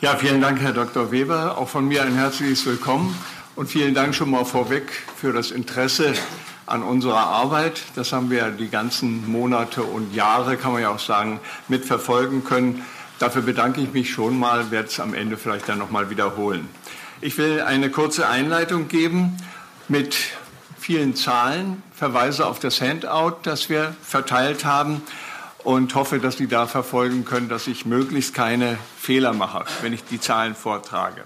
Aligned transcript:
Ja, 0.00 0.14
vielen 0.14 0.40
Dank, 0.40 0.60
Herr 0.60 0.72
Dr. 0.72 1.10
Weber. 1.10 1.58
Auch 1.58 1.68
von 1.68 1.88
mir 1.88 2.04
ein 2.04 2.14
herzliches 2.14 2.64
Willkommen 2.66 3.18
und 3.56 3.68
vielen 3.68 3.94
Dank 3.94 4.14
schon 4.14 4.30
mal 4.30 4.44
vorweg 4.44 4.92
für 5.16 5.32
das 5.32 5.50
Interesse 5.50 6.12
an 6.66 6.84
unserer 6.84 7.26
Arbeit. 7.26 7.82
Das 7.96 8.12
haben 8.12 8.30
wir 8.30 8.50
die 8.50 8.68
ganzen 8.68 9.28
Monate 9.28 9.82
und 9.82 10.14
Jahre, 10.14 10.56
kann 10.56 10.70
man 10.70 10.82
ja 10.82 10.90
auch 10.90 11.00
sagen, 11.00 11.40
mitverfolgen 11.66 12.44
können. 12.44 12.84
Dafür 13.18 13.42
bedanke 13.42 13.80
ich 13.80 13.92
mich 13.92 14.12
schon 14.12 14.38
mal, 14.38 14.70
werde 14.70 14.86
es 14.86 15.00
am 15.00 15.14
Ende 15.14 15.36
vielleicht 15.36 15.68
dann 15.68 15.78
noch 15.78 15.90
mal 15.90 16.10
wiederholen. 16.10 16.68
Ich 17.20 17.36
will 17.36 17.62
eine 17.62 17.90
kurze 17.90 18.28
Einleitung 18.28 18.86
geben 18.86 19.36
mit 19.88 20.16
vielen 20.78 21.16
Zahlen, 21.16 21.82
verweise 21.92 22.46
auf 22.46 22.60
das 22.60 22.80
Handout, 22.80 23.38
das 23.42 23.68
wir 23.68 23.96
verteilt 24.04 24.64
haben 24.64 25.02
und 25.64 25.94
hoffe, 25.94 26.18
dass 26.18 26.36
Sie 26.36 26.46
da 26.46 26.66
verfolgen 26.66 27.24
können, 27.24 27.48
dass 27.48 27.66
ich 27.66 27.86
möglichst 27.86 28.34
keine 28.34 28.78
Fehler 28.98 29.32
mache, 29.32 29.64
wenn 29.82 29.92
ich 29.92 30.04
die 30.04 30.20
Zahlen 30.20 30.54
vortrage. 30.54 31.24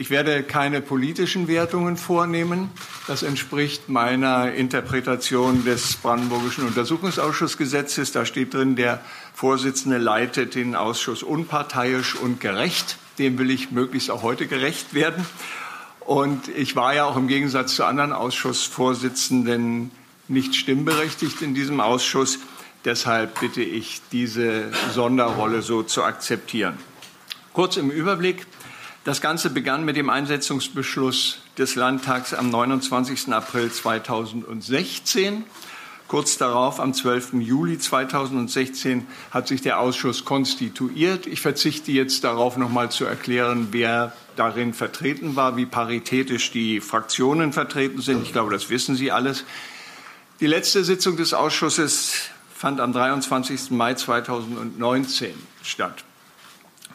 Ich 0.00 0.10
werde 0.10 0.44
keine 0.44 0.80
politischen 0.80 1.48
Wertungen 1.48 1.96
vornehmen. 1.96 2.70
Das 3.08 3.24
entspricht 3.24 3.88
meiner 3.88 4.52
Interpretation 4.52 5.64
des 5.64 5.96
Brandenburgischen 5.96 6.68
Untersuchungsausschussgesetzes. 6.68 8.12
Da 8.12 8.24
steht 8.24 8.54
drin, 8.54 8.76
der 8.76 9.00
Vorsitzende 9.34 9.98
leitet 9.98 10.54
den 10.54 10.76
Ausschuss 10.76 11.24
unparteiisch 11.24 12.14
und 12.14 12.40
gerecht. 12.40 12.96
Dem 13.18 13.38
will 13.38 13.50
ich 13.50 13.72
möglichst 13.72 14.12
auch 14.12 14.22
heute 14.22 14.46
gerecht 14.46 14.94
werden. 14.94 15.26
Und 15.98 16.46
ich 16.46 16.76
war 16.76 16.94
ja 16.94 17.04
auch 17.04 17.16
im 17.16 17.26
Gegensatz 17.26 17.74
zu 17.74 17.84
anderen 17.84 18.12
Ausschussvorsitzenden 18.12 19.90
nicht 20.28 20.54
stimmberechtigt 20.54 21.42
in 21.42 21.54
diesem 21.54 21.80
Ausschuss. 21.80 22.38
Deshalb 22.88 23.38
bitte 23.40 23.60
ich, 23.60 24.00
diese 24.12 24.70
Sonderrolle 24.94 25.60
so 25.60 25.82
zu 25.82 26.04
akzeptieren. 26.04 26.78
Kurz 27.52 27.76
im 27.76 27.90
Überblick. 27.90 28.46
Das 29.04 29.20
Ganze 29.20 29.50
begann 29.50 29.84
mit 29.84 29.96
dem 29.96 30.08
Einsetzungsbeschluss 30.08 31.40
des 31.58 31.74
Landtags 31.74 32.32
am 32.32 32.48
29. 32.48 33.30
April 33.30 33.70
2016. 33.70 35.44
Kurz 36.06 36.38
darauf, 36.38 36.80
am 36.80 36.94
12. 36.94 37.34
Juli 37.34 37.78
2016, 37.78 39.06
hat 39.32 39.48
sich 39.48 39.60
der 39.60 39.80
Ausschuss 39.80 40.24
konstituiert. 40.24 41.26
Ich 41.26 41.42
verzichte 41.42 41.92
jetzt 41.92 42.24
darauf, 42.24 42.56
noch 42.56 42.70
mal 42.70 42.90
zu 42.90 43.04
erklären, 43.04 43.68
wer 43.70 44.14
darin 44.34 44.72
vertreten 44.72 45.36
war, 45.36 45.58
wie 45.58 45.66
paritätisch 45.66 46.52
die 46.52 46.80
Fraktionen 46.80 47.52
vertreten 47.52 48.00
sind. 48.00 48.22
Ich 48.22 48.32
glaube, 48.32 48.50
das 48.50 48.70
wissen 48.70 48.96
Sie 48.96 49.12
alles. 49.12 49.44
Die 50.40 50.46
letzte 50.46 50.84
Sitzung 50.84 51.18
des 51.18 51.34
Ausschusses 51.34 52.30
fand 52.58 52.80
am 52.80 52.92
23. 52.92 53.70
Mai 53.70 53.94
2019 53.94 55.32
statt. 55.62 56.02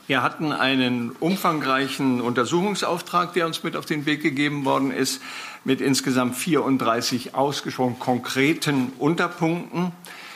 Wir 0.07 0.21
hatten 0.21 0.51
einen 0.51 1.11
umfangreichen 1.11 2.19
Untersuchungsauftrag, 2.19 3.31
der 3.31 3.45
uns 3.45 3.63
mit 3.63 3.77
auf 3.77 3.85
den 3.85 4.05
Weg 4.05 4.21
gegeben 4.21 4.65
worden 4.65 4.91
ist, 4.91 5.21
mit 5.63 5.79
insgesamt 5.79 6.35
34 6.35 7.33
ausgesprochen 7.33 7.97
konkreten 7.97 8.91
Unterpunkten. 8.99 9.93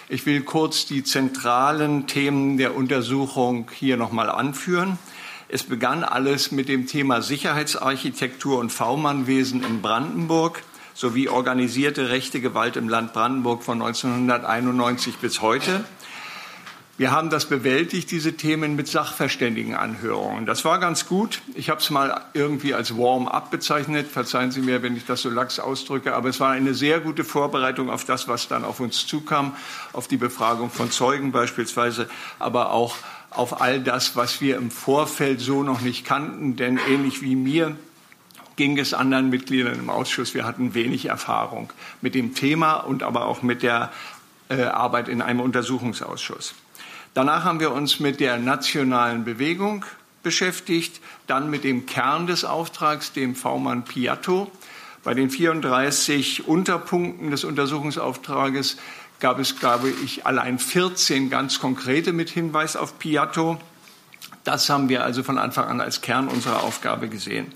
Ich 0.08 0.26
will 0.26 0.44
kurz 0.44 0.86
die 0.86 1.04
zentralen 1.04 2.08
Themen 2.08 2.58
der 2.58 2.74
Untersuchung 2.74 3.70
hier 3.74 3.98
noch 3.98 4.14
mal 4.14 4.30
anführen. 4.30 4.98
Es 5.50 5.64
begann 5.64 6.06
alles 6.06 6.54
mit 6.54 6.70
dem 6.70 6.88
Thema 6.88 7.22
Sicherheitsarchitektur 7.22 8.60
und 8.60 8.72
V-Mann-Wesen 8.72 9.62
in 9.62 9.82
Brandenburg 9.82 10.64
sowie 10.98 11.30
organisierte 11.30 12.10
rechte 12.10 12.42
Gewalt 12.42 12.76
im 12.76 12.90
Land 12.90 13.14
Brandenburg 13.14 13.62
von 13.62 13.80
1991 13.80 15.18
bis 15.18 15.44
heute. 15.44 15.86
Wir 16.98 17.12
haben 17.12 17.30
das 17.30 17.46
bewältigt, 17.46 18.10
diese 18.10 18.36
Themen 18.36 18.76
mit 18.76 18.88
Sachverständigenanhörungen. 18.88 20.48
Das 20.48 20.66
war 20.66 20.80
ganz 20.80 21.06
gut. 21.06 21.44
Ich 21.54 21.70
habe 21.70 21.80
es 21.80 21.92
mal 21.92 22.26
irgendwie 22.34 22.74
als 22.74 22.98
Warm-up 22.98 23.52
bezeichnet. 23.52 24.08
Verzeihen 24.08 24.50
Sie 24.50 24.62
mir, 24.62 24.82
wenn 24.82 24.98
ich 24.98 25.06
das 25.06 25.22
so 25.22 25.30
lax 25.30 25.60
ausdrücke. 25.60 26.16
Aber 26.16 26.30
es 26.30 26.40
war 26.40 26.50
eine 26.50 26.74
sehr 26.74 27.00
gute 27.00 27.24
Vorbereitung 27.24 27.92
auf 27.92 28.04
das, 28.04 28.28
was 28.28 28.48
dann 28.48 28.66
auf 28.66 28.80
uns 28.80 29.06
zukam, 29.06 29.56
auf 29.94 30.08
die 30.08 30.18
Befragung 30.18 30.72
von 30.72 30.90
Zeugen 30.90 31.32
beispielsweise, 31.32 32.10
aber 32.40 32.72
auch 32.72 32.96
auf 33.30 33.62
all 33.62 33.80
das, 33.80 34.16
was 34.16 34.42
wir 34.42 34.58
im 34.58 34.72
Vorfeld 34.72 35.42
so 35.42 35.62
noch 35.62 35.82
nicht 35.82 36.06
kannten. 36.08 36.56
Denn 36.56 36.80
ähnlich 36.90 37.22
wie 37.22 37.36
mir 37.36 37.76
ging 38.58 38.78
es 38.78 38.94
anderen 38.94 39.30
Mitgliedern 39.30 39.80
im 39.80 39.90
Ausschuss. 39.90 40.34
Wir 40.34 40.46
hatten 40.46 40.74
wenig 40.74 41.06
Erfahrung 41.06 41.72
mit 42.02 42.14
dem 42.16 42.36
Thema 42.36 42.76
und 42.76 43.04
aber 43.04 43.28
auch 43.28 43.42
mit 43.42 43.64
der 43.64 43.92
äh, 44.50 44.64
Arbeit 44.64 45.08
in 45.08 45.22
einem 45.22 45.40
Untersuchungsausschuss. 45.40 46.54
Danach 47.14 47.46
haben 47.46 47.60
wir 47.60 47.72
uns 47.72 48.00
mit 48.00 48.20
der 48.20 48.38
nationalen 48.38 49.24
Bewegung 49.24 49.86
beschäftigt, 50.24 51.00
dann 51.26 51.50
mit 51.50 51.64
dem 51.64 51.86
Kern 51.86 52.28
des 52.28 52.44
Auftrags, 52.44 53.14
dem 53.14 53.36
V-Mann 53.36 53.86
Piatto. 53.86 54.52
Bei 55.04 55.14
den 55.14 55.30
34 55.30 56.48
Unterpunkten 56.48 57.32
des 57.32 57.44
Untersuchungsauftrages 57.44 58.78
gab 59.20 59.40
es, 59.40 59.60
glaube 59.60 59.90
ich, 60.04 60.26
allein 60.26 60.60
14 60.60 61.30
ganz 61.30 61.60
konkrete 61.60 62.12
mit 62.12 62.30
Hinweis 62.30 62.76
auf 62.76 63.00
Piatto. 63.00 63.58
Das 64.44 64.70
haben 64.70 64.90
wir 64.90 65.04
also 65.04 65.24
von 65.24 65.38
Anfang 65.38 65.66
an 65.66 65.82
als 65.82 66.02
Kern 66.02 66.28
unserer 66.28 66.64
Aufgabe 66.64 67.10
gesehen. 67.10 67.52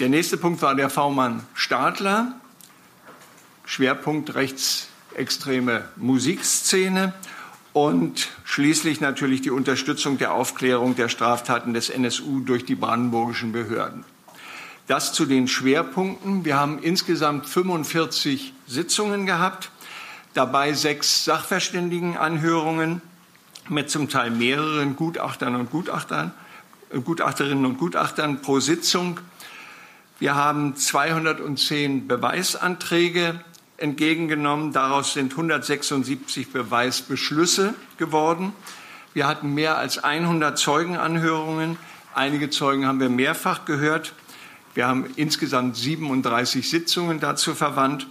Der 0.00 0.08
nächste 0.08 0.36
Punkt 0.36 0.60
war 0.60 0.74
der 0.74 0.90
V-Mann 0.90 1.46
Stadler. 1.54 2.32
Schwerpunkt 3.64 4.34
rechtsextreme 4.34 5.88
Musikszene 5.94 7.14
und 7.72 8.28
schließlich 8.42 9.00
natürlich 9.00 9.40
die 9.40 9.52
Unterstützung 9.52 10.18
der 10.18 10.32
Aufklärung 10.32 10.96
der 10.96 11.08
Straftaten 11.08 11.74
des 11.74 11.90
NSU 11.90 12.40
durch 12.40 12.64
die 12.64 12.74
brandenburgischen 12.74 13.52
Behörden. 13.52 14.04
Das 14.88 15.12
zu 15.12 15.26
den 15.26 15.46
Schwerpunkten. 15.46 16.44
Wir 16.44 16.56
haben 16.56 16.80
insgesamt 16.80 17.46
45 17.46 18.52
Sitzungen 18.66 19.26
gehabt, 19.26 19.70
dabei 20.34 20.72
sechs 20.72 21.24
Sachverständigenanhörungen 21.24 23.00
mit 23.68 23.90
zum 23.90 24.08
Teil 24.08 24.32
mehreren 24.32 24.96
Gutachtern 24.96 25.54
und 25.54 25.70
Gutachtern, 25.70 26.32
Gutachterinnen 27.04 27.64
und 27.64 27.78
Gutachtern 27.78 28.42
pro 28.42 28.58
Sitzung. 28.58 29.20
Wir 30.24 30.36
haben 30.36 30.74
210 30.74 32.08
Beweisanträge 32.08 33.40
entgegengenommen. 33.76 34.72
Daraus 34.72 35.12
sind 35.12 35.32
176 35.32 36.50
Beweisbeschlüsse 36.50 37.74
geworden. 37.98 38.54
Wir 39.12 39.26
hatten 39.26 39.52
mehr 39.52 39.76
als 39.76 40.02
100 40.02 40.58
Zeugenanhörungen. 40.58 41.76
Einige 42.14 42.48
Zeugen 42.48 42.86
haben 42.86 43.00
wir 43.00 43.10
mehrfach 43.10 43.66
gehört. 43.66 44.14
Wir 44.72 44.86
haben 44.86 45.04
insgesamt 45.16 45.76
37 45.76 46.70
Sitzungen 46.70 47.20
dazu 47.20 47.54
verwandt 47.54 48.06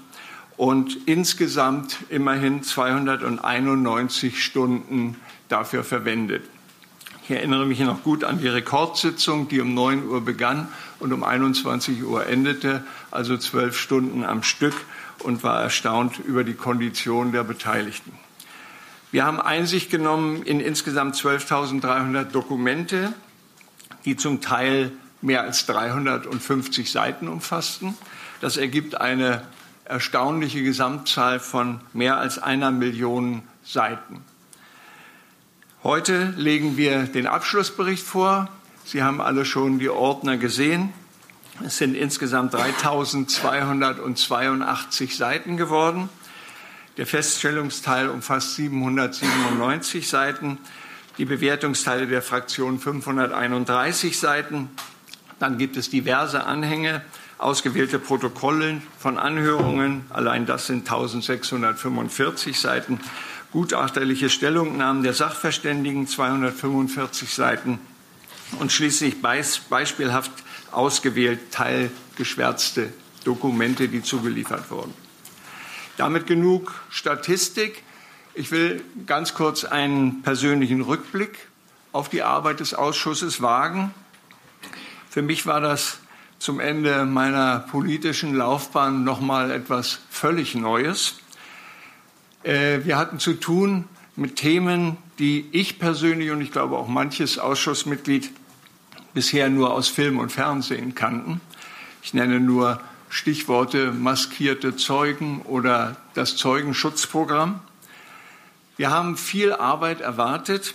und 0.56 0.95
insgesamt 1.07 1.97
immerhin 2.09 2.62
291 2.62 4.44
Stunden 4.44 5.16
dafür 5.50 5.84
verwendet. 5.84 6.44
Ich 7.24 7.32
erinnere 7.32 7.66
mich 7.66 7.80
noch 7.80 8.04
gut 8.04 8.26
an 8.26 8.40
die 8.40 8.50
Rekordsitzung, 8.50 9.48
die 9.48 9.62
um 9.62 9.74
9 9.74 10.10
Uhr 10.10 10.26
begann 10.26 10.68
und 11.00 11.14
um 11.14 11.24
21 11.24 12.04
Uhr 12.04 12.28
endete, 12.28 12.84
also 13.12 13.38
zwölf 13.38 13.78
Stunden 13.78 14.26
am 14.26 14.44
Stück 14.44 14.74
und 15.20 15.42
war 15.42 15.62
erstaunt 15.62 16.20
über 16.20 16.44
die 16.44 16.54
Kondition 16.54 17.32
der 17.32 17.46
Beteiligten. 17.46 18.12
Wir 19.14 19.24
haben 19.24 19.40
Einsicht 19.40 19.90
genommen 19.90 20.44
in 20.44 20.60
insgesamt 20.60 21.16
12.300 21.16 22.26
Dokumente, 22.26 23.14
die 24.04 24.18
zum 24.18 24.42
Teil 24.42 24.92
mehr 25.22 25.44
als 25.44 25.66
350 25.66 26.92
Seiten 26.92 27.30
umfassten. 27.30 27.94
Das 28.42 28.58
ergibt 28.58 29.00
eine 29.00 29.44
erstaunliche 29.86 30.62
Gesamtzahl 30.62 31.40
von 31.40 31.80
mehr 31.94 32.18
als 32.18 32.38
einer 32.38 32.72
Million 32.72 33.44
Seiten. 33.64 34.33
Heute 35.84 36.34
legen 36.38 36.78
wir 36.78 37.04
den 37.04 37.28
Abschlussbericht 37.28 38.06
vor. 38.06 38.48
Sie 38.86 39.04
haben 39.04 39.19
alle 39.19 39.44
schon 39.44 39.80
die 39.80 39.90
Ordner 39.90 40.38
gesehen. 40.38 40.94
Es 41.62 41.78
sind 41.78 41.96
insgesamt 41.96 42.54
3282 42.54 45.18
Seiten 45.18 45.57
geworden. 45.57 46.07
Der 46.96 47.06
Feststellungsteil 47.06 48.07
umfasst 48.07 48.56
797 48.56 50.07
Seiten, 50.07 50.57
die 51.18 51.25
Bewertungsteile 51.25 52.07
der 52.07 52.22
Fraktion 52.22 52.80
531 52.80 54.18
Seiten. 54.18 54.69
Dann 55.40 55.57
gibt 55.57 55.75
es 55.75 55.90
diverse 55.90 56.46
Anhänge, 56.46 57.02
ausgewählte 57.40 58.00
Protokolle 58.00 58.81
von 59.00 59.18
Anhörungen, 59.18 60.06
allein 60.12 60.46
das 60.46 60.68
sind 60.68 60.90
1645 60.90 62.57
Seiten, 62.57 63.02
gutachterliche 63.54 64.32
Stellungnahmen 64.32 65.04
der 65.04 65.14
Sachverständigen 65.14 66.08
245 66.08 67.32
Seiten 67.32 67.80
und 68.60 68.72
schließlich 68.72 69.22
beispielhaft 69.22 70.32
ausgewählt 70.72 71.52
teilgeschwärzte 71.52 72.92
Dokumente, 73.24 73.88
die 73.88 74.02
zugeliefert 74.02 74.72
wurden. 74.72 74.94
Damit 75.98 76.26
genug 76.26 76.74
Statistik. 76.90 77.84
Ich 78.34 78.50
will 78.50 78.84
ganz 79.06 79.36
kurz 79.36 79.64
einen 79.64 80.24
persönlichen 80.24 80.82
Rückblick 80.82 81.38
auf 81.92 82.10
die 82.10 82.24
Arbeit 82.24 82.60
des 82.60 82.74
Ausschusses 82.74 83.44
wagen. 83.44 83.94
Für 85.12 85.22
mich 85.22 85.46
war 85.46 85.62
das 85.62 86.00
zum 86.40 86.60
Ende 86.60 87.06
meiner 87.06 87.60
politischen 87.60 88.34
Laufbahn 88.34 89.04
noch 89.04 89.22
mal 89.22 89.52
etwas 89.52 90.00
völlig 90.10 90.56
Neues. 90.56 91.18
Äh, 92.44 92.84
wir 92.84 92.98
hatten 92.98 93.19
zu 93.19 93.34
tun 93.34 93.86
mit 94.16 94.36
Themen, 94.36 94.98
die 95.19 95.48
ich 95.51 95.80
persönlich 95.80 96.31
und 96.31 96.42
ich 96.42 96.51
glaube 96.51 96.78
auch 96.78 96.88
manches 96.88 97.40
Ausschussmitglied 97.40 98.31
bisher 99.13 99.50
nur 99.50 99.74
aus 99.74 99.88
Film 99.88 100.19
und 100.19 100.31
Fernsehen 100.31 100.95
kannten. 100.95 101.40
Ich 102.01 102.13
nenne 102.13 102.40
nur 102.40 102.81
Stichworte 103.10 103.92
maskierte 103.92 104.75
Zeugen 104.75 105.42
oder 105.44 105.95
das 106.16 106.36
Zeugenschutzprogramm. 106.36 107.62
Wir 108.75 108.90
haben 108.90 109.18
viel 109.18 109.54
Arbeit 109.54 110.01
erwartet, 110.01 110.74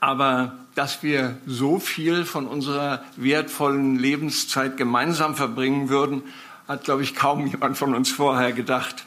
aber 0.00 0.56
dass 0.74 1.02
wir 1.02 1.36
so 1.46 1.80
viel 1.80 2.24
von 2.24 2.46
unserer 2.46 3.02
wertvollen 3.16 3.98
Lebenszeit 3.98 4.76
gemeinsam 4.76 5.34
verbringen 5.34 5.88
würden, 5.88 6.22
hat, 6.66 6.84
glaube 6.84 7.02
ich, 7.02 7.14
kaum 7.14 7.46
jemand 7.46 7.76
von 7.76 7.94
uns 7.94 8.10
vorher 8.10 8.52
gedacht. 8.52 9.04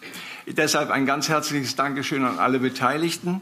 Deshalb 0.47 0.91
ein 0.91 1.05
ganz 1.05 1.27
herzliches 1.27 1.75
Dankeschön 1.75 2.23
an 2.23 2.37
alle 2.37 2.59
Beteiligten. 2.59 3.41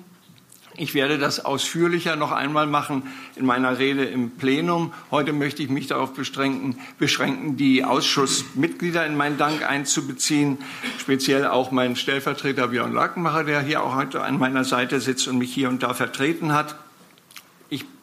Ich 0.75 0.95
werde 0.95 1.19
das 1.19 1.43
ausführlicher 1.43 2.15
noch 2.15 2.31
einmal 2.31 2.65
machen 2.65 3.03
in 3.35 3.45
meiner 3.45 3.77
Rede 3.77 4.05
im 4.05 4.31
Plenum. 4.31 4.91
Heute 5.11 5.31
möchte 5.31 5.61
ich 5.61 5.69
mich 5.69 5.85
darauf 5.87 6.13
beschränken, 6.13 7.57
die 7.57 7.83
Ausschussmitglieder 7.83 9.05
in 9.05 9.15
meinen 9.15 9.37
Dank 9.37 9.69
einzubeziehen, 9.69 10.57
speziell 10.97 11.45
auch 11.45 11.71
meinen 11.71 11.95
Stellvertreter 11.95 12.69
Björn 12.69 12.93
Lackenmacher, 12.93 13.43
der 13.43 13.61
hier 13.61 13.83
auch 13.83 13.95
heute 13.95 14.23
an 14.23 14.39
meiner 14.39 14.63
Seite 14.63 14.99
sitzt 14.99 15.27
und 15.27 15.37
mich 15.37 15.53
hier 15.53 15.69
und 15.69 15.83
da 15.83 15.93
vertreten 15.93 16.53
hat. 16.53 16.75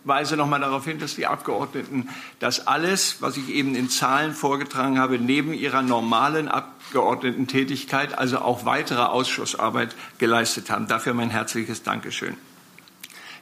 Weise 0.05 0.37
noch 0.37 0.47
mal 0.47 0.61
darauf 0.61 0.85
hin, 0.85 0.99
dass 0.99 1.15
die 1.15 1.27
Abgeordneten 1.27 2.09
das 2.39 2.67
alles, 2.67 3.17
was 3.21 3.37
ich 3.37 3.49
eben 3.51 3.75
in 3.75 3.91
Zahlen 3.91 4.33
vorgetragen 4.33 4.99
habe, 4.99 5.19
neben 5.19 5.53
ihrer 5.53 5.83
normalen 5.83 6.49
Abgeordnetentätigkeit, 6.49 8.17
also 8.17 8.39
auch 8.39 8.65
weitere 8.65 9.03
Ausschussarbeit 9.03 9.95
geleistet 10.19 10.71
haben. 10.71 10.87
Dafür 10.87 11.13
mein 11.13 11.31
herzliches 11.31 11.83
Dankeschön. 11.83 12.37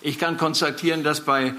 Ich 0.01 0.19
kann 0.19 0.37
konstatieren, 0.37 1.05
dass 1.05 1.25
bei 1.25 1.55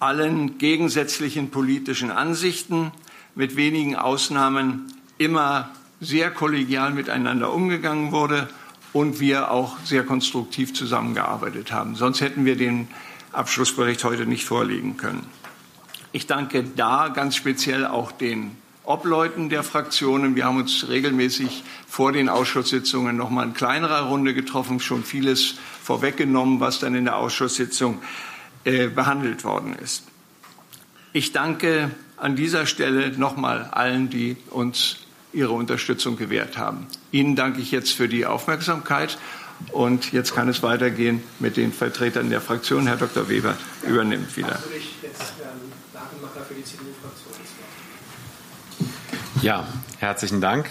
allen 0.00 0.58
gegensätzlichen 0.58 1.50
politischen 1.50 2.10
Ansichten 2.10 2.92
mit 3.34 3.56
wenigen 3.56 3.96
Ausnahmen 3.96 4.92
immer 5.18 5.70
sehr 6.00 6.30
kollegial 6.30 6.92
miteinander 6.92 7.52
umgegangen 7.52 8.12
wurde 8.12 8.48
und 8.92 9.20
wir 9.20 9.50
auch 9.50 9.78
sehr 9.84 10.04
konstruktiv 10.04 10.72
zusammengearbeitet 10.74 11.72
haben. 11.72 11.96
Sonst 11.96 12.20
hätten 12.20 12.44
wir 12.44 12.56
den 12.56 12.88
Abschlussbericht 13.32 14.04
heute 14.04 14.26
nicht 14.26 14.44
vorlegen 14.44 14.96
können. 14.96 15.26
Ich 16.12 16.26
danke 16.26 16.64
da 16.64 17.08
ganz 17.08 17.36
speziell 17.36 17.86
auch 17.86 18.12
den 18.12 18.56
Obleuten 18.84 19.50
der 19.50 19.62
Fraktionen. 19.62 20.34
Wir 20.34 20.46
haben 20.46 20.56
uns 20.56 20.88
regelmäßig 20.88 21.62
vor 21.86 22.12
den 22.12 22.30
Ausschusssitzungen 22.30 23.16
noch 23.16 23.28
mal 23.28 23.44
in 23.44 23.52
kleinerer 23.52 24.06
Runde 24.06 24.32
getroffen, 24.32 24.80
schon 24.80 25.04
vieles 25.04 25.56
vorweggenommen, 25.82 26.60
was 26.60 26.78
dann 26.78 26.94
in 26.94 27.04
der 27.04 27.16
Ausschusssitzung 27.16 28.00
äh, 28.64 28.88
behandelt 28.88 29.44
worden 29.44 29.74
ist. 29.74 30.04
Ich 31.12 31.32
danke 31.32 31.90
an 32.16 32.34
dieser 32.34 32.64
Stelle 32.64 33.12
noch 33.18 33.36
mal 33.36 33.68
allen, 33.72 34.08
die 34.08 34.36
uns 34.50 35.00
ihre 35.32 35.52
Unterstützung 35.52 36.16
gewährt 36.16 36.56
haben. 36.56 36.86
Ihnen 37.12 37.36
danke 37.36 37.60
ich 37.60 37.70
jetzt 37.70 37.92
für 37.92 38.08
die 38.08 38.24
Aufmerksamkeit 38.24 39.18
und 39.72 40.12
jetzt 40.12 40.34
kann 40.34 40.48
es 40.48 40.62
weitergehen 40.62 41.22
mit 41.38 41.56
den 41.56 41.72
Vertretern 41.72 42.30
der 42.30 42.40
Fraktion. 42.40 42.86
Herr 42.86 42.96
Dr. 42.96 43.28
Weber 43.28 43.56
übernimmt 43.82 44.36
wieder. 44.36 44.58
Ja, 49.42 49.66
herzlichen 49.98 50.40
Dank. 50.40 50.68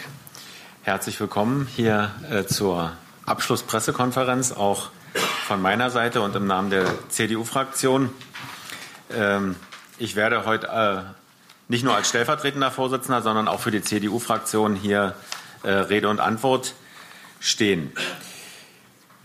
Herzlich 0.84 1.20
willkommen 1.20 1.68
hier 1.76 2.12
äh, 2.30 2.46
zur 2.46 2.94
Abschlusspressekonferenz, 3.26 4.52
auch 4.52 4.90
von 5.48 5.62
meiner 5.62 5.90
Seite 5.90 6.22
und 6.22 6.36
im 6.36 6.48
Namen 6.48 6.70
der 6.70 6.86
CDU-Fraktion. 7.10 8.10
Ähm, 9.14 9.56
ich 9.98 10.16
werde 10.16 10.46
heute 10.46 10.68
äh, 10.68 11.02
nicht 11.70 11.84
nur 11.84 11.96
als 11.96 12.10
stellvertretender 12.10 12.72
Vorsitzender, 12.72 13.22
sondern 13.22 13.48
auch 13.48 13.60
für 13.60 13.72
die 13.72 13.82
CDU-Fraktion 13.82 14.76
hier 14.76 15.16
äh, 15.64 15.72
Rede 15.72 16.10
und 16.10 16.20
Antwort 16.20 16.74
stehen. 17.40 17.92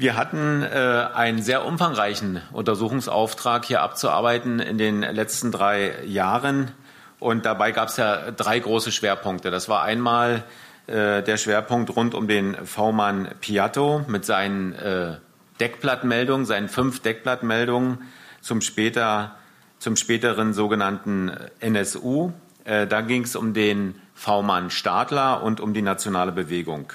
Wir 0.02 0.16
hatten 0.16 0.64
äh, 0.64 1.06
einen 1.14 1.42
sehr 1.42 1.64
umfangreichen 1.64 2.42
Untersuchungsauftrag 2.50 3.64
hier 3.64 3.82
abzuarbeiten 3.82 4.58
in 4.58 4.76
den 4.76 5.02
letzten 5.02 5.52
drei 5.52 5.94
Jahren. 6.04 6.72
Und 7.20 7.46
dabei 7.46 7.70
gab 7.70 7.86
es 7.86 7.98
ja 7.98 8.32
drei 8.32 8.58
große 8.58 8.90
Schwerpunkte. 8.90 9.52
Das 9.52 9.68
war 9.68 9.84
einmal 9.84 10.42
äh, 10.88 11.22
der 11.22 11.36
Schwerpunkt 11.36 11.94
rund 11.94 12.16
um 12.16 12.26
den 12.26 12.56
V-Mann 12.66 13.28
Piatto 13.40 14.04
mit 14.08 14.24
seinen 14.24 14.72
äh, 14.72 15.18
Deckblattmeldungen, 15.60 16.46
seinen 16.46 16.68
fünf 16.68 16.98
Deckblattmeldungen 16.98 17.98
zum, 18.40 18.60
später, 18.60 19.36
zum 19.78 19.94
späteren 19.94 20.52
sogenannten 20.52 21.30
NSU. 21.60 22.32
Äh, 22.64 22.88
da 22.88 23.02
ging 23.02 23.22
es 23.22 23.36
um 23.36 23.54
den 23.54 23.94
V-Mann 24.14 24.70
Stadler 24.70 25.44
und 25.44 25.60
um 25.60 25.74
die 25.74 25.82
nationale 25.82 26.32
Bewegung. 26.32 26.92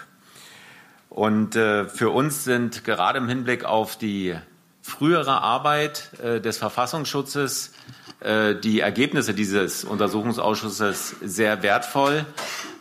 Und 1.18 1.56
äh, 1.56 1.86
für 1.86 2.12
uns 2.12 2.44
sind 2.44 2.84
gerade 2.84 3.18
im 3.18 3.28
Hinblick 3.28 3.66
auf 3.66 3.98
die 3.98 4.36
frühere 4.84 5.42
Arbeit 5.42 6.12
äh, 6.24 6.40
des 6.40 6.60
Verfassungsschutzes 6.60 7.74
äh, 8.19 8.54
die 8.54 8.81
Ergebnisse 8.81 9.34
dieses 9.34 9.84
Untersuchungsausschusses 9.84 11.16
sehr 11.22 11.64
wertvoll, 11.64 12.24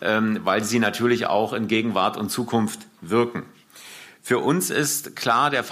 ähm, 0.02 0.40
weil 0.44 0.62
sie 0.64 0.80
natürlich 0.80 1.24
auch 1.24 1.54
in 1.54 1.66
Gegenwart 1.66 2.18
und 2.18 2.28
Zukunft 2.28 2.80
wirken. 3.00 3.46
Für 4.20 4.40
uns 4.40 4.68
ist 4.68 5.16
klar, 5.16 5.48
der, 5.48 5.64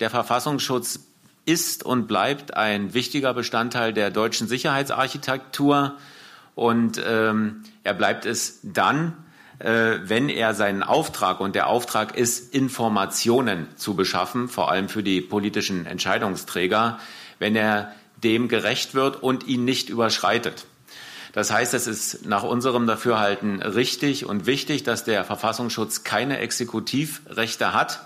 der 0.00 0.10
Verfassungsschutz 0.10 0.98
ist 1.46 1.84
und 1.84 2.08
bleibt 2.08 2.56
ein 2.56 2.92
wichtiger 2.92 3.34
Bestandteil 3.34 3.92
der 3.92 4.10
deutschen 4.10 4.48
Sicherheitsarchitektur 4.48 5.96
und 6.56 7.00
ähm, 7.06 7.62
er 7.84 7.94
bleibt 7.94 8.26
es 8.26 8.58
dann, 8.64 9.16
wenn 9.60 10.30
er 10.30 10.54
seinen 10.54 10.82
Auftrag, 10.82 11.40
und 11.40 11.54
der 11.54 11.66
Auftrag 11.66 12.16
ist, 12.16 12.54
Informationen 12.54 13.68
zu 13.76 13.94
beschaffen, 13.94 14.48
vor 14.48 14.70
allem 14.70 14.88
für 14.88 15.02
die 15.02 15.20
politischen 15.20 15.84
Entscheidungsträger, 15.86 16.98
wenn 17.38 17.54
er 17.54 17.94
dem 18.22 18.48
gerecht 18.48 18.94
wird 18.94 19.22
und 19.22 19.46
ihn 19.46 19.64
nicht 19.64 19.90
überschreitet. 19.90 20.66
Das 21.32 21.52
heißt, 21.52 21.74
es 21.74 21.86
ist 21.86 22.26
nach 22.26 22.42
unserem 22.42 22.86
Dafürhalten 22.86 23.62
richtig 23.62 24.26
und 24.26 24.46
wichtig, 24.46 24.82
dass 24.82 25.04
der 25.04 25.24
Verfassungsschutz 25.24 26.04
keine 26.04 26.38
Exekutivrechte 26.38 27.72
hat 27.72 28.00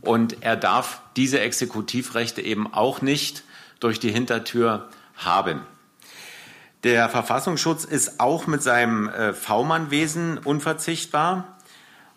und 0.00 0.42
er 0.42 0.56
darf 0.56 1.02
diese 1.16 1.40
Exekutivrechte 1.40 2.40
eben 2.40 2.72
auch 2.72 3.02
nicht 3.02 3.42
durch 3.80 4.00
die 4.00 4.12
Hintertür 4.12 4.88
haben. 5.16 5.60
Der 6.82 7.10
Verfassungsschutz 7.10 7.84
ist 7.84 8.20
auch 8.20 8.46
mit 8.46 8.62
seinem 8.62 9.08
äh, 9.08 9.34
V-Mann-Wesen 9.34 10.38
unverzichtbar. 10.38 11.58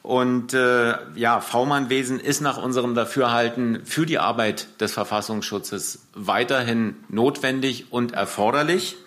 Und 0.02 0.54
äh, 0.54 0.96
ja, 1.16 1.42
V-Mann-Wesen 1.42 2.20
ist 2.20 2.42
nach 2.42 2.58
unserem 2.58 2.96
Dafürhalten 2.96 3.86
für 3.86 4.06
die 4.06 4.20
Arbeit 4.20 4.68
des 4.82 4.94
Verfassungsschutzes 4.94 6.08
weiterhin 6.14 6.96
notwendig 7.10 7.92
und 7.92 8.14
erforderlich. 8.14 8.98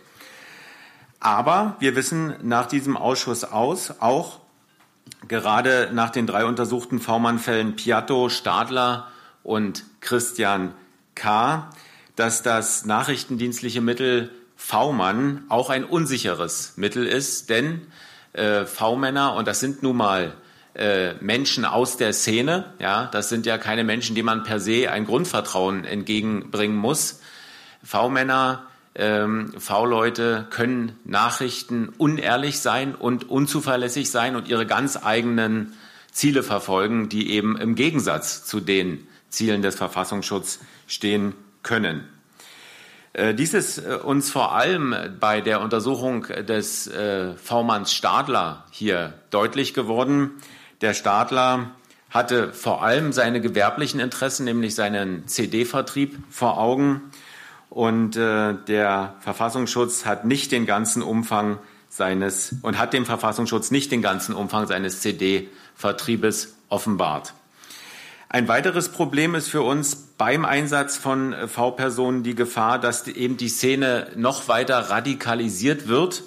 Aber 1.20 1.76
wir 1.80 1.96
wissen 1.96 2.34
nach 2.42 2.66
diesem 2.66 2.96
Ausschuss 2.96 3.44
aus, 3.44 3.94
auch 4.00 4.40
gerade 5.28 5.90
nach 5.92 6.10
den 6.10 6.26
drei 6.26 6.44
untersuchten 6.44 6.98
V-Mann-Fällen 6.98 7.76
Piatto, 7.76 8.28
Stadler 8.28 9.08
und 9.42 9.84
Christian 10.00 10.74
K., 11.14 11.70
dass 12.14 12.42
das 12.42 12.86
nachrichtendienstliche 12.86 13.80
Mittel 13.80 14.30
V-Mann 14.56 15.44
auch 15.48 15.70
ein 15.70 15.84
unsicheres 15.84 16.74
Mittel 16.76 17.06
ist, 17.06 17.50
denn 17.50 17.86
äh, 18.32 18.64
V-Männer, 18.64 19.34
und 19.34 19.46
das 19.46 19.60
sind 19.60 19.82
nun 19.82 19.96
mal 19.96 20.34
äh, 20.74 21.14
Menschen 21.20 21.64
aus 21.64 21.96
der 21.96 22.12
Szene, 22.12 22.72
ja, 22.78 23.06
das 23.06 23.28
sind 23.28 23.46
ja 23.46 23.58
keine 23.58 23.84
Menschen, 23.84 24.14
die 24.14 24.22
man 24.22 24.42
per 24.42 24.60
se 24.60 24.90
ein 24.90 25.06
Grundvertrauen 25.06 25.84
entgegenbringen 25.84 26.76
muss. 26.76 27.20
V-Männer, 27.82 28.66
ähm, 28.94 29.52
V-Leute 29.56 30.46
können 30.50 30.98
Nachrichten 31.04 31.90
unehrlich 31.98 32.60
sein 32.60 32.94
und 32.94 33.28
unzuverlässig 33.28 34.10
sein 34.10 34.36
und 34.36 34.48
ihre 34.48 34.66
ganz 34.66 34.98
eigenen 35.02 35.74
Ziele 36.10 36.42
verfolgen, 36.42 37.08
die 37.08 37.30
eben 37.30 37.58
im 37.58 37.74
Gegensatz 37.74 38.44
zu 38.44 38.60
den 38.60 39.06
Zielen 39.28 39.60
des 39.60 39.76
Verfassungsschutzes 39.76 40.60
stehen 40.86 41.34
können. 41.62 42.08
Äh, 43.16 43.34
dies 43.34 43.54
ist 43.54 43.78
äh, 43.78 43.94
uns 43.94 44.30
vor 44.30 44.54
allem 44.54 44.94
bei 45.18 45.40
der 45.40 45.62
Untersuchung 45.62 46.26
des 46.46 46.86
äh, 46.86 47.32
V-Manns 47.34 47.94
Stadler 47.94 48.66
hier 48.70 49.14
deutlich 49.30 49.72
geworden. 49.72 50.32
Der 50.82 50.92
Stadler 50.92 51.70
hatte 52.10 52.52
vor 52.52 52.82
allem 52.82 53.14
seine 53.14 53.40
gewerblichen 53.40 54.00
Interessen, 54.00 54.44
nämlich 54.44 54.74
seinen 54.74 55.26
CD-Vertrieb 55.26 56.18
vor 56.30 56.58
Augen. 56.58 57.10
und 57.70 58.12
der 58.14 59.14
Verfassungsschutz 59.20 60.06
hat 60.06 60.24
nicht 60.24 60.52
den 60.52 60.66
ganzen 60.66 61.02
Umfang 61.02 61.58
seines 61.88 62.54
und 62.62 62.78
hat 62.78 62.92
dem 62.92 63.04
Verfassungsschutz 63.04 63.70
nicht 63.70 63.90
den 63.90 64.02
ganzen 64.02 64.34
Umfang 64.34 64.66
seines 64.66 65.00
CD-Vertriebes 65.00 66.54
offenbart. 66.68 67.34
Ein 68.28 68.48
weiteres 68.48 68.88
Problem 68.88 69.36
ist 69.36 69.48
für 69.48 69.62
uns 69.62 69.94
beim 69.94 70.44
Einsatz 70.44 70.96
von 70.96 71.34
V-Personen 71.46 72.24
die 72.24 72.34
Gefahr, 72.34 72.80
dass 72.80 73.06
eben 73.06 73.36
die 73.36 73.48
Szene 73.48 74.08
noch 74.16 74.48
weiter 74.48 74.78
radikalisiert 74.90 75.86
wird. 75.86 76.24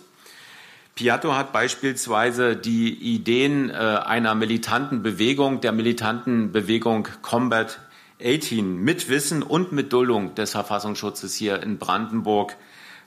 Piatto 0.95 1.35
hat 1.35 1.51
beispielsweise 1.51 2.55
die 2.55 2.93
Ideen 2.93 3.69
äh, 3.69 3.73
einer 3.73 4.33
militanten 4.33 5.03
Bewegung, 5.03 5.61
der 5.61 5.71
militanten 5.71 6.51
Bewegung 6.51 7.07
Combat 7.21 7.79
18 8.21 8.77
mit 8.77 9.09
Wissen 9.09 9.43
und 9.43 9.71
mit 9.71 9.93
Duldung 9.93 10.35
des 10.35 10.51
Verfassungsschutzes 10.51 11.35
hier 11.35 11.61
in 11.63 11.77
Brandenburg 11.79 12.55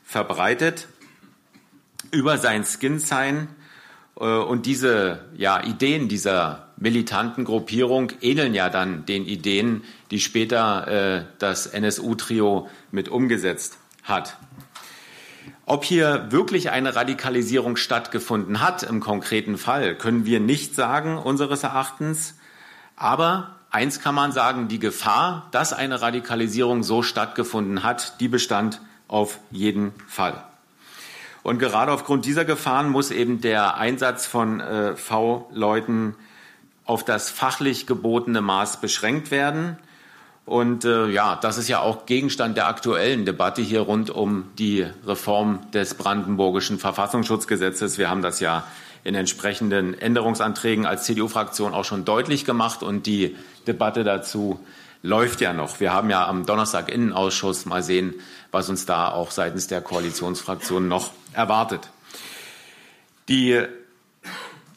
verbreitet 0.05 0.89
über 2.11 2.39
sein 2.39 2.65
Skin-Sign. 2.65 3.49
Äh, 4.19 4.25
und 4.25 4.67
diese 4.67 5.27
ja, 5.37 5.63
Ideen 5.63 6.09
dieser 6.09 6.72
militanten 6.83 7.45
Gruppierung 7.45 8.13
ähneln 8.21 8.55
ja 8.55 8.69
dann 8.69 9.07
den 9.07 9.25
Ideen, 9.25 9.85
die 10.11 10.21
später 10.21 10.89
äh, 10.89 11.25
das 11.39 11.67
NSU-Trio 11.67 12.69
mit 12.91 13.09
umgesetzt 13.09 13.79
hat. 14.03 14.37
Ob 15.65 15.85
hier 15.85 16.27
wirklich 16.31 16.71
eine 16.71 16.97
Radikalisierung 16.97 17.77
stattgefunden 17.77 18.61
hat 18.61 18.83
im 18.83 18.99
konkreten 18.99 19.59
Fall, 19.59 19.95
können 19.95 20.27
wir 20.27 20.41
nicht 20.41 20.75
sagen, 20.75 21.19
unseres 21.19 21.63
Erachtens. 21.63 22.35
Aber 22.97 23.57
Eins 23.71 24.01
kann 24.01 24.15
man 24.15 24.33
sagen, 24.33 24.69
die 24.69 24.79
Gefahr, 24.79 25.49
dass 25.51 25.73
eine 25.73 26.03
Radikalisierung 26.03 26.83
so 26.83 27.03
stattgefunden 27.03 27.83
hat, 27.83 28.21
die 28.21 28.29
bestand 28.29 28.83
auf 29.09 29.39
jeden 29.51 29.93
Fall. 30.07 30.45
Und 31.43 31.59
gerade 31.59 31.91
aufgrund 31.91 32.27
dieser 32.27 32.45
Gefahren 32.45 32.91
muss 32.91 33.11
eben 33.11 33.41
der 33.41 33.79
Einsatz 33.79 34.27
von 34.27 34.61
äh, 34.61 34.95
V-Leuten 34.95 36.17
auf 36.85 37.05
das 37.05 37.31
fachlich 37.31 37.87
gebotene 37.87 38.41
Maß 38.41 38.81
beschränkt 38.81 39.31
werden. 39.31 39.79
Und 40.45 40.85
äh, 40.85 41.07
ja, 41.09 41.37
das 41.37 41.57
ist 41.57 41.69
ja 41.69 41.81
auch 41.81 42.07
Gegenstand 42.07 42.57
der 42.57 42.67
aktuellen 42.67 43.25
Debatte 43.25 43.63
hier 43.63 43.81
rund 43.81 44.11
um 44.11 44.51
die 44.59 44.87
Reform 45.07 45.71
des 45.71 45.95
brandenburgischen 45.95 46.79
Verfassungsschutzgesetzes. 46.79 47.97
Wir 47.97 48.11
haben 48.11 48.23
das 48.23 48.41
ja 48.41 48.65
in 49.05 49.15
entsprechenden 49.15 49.99
Änderungsanträgen 49.99 50.87
als 50.87 51.05
CDU-Fraktion 51.05 51.75
auch 51.75 51.85
schon 51.85 52.05
deutlich 52.05 52.45
gemacht 52.45 52.83
und 52.83 53.07
die 53.07 53.37
Debatte 53.67 54.05
dazu 54.05 54.61
läuft 55.03 55.41
ja 55.41 55.53
noch. 55.53 55.81
Wir 55.81 55.93
haben 55.93 56.11
ja 56.11 56.27
am 56.27 56.47
Donnerstag 56.47 56.89
Innenausschuss 56.91 57.67
mal 57.67 57.83
sehen, 57.83 58.15
was 58.51 58.69
uns 58.69 58.87
da 58.87 59.09
auch 59.11 59.31
seitens 59.31 59.67
der 59.67 59.81
Koalitionsfraktionen 59.81 60.89
noch 60.89 61.11
erwartet. 61.33 61.91
Die 63.29 63.61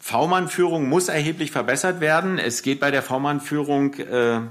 V-Mann-Führung 0.05 0.87
muss 0.87 1.09
erheblich 1.09 1.49
verbessert 1.49 1.99
werden. 1.99 2.37
Es 2.37 2.61
geht 2.61 2.79
bei 2.79 2.91
der 2.91 3.01
V-Mann-Führung 3.01 3.95
äh, 3.95 4.41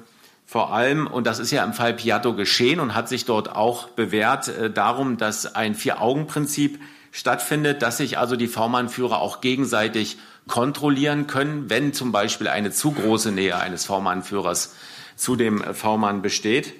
vor 0.45 0.73
allem, 0.73 1.07
und 1.07 1.29
das 1.29 1.39
ist 1.39 1.53
ja 1.53 1.63
im 1.63 1.73
Fall 1.73 1.95
Piatto 1.95 2.35
geschehen 2.35 2.81
und 2.81 2.97
hat 2.97 3.09
sich 3.09 3.25
dort 3.25 3.55
auch 3.55 3.87
bewährt, 3.91 4.49
äh, 4.49 4.69
darum, 4.69 5.17
dass 5.17 5.55
ein 5.55 5.77
Vier-Augen-Prinzip 5.77 6.81
stattfindet, 7.13 7.83
dass 7.83 7.99
sich 7.99 8.19
also 8.19 8.35
die 8.35 8.49
V-Mann-Führer 8.49 9.21
auch 9.21 9.41
gegenseitig 9.41 10.19
kontrollieren 10.49 11.29
können, 11.29 11.71
wenn 11.71 11.93
zum 11.93 12.11
Beispiel 12.11 12.49
eine 12.49 12.73
zu 12.73 12.91
große 12.91 13.31
Nähe 13.31 13.57
eines 13.57 13.85
V-Mann-Führers 13.85 14.75
zu 15.15 15.37
dem 15.37 15.63
V-Mann 15.63 16.21
besteht. 16.21 16.75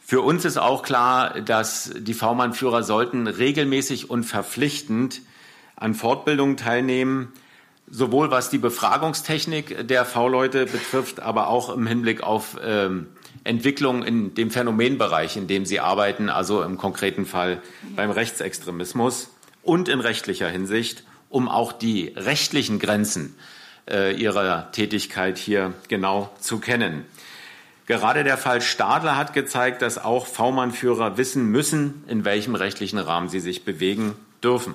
Für 0.00 0.20
uns 0.20 0.44
ist 0.44 0.58
auch 0.58 0.84
klar, 0.84 1.40
dass 1.40 1.90
die 1.98 2.14
V-Mann-Führer 2.14 2.84
sollten 2.84 3.26
regelmäßig 3.26 4.10
und 4.10 4.22
verpflichtend 4.22 5.22
an 5.74 5.94
Fortbildungen 5.94 6.56
teilnehmen, 6.56 7.32
sowohl 7.90 8.30
was 8.30 8.50
die 8.50 8.58
Befragungstechnik 8.58 9.86
der 9.88 10.04
V-Leute 10.04 10.66
betrifft, 10.66 11.20
aber 11.20 11.48
auch 11.48 11.74
im 11.74 11.86
Hinblick 11.86 12.22
auf 12.22 12.56
ähm, 12.62 13.08
Entwicklung 13.44 14.02
in 14.02 14.34
dem 14.34 14.50
Phänomenbereich, 14.50 15.36
in 15.36 15.46
dem 15.46 15.64
sie 15.64 15.80
arbeiten, 15.80 16.28
also 16.28 16.62
im 16.62 16.76
konkreten 16.76 17.26
Fall 17.26 17.62
beim 17.96 18.10
Rechtsextremismus 18.10 19.30
und 19.62 19.88
in 19.88 20.00
rechtlicher 20.00 20.48
Hinsicht, 20.48 21.04
um 21.28 21.48
auch 21.48 21.72
die 21.72 22.12
rechtlichen 22.16 22.78
Grenzen 22.78 23.34
äh, 23.88 24.14
ihrer 24.14 24.70
Tätigkeit 24.72 25.38
hier 25.38 25.74
genau 25.88 26.30
zu 26.40 26.58
kennen. 26.58 27.04
Gerade 27.86 28.22
der 28.22 28.36
Fall 28.36 28.60
Stadler 28.60 29.16
hat 29.16 29.32
gezeigt, 29.32 29.80
dass 29.80 29.96
auch 29.96 30.26
V-Mann-Führer 30.26 31.16
wissen 31.16 31.46
müssen, 31.46 32.04
in 32.06 32.26
welchem 32.26 32.54
rechtlichen 32.54 32.98
Rahmen 32.98 33.30
sie 33.30 33.40
sich 33.40 33.64
bewegen 33.64 34.14
dürfen. 34.42 34.74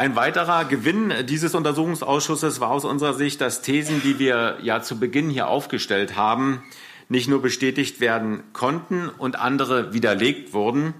Ein 0.00 0.16
weiterer 0.16 0.64
Gewinn 0.64 1.12
dieses 1.26 1.54
Untersuchungsausschusses 1.54 2.58
war 2.58 2.70
aus 2.70 2.86
unserer 2.86 3.12
Sicht, 3.12 3.38
dass 3.42 3.60
Thesen, 3.60 4.00
die 4.02 4.18
wir 4.18 4.56
ja 4.62 4.80
zu 4.80 4.98
Beginn 4.98 5.28
hier 5.28 5.48
aufgestellt 5.48 6.16
haben, 6.16 6.62
nicht 7.10 7.28
nur 7.28 7.42
bestätigt 7.42 8.00
werden 8.00 8.42
konnten 8.54 9.10
und 9.10 9.36
andere 9.36 9.92
widerlegt 9.92 10.54
wurden 10.54 10.94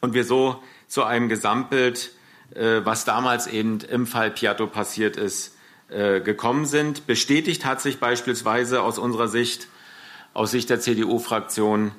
und 0.00 0.14
wir 0.14 0.24
so 0.24 0.62
zu 0.86 1.04
einem 1.04 1.28
Gesamtbild, 1.28 2.10
äh, 2.54 2.80
was 2.84 3.04
damals 3.04 3.48
eben 3.48 3.80
im 3.80 4.06
Fall 4.06 4.30
Piatto 4.30 4.66
passiert 4.66 5.18
ist, 5.18 5.54
äh, 5.90 6.22
gekommen 6.22 6.64
sind. 6.64 7.06
Bestätigt 7.06 7.66
hat 7.66 7.82
sich 7.82 8.00
beispielsweise 8.00 8.80
aus 8.80 8.98
unserer 8.98 9.28
Sicht, 9.28 9.68
aus 10.32 10.52
Sicht 10.52 10.70
der 10.70 10.80
CDU-Fraktion, 10.80 11.92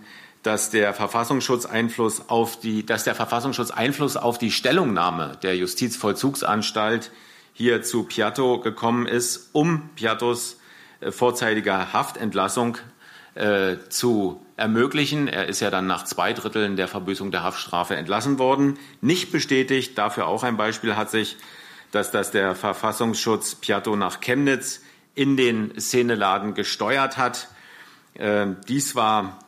dass 0.48 0.70
der 0.70 0.94
Verfassungsschutz 0.94 1.66
Einfluss 1.66 2.30
auf 2.30 2.58
die, 2.58 2.86
dass 2.86 3.04
der 3.04 3.16
Verfassungsschutz 3.16 3.70
Einfluss 3.70 4.16
auf 4.16 4.38
die 4.38 4.50
Stellungnahme 4.50 5.38
der 5.44 5.58
Justizvollzugsanstalt 5.58 7.12
hier 7.52 7.84
zu 7.84 8.04
Piatto 8.04 8.62
gekommen 8.62 9.08
ist, 9.08 9.50
um 9.52 9.90
Piattos 9.96 10.58
äh, 11.02 11.12
vorzeitiger 11.12 11.92
Haftentlassung 11.92 12.78
äh, 13.36 13.76
zu 13.90 14.40
ermöglichen. 14.56 15.28
Er 15.28 15.48
ist 15.48 15.60
ja 15.60 15.70
dann 15.70 15.86
nach 15.86 16.06
zwei 16.06 16.32
Dritteln 16.32 16.78
der 16.78 16.88
Verbüßung 16.88 17.30
der 17.30 17.44
Haftstrafe 17.44 17.98
entlassen 17.98 18.40
worden. 18.40 18.80
Nicht 19.02 19.34
bestätigt, 19.34 19.98
dafür 19.98 20.28
auch 20.28 20.44
ein 20.44 20.56
Beispiel 20.56 20.96
hat 20.96 21.12
sich, 21.12 21.36
dass 21.92 22.10
das 22.10 22.32
der 22.32 22.56
Verfassungsschutz 22.56 23.56
Piatto 23.56 23.98
nach 23.98 24.22
Chemnitz 24.22 24.82
in 25.14 25.36
den 25.36 25.78
Szeneladen 25.78 26.54
gesteuert 26.54 27.18
hat. 27.18 27.50
Äh, 28.14 28.48
dies 28.70 28.96
war 28.96 29.40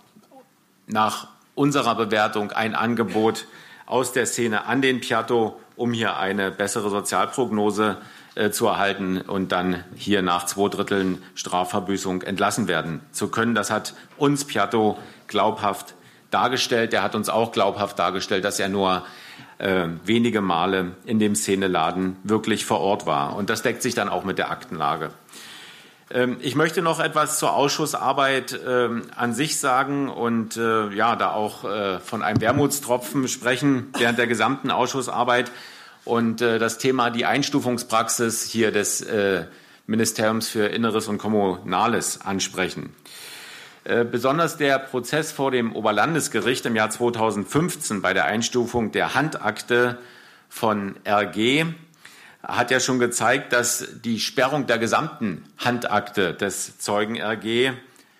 nach 0.89 1.27
unserer 1.55 1.95
Bewertung 1.95 2.51
ein 2.51 2.75
Angebot 2.75 3.45
aus 3.85 4.11
der 4.11 4.25
Szene 4.25 4.65
an 4.65 4.81
den 4.81 4.99
Piatto, 4.99 5.59
um 5.75 5.93
hier 5.93 6.17
eine 6.17 6.51
bessere 6.51 6.89
Sozialprognose 6.89 7.97
äh, 8.35 8.51
zu 8.51 8.67
erhalten 8.67 9.21
und 9.21 9.51
dann 9.51 9.83
hier 9.95 10.21
nach 10.21 10.45
zwei 10.45 10.69
Dritteln 10.69 11.23
Strafverbüßung 11.35 12.21
entlassen 12.21 12.67
werden 12.67 13.01
zu 13.11 13.29
können. 13.29 13.55
Das 13.55 13.71
hat 13.71 13.93
uns 14.17 14.45
Piatto 14.45 14.97
glaubhaft 15.27 15.95
dargestellt. 16.31 16.93
Er 16.93 17.03
hat 17.03 17.15
uns 17.15 17.29
auch 17.29 17.51
glaubhaft 17.51 17.97
dargestellt, 17.97 18.45
dass 18.45 18.59
er 18.59 18.69
nur 18.69 19.03
äh, 19.57 19.87
wenige 20.05 20.41
Male 20.41 20.95
in 21.05 21.19
dem 21.19 21.35
Szeneladen 21.35 22.17
wirklich 22.23 22.65
vor 22.65 22.79
Ort 22.79 23.05
war. 23.05 23.35
Und 23.35 23.49
das 23.49 23.61
deckt 23.61 23.81
sich 23.81 23.95
dann 23.95 24.09
auch 24.09 24.23
mit 24.23 24.37
der 24.37 24.51
Aktenlage. 24.51 25.11
Ähm, 26.11 26.37
ich 26.41 26.55
möchte 26.55 26.81
noch 26.81 26.99
etwas 26.99 27.39
zur 27.39 27.53
Ausschussarbeit 27.53 28.59
ähm, 28.67 29.03
an 29.15 29.33
sich 29.33 29.59
sagen 29.59 30.09
und 30.09 30.57
äh, 30.57 30.89
ja, 30.89 31.15
da 31.15 31.31
auch 31.31 31.65
äh, 31.65 31.99
von 31.99 32.23
einem 32.23 32.41
Wermutstropfen 32.41 33.27
sprechen 33.27 33.93
während 33.97 34.17
der 34.17 34.27
gesamten 34.27 34.71
Ausschussarbeit 34.71 35.51
und 36.05 36.41
äh, 36.41 36.57
das 36.57 36.77
Thema 36.79 37.11
die 37.11 37.25
Einstufungspraxis 37.25 38.43
hier 38.43 38.71
des 38.71 39.05
Ministeriums 39.85 40.47
für 40.47 40.67
Inneres 40.67 41.07
und 41.07 41.17
Kommunales 41.17 42.21
ansprechen. 42.21 42.95
Besonders 44.11 44.57
der 44.57 44.77
Prozess 44.77 45.31
vor 45.31 45.49
dem 45.49 45.75
Oberlandesgericht 45.75 46.65
im 46.67 46.75
Jahr 46.75 46.91
2015 46.91 48.01
bei 48.01 48.13
der 48.13 48.25
Einstufung 48.25 48.91
der 48.91 49.15
Handakte 49.15 49.97
von 50.47 50.95
RG 51.07 51.65
hat 52.43 52.71
ja 52.71 52.79
schon 52.79 52.99
gezeigt, 52.99 53.53
dass 53.53 53.85
die 54.03 54.19
Sperrung 54.19 54.65
der 54.67 54.77
gesamten 54.77 55.43
Handakte 55.57 56.33
des 56.33 56.79
Zeugen 56.79 57.19
RG 57.19 57.73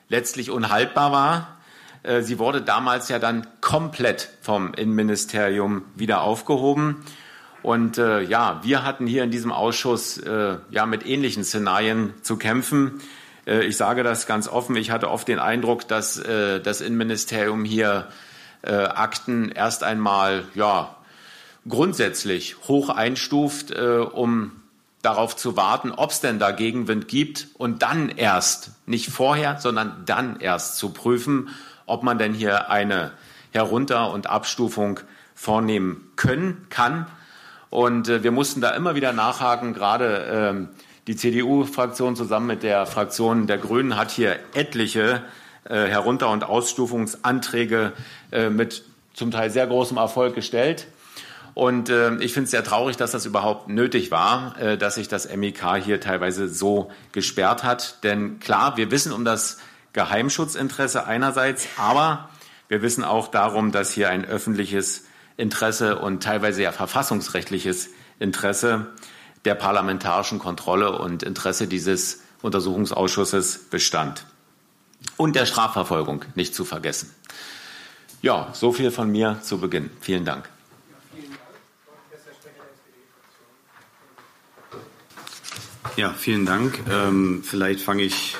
letztlich 0.10 0.52
unhaltbar 0.52 1.12
war. 1.12 1.58
Äh, 2.04 2.22
sie 2.22 2.40
wurde 2.40 2.62
damals 2.62 3.10
ja 3.10 3.20
dann 3.20 3.48
komplett 3.62 4.30
vom 4.42 4.74
Innenministerium 4.74 5.84
wieder 5.96 6.22
aufgehoben. 6.22 7.04
Und 7.62 7.98
äh, 7.98 8.22
ja, 8.22 8.62
wir 8.64 8.84
hatten 8.84 9.06
hier 9.06 9.24
in 9.24 9.32
diesem 9.32 9.52
Ausschuss 9.52 10.18
äh, 10.18 10.58
ja 10.70 10.86
mit 10.86 11.06
ähnlichen 11.06 11.44
Szenarien 11.44 12.14
zu 12.22 12.38
kämpfen. 12.38 13.02
Äh, 13.46 13.66
ich 13.66 13.78
sage 13.78 14.04
das 14.04 14.28
ganz 14.28 14.48
offen. 14.48 14.76
Ich 14.76 14.92
hatte 14.92 15.10
oft 15.10 15.28
den 15.28 15.40
Eindruck, 15.40 15.88
dass 15.88 16.18
äh, 16.18 16.62
das 16.62 16.82
Innenministerium 16.82 17.66
hier 17.66 18.08
äh, 18.62 18.74
Akten 18.74 19.50
erst 19.50 19.84
einmal 19.84 20.44
ja 20.56 20.96
grundsätzlich 21.68 22.56
hoch 22.68 22.90
einstuft, 22.90 23.72
äh, 23.72 23.98
um 23.98 24.52
darauf 25.02 25.36
zu 25.36 25.56
warten, 25.56 25.92
ob 25.92 26.12
es 26.12 26.20
denn 26.20 26.40
da 26.40 26.52
Gegenwind 26.52 27.08
gibt 27.08 27.48
und 27.58 27.82
dann 27.82 28.10
erst, 28.10 28.72
nicht 28.86 29.10
vorher, 29.10 29.58
sondern 29.60 30.04
dann 30.06 30.40
erst 30.40 30.78
zu 30.78 30.90
prüfen, 30.90 31.50
ob 31.86 32.04
man 32.04 32.18
denn 32.18 32.34
hier 32.34 32.70
eine 32.70 33.12
Herunter- 33.52 34.12
und 34.12 34.28
Abstufung 34.28 35.00
vornehmen 35.36 36.12
können, 36.16 36.68
kann. 36.70 37.08
Und 37.70 38.10
äh, 38.10 38.24
wir 38.24 38.32
mussten 38.32 38.62
da 38.62 38.72
immer 38.72 38.96
wieder 38.96 39.14
nachhaken. 39.14 39.74
Gerade 39.74 40.28
ähm, 40.32 40.70
die 41.08 41.16
CDU-Fraktion 41.16 42.16
zusammen 42.16 42.48
mit 42.48 42.64
der 42.64 42.86
Fraktion 42.86 43.48
der 43.48 43.58
Grünen 43.58 43.96
hat 43.96 44.12
hier 44.12 44.38
etliche 44.54 45.24
äh, 45.64 45.88
Herunter- 45.88 46.30
und 46.30 46.44
Ausstufungsanträge 46.44 47.94
äh, 48.32 48.50
mit 48.50 48.84
zum 49.14 49.32
Teil 49.32 49.50
sehr 49.50 49.68
großem 49.68 49.98
Erfolg 49.98 50.36
gestellt. 50.36 50.88
Und 51.60 51.90
äh, 51.90 52.16
ich 52.20 52.32
finde 52.32 52.46
es 52.46 52.52
sehr 52.52 52.64
traurig, 52.64 52.96
dass 52.96 53.12
das 53.12 53.26
überhaupt 53.26 53.68
nötig 53.68 54.12
war, 54.12 54.58
äh, 54.62 54.78
dass 54.78 54.96
sich 54.96 55.10
das 55.10 55.28
MIK 55.28 55.84
hier 55.84 56.00
teilweise 56.00 56.48
so 56.48 56.90
gesperrt 57.12 57.66
hat. 57.66 58.02
Denn 58.06 58.40
klar, 58.40 58.78
wir 58.78 58.92
wissen 58.92 59.12
um 59.12 59.26
das 59.26 59.58
Geheimschutzinteresse 59.92 61.06
einerseits, 61.06 61.68
aber 61.76 62.30
wir 62.70 62.82
wissen 62.82 63.04
auch 63.04 63.28
darum, 63.28 63.74
dass 63.74 63.92
hier 63.92 64.10
ein 64.10 64.24
öffentliches 64.24 65.04
Interesse 65.36 66.00
und 66.00 66.24
teilweise 66.24 66.64
ja 66.64 66.72
verfassungsrechtliches 66.72 67.90
Interesse 68.20 68.88
der 69.44 69.56
parlamentarischen 69.56 70.40
Kontrolle 70.40 70.98
und 70.98 71.24
Interesse 71.24 71.68
dieses 71.68 72.22
Untersuchungsausschusses 72.42 73.66
bestand. 73.70 74.24
Und 75.18 75.36
der 75.36 75.46
Strafverfolgung 75.46 76.24
nicht 76.36 76.56
zu 76.56 76.64
vergessen. 76.64 77.14
Ja, 78.22 78.48
so 78.54 78.72
viel 78.72 78.92
von 78.92 79.12
mir 79.12 79.40
zu 79.42 79.58
Beginn. 79.58 79.90
Vielen 80.00 80.24
Dank. 80.24 80.50
Ja, 85.98 86.14
vielen 86.14 86.46
Dank. 86.46 86.80
Ähm, 86.90 87.42
vielleicht 87.44 87.82
fange 87.82 88.04
ich 88.04 88.36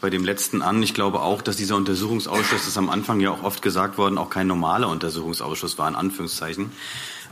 bei 0.00 0.10
dem 0.10 0.24
letzten 0.24 0.62
an. 0.62 0.82
Ich 0.82 0.94
glaube 0.94 1.20
auch, 1.20 1.42
dass 1.42 1.56
dieser 1.56 1.76
Untersuchungsausschuss, 1.76 2.60
das 2.60 2.68
ist 2.68 2.78
am 2.78 2.90
Anfang 2.90 3.20
ja 3.20 3.30
auch 3.30 3.42
oft 3.42 3.62
gesagt 3.62 3.98
worden, 3.98 4.18
auch 4.18 4.30
kein 4.30 4.46
normaler 4.46 4.88
Untersuchungsausschuss 4.88 5.78
war, 5.78 5.88
in 5.88 5.94
Anführungszeichen. 5.94 6.72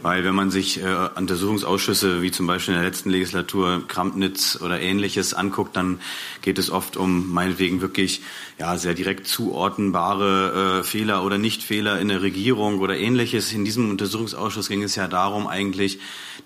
Weil 0.02 0.24
wenn 0.24 0.34
man 0.34 0.50
sich 0.50 0.82
äh, 0.82 1.08
Untersuchungsausschüsse 1.14 2.22
wie 2.22 2.30
zum 2.30 2.46
Beispiel 2.46 2.74
in 2.74 2.80
der 2.80 2.88
letzten 2.88 3.10
Legislatur 3.10 3.82
Krampnitz 3.88 4.58
oder 4.60 4.80
ähnliches 4.80 5.32
anguckt, 5.32 5.76
dann 5.76 6.00
geht 6.42 6.58
es 6.58 6.70
oft 6.70 6.96
um 6.96 7.32
meinetwegen 7.32 7.80
wirklich 7.80 8.22
ja 8.58 8.78
sehr 8.78 8.94
direkt 8.94 9.26
zuordnenbare 9.26 10.80
äh, 10.80 10.84
Fehler 10.84 11.24
oder 11.24 11.36
Nichtfehler 11.36 12.00
in 12.00 12.08
der 12.08 12.22
Regierung 12.22 12.78
oder 12.80 12.96
ähnliches. 12.96 13.52
In 13.52 13.66
diesem 13.66 13.90
Untersuchungsausschuss 13.90 14.68
ging 14.68 14.82
es 14.82 14.96
ja 14.96 15.08
darum, 15.08 15.46
eigentlich 15.46 15.98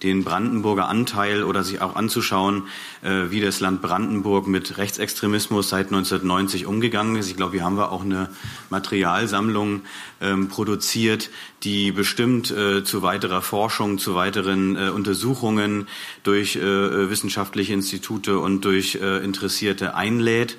den 0.02 0.24
Brandenburger 0.24 0.88
Anteil 0.88 1.44
oder 1.44 1.62
sich 1.62 1.80
auch 1.80 1.94
anzuschauen, 1.94 2.64
äh, 3.02 3.30
wie 3.30 3.40
das 3.40 3.60
Land 3.60 3.80
Brandenburg 3.80 4.48
mit 4.48 4.76
Rechtsextremismus 4.76 5.68
seit 5.68 5.86
1990 5.86 6.66
umgegangen 6.66 7.14
ist. 7.14 7.28
Ich 7.28 7.36
glaube, 7.36 7.52
hier 7.52 7.64
haben 7.64 7.76
wir 7.76 7.92
auch 7.92 8.02
eine 8.02 8.28
Materialsammlung 8.70 9.82
ähm, 10.20 10.48
produziert, 10.48 11.30
die 11.62 11.92
bestimmt 11.92 12.50
äh, 12.50 12.82
zu 12.82 13.02
weiterer 13.02 13.42
Forschung, 13.42 13.98
zu 13.98 14.14
weiteren 14.14 14.76
äh, 14.76 14.88
Untersuchungen 14.88 15.86
durch 16.24 16.56
äh, 16.56 17.10
wissenschaftliche 17.10 17.72
Institute 17.72 18.38
und 18.38 18.64
durch 18.64 18.96
äh, 18.96 19.18
Interessierte 19.18 19.94
einlädt 19.94 20.56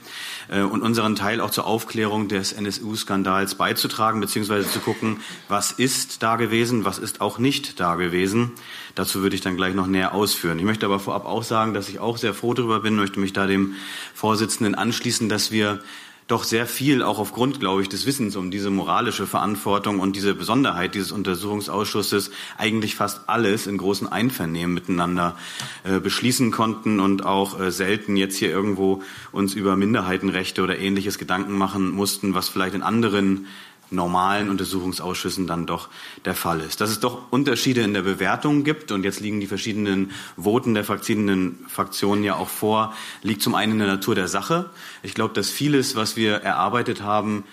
äh, 0.49 0.61
und 0.61 0.81
unseren 0.81 1.15
Teil 1.15 1.40
auch 1.41 1.49
zur 1.49 1.65
Aufklärung 1.65 2.27
des 2.27 2.53
NSU-Skandals 2.53 3.55
beizutragen, 3.55 4.21
beziehungsweise 4.21 4.69
zu 4.69 4.79
gucken, 4.79 5.19
was 5.47 5.71
ist 5.71 6.23
da 6.23 6.35
gewesen, 6.35 6.85
was 6.85 6.99
ist 6.99 7.21
auch 7.21 7.37
nicht 7.37 7.79
da 7.79 7.95
gewesen. 7.95 8.51
Dazu 8.95 9.21
würde 9.21 9.35
ich 9.35 9.41
dann 9.41 9.57
gleich 9.57 9.73
noch 9.73 9.87
näher 9.87 10.13
ausführen. 10.13 10.59
Ich 10.59 10.65
möchte 10.65 10.85
aber 10.85 10.99
vorab 10.99 11.25
auch 11.25 11.43
sagen, 11.43 11.73
dass 11.73 11.89
ich 11.89 11.99
auch 11.99 12.17
sehr 12.17 12.33
froh 12.33 12.53
darüber 12.53 12.79
bin, 12.81 12.95
möchte 12.95 13.19
mich 13.19 13.33
da 13.33 13.47
dem 13.47 13.75
Vorsitzenden 14.13 14.75
anschließen, 14.75 15.29
dass 15.29 15.51
wir 15.51 15.79
doch 16.27 16.43
sehr 16.43 16.65
viel, 16.65 17.03
auch 17.03 17.19
aufgrund, 17.19 17.59
glaube 17.59 17.81
ich, 17.81 17.89
des 17.89 18.05
Wissens 18.05 18.35
um 18.35 18.51
diese 18.51 18.69
moralische 18.69 19.27
Verantwortung 19.27 19.99
und 19.99 20.15
diese 20.15 20.33
Besonderheit 20.33 20.95
dieses 20.95 21.11
Untersuchungsausschusses 21.11 22.31
eigentlich 22.57 22.95
fast 22.95 23.27
alles 23.27 23.67
in 23.67 23.77
großen 23.77 24.07
Einvernehmen 24.07 24.73
miteinander 24.73 25.35
äh, 25.83 25.99
beschließen 25.99 26.51
konnten 26.51 26.99
und 26.99 27.25
auch 27.25 27.59
äh, 27.59 27.71
selten 27.71 28.15
jetzt 28.15 28.37
hier 28.37 28.49
irgendwo 28.49 29.03
uns 29.31 29.53
über 29.53 29.75
Minderheitenrechte 29.75 30.61
oder 30.61 30.77
ähnliches 30.79 31.17
Gedanken 31.17 31.57
machen 31.57 31.91
mussten, 31.91 32.33
was 32.33 32.47
vielleicht 32.47 32.75
in 32.75 32.83
anderen 32.83 33.47
normalen 33.91 34.49
Untersuchungsausschüssen 34.49 35.47
dann 35.47 35.65
doch 35.65 35.89
der 36.25 36.35
Fall 36.35 36.61
ist. 36.61 36.81
Dass 36.81 36.89
es 36.89 36.99
doch 36.99 37.31
Unterschiede 37.31 37.81
in 37.81 37.93
der 37.93 38.01
Bewertung 38.01 38.63
gibt 38.63 38.91
und 38.91 39.03
jetzt 39.03 39.19
liegen 39.19 39.39
die 39.39 39.47
verschiedenen 39.47 40.11
Voten 40.37 40.73
der 40.73 40.83
verschiedenen 40.83 41.59
Fraktionen 41.67 42.23
ja 42.23 42.35
auch 42.35 42.49
vor, 42.49 42.93
liegt 43.21 43.41
zum 43.41 43.55
einen 43.55 43.73
in 43.73 43.79
der 43.79 43.87
Natur 43.87 44.15
der 44.15 44.27
Sache. 44.27 44.69
Ich 45.03 45.13
glaube, 45.13 45.33
dass 45.33 45.49
vieles, 45.49 45.95
was 45.95 46.15
wir 46.15 46.35
erarbeitet 46.35 47.01
haben, 47.01 47.43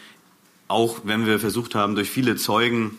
auch 0.68 1.01
wenn 1.05 1.27
wir 1.27 1.38
versucht 1.38 1.74
haben, 1.74 1.94
durch 1.94 2.11
viele 2.11 2.37
Zeugen 2.37 2.98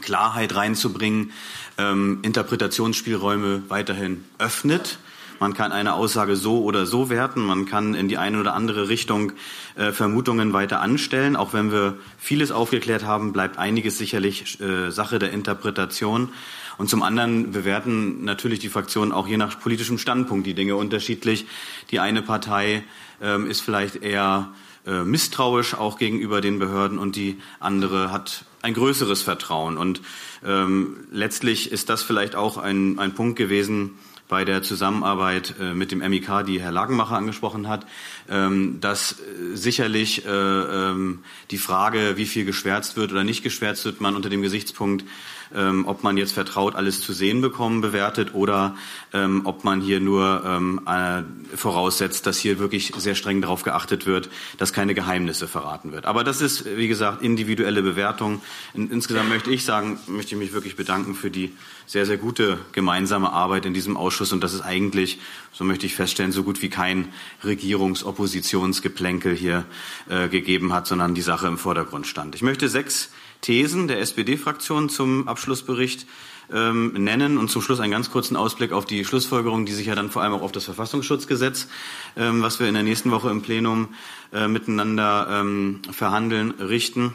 Klarheit 0.00 0.54
reinzubringen, 0.54 1.32
ähm, 1.78 2.20
Interpretationsspielräume 2.22 3.64
weiterhin 3.68 4.24
öffnet 4.38 4.98
man 5.38 5.54
kann 5.54 5.72
eine 5.72 5.94
Aussage 5.94 6.36
so 6.36 6.62
oder 6.62 6.86
so 6.86 7.10
werten. 7.10 7.42
Man 7.42 7.66
kann 7.66 7.94
in 7.94 8.08
die 8.08 8.18
eine 8.18 8.40
oder 8.40 8.54
andere 8.54 8.88
Richtung 8.88 9.32
äh, 9.76 9.92
Vermutungen 9.92 10.52
weiter 10.52 10.80
anstellen. 10.80 11.36
Auch 11.36 11.52
wenn 11.52 11.70
wir 11.70 11.94
vieles 12.18 12.52
aufgeklärt 12.52 13.04
haben, 13.04 13.32
bleibt 13.32 13.58
einiges 13.58 13.98
sicherlich 13.98 14.60
äh, 14.60 14.90
Sache 14.90 15.18
der 15.18 15.32
Interpretation. 15.32 16.30
Und 16.78 16.90
zum 16.90 17.02
anderen 17.02 17.52
bewerten 17.52 18.24
natürlich 18.24 18.58
die 18.58 18.68
Fraktionen 18.68 19.12
auch 19.12 19.26
je 19.26 19.36
nach 19.36 19.58
politischem 19.60 19.98
Standpunkt 19.98 20.46
die 20.46 20.54
Dinge 20.54 20.76
unterschiedlich. 20.76 21.46
Die 21.90 22.00
eine 22.00 22.22
Partei 22.22 22.84
ähm, 23.22 23.46
ist 23.46 23.62
vielleicht 23.62 23.96
eher 23.96 24.52
äh, 24.86 25.02
misstrauisch 25.02 25.74
auch 25.74 25.98
gegenüber 25.98 26.40
den 26.40 26.58
Behörden 26.58 26.98
und 26.98 27.16
die 27.16 27.40
andere 27.60 28.12
hat 28.12 28.44
ein 28.62 28.74
größeres 28.74 29.22
Vertrauen. 29.22 29.78
Und 29.78 30.00
ähm, 30.44 30.98
letztlich 31.10 31.72
ist 31.72 31.88
das 31.88 32.02
vielleicht 32.02 32.36
auch 32.36 32.58
ein, 32.58 32.98
ein 32.98 33.14
Punkt 33.14 33.36
gewesen, 33.36 33.98
bei 34.28 34.44
der 34.44 34.62
Zusammenarbeit 34.62 35.54
äh, 35.60 35.74
mit 35.74 35.92
dem 35.92 35.98
MIK, 35.98 36.44
die 36.46 36.60
Herr 36.60 36.72
Lagenmacher 36.72 37.16
angesprochen 37.16 37.68
hat, 37.68 37.86
ähm, 38.28 38.78
dass 38.80 39.12
äh, 39.12 39.56
sicherlich 39.56 40.26
äh, 40.26 40.30
ähm, 40.30 41.20
die 41.50 41.58
Frage, 41.58 42.16
wie 42.16 42.26
viel 42.26 42.44
geschwärzt 42.44 42.96
wird 42.96 43.12
oder 43.12 43.24
nicht 43.24 43.42
geschwärzt 43.42 43.84
wird, 43.84 44.00
man 44.00 44.16
unter 44.16 44.28
dem 44.28 44.42
Gesichtspunkt 44.42 45.04
ähm, 45.54 45.86
ob 45.86 46.02
man 46.02 46.16
jetzt 46.16 46.32
vertraut 46.32 46.74
alles 46.74 47.00
zu 47.00 47.12
sehen 47.12 47.40
bekommen 47.40 47.80
bewertet 47.80 48.34
oder 48.34 48.76
ähm, 49.12 49.42
ob 49.44 49.64
man 49.64 49.80
hier 49.80 50.00
nur 50.00 50.42
ähm, 50.44 50.80
äh, 50.86 51.22
voraussetzt, 51.56 52.26
dass 52.26 52.38
hier 52.38 52.58
wirklich 52.58 52.92
sehr 52.96 53.14
streng 53.14 53.40
darauf 53.40 53.62
geachtet 53.62 54.06
wird, 54.06 54.28
dass 54.58 54.72
keine 54.72 54.94
Geheimnisse 54.94 55.48
verraten 55.48 55.92
wird. 55.92 56.06
Aber 56.06 56.24
das 56.24 56.40
ist, 56.40 56.64
wie 56.76 56.88
gesagt, 56.88 57.22
individuelle 57.22 57.82
Bewertung. 57.82 58.40
In, 58.74 58.90
insgesamt 58.90 59.28
möchte 59.28 59.50
ich 59.50 59.64
sagen, 59.64 59.98
möchte 60.06 60.34
ich 60.34 60.38
mich 60.38 60.52
wirklich 60.52 60.76
bedanken 60.76 61.14
für 61.14 61.30
die 61.30 61.52
sehr, 61.86 62.04
sehr 62.04 62.16
gute 62.16 62.58
gemeinsame 62.72 63.32
Arbeit 63.32 63.64
in 63.64 63.74
diesem 63.74 63.96
Ausschuss 63.96 64.32
und 64.32 64.42
das 64.42 64.52
ist 64.52 64.62
eigentlich, 64.62 65.20
so 65.52 65.64
möchte 65.64 65.86
ich 65.86 65.94
feststellen, 65.94 66.32
so 66.32 66.42
gut 66.42 66.60
wie 66.62 66.68
kein 66.68 67.08
Regierungsoppositionsgeplänkel 67.44 69.34
hier 69.34 69.64
äh, 70.08 70.28
gegeben 70.28 70.72
hat, 70.72 70.86
sondern 70.86 71.14
die 71.14 71.22
Sache 71.22 71.46
im 71.46 71.58
Vordergrund 71.58 72.06
stand. 72.06 72.34
Ich 72.34 72.42
möchte 72.42 72.68
sechs 72.68 73.10
Thesen 73.40 73.88
der 73.88 74.00
SPD-Fraktion 74.00 74.88
zum 74.88 75.28
Abschlussbericht 75.28 76.06
ähm, 76.52 76.92
nennen 76.92 77.38
und 77.38 77.50
zum 77.50 77.62
Schluss 77.62 77.80
einen 77.80 77.92
ganz 77.92 78.10
kurzen 78.10 78.36
Ausblick 78.36 78.72
auf 78.72 78.84
die 78.84 79.04
Schlussfolgerungen, 79.04 79.66
die 79.66 79.72
sich 79.72 79.86
ja 79.86 79.94
dann 79.94 80.10
vor 80.10 80.22
allem 80.22 80.32
auch 80.32 80.42
auf 80.42 80.52
das 80.52 80.64
Verfassungsschutzgesetz, 80.64 81.68
ähm, 82.16 82.42
was 82.42 82.60
wir 82.60 82.68
in 82.68 82.74
der 82.74 82.82
nächsten 82.82 83.10
Woche 83.10 83.30
im 83.30 83.42
Plenum 83.42 83.88
äh, 84.32 84.48
miteinander 84.48 85.28
ähm, 85.30 85.80
verhandeln, 85.90 86.52
richten 86.52 87.14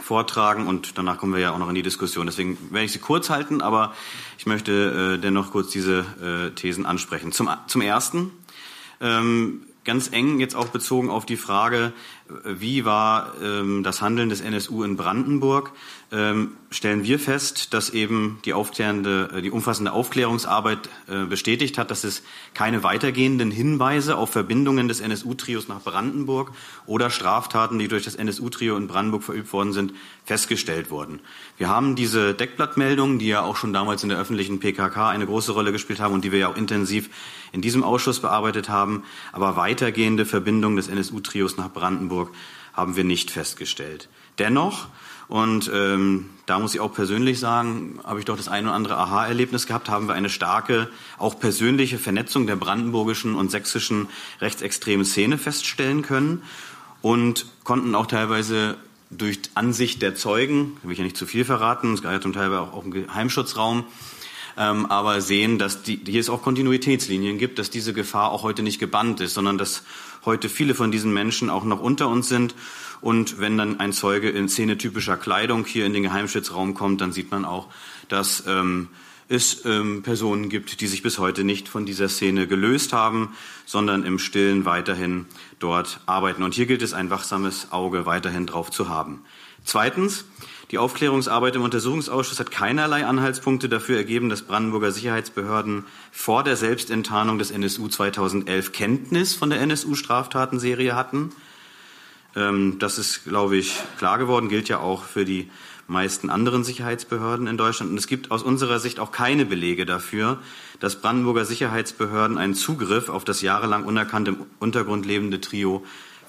vortragen 0.00 0.66
und 0.66 0.98
danach 0.98 1.18
kommen 1.18 1.32
wir 1.32 1.40
ja 1.40 1.52
auch 1.52 1.58
noch 1.58 1.68
in 1.68 1.74
die 1.74 1.82
Diskussion. 1.82 2.26
Deswegen 2.26 2.58
werde 2.70 2.84
ich 2.84 2.92
sie 2.92 2.98
kurz 2.98 3.30
halten, 3.30 3.62
aber 3.62 3.94
ich 4.38 4.46
möchte 4.46 5.14
äh, 5.14 5.20
dennoch 5.20 5.52
kurz 5.52 5.70
diese 5.70 6.04
äh, 6.20 6.54
Thesen 6.54 6.84
ansprechen. 6.84 7.32
Zum, 7.32 7.48
zum 7.68 7.80
Ersten 7.80 8.32
ähm, 9.00 9.62
ganz 9.84 10.10
eng 10.12 10.40
jetzt 10.40 10.56
auch 10.56 10.68
bezogen 10.68 11.10
auf 11.10 11.26
die 11.26 11.36
Frage, 11.36 11.92
wie 12.44 12.84
war 12.84 13.34
ähm, 13.42 13.82
das 13.82 14.00
Handeln 14.00 14.30
des 14.30 14.40
NSU 14.40 14.82
in 14.82 14.96
Brandenburg? 14.96 15.72
Ähm, 16.10 16.52
stellen 16.70 17.04
wir 17.04 17.18
fest, 17.18 17.74
dass 17.74 17.90
eben 17.90 18.38
die 18.44 18.54
aufklärende, 18.54 19.30
äh, 19.34 19.42
die 19.42 19.50
umfassende 19.50 19.92
Aufklärungsarbeit 19.92 20.88
äh, 21.08 21.24
bestätigt 21.24 21.76
hat, 21.76 21.90
dass 21.90 22.04
es 22.04 22.22
keine 22.54 22.82
weitergehenden 22.82 23.50
Hinweise 23.50 24.16
auf 24.16 24.30
Verbindungen 24.30 24.88
des 24.88 25.00
NSU-Trios 25.00 25.68
nach 25.68 25.82
Brandenburg 25.82 26.52
oder 26.86 27.10
Straftaten, 27.10 27.78
die 27.78 27.88
durch 27.88 28.04
das 28.04 28.14
NSU-Trio 28.14 28.76
in 28.76 28.86
Brandenburg 28.86 29.22
verübt 29.22 29.52
worden 29.52 29.72
sind, 29.72 29.92
festgestellt 30.24 30.90
wurden. 30.90 31.20
Wir 31.58 31.68
haben 31.68 31.94
diese 31.94 32.32
Deckblattmeldungen, 32.32 33.18
die 33.18 33.28
ja 33.28 33.42
auch 33.42 33.56
schon 33.56 33.72
damals 33.72 34.02
in 34.02 34.08
der 34.08 34.18
öffentlichen 34.18 34.60
PKK 34.60 35.10
eine 35.10 35.26
große 35.26 35.52
Rolle 35.52 35.72
gespielt 35.72 36.00
haben 36.00 36.14
und 36.14 36.24
die 36.24 36.32
wir 36.32 36.38
ja 36.38 36.48
auch 36.48 36.56
intensiv 36.56 37.10
in 37.52 37.60
diesem 37.60 37.84
Ausschuss 37.84 38.20
bearbeitet 38.20 38.68
haben, 38.68 39.04
aber 39.32 39.56
weitergehende 39.56 40.26
Verbindungen 40.26 40.76
des 40.76 40.88
NSU-Trios 40.88 41.56
nach 41.56 41.72
Brandenburg 41.72 42.13
Brandenburg 42.14 42.34
haben 42.72 42.96
wir 42.96 43.04
nicht 43.04 43.30
festgestellt. 43.30 44.08
Dennoch, 44.38 44.88
und 45.28 45.70
ähm, 45.72 46.30
da 46.46 46.58
muss 46.58 46.74
ich 46.74 46.80
auch 46.80 46.92
persönlich 46.92 47.38
sagen, 47.38 48.00
habe 48.04 48.18
ich 48.18 48.24
doch 48.24 48.36
das 48.36 48.48
ein 48.48 48.66
oder 48.66 48.74
andere 48.74 48.96
Aha-Erlebnis 48.96 49.66
gehabt, 49.66 49.88
haben 49.88 50.08
wir 50.08 50.14
eine 50.14 50.28
starke, 50.28 50.88
auch 51.18 51.38
persönliche 51.38 51.98
Vernetzung 51.98 52.46
der 52.46 52.56
brandenburgischen 52.56 53.34
und 53.34 53.50
sächsischen 53.50 54.08
rechtsextremen 54.40 55.06
Szene 55.06 55.38
feststellen 55.38 56.02
können 56.02 56.42
und 57.00 57.46
konnten 57.62 57.94
auch 57.94 58.06
teilweise 58.06 58.76
durch 59.10 59.38
Ansicht 59.54 60.02
der 60.02 60.16
Zeugen, 60.16 60.76
will 60.82 60.92
ich 60.92 60.98
ja 60.98 61.04
nicht 61.04 61.16
zu 61.16 61.26
viel 61.26 61.44
verraten, 61.44 61.94
es 61.94 62.02
gab 62.02 62.12
ja 62.12 62.20
zum 62.20 62.32
Teil 62.32 62.52
auch 62.54 62.72
um 62.74 62.90
Geheimschutzraum, 62.90 63.84
ähm, 64.56 64.86
aber 64.86 65.20
sehen, 65.20 65.58
dass 65.58 65.82
die, 65.82 66.00
hier 66.04 66.20
es 66.20 66.28
auch 66.28 66.42
Kontinuitätslinien 66.42 67.38
gibt, 67.38 67.58
dass 67.58 67.70
diese 67.70 67.92
Gefahr 67.92 68.30
auch 68.32 68.42
heute 68.42 68.62
nicht 68.62 68.80
gebannt 68.80 69.20
ist, 69.20 69.34
sondern 69.34 69.58
dass 69.58 69.84
heute 70.26 70.48
viele 70.48 70.74
von 70.74 70.90
diesen 70.90 71.12
Menschen 71.12 71.50
auch 71.50 71.64
noch 71.64 71.80
unter 71.80 72.08
uns 72.08 72.28
sind. 72.28 72.54
Und 73.00 73.38
wenn 73.38 73.58
dann 73.58 73.80
ein 73.80 73.92
Zeuge 73.92 74.30
in 74.30 74.48
szenetypischer 74.48 75.16
Kleidung 75.16 75.64
hier 75.64 75.86
in 75.86 75.92
den 75.92 76.02
Geheimschutzraum 76.02 76.74
kommt, 76.74 77.00
dann 77.00 77.12
sieht 77.12 77.30
man 77.30 77.44
auch, 77.44 77.68
dass 78.08 78.44
ähm, 78.46 78.88
es 79.28 79.64
ähm, 79.64 80.02
Personen 80.02 80.48
gibt, 80.48 80.80
die 80.80 80.86
sich 80.86 81.02
bis 81.02 81.18
heute 81.18 81.44
nicht 81.44 81.68
von 81.68 81.86
dieser 81.86 82.08
Szene 82.08 82.46
gelöst 82.46 82.92
haben, 82.92 83.34
sondern 83.66 84.04
im 84.04 84.18
Stillen 84.18 84.64
weiterhin 84.64 85.26
dort 85.58 86.00
arbeiten. 86.06 86.42
Und 86.42 86.54
hier 86.54 86.66
gilt 86.66 86.82
es, 86.82 86.92
ein 86.92 87.10
wachsames 87.10 87.72
Auge 87.72 88.06
weiterhin 88.06 88.46
drauf 88.46 88.70
zu 88.70 88.88
haben. 88.88 89.22
Zweitens, 89.64 90.26
die 90.74 90.78
Aufklärungsarbeit 90.78 91.54
im 91.54 91.62
Untersuchungsausschuss 91.62 92.40
hat 92.40 92.50
keinerlei 92.50 93.06
Anhaltspunkte 93.06 93.68
dafür 93.68 93.96
ergeben, 93.96 94.28
dass 94.28 94.42
Brandenburger 94.42 94.90
Sicherheitsbehörden 94.90 95.84
vor 96.10 96.42
der 96.42 96.56
Selbstenttarnung 96.56 97.38
des 97.38 97.52
NSU 97.52 97.86
2011 97.86 98.72
Kenntnis 98.72 99.36
von 99.36 99.50
der 99.50 99.60
NSU-Straftatenserie 99.60 100.96
hatten. 100.96 101.30
Ähm, 102.34 102.80
das 102.80 102.98
ist, 102.98 103.22
glaube 103.22 103.56
ich, 103.56 103.76
klar 103.98 104.18
geworden, 104.18 104.48
gilt 104.48 104.68
ja 104.68 104.80
auch 104.80 105.04
für 105.04 105.24
die 105.24 105.48
meisten 105.86 106.28
anderen 106.28 106.64
Sicherheitsbehörden 106.64 107.46
in 107.46 107.56
Deutschland. 107.56 107.92
Und 107.92 107.96
es 107.96 108.08
gibt 108.08 108.32
aus 108.32 108.42
unserer 108.42 108.80
Sicht 108.80 108.98
auch 108.98 109.12
keine 109.12 109.46
Belege 109.46 109.86
dafür, 109.86 110.40
dass 110.80 111.00
Brandenburger 111.00 111.44
Sicherheitsbehörden 111.44 112.36
einen 112.36 112.56
Zugriff 112.56 113.10
auf 113.10 113.22
das 113.22 113.42
jahrelang 113.42 113.84
unerkannt 113.84 114.26
im 114.26 114.38
Untergrund 114.58 115.06
lebende 115.06 115.40
Trio 115.40 115.84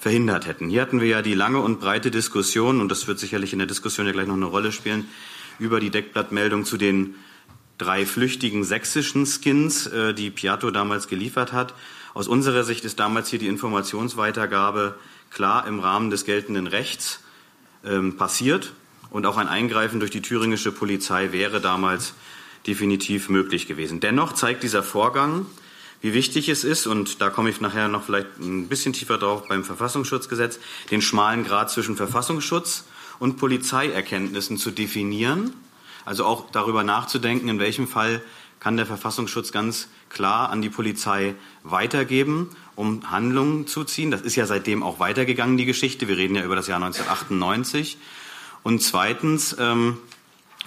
verhindert 0.06 0.46
hätten. 0.46 0.68
Hier 0.68 0.82
hatten 0.82 1.00
wir 1.00 1.08
ja 1.08 1.20
die 1.20 1.34
lange 1.34 1.58
und 1.58 1.80
breite 1.80 2.12
Diskussion, 2.12 2.80
und 2.80 2.92
das 2.92 3.08
wird 3.08 3.18
sicherlich 3.18 3.52
in 3.52 3.58
der 3.58 3.66
Diskussion 3.66 4.06
ja 4.06 4.12
gleich 4.12 4.28
noch 4.28 4.36
eine 4.36 4.44
Rolle 4.44 4.70
spielen, 4.70 5.08
über 5.58 5.80
die 5.80 5.90
Deckblattmeldung 5.90 6.64
zu 6.64 6.76
den 6.76 7.16
drei 7.76 8.06
flüchtigen 8.06 8.62
sächsischen 8.62 9.26
Skins, 9.26 9.88
äh, 9.88 10.14
die 10.14 10.30
Piatto 10.30 10.70
damals 10.70 11.08
geliefert 11.08 11.52
hat. 11.52 11.74
Aus 12.14 12.28
unserer 12.28 12.62
Sicht 12.62 12.84
ist 12.84 13.00
damals 13.00 13.30
hier 13.30 13.40
die 13.40 13.48
Informationsweitergabe 13.48 14.94
klar 15.30 15.66
im 15.66 15.80
Rahmen 15.80 16.10
des 16.10 16.24
geltenden 16.24 16.68
Rechts 16.68 17.24
ähm, 17.84 18.16
passiert. 18.16 18.74
Und 19.10 19.26
auch 19.26 19.38
ein 19.38 19.48
Eingreifen 19.48 19.98
durch 19.98 20.12
die 20.12 20.22
thüringische 20.22 20.70
Polizei 20.70 21.32
wäre 21.32 21.60
damals 21.60 22.14
definitiv 22.64 23.28
möglich 23.28 23.66
gewesen. 23.66 23.98
Dennoch 23.98 24.34
zeigt 24.34 24.62
dieser 24.62 24.84
Vorgang, 24.84 25.46
wie 26.00 26.12
wichtig 26.12 26.48
es 26.48 26.64
ist, 26.64 26.86
und 26.86 27.20
da 27.20 27.30
komme 27.30 27.50
ich 27.50 27.60
nachher 27.60 27.88
noch 27.88 28.04
vielleicht 28.04 28.38
ein 28.38 28.68
bisschen 28.68 28.92
tiefer 28.92 29.18
drauf 29.18 29.48
beim 29.48 29.64
Verfassungsschutzgesetz, 29.64 30.58
den 30.90 31.02
schmalen 31.02 31.44
Grad 31.44 31.70
zwischen 31.70 31.96
Verfassungsschutz 31.96 32.84
und 33.18 33.36
Polizeierkenntnissen 33.36 34.58
zu 34.58 34.70
definieren. 34.70 35.52
Also 36.04 36.24
auch 36.24 36.50
darüber 36.50 36.84
nachzudenken, 36.84 37.48
in 37.48 37.58
welchem 37.58 37.88
Fall 37.88 38.22
kann 38.60 38.76
der 38.76 38.86
Verfassungsschutz 38.86 39.52
ganz 39.52 39.88
klar 40.08 40.50
an 40.50 40.62
die 40.62 40.70
Polizei 40.70 41.34
weitergeben, 41.62 42.50
um 42.74 43.10
Handlungen 43.10 43.66
zu 43.66 43.84
ziehen. 43.84 44.10
Das 44.10 44.22
ist 44.22 44.36
ja 44.36 44.46
seitdem 44.46 44.82
auch 44.82 44.98
weitergegangen, 44.98 45.56
die 45.56 45.64
Geschichte. 45.64 46.08
Wir 46.08 46.16
reden 46.16 46.36
ja 46.36 46.44
über 46.44 46.56
das 46.56 46.66
Jahr 46.66 46.82
1998. 46.82 47.98
Und 48.62 48.82
zweitens 48.82 49.56
ähm, 49.58 49.98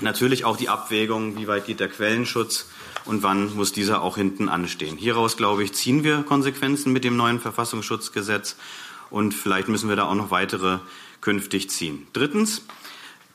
natürlich 0.02 0.46
auch 0.46 0.58
die 0.58 0.70
Abwägung, 0.70 1.38
wie 1.38 1.48
weit 1.48 1.66
geht 1.66 1.80
der 1.80 1.90
Quellenschutz 1.90 2.68
und 3.06 3.24
wann 3.24 3.56
muss 3.56 3.72
dieser 3.72 4.02
auch 4.02 4.18
hinten 4.18 4.50
anstehen. 4.50 4.98
Hieraus, 4.98 5.38
glaube 5.38 5.64
ich, 5.64 5.74
ziehen 5.74 6.04
wir 6.04 6.24
Konsequenzen 6.24 6.94
mit 6.94 7.04
dem 7.04 7.18
neuen 7.18 7.40
Verfassungsschutzgesetz 7.40 8.56
und 9.10 9.34
vielleicht 9.34 9.68
müssen 9.68 9.90
wir 9.90 9.96
da 9.96 10.06
auch 10.06 10.16
noch 10.16 10.32
weitere 10.32 10.80
künftig 11.22 11.70
ziehen. 11.70 12.08
Drittens, 12.14 12.64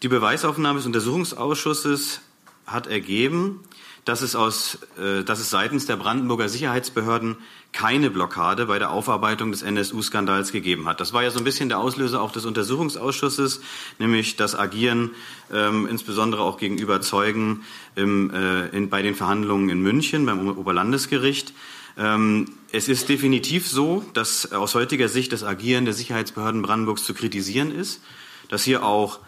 die 0.03 0.09
Beweisaufnahme 0.09 0.79
des 0.79 0.87
Untersuchungsausschusses 0.87 2.21
hat 2.67 2.87
ergeben, 2.87 3.61
dass 4.05 4.21
es, 4.21 4.37
aus, 4.37 4.79
äh, 4.99 5.25
dass 5.25 5.41
es 5.41 5.51
seitens 5.51 5.87
der 5.87 5.97
Brandenburger 5.97 6.49
Sicherheitsbehörden 6.49 7.37
keine 7.73 8.11
Blockade 8.11 8.67
bei 8.67 8.79
der 8.79 8.91
Aufarbeitung 8.91 9.51
des 9.51 9.63
NSU-Skandals 9.63 10.53
gegeben 10.53 10.87
hat. 10.87 11.01
Das 11.01 11.13
war 11.13 11.23
ja 11.23 11.31
so 11.31 11.39
ein 11.39 11.45
bisschen 11.45 11.69
der 11.69 11.79
Auslöser 11.79 12.23
auch 12.23 12.31
des 12.31 12.45
Untersuchungsausschusses, 12.45 13.61
nämlich 13.99 14.37
das 14.37 14.55
Agieren 14.55 15.11
ähm, 15.53 15.89
insbesondere 15.89 16.43
auch 16.43 16.59
gegenüber 16.59 17.01
Zeugen 17.01 17.65
im, 17.97 18.31
äh, 18.31 18.69
in, 18.69 18.91
bei 18.91 19.03
den 19.03 19.15
Verhandlungen 19.15 19.71
in 19.71 19.83
München 19.83 20.25
beim 20.27 20.49
Oberlandesgericht. 20.49 21.53
Ähm, 21.97 22.47
es 22.73 22.89
ist 22.89 23.09
definitiv 23.09 23.67
so, 23.67 24.05
dass 24.15 24.53
aus 24.53 24.75
heutiger 24.75 25.09
Sicht 25.09 25.33
das 25.33 25.43
Agieren 25.43 25.85
der 25.85 25.95
Sicherheitsbehörden 25.95 26.63
Brandenburgs 26.63 27.05
zu 27.05 27.15
kritisieren 27.15 27.75
ist, 27.75 28.03
dass 28.49 28.63
hier 28.65 28.85
auch 28.85 29.19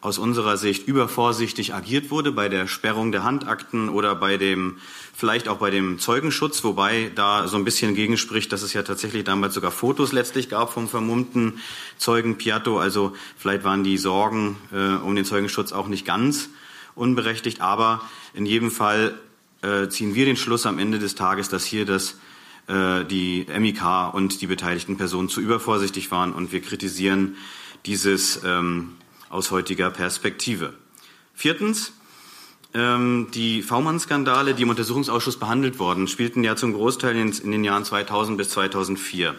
aus 0.00 0.18
unserer 0.18 0.56
Sicht 0.56 0.88
übervorsichtig 0.88 1.74
agiert 1.74 2.10
wurde 2.10 2.32
bei 2.32 2.48
der 2.48 2.66
Sperrung 2.66 3.12
der 3.12 3.22
Handakten 3.22 3.90
oder 3.90 4.14
bei 4.14 4.38
dem, 4.38 4.78
vielleicht 5.14 5.46
auch 5.46 5.58
bei 5.58 5.70
dem 5.70 5.98
Zeugenschutz, 5.98 6.64
wobei 6.64 7.12
da 7.14 7.46
so 7.48 7.58
ein 7.58 7.64
bisschen 7.64 7.94
gegenspricht, 7.94 8.50
dass 8.50 8.62
es 8.62 8.72
ja 8.72 8.82
tatsächlich 8.82 9.24
damals 9.24 9.54
sogar 9.54 9.70
Fotos 9.70 10.12
letztlich 10.12 10.48
gab 10.48 10.72
vom 10.72 10.88
vermummten 10.88 11.60
Zeugen 11.98 12.38
Piatto. 12.38 12.78
Also 12.78 13.14
vielleicht 13.36 13.62
waren 13.64 13.84
die 13.84 13.98
Sorgen 13.98 14.56
äh, 14.72 14.94
um 15.04 15.14
den 15.14 15.26
Zeugenschutz 15.26 15.72
auch 15.72 15.88
nicht 15.88 16.06
ganz 16.06 16.48
unberechtigt, 16.94 17.60
aber 17.60 18.00
in 18.32 18.46
jedem 18.46 18.70
Fall 18.70 19.18
äh, 19.60 19.88
ziehen 19.88 20.14
wir 20.14 20.24
den 20.24 20.36
Schluss 20.36 20.64
am 20.64 20.78
Ende 20.78 20.98
des 20.98 21.14
Tages, 21.14 21.50
dass 21.50 21.66
hier 21.66 21.84
das 21.84 22.16
äh, 22.68 23.04
die 23.04 23.46
MIK 23.58 24.14
und 24.14 24.40
die 24.40 24.46
beteiligten 24.46 24.96
Personen 24.96 25.28
zu 25.28 25.42
übervorsichtig 25.42 26.10
waren 26.10 26.32
und 26.32 26.52
wir 26.52 26.62
kritisieren 26.62 27.36
dieses 27.84 28.42
ähm, 28.44 28.96
aus 29.30 29.50
heutiger 29.50 29.90
Perspektive. 29.90 30.74
Viertens, 31.32 31.92
ähm, 32.74 33.28
die 33.32 33.62
V-Mann-Skandale, 33.62 34.54
die 34.54 34.64
im 34.64 34.68
Untersuchungsausschuss 34.68 35.38
behandelt 35.38 35.78
wurden, 35.78 36.06
spielten 36.06 36.44
ja 36.44 36.56
zum 36.56 36.74
Großteil 36.74 37.16
in, 37.16 37.32
in 37.32 37.50
den 37.50 37.64
Jahren 37.64 37.84
2000 37.84 38.36
bis 38.36 38.50
2004. 38.50 39.34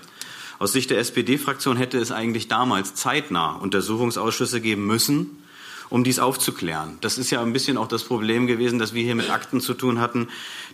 Aus 0.57 0.73
Sicht 0.73 0.89
der 0.89 0.99
SPD-Fraktion 0.99 1.77
hätte 1.77 1.97
es 1.97 2.11
eigentlich 2.11 2.47
damals 2.47 2.95
zeitnah 2.95 3.53
Untersuchungsausschüsse 3.53 4.61
geben 4.61 4.85
müssen, 4.85 5.40
um 5.91 6.05
dies 6.05 6.19
aufzuklären. 6.19 6.97
Das 7.01 7.17
ist 7.17 7.31
ja 7.31 7.41
ein 7.41 7.51
bisschen 7.51 7.77
auch 7.77 7.87
das 7.87 8.05
Problem 8.05 8.47
gewesen, 8.47 8.79
dass 8.79 8.93
wir 8.93 9.03
hier 9.03 9.13
mit 9.13 9.29
Akten 9.29 9.59
zu 9.59 9.73
tun 9.73 9.99
hatten, 9.99 10.29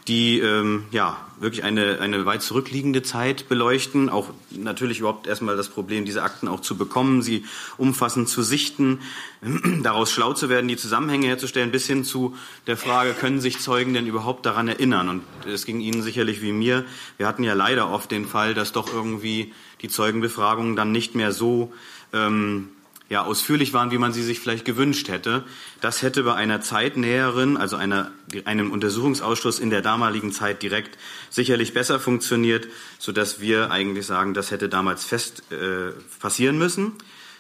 die 0.08 0.40
ähm, 0.40 0.86
ja 0.92 1.18
wirklich 1.40 1.64
eine, 1.64 2.00
eine 2.00 2.26
weit 2.28 2.44
zurückliegende 2.44 3.02
Zeit 3.02 3.50
beleuchten. 3.50 4.10
Auch 4.10 4.30
natürlich 4.52 5.00
überhaupt 5.00 5.26
erstmal 5.26 5.58
das 5.58 5.70
Problem, 5.70 6.06
diese 6.06 6.22
Akten 6.22 6.48
auch 6.48 6.60
zu 6.60 6.78
bekommen, 6.78 7.24
sie 7.24 7.46
umfassend 7.78 8.30
zu 8.30 8.44
sichten, 8.44 9.00
daraus 9.82 10.12
schlau 10.12 10.34
zu 10.34 10.50
werden, 10.50 10.68
die 10.68 10.78
Zusammenhänge 10.78 11.26
herzustellen, 11.26 11.72
bis 11.72 11.88
hin 11.88 12.04
zu 12.04 12.36
der 12.68 12.78
Frage, 12.78 13.14
können 13.14 13.42
sich 13.42 13.60
Zeugen 13.60 13.96
denn 13.96 14.06
überhaupt 14.06 14.46
daran 14.46 14.68
erinnern? 14.68 15.10
Und 15.10 15.24
es 15.52 15.66
ging 15.66 15.80
Ihnen 15.80 16.04
sicherlich 16.04 16.44
wie 16.44 16.52
mir. 16.52 16.86
Wir 17.18 17.26
hatten 17.26 17.44
ja 17.44 17.56
leider 17.56 17.90
oft 17.90 18.12
den 18.12 18.28
Fall, 18.28 18.54
dass 18.54 18.72
doch 18.72 18.94
irgendwie 18.94 19.52
die 19.82 19.90
Zeugenbefragungen 19.90 20.76
dann 20.76 20.92
nicht 20.92 21.16
mehr 21.16 21.32
so 21.32 21.74
ähm, 22.14 22.70
ja, 23.10 23.24
ausführlich 23.24 23.74
waren, 23.74 23.92
wie 23.92 23.98
man 23.98 24.12
sie 24.12 24.24
sich 24.24 24.40
vielleicht 24.40 24.66
gewünscht 24.66 25.08
hätte. 25.08 25.44
Das 25.82 26.02
hätte 26.02 26.24
bei 26.24 26.34
einer 26.34 26.62
zeitnäheren, 26.62 27.56
also 27.56 27.76
einer, 27.78 28.12
einem 28.46 28.72
Untersuchungsausschuss 28.72 29.60
in 29.60 29.70
der 29.70 29.82
damaligen 29.82 30.32
Zeit 30.32 30.62
direkt 30.62 30.98
sicherlich 31.30 31.74
besser 31.74 32.00
funktioniert, 32.00 32.68
sodass 33.00 33.40
wir 33.40 33.72
eigentlich 33.72 34.06
sagen, 34.06 34.34
das 34.34 34.52
hätte 34.52 34.68
damals 34.68 35.06
fest 35.06 35.44
äh, 35.52 35.92
passieren 36.20 36.58
müssen. 36.58 36.94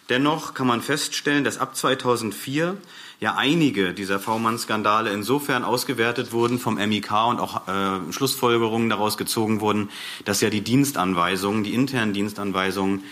Dennoch 0.10 0.54
kann 0.54 0.68
man 0.68 0.82
feststellen, 0.82 1.44
dass 1.44 1.58
ab 1.58 1.76
2004 1.76 2.78
ja 3.20 3.36
einige 3.36 3.94
dieser 3.94 4.20
V-Mann-Skandale 4.20 5.12
insofern 5.12 5.66
ausgewertet 5.66 6.32
wurden 6.32 6.60
vom 6.60 6.76
MIK 6.76 7.12
und 7.28 7.40
auch 7.40 7.68
äh, 7.68 8.14
Schlussfolgerungen 8.14 8.90
daraus 8.90 9.18
gezogen 9.18 9.60
wurden, 9.60 9.90
dass 10.24 10.40
ja 10.40 10.50
die 10.50 10.62
Dienstanweisungen, 10.62 11.66
die 11.66 11.74
internen 11.74 12.14
Dienstanweisungen 12.14 13.04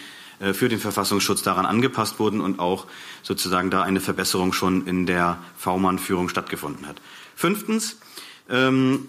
für 0.53 0.69
den 0.69 0.79
Verfassungsschutz 0.79 1.43
daran 1.43 1.65
angepasst 1.65 2.19
wurden 2.19 2.41
und 2.41 2.59
auch 2.59 2.87
sozusagen 3.23 3.69
da 3.69 3.83
eine 3.83 4.01
Verbesserung 4.01 4.53
schon 4.53 4.85
in 4.85 5.05
der 5.05 5.37
V-Mann-Führung 5.57 6.29
stattgefunden 6.29 6.87
hat. 6.87 7.01
Fünftens, 7.35 7.97
ähm, 8.49 9.07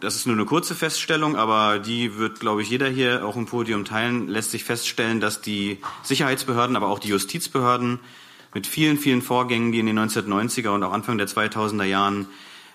das 0.00 0.16
ist 0.16 0.26
nur 0.26 0.34
eine 0.34 0.46
kurze 0.46 0.74
Feststellung, 0.74 1.36
aber 1.36 1.78
die 1.78 2.18
wird, 2.18 2.40
glaube 2.40 2.62
ich, 2.62 2.70
jeder 2.70 2.88
hier 2.88 3.24
auch 3.24 3.36
im 3.36 3.46
Podium 3.46 3.84
teilen, 3.84 4.26
lässt 4.26 4.50
sich 4.50 4.64
feststellen, 4.64 5.20
dass 5.20 5.42
die 5.42 5.78
Sicherheitsbehörden, 6.02 6.74
aber 6.74 6.88
auch 6.88 6.98
die 6.98 7.08
Justizbehörden 7.08 8.00
mit 8.52 8.66
vielen, 8.66 8.98
vielen 8.98 9.22
Vorgängen, 9.22 9.70
die 9.70 9.78
in 9.78 9.86
den 9.86 9.98
1990er 9.98 10.70
und 10.70 10.82
auch 10.82 10.92
Anfang 10.92 11.18
der 11.18 11.28
2000er 11.28 11.84
Jahren 11.84 12.26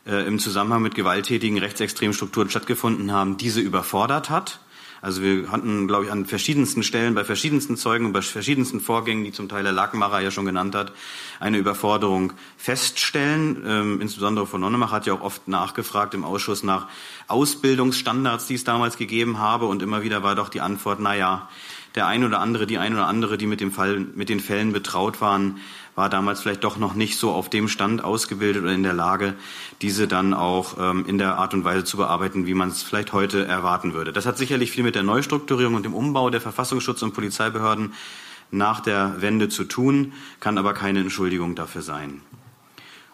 äh, 0.06 0.26
im 0.26 0.40
Zusammenhang 0.40 0.82
mit 0.82 0.96
gewalttätigen 0.96 1.58
rechtsextremen 1.58 2.14
Strukturen 2.14 2.50
stattgefunden 2.50 3.12
haben, 3.12 3.38
diese 3.38 3.60
überfordert 3.60 4.30
hat 4.30 4.62
also 5.02 5.22
wir 5.22 5.52
hatten, 5.52 5.88
glaube 5.88 6.06
ich, 6.06 6.12
an 6.12 6.26
verschiedensten 6.26 6.84
Stellen, 6.84 7.14
bei 7.14 7.24
verschiedensten 7.24 7.78
Zeugen 7.78 8.06
und 8.06 8.14
bei 8.14 8.22
verschiedensten 8.22 8.80
Vorgängen, 8.80 9.24
die 9.24 9.32
zum 9.32 9.48
Teil 9.50 9.64
der 9.64 9.72
Lackmacher 9.72 10.20
ja 10.20 10.32
schon 10.32 10.46
genannt 10.46 10.76
hat, 10.76 10.92
eine 11.40 11.58
Überforderung 11.58 12.34
feststellen. 12.58 13.64
Ähm, 13.66 14.02
insbesondere 14.02 14.48
von 14.48 14.62
Nonnemacher 14.62 14.92
hat 14.94 15.06
ja 15.06 15.14
auch 15.14 15.22
oft 15.22 15.48
nachgefragt 15.48 16.14
im 16.14 16.24
Ausschuss 16.24 16.64
nach 16.64 16.88
Ausbildungsstandards, 17.28 18.48
die 18.48 18.56
es 18.56 18.64
damals 18.64 18.98
gegeben 18.98 19.40
habe. 19.40 19.66
Und 19.66 19.82
immer 19.82 20.02
wieder 20.02 20.24
war 20.24 20.36
doch 20.36 20.50
die 20.50 20.62
Antwort, 20.62 21.00
na 21.00 21.16
ja, 21.16 21.50
der 21.96 22.08
ein 22.08 22.24
oder 22.24 22.40
andere, 22.40 22.68
die 22.68 22.78
ein 22.78 22.94
oder 22.94 23.08
andere, 23.08 23.38
die 23.38 23.48
mit 23.48 23.60
dem 23.60 23.72
Fall, 23.72 24.00
mit 24.00 24.30
den 24.30 24.40
Fällen 24.40 24.72
betraut 24.72 25.22
waren, 25.22 25.60
war 25.98 26.10
damals 26.10 26.42
vielleicht 26.42 26.64
doch 26.64 26.78
noch 26.78 26.94
nicht 26.94 27.18
so 27.18 27.32
auf 27.32 27.50
dem 27.50 27.68
Stand 27.68 28.04
ausgebildet 28.04 28.62
oder 28.62 28.72
in 28.72 28.84
der 28.84 28.94
Lage, 28.94 29.34
diese 29.82 30.08
dann 30.08 30.36
auch 30.36 30.78
ähm, 30.80 31.06
in 31.08 31.18
der 31.18 31.40
Art 31.40 31.56
und 31.56 31.64
Weise 31.64 31.84
zu 31.86 31.98
bearbeiten, 31.98 32.46
wie 32.46 32.54
man 32.54 32.70
es 32.70 32.84
vielleicht 32.84 33.14
heute 33.14 33.46
erwarten 33.46 33.96
würde. 33.96 34.14
Das 34.14 34.28
hat 34.28 34.38
sicherlich 34.38 34.70
viel 34.70 34.84
mit 34.84 34.94
der 34.94 35.02
Neustrukturierung 35.02 35.74
und 35.74 35.84
dem 35.84 35.96
Umbau 35.96 36.30
der 36.30 36.40
Verfassungsschutz- 36.40 37.02
und 37.02 37.16
Polizeibehörden 37.16 37.94
nach 38.52 38.80
der 38.80 39.22
Wende 39.22 39.50
zu 39.50 39.64
tun, 39.64 40.14
kann 40.40 40.60
aber 40.60 40.76
keine 40.76 41.00
Entschuldigung 41.00 41.56
dafür 41.56 41.82
sein. 41.82 42.22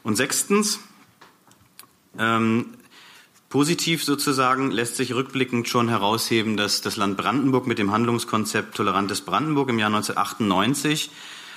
Und 0.03 0.17
sechstens, 0.17 0.81
ähm, 2.19 2.65
Positiv 3.47 4.03
sozusagen 4.03 4.71
lässt 4.71 4.95
sich 4.95 5.13
rückblickend 5.13 5.69
schon 5.69 5.87
herausheben, 5.87 6.57
dass 6.57 6.81
das 6.81 6.97
Land 6.97 7.17
Brandenburg 7.17 7.67
mit 7.67 7.77
dem 7.77 7.91
Handlungskonzept 7.91 8.75
Tolerantes 8.75 9.21
Brandenburg 9.21 9.69
im 9.69 9.77
Jahr 9.77 9.93
1998 9.93 11.11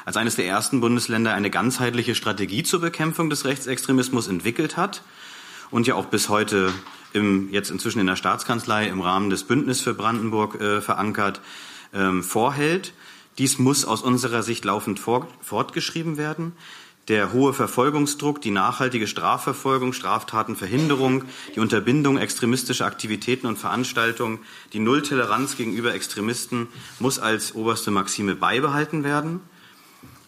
als 0.07 0.17
eines 0.17 0.37
der 0.37 0.47
ersten 0.47 0.81
Bundesländer 0.81 1.35
eine 1.35 1.51
ganzheitliche 1.51 2.15
Strategie 2.15 2.63
zur 2.63 2.81
Bekämpfung 2.81 3.29
des 3.29 3.45
Rechtsextremismus 3.45 4.29
entwickelt 4.29 4.77
hat 4.77 5.03
und 5.71 5.89
ja 5.89 5.97
auch 5.97 6.07
bis 6.07 6.29
heute 6.29 6.73
im, 7.13 7.51
jetzt 7.51 7.71
inzwischen 7.71 7.99
in 7.99 8.07
der 8.07 8.15
Staatskanzlei 8.15 8.87
im 8.87 9.01
Rahmen 9.01 9.31
des 9.31 9.43
Bündnis 9.45 9.81
für 9.81 9.95
Brandenburg 9.95 10.61
äh, 10.61 10.81
verankert 10.81 11.41
ähm, 11.93 12.23
vorhält. 12.23 12.95
Dies 13.39 13.59
muss 13.59 13.85
aus 13.85 14.01
unserer 14.01 14.45
Sicht 14.45 14.65
laufend 14.65 15.01
fort, 15.01 15.29
fortgeschrieben 15.41 16.17
werden. 16.17 16.53
Der 17.09 17.33
hohe 17.33 17.53
Verfolgungsdruck, 17.53 18.41
die 18.41 18.51
nachhaltige 18.53 19.09
Strafverfolgung, 19.09 19.93
Straftatenverhinderung, 19.93 21.25
die 21.55 21.61
Unterbindung 21.61 22.17
extremistischer 22.17 22.87
Aktivitäten 22.87 23.49
und 23.49 23.59
Veranstaltungen, 23.59 24.39
die 24.73 24.79
Nulltoleranz 24.79 25.57
gegenüber 25.57 25.95
Extremisten 25.95 26.69
muss 27.01 27.19
als 27.19 27.57
oberste 27.57 27.91
Maxime 27.91 28.37
beibehalten 28.37 29.03
werden. 29.03 29.41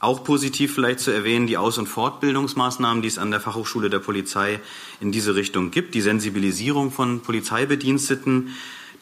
Auch 0.01 0.23
positiv 0.23 0.75
vielleicht 0.75 1.01
zu 1.01 1.11
erwähnen 1.11 1.49
die 1.49 1.57
Aus- 1.57 1.79
und 1.79 1.89
Fortbildungsmaßnahmen, 1.89 3.03
die 3.03 3.09
es 3.09 3.19
an 3.19 3.33
der 3.33 3.41
Fachhochschule 3.41 3.91
der 3.91 3.99
Polizei 3.99 4.61
in 5.01 5.11
diese 5.11 5.35
Richtung 5.35 5.73
gibt, 5.73 5.95
die 5.95 6.01
Sensibilisierung 6.01 6.93
von 6.93 7.21
Polizeibediensteten, 7.21 8.55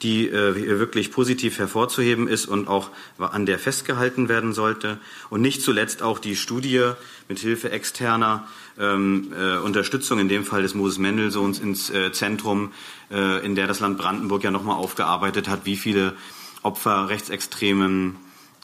die 0.03 0.29
äh, 0.29 0.79
wirklich 0.79 1.11
positiv 1.11 1.59
hervorzuheben 1.59 2.29
ist 2.29 2.47
und 2.47 2.69
auch 2.69 2.91
an 3.19 3.47
der 3.47 3.59
festgehalten 3.59 4.29
werden 4.29 4.53
sollte. 4.53 4.99
Und 5.31 5.43
nicht 5.43 5.63
zuletzt 5.63 6.03
auch 6.03 6.19
die 6.19 6.37
Studie 6.37 6.93
mit 7.29 7.39
Hilfe 7.39 7.71
externer 7.71 8.47
ähm, 8.79 9.33
äh, 9.39 9.59
Unterstützung, 9.59 10.19
in 10.19 10.29
dem 10.29 10.45
Fall 10.45 10.63
des 10.63 10.75
Moses 10.75 10.99
Mendelssohns, 10.99 11.59
ins 11.59 11.91
äh, 11.91 12.13
Zentrum, 12.13 12.73
äh, 13.11 13.45
in 13.45 13.55
der 13.55 13.67
das 13.67 13.81
Land 13.81 13.99
Brandenburg 13.99 14.45
ja 14.45 14.51
nochmal 14.51 14.77
aufgearbeitet 14.77 15.49
hat, 15.49 15.65
wie 15.65 15.77
viele 15.77 16.15
Opfer 16.63 17.09
rechtsextremen 17.09 18.17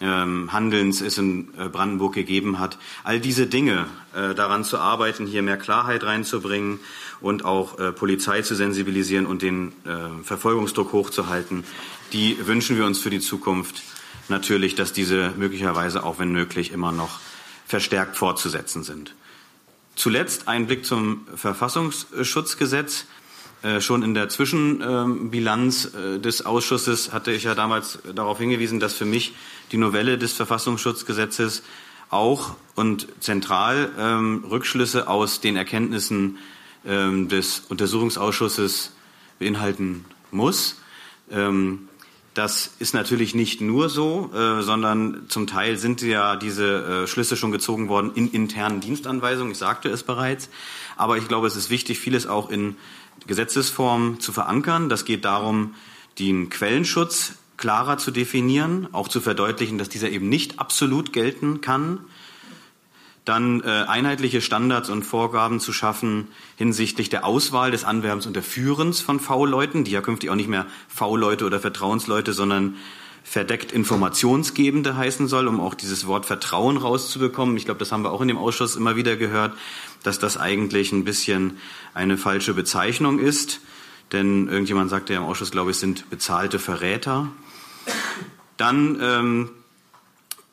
Handelns 0.06 1.00
es 1.00 1.18
in 1.18 1.48
äh, 1.58 1.68
Brandenburg 1.68 2.14
gegeben 2.14 2.58
hat. 2.58 2.78
All 3.04 3.20
diese 3.20 3.46
Dinge, 3.46 3.86
äh, 4.14 4.34
daran 4.34 4.64
zu 4.64 4.78
arbeiten, 4.78 5.26
hier 5.26 5.42
mehr 5.42 5.56
Klarheit 5.56 6.04
reinzubringen 6.04 6.80
und 7.20 7.44
auch 7.44 7.78
äh, 7.78 7.92
Polizei 7.92 8.42
zu 8.42 8.54
sensibilisieren 8.54 9.26
und 9.26 9.42
den 9.42 9.72
Verfolgungsdruck 10.24 10.92
hochzuhalten, 10.92 11.64
die 12.12 12.36
wünschen 12.46 12.76
wir 12.76 12.84
uns 12.84 12.98
für 12.98 13.10
die 13.10 13.20
Zukunft 13.20 13.82
natürlich, 14.28 14.74
dass 14.74 14.92
diese 14.92 15.32
möglicherweise 15.36 16.04
auch, 16.04 16.18
wenn 16.18 16.32
möglich, 16.32 16.72
immer 16.72 16.92
noch 16.92 17.20
verstärkt 17.66 18.16
fortzusetzen 18.16 18.82
sind. 18.82 19.14
Zuletzt 19.94 20.48
ein 20.48 20.66
Blick 20.66 20.84
zum 20.84 21.26
Verfassungsschutzgesetz. 21.34 23.06
Äh, 23.62 23.80
schon 23.80 24.02
in 24.02 24.14
der 24.14 24.28
Zwischenbilanz 24.28 25.94
äh, 25.94 26.18
des 26.18 26.44
Ausschusses 26.44 27.12
hatte 27.12 27.30
ich 27.30 27.44
ja 27.44 27.54
damals 27.54 28.00
darauf 28.14 28.38
hingewiesen, 28.38 28.80
dass 28.80 28.94
für 28.94 29.04
mich 29.04 29.34
die 29.70 29.76
Novelle 29.76 30.18
des 30.18 30.32
Verfassungsschutzgesetzes 30.32 31.62
auch 32.10 32.56
und 32.74 33.06
zentral 33.20 33.90
ähm, 33.98 34.44
Rückschlüsse 34.50 35.06
aus 35.06 35.40
den 35.40 35.56
Erkenntnissen 35.56 36.38
ähm, 36.84 37.28
des 37.28 37.60
Untersuchungsausschusses 37.68 38.92
beinhalten 39.38 40.04
muss. 40.32 40.80
Ähm, 41.30 41.88
das 42.34 42.70
ist 42.78 42.94
natürlich 42.94 43.34
nicht 43.34 43.60
nur 43.60 43.90
so, 43.90 44.30
äh, 44.34 44.62
sondern 44.62 45.24
zum 45.28 45.46
Teil 45.46 45.76
sind 45.76 46.00
ja 46.00 46.36
diese 46.36 47.02
äh, 47.02 47.06
Schlüsse 47.06 47.36
schon 47.36 47.52
gezogen 47.52 47.88
worden 47.88 48.12
in 48.14 48.30
internen 48.30 48.80
Dienstanweisungen. 48.80 49.52
Ich 49.52 49.58
sagte 49.58 49.90
es 49.90 50.02
bereits. 50.02 50.48
Aber 50.96 51.18
ich 51.18 51.28
glaube, 51.28 51.46
es 51.46 51.56
ist 51.56 51.68
wichtig, 51.68 51.98
vieles 51.98 52.26
auch 52.26 52.50
in 52.50 52.76
Gesetzesform 53.26 54.20
zu 54.20 54.32
verankern. 54.32 54.88
Das 54.88 55.04
geht 55.04 55.24
darum, 55.24 55.74
den 56.18 56.48
Quellenschutz 56.48 57.34
klarer 57.58 57.98
zu 57.98 58.10
definieren, 58.10 58.88
auch 58.92 59.08
zu 59.08 59.20
verdeutlichen, 59.20 59.78
dass 59.78 59.88
dieser 59.88 60.10
eben 60.10 60.28
nicht 60.28 60.58
absolut 60.58 61.12
gelten 61.12 61.60
kann. 61.60 62.00
Dann 63.24 63.62
äh, 63.62 63.84
einheitliche 63.86 64.40
Standards 64.40 64.90
und 64.90 65.04
Vorgaben 65.04 65.60
zu 65.60 65.72
schaffen 65.72 66.28
hinsichtlich 66.56 67.08
der 67.08 67.24
Auswahl 67.24 67.70
des 67.70 67.84
Anwerbens 67.84 68.26
und 68.26 68.34
der 68.34 68.42
Führens 68.42 69.00
von 69.00 69.20
V-Leuten, 69.20 69.84
die 69.84 69.92
ja 69.92 70.00
künftig 70.00 70.30
auch 70.30 70.34
nicht 70.34 70.48
mehr 70.48 70.66
V-Leute 70.88 71.46
oder 71.46 71.60
Vertrauensleute, 71.60 72.32
sondern 72.32 72.76
verdeckt 73.22 73.70
Informationsgebende 73.72 74.96
heißen 74.96 75.28
soll, 75.28 75.46
um 75.46 75.60
auch 75.60 75.74
dieses 75.74 76.06
Wort 76.06 76.26
Vertrauen 76.26 76.76
rauszubekommen. 76.76 77.56
Ich 77.56 77.64
glaube, 77.64 77.78
das 77.78 77.92
haben 77.92 78.02
wir 78.02 78.10
auch 78.10 78.20
in 78.20 78.28
dem 78.28 78.36
Ausschuss 78.36 78.74
immer 78.74 78.96
wieder 78.96 79.16
gehört, 79.16 79.54
dass 80.02 80.18
das 80.18 80.36
eigentlich 80.36 80.92
ein 80.92 81.04
bisschen 81.04 81.58
eine 81.94 82.18
falsche 82.18 82.54
Bezeichnung 82.54 83.20
ist. 83.20 83.60
Denn 84.10 84.48
irgendjemand 84.48 84.90
sagte 84.90 85.12
ja 85.14 85.20
im 85.20 85.24
Ausschuss, 85.24 85.52
glaube 85.52 85.70
ich, 85.70 85.76
sind 85.76 86.10
bezahlte 86.10 86.58
Verräter. 86.58 87.28
Dann 88.56 88.98
ähm, 89.00 89.50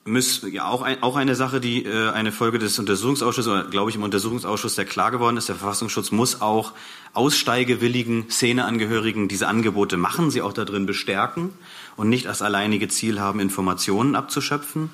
muss 0.09 0.41
ja 0.51 0.67
auch, 0.67 0.81
ein, 0.81 1.01
auch 1.03 1.15
eine 1.15 1.35
Sache, 1.35 1.59
die 1.59 1.85
äh, 1.85 2.09
eine 2.09 2.31
Folge 2.31 2.59
des 2.59 2.77
Untersuchungsausschusses, 2.79 3.51
oder 3.51 3.63
glaube 3.65 3.89
ich 3.89 3.95
im 3.95 4.03
Untersuchungsausschuss 4.03 4.75
sehr 4.75 4.85
klar 4.85 5.11
geworden 5.11 5.37
ist, 5.37 5.49
der 5.49 5.55
Verfassungsschutz 5.55 6.11
muss 6.11 6.41
auch 6.41 6.73
aussteigewilligen 7.13 8.29
Szeneangehörigen 8.29 9.27
diese 9.27 9.47
Angebote 9.47 9.97
machen, 9.97 10.31
sie 10.31 10.41
auch 10.41 10.53
darin 10.53 10.85
bestärken 10.85 11.51
und 11.95 12.09
nicht 12.09 12.27
als 12.27 12.41
alleinige 12.41 12.87
Ziel 12.87 13.19
haben, 13.19 13.39
Informationen 13.39 14.15
abzuschöpfen. 14.15 14.89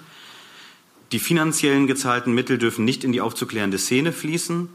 Die 1.11 1.19
finanziellen 1.19 1.87
gezahlten 1.87 2.33
Mittel 2.33 2.57
dürfen 2.57 2.85
nicht 2.85 3.03
in 3.03 3.11
die 3.11 3.21
aufzuklärende 3.21 3.77
Szene 3.77 4.11
fließen 4.11 4.69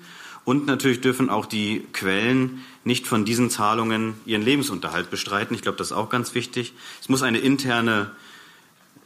und 0.45 0.67
natürlich 0.67 1.01
dürfen 1.01 1.29
auch 1.29 1.47
die 1.47 1.87
Quellen 1.93 2.63
nicht 2.85 3.07
von 3.07 3.25
diesen 3.25 3.51
Zahlungen 3.51 4.15
ihren 4.25 4.43
Lebensunterhalt 4.43 5.11
bestreiten. 5.11 5.55
Ich 5.55 5.63
glaube, 5.63 5.79
das 5.79 5.89
ist 5.89 5.97
auch 5.97 6.09
ganz 6.09 6.35
wichtig. 6.35 6.73
Es 7.01 7.09
muss 7.09 7.23
eine 7.23 7.39
interne 7.39 8.11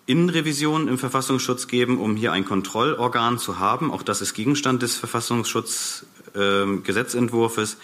Innenrevision 0.06 0.88
im 0.88 0.98
Verfassungsschutz 0.98 1.66
geben, 1.66 1.98
um 1.98 2.16
hier 2.16 2.32
ein 2.32 2.44
Kontrollorgan 2.44 3.38
zu 3.38 3.58
haben. 3.58 3.90
Auch 3.90 4.02
das 4.02 4.20
ist 4.20 4.34
Gegenstand 4.34 4.82
des 4.82 4.96
Verfassungsschutzgesetzentwurfs. 4.96 7.72
Ähm, 7.74 7.78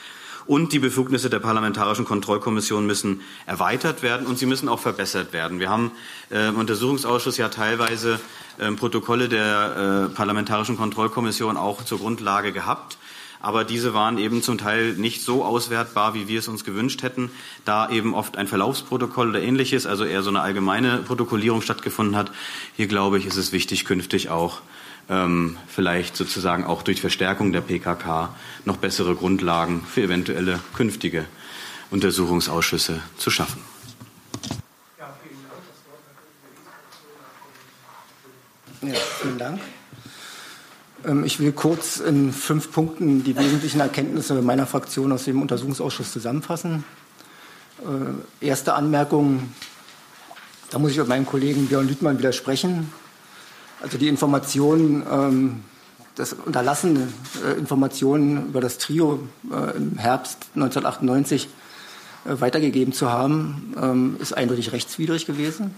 und 0.47 0.73
die 0.73 0.79
Befugnisse 0.81 1.31
der 1.31 1.39
Parlamentarischen 1.39 2.05
Kontrollkommission 2.05 2.85
müssen 2.87 3.23
erweitert 3.47 4.03
werden 4.03 4.27
und 4.27 4.37
sie 4.39 4.47
müssen 4.47 4.69
auch 4.69 4.81
verbessert 4.81 5.33
werden. 5.33 5.61
Wir 5.61 5.71
haben 5.71 5.93
äh, 6.31 6.49
im 6.49 6.57
Untersuchungsausschuss 6.57 7.37
ja 7.37 7.51
teilweise 7.51 8.19
äh, 8.59 8.73
Protokolle 8.73 9.29
der 9.29 10.09
äh, 10.11 10.15
Parlamentarischen 10.15 10.77
Kontrollkommission 10.77 11.57
auch 11.57 11.85
zur 11.85 11.99
Grundlage 11.99 12.51
gehabt 12.53 12.99
aber 13.41 13.65
diese 13.65 13.95
waren 13.95 14.19
eben 14.19 14.43
zum 14.43 14.59
Teil 14.59 14.95
nicht 14.95 15.23
so 15.23 15.45
auswertbar, 15.45 16.15
wie 16.15 16.29
wir 16.29 16.39
es 16.39 16.49
uns 16.49 16.65
gewünscht 16.65 17.03
hätten, 17.03 17.31
da 17.65 17.91
eben 17.91 18.15
oft 18.15 18.37
ein 18.37 18.47
Verlaufsprotokoll 18.47 19.31
oder 19.31 19.43
ähnliches, 19.43 19.87
also 19.87 20.05
eher 20.05 20.23
so 20.23 20.31
eine 20.31 20.41
allgemeine 20.41 20.99
Protokollierung 20.99 21.63
stattgefunden 21.63 22.17
hat. 22.17 22.31
Hier 22.77 22.87
glaube 22.87 23.19
ich, 23.19 23.27
ist 23.27 23.37
es 23.37 23.53
wichtig, 23.53 23.85
künftig 23.85 24.29
auch 24.29 24.61
ähm, 25.09 25.57
vielleicht 25.67 26.17
sozusagen 26.17 26.65
auch 26.65 26.83
durch 26.83 27.01
Verstärkung 27.01 27.53
der 27.53 27.63
PKK 27.63 28.35
noch 28.65 28.77
bessere 28.77 29.15
Grundlagen 29.15 29.83
für 29.91 30.03
eventuelle 30.03 30.61
künftige 30.75 31.25
Untersuchungsausschüsse 31.91 33.01
zu 33.17 33.31
schaffen. 33.31 33.63
Ja, 38.83 38.95
vielen 39.21 39.39
Dank. 39.39 39.61
Ähm, 41.07 41.25
ich 41.25 41.41
will 41.41 41.53
kurz 41.53 41.99
in 41.99 42.33
fünf 42.33 42.73
Punkten 42.73 43.25
die 43.25 43.37
wesentlichen 43.37 43.81
Erkenntnisse 43.81 44.41
meiner 44.43 44.67
Fraktion 44.67 45.13
aus 45.13 45.25
dem 45.25 45.41
Untersuchungsausschuss 45.43 46.13
zusammenfassen. 46.13 46.85
Äh, 47.81 48.47
erste 48.47 48.75
Anmerkung, 48.75 49.51
da 50.71 50.79
muss 50.79 50.93
ich 50.93 51.07
meinem 51.07 51.27
Kollegen 51.27 51.67
Björn 51.67 51.89
Lüthmann 51.89 52.19
widersprechen. 52.19 52.93
Also 53.83 53.97
die 53.97 54.09
Informationen, 54.09 55.03
ähm, 55.11 55.61
das 56.17 56.35
Unterlassen 56.35 57.13
äh, 57.45 57.59
Informationen 57.59 58.49
über 58.49 58.61
das 58.61 58.79
Trio 58.79 59.21
äh, 59.51 59.77
im 59.77 59.97
Herbst 59.97 60.49
1998 60.55 61.49
weitergegeben 62.23 62.93
zu 62.93 63.11
haben, 63.11 63.75
ähm, 63.81 64.17
ist 64.19 64.37
eindeutig 64.37 64.73
rechtswidrig 64.73 65.25
gewesen. 65.25 65.75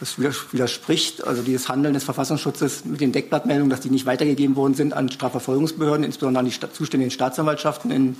Das 0.00 0.18
widerspricht 0.18 1.26
also 1.26 1.42
dieses 1.42 1.68
Handeln 1.68 1.92
des 1.92 2.04
Verfassungsschutzes 2.04 2.86
mit 2.86 3.02
den 3.02 3.12
Deckblattmeldungen, 3.12 3.68
dass 3.68 3.80
die 3.80 3.90
nicht 3.90 4.06
weitergegeben 4.06 4.56
worden 4.56 4.72
sind 4.72 4.94
an 4.94 5.10
Strafverfolgungsbehörden, 5.10 6.04
insbesondere 6.04 6.40
an 6.40 6.50
die 6.50 6.72
zuständigen 6.72 7.10
Staatsanwaltschaften 7.10 7.90
in 7.90 8.16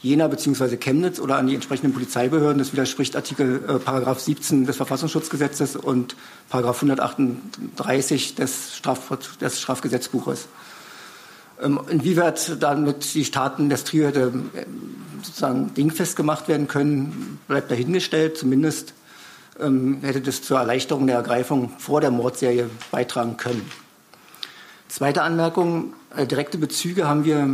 Jena 0.00 0.28
bzw. 0.28 0.78
Chemnitz 0.78 1.20
oder 1.20 1.36
an 1.36 1.46
die 1.46 1.54
entsprechenden 1.54 1.92
Polizeibehörden. 1.92 2.58
Das 2.58 2.72
widerspricht 2.72 3.16
Artikel 3.16 3.62
äh, 3.68 3.78
Paragraph 3.78 4.18
17 4.18 4.64
des 4.64 4.76
Verfassungsschutzgesetzes 4.76 5.76
und 5.76 6.16
Paragraph 6.48 6.76
138 6.76 8.34
des, 8.34 8.76
Straf 8.76 9.12
des 9.38 9.60
Strafgesetzbuches. 9.60 10.48
Ähm, 11.60 11.78
inwieweit 11.90 12.56
damit 12.62 13.12
die 13.12 13.26
Staaten 13.26 13.68
des 13.68 13.84
Trio 13.84 14.06
hätte 14.06 14.32
äh, 14.54 14.64
sozusagen 15.22 15.74
dingfest 15.74 16.16
gemacht 16.16 16.48
werden 16.48 16.66
können, 16.66 17.38
bleibt 17.46 17.70
dahingestellt. 17.70 18.38
Zumindest 18.38 18.94
ähm, 19.60 19.98
hätte 20.02 20.20
das 20.20 20.42
zur 20.42 20.58
Erleichterung 20.58 21.06
der 21.06 21.16
Ergreifung 21.16 21.72
vor 21.78 22.00
der 22.00 22.10
Mordserie 22.10 22.70
beitragen 22.90 23.36
können. 23.36 23.70
Zweite 24.88 25.22
Anmerkung, 25.22 25.94
äh, 26.16 26.26
direkte 26.26 26.58
Bezüge 26.58 27.06
haben 27.06 27.24
wir 27.24 27.48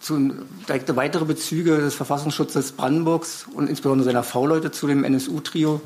zu, 0.00 0.32
direkte 0.68 0.96
weitere 0.96 1.24
Bezüge 1.24 1.78
des 1.78 1.94
Verfassungsschutzes 1.94 2.72
Brandenburgs 2.72 3.46
und 3.52 3.68
insbesondere 3.68 4.06
seiner 4.06 4.22
V-Leute 4.22 4.70
zu 4.70 4.86
dem 4.86 5.04
NSU-Trio 5.04 5.80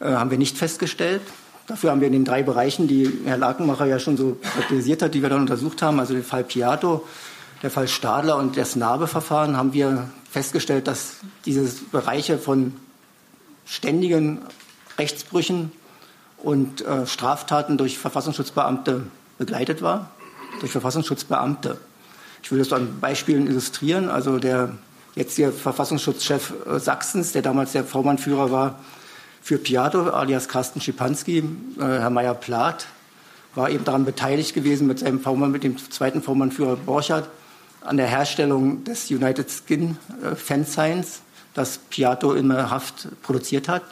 äh, 0.00 0.06
haben 0.06 0.30
wir 0.30 0.38
nicht 0.38 0.58
festgestellt. 0.58 1.22
Dafür 1.66 1.90
haben 1.90 2.00
wir 2.00 2.08
in 2.08 2.12
den 2.12 2.24
drei 2.24 2.42
Bereichen, 2.42 2.88
die 2.88 3.20
Herr 3.24 3.36
Lakenmacher 3.36 3.86
ja 3.86 4.00
schon 4.00 4.16
so 4.16 4.36
kritisiert 4.42 5.02
hat, 5.02 5.14
die 5.14 5.22
wir 5.22 5.28
dann 5.28 5.42
untersucht 5.42 5.82
haben, 5.82 6.00
also 6.00 6.14
den 6.14 6.24
Fall 6.24 6.42
Piato, 6.42 7.06
der 7.62 7.70
Fall 7.70 7.86
Stadler 7.86 8.36
und 8.36 8.56
das 8.56 8.74
Nabe-Verfahren, 8.74 9.56
haben 9.56 9.72
wir 9.72 10.10
festgestellt, 10.28 10.88
dass 10.88 11.16
diese 11.44 11.70
Bereiche 11.92 12.38
von 12.38 12.72
ständigen 13.66 14.38
Rechtsbrüchen 15.00 15.72
und 16.38 16.82
äh, 16.82 17.06
Straftaten 17.06 17.78
durch 17.78 17.98
Verfassungsschutzbeamte 17.98 19.06
begleitet 19.38 19.82
war, 19.82 20.10
durch 20.60 20.72
Verfassungsschutzbeamte. 20.72 21.78
Ich 22.42 22.52
will 22.52 22.58
das 22.58 22.72
an 22.72 23.00
Beispielen 23.00 23.46
illustrieren. 23.46 24.10
Also 24.10 24.38
der 24.38 24.76
jetzige 25.14 25.52
Verfassungsschutzchef 25.52 26.52
äh, 26.66 26.78
Sachsens, 26.78 27.32
der 27.32 27.42
damals 27.42 27.72
der 27.72 27.84
Vormannführer 27.84 28.50
war 28.50 28.78
für 29.42 29.56
Piato, 29.56 30.10
alias 30.10 30.48
Carsten 30.48 30.80
Schipanski, 30.80 31.38
äh, 31.38 31.44
Herr 31.80 32.10
Meyer-Plath, 32.10 32.86
war 33.54 33.70
eben 33.70 33.84
daran 33.84 34.04
beteiligt 34.04 34.54
gewesen 34.54 34.86
mit 34.86 34.98
seinem 34.98 35.20
V-Mann, 35.20 35.50
mit 35.50 35.64
dem 35.64 35.76
zweiten 35.78 36.22
Vormannführer 36.22 36.76
Borchardt 36.76 37.28
an 37.80 37.96
der 37.96 38.06
Herstellung 38.06 38.84
des 38.84 39.10
United 39.10 39.50
Skin 39.50 39.96
äh, 40.22 40.36
Fansigns, 40.36 41.22
das 41.54 41.78
Piato 41.78 42.34
in 42.34 42.52
Haft 42.52 43.08
produziert 43.22 43.68
hat. 43.68 43.82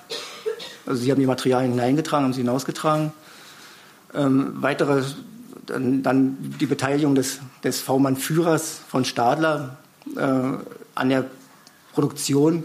Also 0.88 1.02
sie 1.02 1.10
haben 1.10 1.20
die 1.20 1.26
Materialien 1.26 1.72
hineingetragen, 1.72 2.24
haben 2.24 2.32
sie 2.32 2.40
hinausgetragen. 2.40 3.12
Ähm, 4.14 4.54
weitere 4.54 5.02
dann, 5.66 6.02
dann 6.02 6.38
die 6.58 6.64
Beteiligung 6.64 7.14
des, 7.14 7.40
des 7.62 7.80
V-Mann-Führers 7.80 8.80
von 8.88 9.04
Stadler 9.04 9.76
äh, 10.16 10.20
an 10.94 11.08
der 11.10 11.26
Produktion 11.92 12.64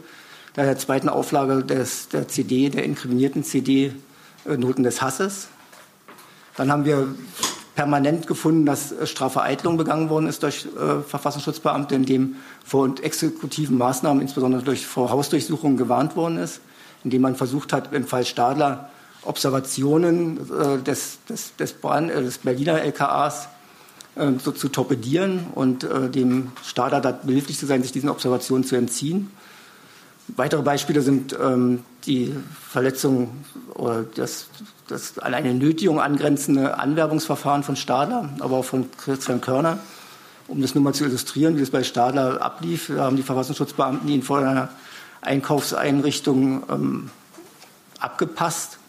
der 0.55 0.77
zweiten 0.77 1.09
Auflage 1.09 1.63
des, 1.65 2.07
der 2.07 2.29
CD, 2.29 2.69
der 2.69 2.85
inkriminierten 2.85 3.43
CD 3.43 3.91
äh, 4.45 4.55
Noten 4.55 4.83
des 4.83 5.01
Hasses. 5.01 5.49
Dann 6.55 6.71
haben 6.71 6.85
wir 6.85 7.13
permanent 7.75 8.27
gefunden, 8.27 8.65
dass 8.65 8.93
Strafvereitlung 9.03 9.75
begangen 9.75 10.09
worden 10.09 10.27
ist 10.27 10.43
durch 10.43 10.65
äh, 10.65 11.01
Verfassungsschutzbeamte, 11.01 11.95
indem 11.95 12.35
vor 12.63 12.93
exekutiven 13.01 13.77
Maßnahmen, 13.77 14.21
insbesondere 14.21 14.63
durch 14.63 14.85
Vorhausdurchsuchungen, 14.85 15.75
gewarnt 15.75 16.15
worden 16.15 16.37
ist, 16.37 16.61
indem 17.03 17.21
man 17.21 17.35
versucht 17.35 17.73
hat, 17.73 17.93
im 17.93 18.05
Fall 18.05 18.25
Stadler 18.25 18.89
Observationen 19.25 20.37
äh, 20.37 20.79
des, 20.79 21.19
des, 21.29 21.55
des, 21.55 21.73
Brand, 21.73 22.11
äh, 22.11 22.21
des, 22.21 22.39
Berliner 22.39 22.81
LKAs 22.81 23.47
äh, 24.15 24.31
so 24.43 24.51
zu 24.51 24.69
torpedieren 24.69 25.47
und 25.55 25.83
äh, 25.83 26.09
dem 26.09 26.51
Stader 26.63 27.01
da 27.01 27.11
behilflich 27.11 27.57
zu 27.57 27.65
sein, 27.65 27.81
sich 27.81 27.91
diesen 27.91 28.09
Observationen 28.09 28.63
zu 28.63 28.75
entziehen. 28.75 29.31
Weitere 30.35 30.61
Beispiele 30.61 31.01
sind 31.01 31.37
ähm, 31.41 31.83
die 32.05 32.33
Verletzung 32.69 33.31
oder 33.73 34.03
das, 34.15 34.47
das 34.87 35.19
an 35.19 35.33
eine 35.33 35.53
Nötigung 35.53 35.99
angrenzende 35.99 36.77
Anwerbungsverfahren 36.77 37.63
von 37.63 37.75
Stadler, 37.75 38.29
aber 38.39 38.57
auch 38.57 38.65
von 38.65 38.89
Christian 38.97 39.41
Körner. 39.41 39.79
Um 40.47 40.61
das 40.61 40.75
nur 40.75 40.83
mal 40.83 40.93
zu 40.93 41.05
illustrieren, 41.05 41.57
wie 41.57 41.61
es 41.61 41.71
bei 41.71 41.83
Stadler 41.83 42.41
ablief, 42.41 42.89
haben 42.89 43.15
die 43.15 43.23
Verfassungsschutzbeamten 43.23 44.07
ihn 44.09 44.23
vor 44.23 44.39
einer 44.39 44.69
Einkaufseinrichtung 45.25 46.63
ähm, 46.69 47.09
abgepasst 47.99 48.79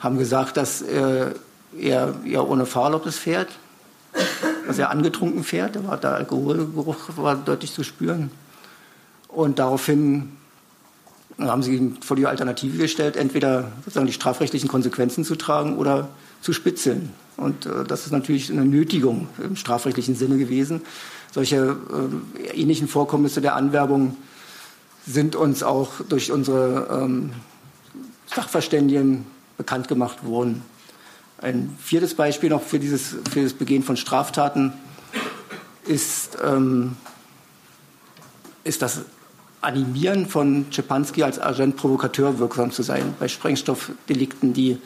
haben 0.00 0.18
gesagt, 0.18 0.56
dass 0.56 0.82
äh, 0.82 1.32
er 1.78 2.14
ja 2.24 2.40
ohne 2.40 2.66
Fahrerlaubnis 2.66 3.18
fährt, 3.18 3.48
dass 4.66 4.78
er 4.78 4.90
angetrunken 4.90 5.44
fährt. 5.44 5.76
Da 5.76 5.84
war 5.86 5.96
der 5.96 6.14
Alkoholgeruch 6.14 7.16
war 7.16 7.36
deutlich 7.36 7.72
zu 7.72 7.82
spüren. 7.82 8.30
Und 9.28 9.58
daraufhin 9.58 10.32
haben 11.38 11.62
sie 11.62 11.76
ihn 11.76 11.98
vor 12.00 12.16
die 12.16 12.26
Alternative 12.26 12.78
gestellt, 12.78 13.16
entweder 13.16 13.70
sozusagen 13.80 14.06
die 14.06 14.12
strafrechtlichen 14.12 14.68
Konsequenzen 14.68 15.24
zu 15.24 15.36
tragen 15.36 15.76
oder 15.76 16.08
zu 16.40 16.52
spitzeln. 16.52 17.10
Und 17.36 17.66
äh, 17.66 17.84
das 17.86 18.06
ist 18.06 18.12
natürlich 18.12 18.50
eine 18.50 18.64
Nötigung 18.64 19.28
im 19.42 19.56
strafrechtlichen 19.56 20.14
Sinne 20.14 20.38
gewesen. 20.38 20.82
Solche 21.32 21.76
äh, 22.42 22.60
ähnlichen 22.60 22.88
Vorkommnisse 22.88 23.40
der 23.40 23.54
Anwerbung 23.54 24.16
sind 25.08 25.36
uns 25.36 25.62
auch 25.62 25.92
durch 26.08 26.30
unsere 26.30 27.02
ähm, 27.02 27.32
Sachverständigen 28.26 29.26
bekannt 29.56 29.88
gemacht 29.88 30.18
wurden. 30.22 30.62
Ein 31.40 31.76
viertes 31.80 32.14
Beispiel 32.14 32.50
noch 32.50 32.62
für, 32.62 32.78
dieses, 32.78 33.16
für 33.30 33.42
das 33.42 33.54
Begehen 33.54 33.82
von 33.82 33.96
Straftaten 33.96 34.72
ist, 35.86 36.36
ähm, 36.44 36.96
ist 38.64 38.82
das 38.82 39.02
Animieren 39.60 40.26
von 40.26 40.66
Czepanski 40.70 41.24
als 41.24 41.40
Agent 41.40 41.76
Provokateur 41.76 42.38
wirksam 42.38 42.70
zu 42.70 42.82
sein 42.82 43.14
bei 43.18 43.26
Sprengstoffdelikten, 43.26 44.52
die 44.52 44.78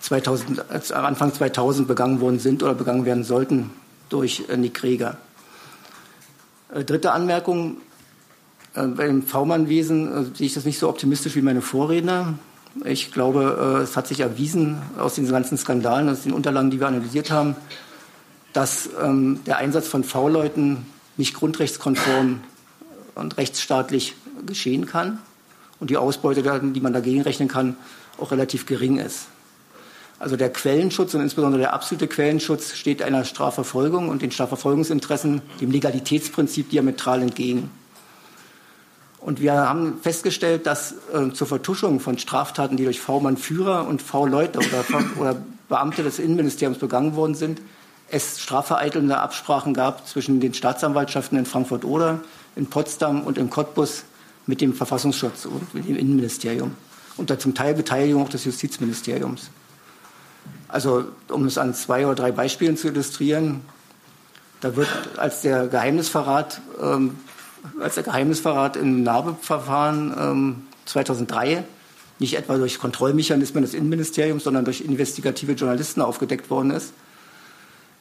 2000, 0.00 0.92
Anfang 0.92 1.32
2000 1.32 1.86
begangen 1.86 2.20
worden 2.20 2.40
sind 2.40 2.62
oder 2.62 2.74
begangen 2.74 3.04
werden 3.04 3.22
sollten 3.22 3.70
durch 4.08 4.44
Nick 4.56 4.82
Reger. 4.82 5.18
Äh, 6.74 6.84
dritte 6.84 7.12
Anmerkung. 7.12 7.76
Äh, 8.74 8.86
beim 8.86 9.22
V-Mann-Wesen 9.22 10.12
äh, 10.12 10.36
sehe 10.36 10.46
ich 10.46 10.54
das 10.54 10.64
nicht 10.64 10.78
so 10.78 10.88
optimistisch 10.88 11.36
wie 11.36 11.42
meine 11.42 11.62
Vorredner. 11.62 12.34
Ich 12.84 13.12
glaube, 13.12 13.78
äh, 13.80 13.82
es 13.82 13.96
hat 13.96 14.06
sich 14.06 14.20
erwiesen 14.20 14.80
aus 14.98 15.16
den 15.16 15.28
ganzen 15.28 15.58
Skandalen, 15.58 16.08
aus 16.08 16.22
den 16.22 16.32
Unterlagen, 16.32 16.70
die 16.70 16.78
wir 16.78 16.86
analysiert 16.86 17.30
haben, 17.30 17.56
dass 18.52 18.90
ähm, 19.02 19.40
der 19.46 19.58
Einsatz 19.58 19.88
von 19.88 20.04
V-Leuten 20.04 20.86
nicht 21.16 21.34
grundrechtskonform 21.34 22.40
und 23.14 23.36
rechtsstaatlich 23.36 24.14
geschehen 24.46 24.86
kann 24.86 25.18
und 25.80 25.90
die 25.90 25.96
Ausbeute, 25.96 26.42
die 26.42 26.80
man 26.80 26.92
dagegen 26.92 27.22
rechnen 27.22 27.48
kann, 27.48 27.76
auch 28.18 28.30
relativ 28.30 28.66
gering 28.66 28.98
ist. 28.98 29.26
Also 30.18 30.36
der 30.36 30.50
Quellenschutz 30.52 31.14
und 31.14 31.22
insbesondere 31.22 31.60
der 31.60 31.72
absolute 31.72 32.06
Quellenschutz 32.06 32.74
steht 32.74 33.02
einer 33.02 33.24
Strafverfolgung 33.24 34.08
und 34.08 34.22
den 34.22 34.30
Strafverfolgungsinteressen, 34.30 35.40
dem 35.60 35.70
Legalitätsprinzip 35.70 36.70
diametral 36.70 37.22
entgegen. 37.22 37.70
Und 39.20 39.40
wir 39.40 39.52
haben 39.52 39.98
festgestellt, 40.00 40.66
dass 40.66 40.94
äh, 41.12 41.30
zur 41.32 41.46
Vertuschung 41.46 42.00
von 42.00 42.18
Straftaten, 42.18 42.76
die 42.76 42.84
durch 42.84 43.00
V-Mann-Führer 43.00 43.86
und 43.86 44.00
V-Leute 44.00 44.58
oder, 44.58 44.84
oder 45.18 45.42
Beamte 45.68 46.02
des 46.02 46.18
Innenministeriums 46.18 46.78
begangen 46.78 47.14
worden 47.16 47.34
sind, 47.34 47.60
es 48.10 48.40
strafvereitelnde 48.40 49.18
Absprachen 49.18 49.72
gab 49.72 50.08
zwischen 50.08 50.40
den 50.40 50.52
Staatsanwaltschaften 50.52 51.38
in 51.38 51.46
Frankfurt-Oder, 51.46 52.20
in 52.56 52.66
Potsdam 52.66 53.22
und 53.22 53.38
in 53.38 53.50
Cottbus 53.50 54.02
mit 54.46 54.60
dem 54.60 54.74
Verfassungsschutz 54.74 55.44
und 55.44 55.72
mit 55.74 55.86
dem 55.86 55.96
Innenministerium. 55.96 56.74
Unter 57.16 57.38
zum 57.38 57.54
Teil 57.54 57.74
Beteiligung 57.74 58.24
auch 58.24 58.28
des 58.28 58.44
Justizministeriums. 58.44 59.50
Also, 60.66 61.04
um 61.28 61.44
es 61.44 61.58
an 61.58 61.74
zwei 61.74 62.06
oder 62.06 62.16
drei 62.16 62.32
Beispielen 62.32 62.76
zu 62.76 62.88
illustrieren, 62.88 63.60
da 64.60 64.74
wird 64.76 64.88
als 65.16 65.42
der 65.42 65.68
Geheimnisverrat 65.68 66.60
ähm, 66.82 67.16
als 67.80 67.94
der 67.94 68.04
Geheimnisverrat 68.04 68.76
im 68.76 69.02
NABE-Verfahren 69.02 70.14
ähm, 70.18 70.56
2003 70.86 71.64
nicht 72.18 72.34
etwa 72.36 72.56
durch 72.58 72.78
Kontrollmechanismen 72.78 73.62
des 73.62 73.74
Innenministeriums, 73.74 74.44
sondern 74.44 74.64
durch 74.64 74.82
investigative 74.82 75.52
Journalisten 75.52 76.02
aufgedeckt 76.02 76.50
worden 76.50 76.70
ist, 76.70 76.92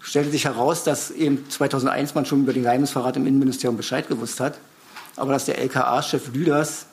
stellte 0.02 0.30
sich 0.30 0.46
heraus, 0.46 0.84
dass 0.84 1.10
eben 1.12 1.50
2001 1.50 2.16
man 2.16 2.26
schon 2.26 2.42
über 2.42 2.54
den 2.54 2.64
Geheimnisverrat 2.64 3.16
im 3.16 3.26
Innenministerium 3.26 3.78
Bescheid 3.78 4.08
gewusst 4.08 4.40
hat, 4.40 4.60
aber 5.16 5.32
dass 5.32 5.46
der 5.46 5.58
LKA-Chef 5.60 6.34
Lüders 6.34 6.86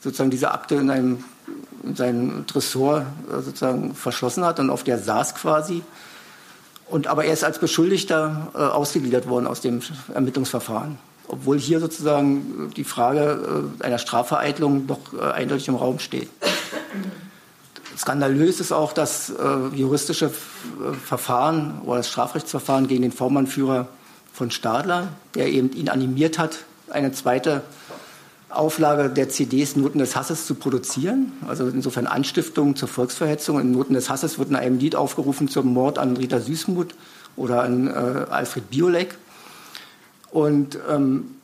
sozusagen 0.00 0.30
diese 0.30 0.50
Akte 0.52 0.76
in, 0.76 0.90
einem, 0.90 1.24
in 1.82 1.96
seinem 1.96 2.46
Tresor 2.46 3.06
äh, 3.28 3.42
sozusagen 3.42 3.94
verschlossen 3.94 4.44
hat 4.44 4.58
und 4.58 4.70
auf 4.70 4.82
der 4.82 4.98
saß 4.98 5.34
quasi. 5.34 5.82
Und 6.86 7.06
aber 7.06 7.24
er 7.24 7.34
ist 7.34 7.44
als 7.44 7.58
Beschuldigter 7.58 8.50
äh, 8.54 8.58
ausgegliedert 8.58 9.28
worden 9.28 9.46
aus 9.46 9.60
dem 9.60 9.80
Ermittlungsverfahren 10.12 10.98
obwohl 11.30 11.58
hier 11.58 11.80
sozusagen 11.80 12.70
die 12.76 12.84
Frage 12.84 13.70
äh, 13.80 13.84
einer 13.84 13.98
Strafvereitlung 13.98 14.86
doch 14.86 14.98
äh, 15.16 15.30
eindeutig 15.30 15.68
im 15.68 15.76
Raum 15.76 15.98
steht. 15.98 16.28
Skandalös 17.96 18.60
ist 18.60 18.72
auch 18.72 18.92
das 18.92 19.30
äh, 19.30 19.76
juristische 19.76 20.30
Verfahren 21.04 21.82
oder 21.82 21.98
das 21.98 22.08
Strafrechtsverfahren 22.08 22.88
gegen 22.88 23.02
den 23.02 23.12
Vormannführer 23.12 23.88
von 24.32 24.50
Stadler, 24.50 25.08
der 25.34 25.48
eben 25.48 25.72
ihn 25.72 25.88
animiert 25.88 26.38
hat, 26.38 26.60
eine 26.88 27.12
zweite 27.12 27.62
Auflage 28.48 29.10
der 29.10 29.28
CDs 29.28 29.76
Noten 29.76 29.98
des 29.98 30.16
Hasses 30.16 30.46
zu 30.46 30.54
produzieren. 30.54 31.32
Also 31.46 31.68
insofern 31.68 32.06
Anstiftung 32.06 32.74
zur 32.74 32.88
Volksverhetzung. 32.88 33.60
In 33.60 33.70
Noten 33.70 33.94
des 33.94 34.10
Hasses 34.10 34.38
wird 34.38 34.48
in 34.48 34.56
einem 34.56 34.78
Lied 34.78 34.96
aufgerufen 34.96 35.48
zum 35.48 35.72
Mord 35.72 35.98
an 35.98 36.16
Rita 36.16 36.40
Süßmuth 36.40 36.94
oder 37.36 37.62
an 37.62 37.86
äh, 37.86 37.90
Alfred 38.30 38.70
Biolek. 38.70 39.16
Und, 40.30 40.78
ähm, 40.88 41.36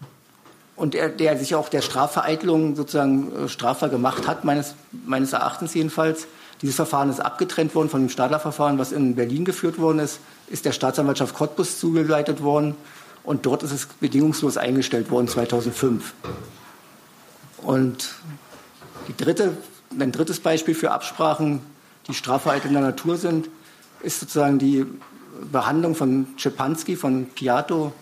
und 0.76 0.94
er, 0.94 1.08
der 1.08 1.38
sich 1.38 1.54
auch 1.54 1.68
der 1.68 1.82
Strafvereitelung 1.82 2.76
sozusagen 2.76 3.32
äh, 3.34 3.48
strafbar 3.48 3.88
gemacht 3.88 4.26
hat, 4.26 4.44
meines, 4.44 4.74
meines 5.06 5.32
Erachtens 5.32 5.74
jedenfalls. 5.74 6.26
Dieses 6.62 6.76
Verfahren 6.76 7.10
ist 7.10 7.20
abgetrennt 7.20 7.74
worden 7.74 7.90
von 7.90 8.00
dem 8.00 8.08
Stadlerverfahren, 8.08 8.78
was 8.78 8.92
in 8.92 9.14
Berlin 9.14 9.44
geführt 9.44 9.78
worden 9.78 9.98
ist, 9.98 10.20
ist 10.48 10.64
der 10.64 10.72
Staatsanwaltschaft 10.72 11.34
Cottbus 11.34 11.78
zugeleitet 11.78 12.42
worden. 12.42 12.74
Und 13.24 13.44
dort 13.44 13.62
ist 13.62 13.72
es 13.72 13.86
bedingungslos 13.86 14.56
eingestellt 14.56 15.10
worden 15.10 15.28
2005. 15.28 16.14
Und 17.58 18.14
die 19.08 19.16
dritte, 19.16 19.56
ein 19.98 20.12
drittes 20.12 20.40
Beispiel 20.40 20.74
für 20.74 20.92
Absprachen, 20.92 21.60
die 22.06 22.14
strafvereitelnder 22.14 22.80
Natur 22.80 23.16
sind, 23.16 23.48
ist 24.00 24.20
sozusagen 24.20 24.58
die 24.58 24.86
Behandlung 25.50 25.94
von 25.94 26.28
Czepanski, 26.38 26.96
von 26.96 27.26
Piato 27.34 27.92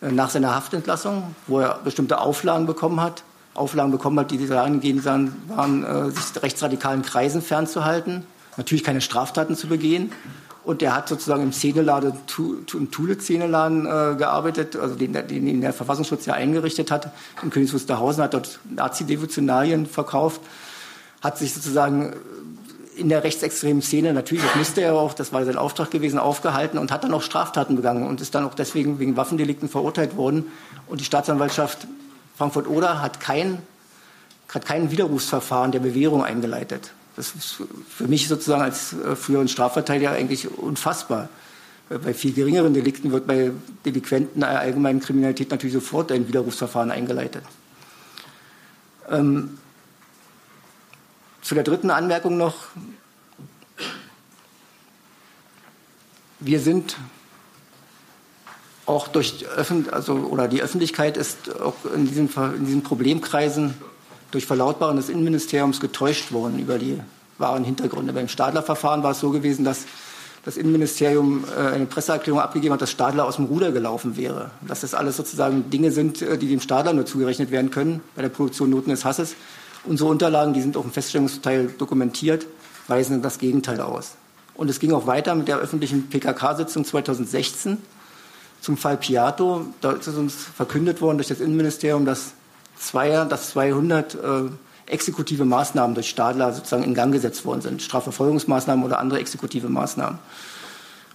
nach 0.00 0.30
seiner 0.30 0.54
Haftentlassung, 0.54 1.34
wo 1.46 1.60
er 1.60 1.80
bestimmte 1.82 2.18
Auflagen 2.18 2.66
bekommen 2.66 3.00
hat. 3.00 3.22
Auflagen 3.54 3.90
bekommen 3.90 4.18
hat, 4.20 4.30
die 4.30 4.46
dahingehend 4.46 5.04
waren, 5.04 5.84
äh, 5.84 6.10
sich 6.10 6.42
rechtsradikalen 6.42 7.02
Kreisen 7.02 7.40
fernzuhalten, 7.40 8.26
natürlich 8.56 8.84
keine 8.84 9.00
Straftaten 9.00 9.56
zu 9.56 9.66
begehen. 9.66 10.12
Und 10.62 10.82
er 10.82 10.96
hat 10.96 11.08
sozusagen 11.08 11.44
im 11.44 11.52
Szeneladen, 11.52 12.12
im 12.74 12.90
Thule-Szeneladen 12.90 13.86
äh, 13.86 14.16
gearbeitet, 14.16 14.74
also 14.74 14.96
den, 14.96 15.12
den 15.12 15.60
der 15.60 15.72
Verfassungsschutz 15.72 16.26
ja 16.26 16.34
eingerichtet 16.34 16.90
hat. 16.90 17.12
In 17.40 17.50
Königs 17.50 17.72
Wusterhausen 17.72 18.24
hat 18.24 18.34
dort 18.34 18.58
Nazi-Devotionalien 18.68 19.86
verkauft, 19.86 20.40
hat 21.22 21.38
sich 21.38 21.54
sozusagen 21.54 22.14
in 22.96 23.08
der 23.08 23.22
rechtsextremen 23.22 23.82
Szene, 23.82 24.12
natürlich, 24.12 24.44
das 24.44 24.56
musste 24.56 24.80
er 24.80 24.94
auch, 24.94 25.12
das 25.12 25.32
war 25.32 25.44
sein 25.44 25.56
Auftrag 25.56 25.90
gewesen, 25.90 26.18
aufgehalten 26.18 26.78
und 26.78 26.90
hat 26.90 27.04
dann 27.04 27.12
auch 27.12 27.22
Straftaten 27.22 27.76
begangen 27.76 28.06
und 28.06 28.20
ist 28.20 28.34
dann 28.34 28.44
auch 28.44 28.54
deswegen 28.54 28.98
wegen 28.98 29.16
Waffendelikten 29.16 29.68
verurteilt 29.68 30.16
worden. 30.16 30.46
Und 30.86 31.00
die 31.00 31.04
Staatsanwaltschaft 31.04 31.86
Frankfurt-Oder 32.36 33.02
hat 33.02 33.20
kein, 33.20 33.58
hat 34.48 34.64
kein 34.64 34.90
Widerrufsverfahren 34.90 35.72
der 35.72 35.80
Bewährung 35.80 36.24
eingeleitet. 36.24 36.92
Das 37.16 37.34
ist 37.34 37.62
für 37.88 38.08
mich 38.08 38.28
sozusagen 38.28 38.62
als 38.62 38.92
äh, 38.92 39.16
früheren 39.16 39.48
Strafverteidiger 39.48 40.12
eigentlich 40.12 40.48
unfassbar. 40.58 41.28
Äh, 41.90 41.98
bei 41.98 42.14
viel 42.14 42.32
geringeren 42.32 42.74
Delikten 42.74 43.12
wird 43.12 43.26
bei 43.26 43.52
Delinquenten 43.84 44.40
der 44.40 44.60
allgemeinen 44.60 45.00
Kriminalität 45.00 45.50
natürlich 45.50 45.74
sofort 45.74 46.12
ein 46.12 46.28
Widerrufsverfahren 46.28 46.90
eingeleitet. 46.90 47.42
Ähm, 49.10 49.58
zu 51.46 51.54
der 51.54 51.62
dritten 51.62 51.90
Anmerkung 51.90 52.36
noch. 52.36 52.54
Wir 56.40 56.58
sind 56.58 56.96
auch 58.84 59.06
durch 59.06 59.46
also 59.92 60.14
oder 60.14 60.48
die 60.48 60.60
Öffentlichkeit 60.60 61.16
ist 61.16 61.60
auch 61.60 61.74
in 61.94 62.06
diesen, 62.06 62.28
in 62.56 62.66
diesen 62.66 62.82
Problemkreisen 62.82 63.74
durch 64.32 64.44
Verlautbaren 64.44 64.96
des 64.96 65.08
Innenministeriums 65.08 65.78
getäuscht 65.78 66.32
worden 66.32 66.58
über 66.58 66.78
die 66.78 67.00
wahren 67.38 67.62
Hintergründe. 67.62 68.12
Beim 68.12 68.28
Stadler-Verfahren 68.28 69.04
war 69.04 69.12
es 69.12 69.20
so 69.20 69.30
gewesen, 69.30 69.64
dass 69.64 69.84
das 70.44 70.56
Innenministerium 70.56 71.44
äh, 71.44 71.74
eine 71.74 71.86
Presseerklärung 71.86 72.40
abgegeben 72.40 72.74
hat, 72.74 72.82
dass 72.82 72.90
Stadler 72.90 73.24
aus 73.24 73.36
dem 73.36 73.46
Ruder 73.46 73.70
gelaufen 73.70 74.16
wäre. 74.16 74.50
Dass 74.66 74.80
das 74.80 74.94
alles 74.94 75.16
sozusagen 75.16 75.70
Dinge 75.70 75.92
sind, 75.92 76.22
äh, 76.22 76.38
die 76.38 76.48
dem 76.48 76.60
Stadler 76.60 76.92
nur 76.92 77.06
zugerechnet 77.06 77.52
werden 77.52 77.70
können 77.70 78.00
bei 78.16 78.22
der 78.22 78.30
Produktion 78.30 78.70
Noten 78.70 78.90
des 78.90 79.04
Hasses. 79.04 79.36
Unsere 79.86 80.10
Unterlagen, 80.10 80.52
die 80.52 80.60
sind 80.60 80.76
auch 80.76 80.84
im 80.84 80.90
Feststellungsteil 80.90 81.68
dokumentiert, 81.78 82.46
weisen 82.88 83.22
das 83.22 83.38
Gegenteil 83.38 83.80
aus. 83.80 84.16
Und 84.54 84.68
es 84.68 84.80
ging 84.80 84.92
auch 84.92 85.06
weiter 85.06 85.34
mit 85.34 85.48
der 85.48 85.58
öffentlichen 85.58 86.08
PKK-Sitzung 86.08 86.84
2016 86.84 87.78
zum 88.60 88.76
Fall 88.76 88.96
Piato. 88.96 89.66
Da 89.80 89.92
ist 89.92 90.08
uns 90.08 90.34
verkündet 90.34 91.00
worden 91.00 91.18
durch 91.18 91.28
das 91.28 91.40
Innenministerium, 91.40 92.04
dass 92.04 92.32
Zweier, 92.78 93.24
dass 93.24 93.50
200 93.50 94.14
äh, 94.14 94.18
exekutive 94.86 95.44
Maßnahmen 95.44 95.94
durch 95.94 96.08
Stadler 96.08 96.52
sozusagen 96.52 96.84
in 96.84 96.94
Gang 96.94 97.12
gesetzt 97.12 97.44
worden 97.44 97.60
sind, 97.60 97.82
Strafverfolgungsmaßnahmen 97.82 98.84
oder 98.84 98.98
andere 98.98 99.20
exekutive 99.20 99.68
Maßnahmen. 99.68 100.18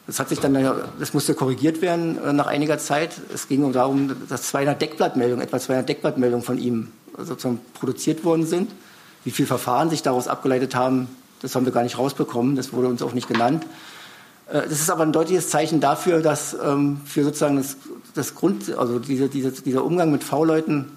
Das 0.08 0.20
hat 0.20 0.30
sich 0.30 0.40
dann, 0.40 0.54
das 1.00 1.14
musste 1.14 1.36
korrigiert 1.36 1.82
werden 1.82 2.18
äh, 2.24 2.34
nach 2.34 2.48
einiger 2.48 2.78
Zeit. 2.78 3.12
Es 3.34 3.48
ging 3.48 3.72
darum, 3.72 4.16
dass 4.30 4.44
200 4.44 4.82
Deckblattmeldungen, 4.82 5.46
etwa 5.46 5.60
200 5.60 5.88
Deckblattmeldungen 5.88 6.44
von 6.44 6.58
ihm 6.58 6.92
sozusagen 7.26 7.60
produziert 7.74 8.24
worden 8.24 8.46
sind. 8.46 8.72
Wie 9.24 9.32
viele 9.32 9.48
Verfahren 9.48 9.90
sich 9.90 10.02
daraus 10.02 10.28
abgeleitet 10.28 10.76
haben, 10.76 11.08
das 11.42 11.56
haben 11.56 11.66
wir 11.66 11.74
gar 11.74 11.84
nicht 11.84 11.98
rausbekommen. 11.98 12.56
Das 12.56 12.74
wurde 12.74 12.88
uns 12.88 13.02
auch 13.02 13.14
nicht 13.14 13.28
genannt. 13.28 13.66
Äh, 14.48 14.64
das 14.64 14.80
ist 14.82 14.90
aber 14.90 15.04
ein 15.04 15.12
deutliches 15.12 15.50
Zeichen 15.50 15.80
dafür, 15.80 16.22
dass 16.22 16.56
ähm, 16.64 17.02
für 17.06 17.24
sozusagen 17.24 17.58
das, 17.58 17.78
das 18.14 18.36
Grund, 18.36 18.76
also 18.78 19.00
diese, 19.00 19.30
diese, 19.30 19.52
dieser 19.52 19.84
Umgang 19.84 20.12
mit 20.12 20.24
V-Leuten 20.24 20.92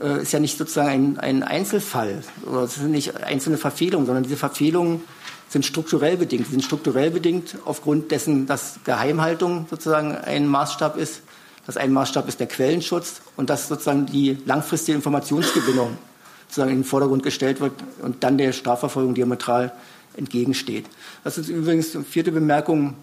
äh, 0.00 0.22
ist 0.22 0.32
ja 0.32 0.40
nicht 0.40 0.58
sozusagen 0.58 0.88
ein, 0.88 1.18
ein 1.18 1.42
Einzelfall 1.42 2.22
oder 2.46 2.62
es 2.62 2.76
sind 2.76 2.90
nicht 2.90 3.22
einzelne 3.22 3.58
Verfehlungen, 3.58 4.06
sondern 4.06 4.24
diese 4.24 4.36
Verfehlungen 4.36 5.02
sind 5.48 5.64
strukturell 5.66 6.16
bedingt. 6.16 6.46
Sie 6.46 6.52
sind 6.52 6.64
strukturell 6.64 7.10
bedingt 7.10 7.56
aufgrund 7.64 8.12
dessen, 8.12 8.46
dass 8.46 8.78
Geheimhaltung 8.84 9.66
sozusagen 9.68 10.14
ein 10.14 10.46
Maßstab 10.46 10.96
ist, 10.96 11.22
dass 11.66 11.76
ein 11.76 11.92
Maßstab 11.92 12.28
ist 12.28 12.40
der 12.40 12.46
Quellenschutz 12.46 13.20
und 13.36 13.50
dass 13.50 13.68
sozusagen 13.68 14.06
die 14.06 14.38
langfristige 14.44 14.96
Informationsgewinnung 14.96 15.96
sozusagen 16.48 16.70
in 16.70 16.78
den 16.78 16.84
Vordergrund 16.84 17.22
gestellt 17.22 17.60
wird 17.60 17.72
und 18.02 18.24
dann 18.24 18.38
der 18.38 18.52
Strafverfolgung 18.52 19.14
diametral 19.14 19.72
entgegensteht. 20.16 20.86
Das 21.22 21.38
ist 21.38 21.48
übrigens 21.48 21.92
die 21.92 22.02
vierte 22.02 22.32
Bemerkung 22.32 22.94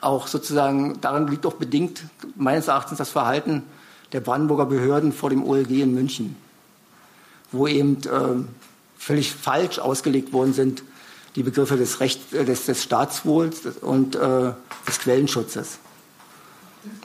auch 0.00 0.26
sozusagen, 0.26 1.00
daran 1.00 1.26
liegt 1.28 1.46
auch 1.46 1.54
bedingt 1.54 2.04
meines 2.36 2.68
Erachtens 2.68 2.98
das 2.98 3.10
Verhalten 3.10 3.62
der 4.12 4.20
Brandenburger 4.20 4.66
Behörden 4.66 5.12
vor 5.12 5.30
dem 5.30 5.42
OLG 5.42 5.70
in 5.70 5.94
München, 5.94 6.36
wo 7.50 7.66
eben 7.66 7.96
äh, 8.04 8.44
völlig 8.98 9.32
falsch 9.32 9.78
ausgelegt 9.78 10.32
worden 10.32 10.52
sind 10.52 10.82
die 11.36 11.42
Begriffe 11.42 11.76
des, 11.76 12.00
Recht, 12.00 12.32
äh, 12.32 12.44
des, 12.44 12.66
des 12.66 12.82
Staatswohls 12.82 13.62
und 13.80 14.14
äh, 14.14 14.52
des 14.86 15.00
Quellenschutzes. 15.00 15.78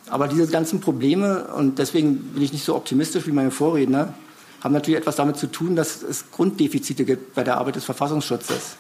Aber 0.10 0.28
diese 0.28 0.48
ganzen 0.48 0.82
Probleme, 0.82 1.46
und 1.56 1.80
deswegen 1.80 2.18
bin 2.34 2.44
ich 2.44 2.54
nicht 2.54 2.66
so 2.66 2.76
optimistisch 2.76 3.28
wie 3.28 3.32
meine 3.32 3.52
Vorredner, 3.52 4.14
haben 4.62 4.74
natürlich 4.74 5.00
etwas 5.00 5.16
damit 5.16 5.38
zu 5.38 5.48
tun, 5.48 5.76
dass 5.76 6.02
es 6.02 6.32
Grunddefizite 6.32 7.06
gibt 7.06 7.36
bei 7.36 7.44
der 7.44 7.58
Arbeit 7.58 7.76
des 7.76 7.86
Verfassungsschutzes. 7.86 8.76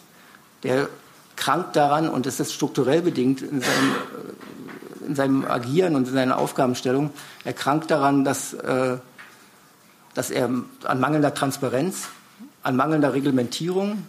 Der 0.63 0.89
krankt 1.35 1.75
daran, 1.75 2.09
und 2.09 2.25
es 2.25 2.39
ist 2.39 2.53
strukturell 2.53 3.01
bedingt 3.01 3.41
in 3.41 3.61
seinem 3.61 3.95
in 5.09 5.15
seinem 5.15 5.43
Agieren 5.43 5.95
und 5.95 6.07
in 6.07 6.13
seiner 6.13 6.37
Aufgabenstellung 6.37 7.09
erkrankt 7.43 7.89
daran, 7.89 8.23
dass, 8.23 8.53
äh, 8.53 8.97
dass 10.13 10.29
er 10.29 10.49
an 10.83 10.99
mangelnder 10.99 11.33
Transparenz, 11.33 12.09
an 12.61 12.75
mangelnder 12.75 13.11
Reglementierung 13.13 14.03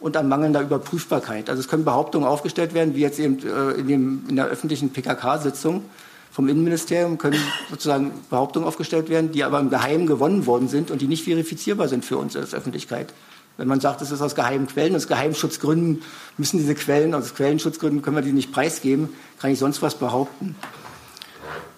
und 0.00 0.16
an 0.16 0.26
mangelnder 0.26 0.62
Überprüfbarkeit. 0.62 1.50
Also 1.50 1.60
es 1.60 1.68
können 1.68 1.84
Behauptungen 1.84 2.26
aufgestellt 2.26 2.72
werden, 2.72 2.94
wie 2.94 3.00
jetzt 3.00 3.18
eben 3.18 3.46
äh, 3.46 3.72
in, 3.72 3.88
dem, 3.88 4.24
in 4.28 4.36
der 4.36 4.46
öffentlichen 4.46 4.90
PKK-Sitzung 4.90 5.84
vom 6.30 6.48
Innenministerium 6.48 7.18
können 7.18 7.40
sozusagen 7.70 8.12
Behauptungen 8.30 8.66
aufgestellt 8.66 9.08
werden, 9.08 9.32
die 9.32 9.44
aber 9.44 9.58
im 9.60 9.70
Geheimen 9.70 10.06
gewonnen 10.06 10.46
worden 10.46 10.68
sind 10.68 10.90
und 10.90 11.00
die 11.00 11.08
nicht 11.08 11.24
verifizierbar 11.24 11.88
sind 11.88 12.04
für 12.04 12.16
uns 12.16 12.36
als 12.36 12.54
Öffentlichkeit. 12.54 13.12
Wenn 13.56 13.66
man 13.66 13.80
sagt, 13.80 14.02
es 14.02 14.12
ist 14.12 14.22
aus 14.22 14.36
geheimen 14.36 14.68
Quellen, 14.68 14.94
aus 14.94 15.08
Geheimschutzgründen 15.08 16.02
müssen 16.36 16.58
diese 16.58 16.76
Quellen, 16.76 17.12
aus 17.12 17.34
Quellenschutzgründen 17.34 18.02
können 18.02 18.16
wir 18.16 18.22
die 18.22 18.32
nicht 18.32 18.52
preisgeben, 18.52 19.08
kann 19.40 19.50
ich 19.50 19.58
sonst 19.58 19.82
was 19.82 19.96
behaupten. 19.96 20.54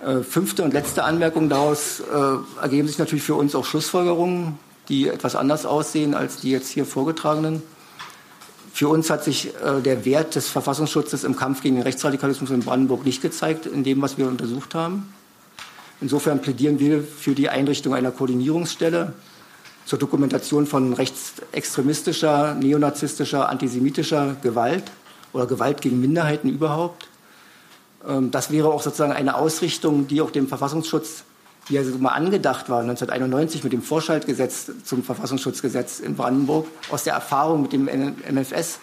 Äh, 0.04 0.20
fünfte 0.22 0.62
und 0.62 0.74
letzte 0.74 1.04
Anmerkung 1.04 1.48
daraus 1.48 2.00
äh, 2.00 2.60
ergeben 2.62 2.86
sich 2.86 2.98
natürlich 2.98 3.24
für 3.24 3.34
uns 3.34 3.54
auch 3.54 3.64
Schlussfolgerungen, 3.64 4.58
die 4.90 5.08
etwas 5.08 5.36
anders 5.36 5.64
aussehen 5.64 6.14
als 6.14 6.36
die 6.36 6.50
jetzt 6.50 6.68
hier 6.68 6.84
vorgetragenen. 6.84 7.62
Für 8.72 8.88
uns 8.88 9.10
hat 9.10 9.24
sich 9.24 9.48
äh, 9.62 9.80
der 9.82 10.04
Wert 10.04 10.34
des 10.34 10.48
Verfassungsschutzes 10.48 11.24
im 11.24 11.36
Kampf 11.36 11.62
gegen 11.62 11.76
den 11.76 11.82
Rechtsradikalismus 11.82 12.50
in 12.50 12.60
Brandenburg 12.60 13.04
nicht 13.04 13.20
gezeigt, 13.20 13.66
in 13.66 13.84
dem, 13.84 14.00
was 14.00 14.16
wir 14.16 14.26
untersucht 14.26 14.74
haben. 14.74 15.12
Insofern 16.00 16.40
plädieren 16.40 16.78
wir 16.78 17.02
für 17.02 17.34
die 17.34 17.48
Einrichtung 17.48 17.94
einer 17.94 18.10
Koordinierungsstelle 18.10 19.12
zur 19.84 19.98
Dokumentation 19.98 20.66
von 20.66 20.92
rechtsextremistischer, 20.92 22.54
neonazistischer, 22.54 23.48
antisemitischer 23.48 24.36
Gewalt 24.40 24.84
oder 25.32 25.46
Gewalt 25.46 25.80
gegen 25.82 26.00
Minderheiten 26.00 26.48
überhaupt. 26.48 27.08
Ähm, 28.08 28.30
das 28.30 28.50
wäre 28.50 28.68
auch 28.68 28.82
sozusagen 28.82 29.12
eine 29.12 29.34
Ausrichtung, 29.34 30.06
die 30.06 30.20
auch 30.20 30.30
dem 30.30 30.48
Verfassungsschutz, 30.48 31.24
wie 31.70 31.76
er 31.76 31.84
mal 31.98 32.10
angedacht 32.10 32.68
war, 32.68 32.80
1991 32.80 33.62
mit 33.64 33.72
dem 33.72 33.82
Vorschaltgesetz 33.82 34.70
zum 34.84 35.04
Verfassungsschutzgesetz 35.04 36.00
in 36.00 36.16
Brandenburg, 36.16 36.66
aus 36.90 37.04
der 37.04 37.14
Erfahrung 37.14 37.62
mit 37.62 37.72
dem 37.72 37.86
MFS, 37.86 38.80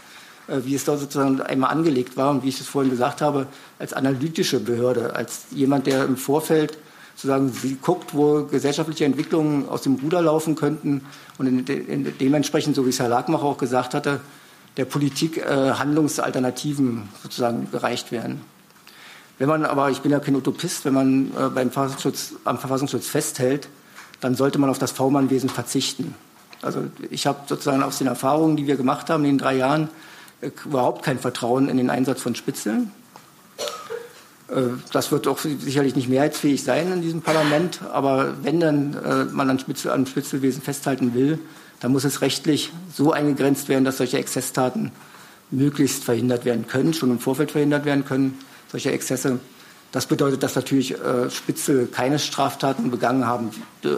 äh, 0.48 0.60
wie 0.64 0.74
es 0.74 0.86
dort 0.86 1.00
sozusagen 1.00 1.42
einmal 1.42 1.72
angelegt 1.72 2.16
war 2.16 2.32
und 2.32 2.44
wie 2.44 2.50
ich 2.50 2.62
es 2.62 2.68
vorhin 2.68 2.90
gesagt 2.90 3.22
habe, 3.22 3.48
als 3.78 3.94
analytische 3.94 4.60
Behörde, 4.60 5.16
als 5.16 5.48
jemand, 5.52 5.86
der 5.86 6.06
im 6.06 6.18
Vorfeld 6.18 6.78
sozusagen 7.16 7.52
sie 7.52 7.78
guckt, 7.82 8.14
wo 8.14 8.44
gesellschaftliche 8.44 9.04
Entwicklungen 9.04 9.68
aus 9.68 9.82
dem 9.82 9.96
Ruder 9.96 10.22
laufen 10.22 10.56
könnten 10.56 11.02
und 11.38 11.48
in, 11.48 11.66
in 11.66 12.18
dementsprechend, 12.20 12.76
so 12.76 12.86
wie 12.86 12.90
es 12.90 13.00
Herr 13.00 13.10
Lagmacher 13.10 13.44
auch 13.44 13.58
gesagt 13.58 13.96
hatte, 13.96 14.22
der 14.78 14.86
Politik 14.86 15.38
äh, 15.38 15.72
Handlungsalternativen 15.72 17.10
sozusagen 17.24 17.70
gereicht 17.72 18.12
werden. 18.12 18.42
Wenn 19.40 19.48
man 19.48 19.66
aber, 19.66 19.92
ich 19.92 20.02
bin 20.02 20.12
ja 20.12 20.20
kein 20.20 20.36
Utopist, 20.36 20.86
wenn 20.86 20.94
man 20.94 21.32
äh, 21.38 21.50
beim 21.50 21.72
Verfassungsschutz, 21.72 22.34
am 22.44 22.58
Verfassungsschutz 22.58 23.08
festhält, 23.08 23.68
dann 24.20 24.36
sollte 24.36 24.58
man 24.58 24.70
auf 24.70 24.80
das 24.80 24.92
V-Mann-Wesen 24.92 25.50
verzichten. 25.50 26.16
Also 26.62 26.86
ich 27.12 27.28
habe 27.28 27.42
sozusagen 27.46 27.84
aus 27.84 28.00
den 28.00 28.08
Erfahrungen, 28.08 28.58
die 28.58 28.66
wir 28.66 28.78
gemacht 28.78 29.10
haben 29.10 29.24
in 29.26 29.32
den 29.32 29.38
drei 29.38 29.56
Jahren, 29.58 29.90
äh, 30.42 30.50
überhaupt 30.66 31.04
kein 31.04 31.20
Vertrauen 31.20 31.70
in 31.70 31.78
den 31.78 31.90
Einsatz 31.90 32.22
von 32.22 32.34
Spitzeln. 32.34 32.92
Äh, 34.50 34.62
das 34.92 35.12
wird 35.12 35.28
auch 35.28 35.40
sicherlich 35.40 35.96
nicht 35.96 36.10
mehrheitsfähig 36.10 36.64
sein 36.64 36.92
in 36.92 37.02
diesem 37.02 37.22
Parlament, 37.22 37.82
aber 37.92 38.34
wenn 38.42 38.60
dann 38.60 38.94
äh, 38.96 39.26
man 39.26 39.50
an, 39.50 39.60
Spitzel, 39.60 39.92
an 39.92 40.08
Spitzelwesen 40.08 40.62
festhalten 40.62 41.14
will, 41.14 41.40
dann 41.80 41.92
muss 41.92 42.06
es 42.06 42.22
rechtlich 42.22 42.72
so 42.92 43.12
eingegrenzt 43.12 43.70
werden, 43.70 43.86
dass 43.86 43.98
solche 43.98 44.18
Exzesstaten 44.18 44.92
möglichst 45.52 46.04
verhindert 46.04 46.44
werden 46.44 46.68
können, 46.68 46.94
schon 46.94 47.12
im 47.12 47.20
Vorfeld 47.20 47.52
verhindert 47.52 47.86
werden 47.86 48.04
können, 48.04 48.40
solche 48.70 48.92
Exzesse. 48.92 49.40
Das 49.94 50.06
bedeutet, 50.06 50.44
dass 50.44 50.56
natürlich 50.56 50.94
äh, 50.94 51.30
Spitzel 51.30 51.88
keine 51.88 52.20
Straftaten 52.20 52.92
begangen 52.92 53.26
haben, 53.26 53.52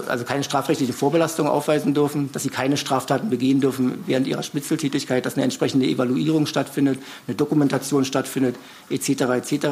also 0.08 0.24
keine 0.24 0.44
strafrechtliche 0.44 0.94
Vorbelastung 0.94 1.48
aufweisen 1.48 1.96
dürfen, 1.96 2.32
dass 2.32 2.44
sie 2.44 2.50
keine 2.50 2.78
Straftaten 2.78 3.30
begehen 3.32 3.60
dürfen 3.60 4.04
während 4.06 4.28
ihrer 4.28 4.44
Spitzeltätigkeit, 4.44 5.26
dass 5.26 5.34
eine 5.34 5.44
entsprechende 5.44 5.88
Evaluierung 5.88 6.46
stattfindet, 6.46 7.00
eine 7.28 7.36
Dokumentation 7.36 8.06
stattfindet, 8.06 8.56
etc. 8.92 9.10
etc. 9.10 9.68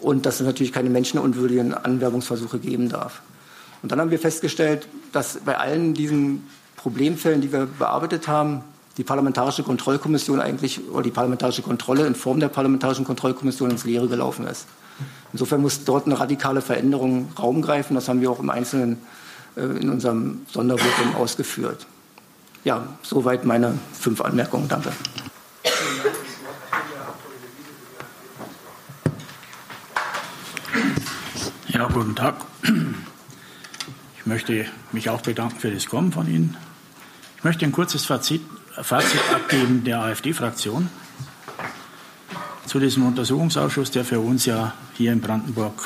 Und 0.00 0.24
dass 0.24 0.40
es 0.40 0.46
natürlich 0.46 0.72
keine 0.72 0.88
menschenunwürdigen 0.88 1.74
Anwerbungsversuche 1.74 2.58
geben 2.58 2.88
darf. 2.88 3.20
Und 3.82 3.92
dann 3.92 4.00
haben 4.00 4.10
wir 4.10 4.18
festgestellt, 4.18 4.88
dass 5.12 5.40
bei 5.44 5.58
allen 5.58 5.92
diesen 5.92 6.48
Problemfällen, 6.76 7.42
die 7.42 7.52
wir 7.52 7.66
bearbeitet 7.66 8.28
haben, 8.28 8.62
die 8.98 9.04
Parlamentarische 9.04 9.62
Kontrollkommission 9.62 10.40
eigentlich 10.40 10.80
oder 10.90 11.04
die 11.04 11.12
parlamentarische 11.12 11.62
Kontrolle 11.62 12.06
in 12.06 12.16
Form 12.16 12.40
der 12.40 12.48
Parlamentarischen 12.48 13.04
Kontrollkommission 13.04 13.70
ins 13.70 13.84
Leere 13.84 14.08
gelaufen 14.08 14.46
ist. 14.46 14.66
Insofern 15.32 15.62
muss 15.62 15.84
dort 15.84 16.06
eine 16.06 16.18
radikale 16.18 16.60
Veränderung 16.60 17.30
Raum 17.38 17.62
greifen. 17.62 17.94
Das 17.94 18.08
haben 18.08 18.20
wir 18.20 18.30
auch 18.30 18.40
im 18.40 18.50
Einzelnen 18.50 18.98
äh, 19.56 19.62
in 19.62 19.88
unserem 19.88 20.42
Sondervotum 20.50 21.14
ausgeführt. 21.14 21.86
Ja, 22.64 22.88
soweit 23.02 23.44
meine 23.44 23.78
fünf 23.92 24.20
Anmerkungen. 24.20 24.68
Danke. 24.68 24.90
Ja, 31.68 31.86
guten 31.86 32.16
Tag. 32.16 32.34
Ich 34.18 34.26
möchte 34.26 34.66
mich 34.90 35.08
auch 35.08 35.20
bedanken 35.20 35.60
für 35.60 35.70
das 35.70 35.86
Kommen 35.86 36.10
von 36.10 36.26
Ihnen. 36.26 36.56
Ich 37.36 37.44
möchte 37.44 37.64
ein 37.64 37.70
kurzes 37.70 38.04
Fazit, 38.04 38.40
Fazit 38.82 39.20
abgeben 39.34 39.82
der 39.84 40.00
AfD-Fraktion 40.00 40.88
zu 42.66 42.78
diesem 42.78 43.06
Untersuchungsausschuss, 43.06 43.90
der 43.90 44.04
für 44.04 44.20
uns 44.20 44.46
ja 44.46 44.74
hier 44.94 45.12
in 45.12 45.20
Brandenburg 45.20 45.82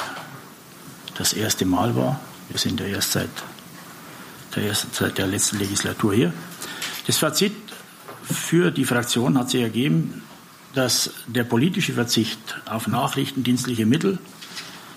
das 1.17 1.33
erste 1.33 1.65
Mal 1.65 1.95
war. 1.97 2.21
Wir 2.49 2.59
sind 2.59 2.81
ja 2.81 2.87
erst 2.87 3.13
seit 3.13 3.31
der, 4.55 4.65
ersten, 4.65 4.91
seit 4.93 5.17
der 5.17 5.27
letzten 5.27 5.59
Legislatur 5.59 6.13
hier. 6.15 6.33
Das 7.07 7.19
Fazit 7.19 7.55
für 8.23 8.71
die 8.71 8.85
Fraktion 8.85 9.39
hat 9.39 9.51
sich 9.51 9.63
ergeben, 9.63 10.23
dass 10.75 11.11
der 11.27 11.45
politische 11.45 11.93
Verzicht 11.93 12.61
auf 12.67 12.87
nachrichtendienstliche 12.89 13.87
Mittel 13.87 14.19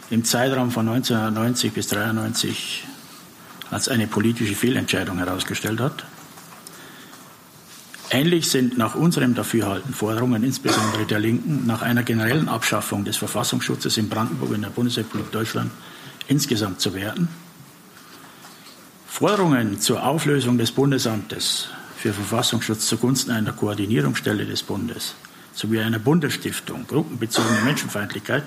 im 0.10 0.24
Zeitraum 0.24 0.72
von 0.72 0.88
1990 0.88 1.74
bis 1.74 1.91
1993 1.91 2.84
als 3.72 3.89
eine 3.89 4.08
politische 4.08 4.56
Fehlentscheidung 4.56 5.18
herausgestellt 5.18 5.80
hat. 5.80 6.06
Ähnlich 8.16 8.49
sind 8.49 8.78
nach 8.78 8.95
unserem 8.95 9.36
Dafürhalten 9.36 9.93
Forderungen, 9.93 10.45
insbesondere 10.45 11.05
der 11.05 11.20
Linken, 11.20 11.68
nach 11.68 11.82
einer 11.82 12.01
generellen 12.01 12.47
Abschaffung 12.47 13.03
des 13.03 13.18
Verfassungsschutzes 13.18 13.97
in 13.97 14.07
Brandenburg 14.07 14.53
in 14.53 14.61
der 14.61 14.70
Bundesrepublik 14.70 15.34
Deutschland 15.34 15.70
insgesamt 16.30 16.80
zu 16.80 16.93
werten. 16.93 17.28
Forderungen 19.05 19.82
zur 19.82 20.05
Auflösung 20.05 20.57
des 20.57 20.72
Bundesamtes 20.72 21.68
für 21.97 22.13
Verfassungsschutz 22.13 22.88
zugunsten 22.88 23.32
einer 23.32 23.51
Koordinierungsstelle 23.51 24.45
des 24.45 24.63
Bundes 24.63 25.16
sowie 25.53 25.82
einer 25.82 25.99
Bundesstiftung 25.99 26.88
gruppenbezogene 26.88 27.63
Menschenfeindlichkeit, 27.66 28.45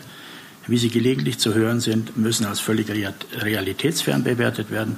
wie 0.66 0.78
sie 0.78 0.88
gelegentlich 0.88 1.40
zu 1.40 1.52
hören 1.52 1.80
sind, 1.80 2.16
müssen 2.16 2.46
als 2.46 2.60
völlig 2.60 2.88
realitätsfern 2.88 4.24
bewertet 4.24 4.70
werden. 4.70 4.96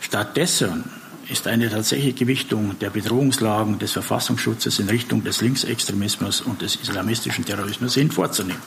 Stattdessen 0.00 0.90
ist 1.28 1.46
eine 1.46 1.68
tatsächliche 1.68 2.12
Gewichtung 2.12 2.78
der 2.78 2.90
Bedrohungslagen 2.90 3.78
des 3.78 3.92
Verfassungsschutzes 3.92 4.78
in 4.78 4.88
Richtung 4.88 5.24
des 5.24 5.40
Linksextremismus 5.40 6.40
und 6.40 6.62
des 6.62 6.76
islamistischen 6.76 7.44
Terrorismus 7.44 7.94
hin 7.94 8.10
vorzunehmen. 8.10 8.62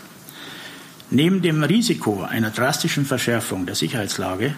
Neben 1.10 1.42
dem 1.42 1.64
Risiko 1.64 2.24
einer 2.24 2.52
drastischen 2.52 3.06
Verschärfung 3.06 3.66
der 3.66 3.76
Sicherheitslage 3.76 4.56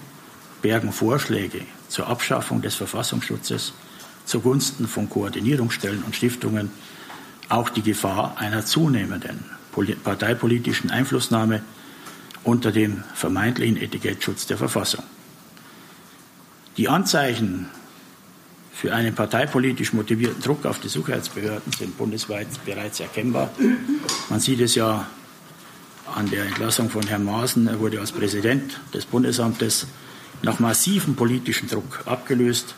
bergen 0.61 0.91
Vorschläge 0.91 1.61
zur 1.87 2.07
Abschaffung 2.07 2.61
des 2.61 2.75
Verfassungsschutzes 2.75 3.73
zugunsten 4.25 4.87
von 4.87 5.09
Koordinierungsstellen 5.09 6.03
und 6.03 6.15
Stiftungen 6.15 6.71
auch 7.49 7.69
die 7.69 7.81
Gefahr 7.81 8.35
einer 8.37 8.65
zunehmenden 8.65 9.45
parteipolitischen 10.03 10.91
Einflussnahme 10.91 11.61
unter 12.43 12.71
dem 12.71 13.03
vermeintlichen 13.13 13.77
Etikettschutz 13.77 14.47
der 14.47 14.57
Verfassung. 14.57 15.03
Die 16.77 16.89
Anzeichen 16.89 17.67
für 18.73 18.93
einen 18.93 19.13
parteipolitisch 19.13 19.93
motivierten 19.93 20.41
Druck 20.41 20.65
auf 20.65 20.79
die 20.79 20.87
Sicherheitsbehörden 20.87 21.71
sind 21.73 21.97
bundesweit 21.97 22.47
bereits 22.65 22.99
erkennbar. 22.99 23.51
Man 24.29 24.39
sieht 24.39 24.61
es 24.61 24.75
ja 24.75 25.07
an 26.15 26.29
der 26.29 26.45
Entlassung 26.45 26.89
von 26.89 27.05
Herrn 27.05 27.23
Maaßen. 27.23 27.67
Er 27.67 27.79
wurde 27.79 27.99
als 27.99 28.11
Präsident 28.11 28.79
des 28.93 29.05
Bundesamtes 29.05 29.87
nach 30.41 30.59
massivem 30.59 31.15
politischen 31.15 31.69
Druck 31.69 32.03
abgelöst, 32.05 32.75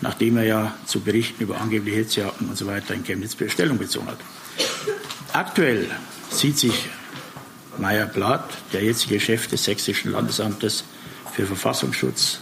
nachdem 0.00 0.36
er 0.36 0.44
ja 0.44 0.74
zu 0.86 1.00
Berichten 1.00 1.42
über 1.42 1.60
angebliche 1.60 1.98
Hetzjagden 1.98 2.48
und 2.48 2.56
so 2.56 2.66
weiter 2.66 2.94
in 2.94 3.04
Chemnitz 3.04 3.36
Stellung 3.48 3.78
bezogen 3.78 4.08
hat. 4.08 4.18
Aktuell 5.32 5.88
sieht 6.30 6.58
sich 6.58 6.88
Meyer 7.78 8.06
Blatt, 8.06 8.50
der 8.72 8.84
jetzige 8.84 9.18
Chef 9.18 9.46
des 9.46 9.64
Sächsischen 9.64 10.12
Landesamtes 10.12 10.84
für 11.32 11.46
Verfassungsschutz, 11.46 12.40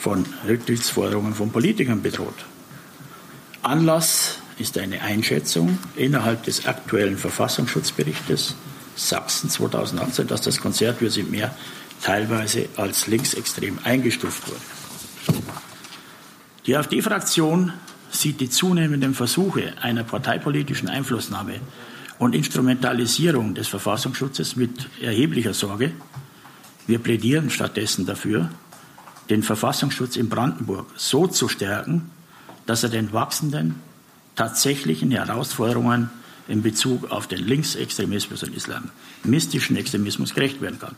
von 0.00 0.24
Rücktrittsforderungen 0.48 1.34
von 1.34 1.50
Politikern 1.50 2.00
bedroht. 2.00 2.46
Anlass 3.62 4.38
ist 4.58 4.78
eine 4.78 5.02
Einschätzung 5.02 5.78
innerhalb 5.94 6.44
des 6.44 6.66
aktuellen 6.66 7.18
Verfassungsschutzberichtes 7.18 8.54
Sachsen 8.96 9.50
2018, 9.50 10.26
dass 10.26 10.40
das 10.40 10.58
Konzert 10.58 11.02
Wir 11.02 11.10
sind 11.10 11.30
mehr 11.30 11.54
teilweise 12.02 12.68
als 12.76 13.08
linksextrem 13.08 13.78
eingestuft 13.84 14.48
wurde. 14.48 15.40
Die 16.66 16.76
AfD-Fraktion 16.76 17.74
sieht 18.10 18.40
die 18.40 18.48
zunehmenden 18.48 19.12
Versuche 19.12 19.74
einer 19.82 20.04
parteipolitischen 20.04 20.88
Einflussnahme 20.88 21.60
und 22.18 22.34
Instrumentalisierung 22.34 23.54
des 23.54 23.68
Verfassungsschutzes 23.68 24.56
mit 24.56 24.88
erheblicher 25.00 25.52
Sorge. 25.52 25.92
Wir 26.86 26.98
plädieren 26.98 27.50
stattdessen 27.50 28.06
dafür, 28.06 28.50
den 29.30 29.42
Verfassungsschutz 29.42 30.16
in 30.16 30.28
Brandenburg 30.28 30.86
so 30.96 31.26
zu 31.26 31.48
stärken, 31.48 32.10
dass 32.66 32.82
er 32.82 32.88
den 32.90 33.12
wachsenden 33.12 33.76
tatsächlichen 34.34 35.10
Herausforderungen 35.12 36.10
in 36.48 36.62
Bezug 36.62 37.10
auf 37.12 37.28
den 37.28 37.38
Linksextremismus 37.38 38.42
und 38.42 38.54
islamistischen 38.54 39.76
Extremismus 39.76 40.34
gerecht 40.34 40.60
werden 40.60 40.80
kann. 40.80 40.96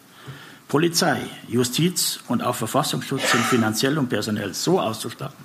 Polizei, 0.69 1.21
Justiz 1.49 2.21
und 2.29 2.43
auch 2.43 2.57
Verfassungsschutz 2.57 3.31
sind 3.31 3.45
finanziell 3.45 3.99
und 3.99 4.09
personell 4.09 4.55
so 4.55 4.81
auszustatten, 4.81 5.45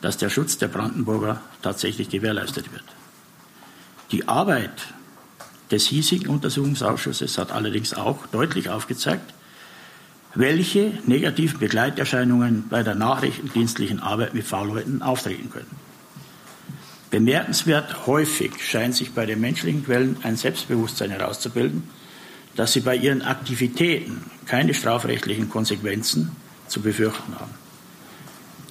dass 0.00 0.16
der 0.16 0.30
Schutz 0.30 0.58
der 0.58 0.68
Brandenburger 0.68 1.40
tatsächlich 1.62 2.08
gewährleistet 2.08 2.72
wird. 2.72 2.84
Die 4.12 4.28
Arbeit 4.28 4.94
des 5.72 5.86
hiesigen 5.86 6.28
Untersuchungsausschusses 6.28 7.36
hat 7.38 7.50
allerdings 7.50 7.94
auch 7.94 8.26
deutlich 8.28 8.70
aufgezeigt, 8.70 9.34
welche 10.34 10.92
negativen 11.06 11.58
Begleiterscheinungen 11.58 12.68
bei 12.68 12.82
der 12.82 12.94
nachrichtendienstlichen 12.94 14.00
Arbeit 14.00 14.34
mit 14.34 14.44
V-Leuten 14.44 15.02
auftreten 15.02 15.50
können. 15.50 15.70
Bemerkenswert 17.10 18.06
häufig 18.06 18.52
scheint 18.62 18.94
sich 18.94 19.12
bei 19.12 19.24
den 19.24 19.40
menschlichen 19.40 19.84
Quellen 19.84 20.18
ein 20.22 20.36
Selbstbewusstsein 20.36 21.10
herauszubilden, 21.10 21.84
dass 22.54 22.72
sie 22.72 22.80
bei 22.80 22.96
ihren 22.96 23.22
Aktivitäten 23.22 24.24
keine 24.44 24.74
strafrechtlichen 24.74 25.48
Konsequenzen 25.48 26.32
zu 26.66 26.82
befürchten 26.82 27.34
haben. 27.38 27.54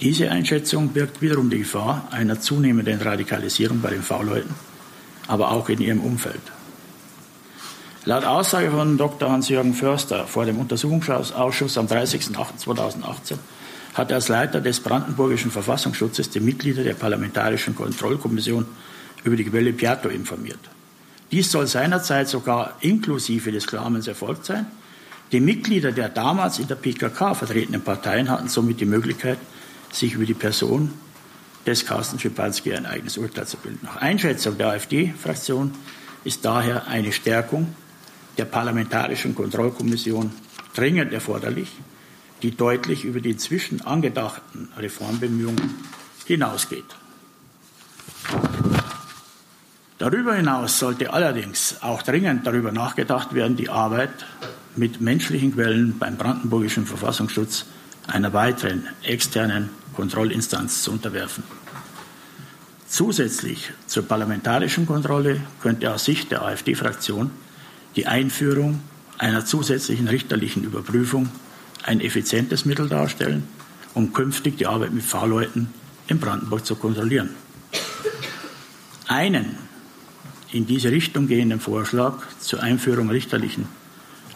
Diese 0.02 0.30
Einschätzung 0.30 0.90
birgt 0.90 1.22
wiederum 1.22 1.50
die 1.50 1.60
Gefahr 1.60 2.08
einer 2.12 2.40
zunehmenden 2.40 3.02
Radikalisierung 3.02 3.82
bei 3.82 3.90
den 3.90 4.04
V-Leuten, 4.04 4.54
aber 5.28 5.52
auch 5.52 5.70
in 5.70 5.82
ihrem 5.82 6.02
Umfeld. 6.02 6.42
Laut 8.08 8.24
Aussage 8.24 8.72
von 8.72 8.98
Dr. 8.98 9.30
Hans-Jürgen 9.30 9.74
Förster 9.74 10.28
vor 10.28 10.46
dem 10.46 10.60
Untersuchungsausschuss 10.60 11.78
am 11.78 11.88
30.08.2018 11.88 13.36
hat 13.96 14.12
er 14.12 14.16
als 14.16 14.30
Leiter 14.30 14.62
des 14.62 14.80
brandenburgischen 14.80 15.52
Verfassungsschutzes 15.52 16.30
die 16.30 16.40
Mitglieder 16.40 16.86
der 16.86 16.94
Parlamentarischen 16.94 17.76
Kontrollkommission 17.76 18.66
über 19.26 19.36
die 19.36 19.44
Quelle 19.44 19.74
Piatto 19.74 20.08
informiert. 20.08 20.62
Dies 21.34 21.52
soll 21.52 21.68
seinerzeit 21.68 22.30
sogar 22.30 22.78
inklusive 22.80 23.52
des 23.52 23.68
Klamens 23.68 24.08
erfolgt 24.08 24.46
sein. 24.46 24.68
Die 25.34 25.42
Mitglieder 25.42 25.92
der 25.92 26.08
damals 26.08 26.60
in 26.60 26.70
der 26.70 26.76
PKK 26.76 27.36
vertretenen 27.36 27.82
Parteien 27.82 28.30
hatten 28.30 28.48
somit 28.48 28.80
die 28.80 28.86
Möglichkeit, 28.86 29.40
sich 29.92 30.14
über 30.14 30.26
die 30.26 30.34
Person 30.34 30.94
des 31.66 31.86
Carsten 31.86 32.20
Schipanski 32.20 32.74
ein 32.74 32.86
eigenes 32.86 33.18
Urteil 33.18 33.48
zu 33.48 33.58
bilden. 33.58 33.80
Nach 33.84 33.98
Einschätzung 33.98 34.58
der 34.58 34.70
AfD-Fraktion 34.70 35.74
ist 36.24 36.46
daher 36.46 36.88
eine 36.88 37.12
Stärkung 37.12 37.76
der 38.38 38.46
Parlamentarischen 38.46 39.36
Kontrollkommission 39.36 40.32
dringend 40.76 41.14
erforderlich, 41.14 41.72
die 42.44 42.56
deutlich 42.56 43.04
über 43.04 43.20
die 43.20 43.32
inzwischen 43.32 43.82
angedachten 43.82 44.70
Reformbemühungen 44.78 45.76
hinausgeht. 46.26 46.86
Darüber 49.98 50.36
hinaus 50.36 50.78
sollte 50.78 51.12
allerdings 51.12 51.82
auch 51.82 52.04
dringend 52.04 52.46
darüber 52.46 52.72
nachgedacht 52.72 53.34
werden, 53.34 53.58
die 53.58 53.70
Arbeit 53.70 54.26
mit 54.76 55.02
menschlichen 55.02 55.54
Quellen 55.56 55.98
beim 55.98 56.18
brandenburgischen 56.18 56.86
Verfassungsschutz 56.86 57.66
einer 58.06 58.32
weiteren 58.34 58.88
externen 59.02 59.70
Kontrollinstanz 59.96 60.84
zu 60.84 60.92
unterwerfen. 60.92 61.44
Zusätzlich 62.88 63.72
zur 63.88 64.08
parlamentarischen 64.08 64.86
Kontrolle 64.86 65.42
könnte 65.62 65.92
aus 65.92 66.06
Sicht 66.06 66.32
der 66.32 66.44
AfD-Fraktion 66.44 67.32
die 67.98 68.06
Einführung 68.06 68.80
einer 69.18 69.44
zusätzlichen 69.44 70.08
richterlichen 70.08 70.64
Überprüfung 70.64 71.30
ein 71.84 72.00
effizientes 72.00 72.64
Mittel 72.64 72.88
darstellen, 72.88 73.48
um 73.96 74.14
künftig 74.14 74.58
die 74.58 74.68
Arbeit 74.68 74.94
mit 74.94 75.04
Fahrleuten 75.04 75.74
in 76.08 76.20
Brandenburg 76.20 76.66
zu 76.66 76.76
kontrollieren. 76.76 77.32
Einen 79.08 79.58
in 80.52 80.68
diese 80.68 80.92
Richtung 80.92 81.28
gehenden 81.28 81.60
Vorschlag 81.60 82.20
zur 82.40 82.62
Einführung 82.62 83.10
richterlichen 83.10 83.68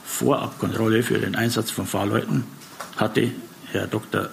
Vorabkontrolle 0.03 1.03
für 1.03 1.19
den 1.19 1.35
Einsatz 1.35 1.69
von 1.71 1.85
Fahrleuten 1.85 2.43
hatte 2.97 3.31
Herr 3.71 3.87
Dr. 3.87 4.29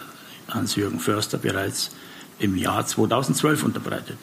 Hans-Jürgen 0.48 1.00
Förster 1.00 1.38
bereits 1.38 1.90
im 2.38 2.56
Jahr 2.56 2.86
2012 2.86 3.62
unterbreitet. 3.62 4.16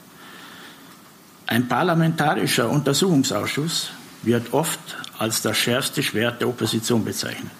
Ein 1.46 1.68
parlamentarischer 1.68 2.68
Untersuchungsausschuss 2.68 3.90
wird 4.26 4.52
oft 4.52 4.96
als 5.18 5.40
das 5.40 5.56
schärfste 5.56 6.02
Schwert 6.02 6.40
der 6.40 6.48
Opposition 6.48 7.04
bezeichnet. 7.04 7.52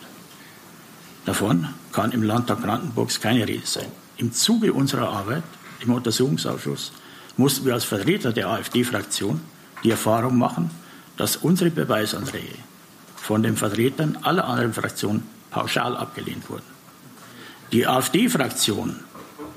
Davon 1.24 1.68
kann 1.92 2.12
im 2.12 2.22
Landtag 2.22 2.62
Brandenburgs 2.62 3.20
keine 3.20 3.46
Rede 3.46 3.66
sein. 3.66 3.86
Im 4.16 4.32
Zuge 4.32 4.72
unserer 4.72 5.08
Arbeit 5.08 5.44
im 5.80 5.92
Untersuchungsausschuss 5.92 6.92
mussten 7.36 7.64
wir 7.64 7.74
als 7.74 7.84
Vertreter 7.84 8.32
der 8.32 8.48
AfD-Fraktion 8.48 9.40
die 9.84 9.90
Erfahrung 9.90 10.36
machen, 10.36 10.70
dass 11.16 11.36
unsere 11.36 11.70
Beweisanträge 11.70 12.58
von 13.16 13.42
den 13.42 13.56
Vertretern 13.56 14.18
aller 14.22 14.44
anderen 14.44 14.72
Fraktionen 14.72 15.22
pauschal 15.50 15.96
abgelehnt 15.96 16.48
wurden. 16.48 16.76
Die 17.72 17.86
AfD-Fraktion 17.86 19.00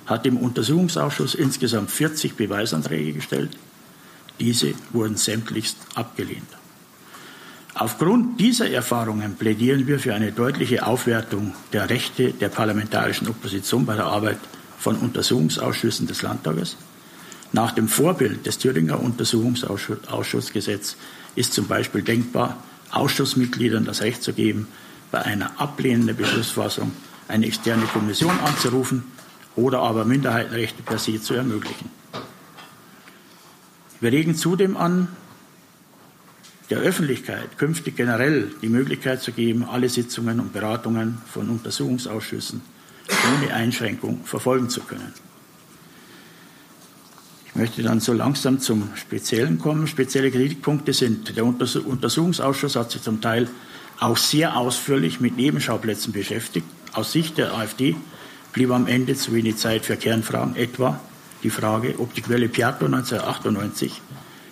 hat 0.05 0.26
im 0.26 0.38
Untersuchungsausschuss 0.38 1.36
insgesamt 1.36 1.91
40 1.91 2.36
Beweisanträge 2.36 3.14
gestellt. 3.14 3.57
Diese 4.39 4.74
wurden 4.91 5.18
sämtlichst 5.18 5.78
abgelehnt. 5.95 6.59
Aufgrund 7.76 8.40
dieser 8.40 8.70
Erfahrungen 8.70 9.36
plädieren 9.36 9.88
wir 9.88 10.00
für 10.00 10.14
eine 10.14 10.32
deutliche 10.32 10.86
Aufwertung 10.86 11.54
der 11.72 11.90
Rechte 11.90 12.34
der 12.34 12.50
parlamentarischen 12.50 13.28
Opposition 13.28 13.86
bei 13.86 13.96
der 13.96 14.06
Arbeit 14.06 14.40
von 14.78 14.98
Untersuchungsausschüssen 14.98 16.08
des 16.08 16.22
Landtages. 16.22 16.78
Nach 17.52 17.72
dem 17.72 17.88
Vorbild 17.88 18.46
des 18.46 18.58
Thüringer 18.58 19.02
Untersuchungsausschussgesetzes 19.02 20.98
ist 21.36 21.54
zum 21.54 21.68
Beispiel 21.68 22.02
denkbar, 22.02 22.58
Ausschussmitgliedern 22.92 23.86
das 23.86 24.02
Recht 24.02 24.24
zu 24.24 24.34
geben, 24.34 24.68
bei 25.12 25.22
einer 25.22 25.60
ablehnenden 25.60 26.16
Beschlussfassung 26.16 26.92
eine 27.28 27.46
externe 27.46 27.86
Kommission 27.86 28.38
anzurufen 28.40 29.04
oder 29.56 29.80
aber 29.80 30.06
Minderheitenrechte 30.06 30.84
per 30.84 31.00
se 31.00 31.22
zu 31.22 31.34
ermöglichen. 31.34 31.90
Wir 34.00 34.12
regen 34.12 34.36
zudem 34.36 34.78
an, 34.78 35.08
der 36.70 36.80
Öffentlichkeit 36.80 37.58
künftig 37.58 37.96
generell 37.96 38.52
die 38.62 38.70
Möglichkeit 38.70 39.22
zu 39.22 39.32
geben, 39.32 39.64
alle 39.64 39.90
Sitzungen 39.90 40.40
und 40.40 40.54
Beratungen 40.54 41.18
von 41.32 41.50
Untersuchungsausschüssen 41.50 42.62
ohne 43.34 43.54
Einschränkung 43.54 44.24
verfolgen 44.24 44.70
zu 44.70 44.82
können. 44.82 45.14
Ich 47.48 47.56
möchte 47.56 47.82
dann 47.82 48.00
so 48.00 48.14
langsam 48.14 48.60
zum 48.60 48.90
Speziellen 48.96 49.58
kommen. 49.58 49.88
Spezielle 49.88 50.30
Kritikpunkte 50.30 50.94
sind, 50.94 51.36
der 51.36 51.46
Untersuchungsausschuss 51.46 52.76
hat 52.76 52.92
sich 52.92 53.02
zum 53.02 53.22
Teil 53.22 53.50
auch 54.00 54.18
sehr 54.18 54.56
ausführlich 54.56 55.20
mit 55.20 55.36
Nebenschauplätzen 55.36 56.14
beschäftigt. 56.14 56.68
Aus 56.94 57.12
Sicht 57.12 57.38
der 57.38 57.54
AfD 57.56 57.96
blieb 58.54 58.72
am 58.72 58.88
Ende 58.88 59.16
zu 59.16 59.34
wenig 59.34 59.58
Zeit 59.58 59.86
für 59.86 59.98
Kernfragen, 59.98 60.56
etwa 60.56 61.00
die 61.44 61.50
Frage, 61.50 61.96
ob 61.98 62.14
die 62.14 62.22
Quelle 62.22 62.50
Piatto 62.50 62.86
1998 62.86 64.02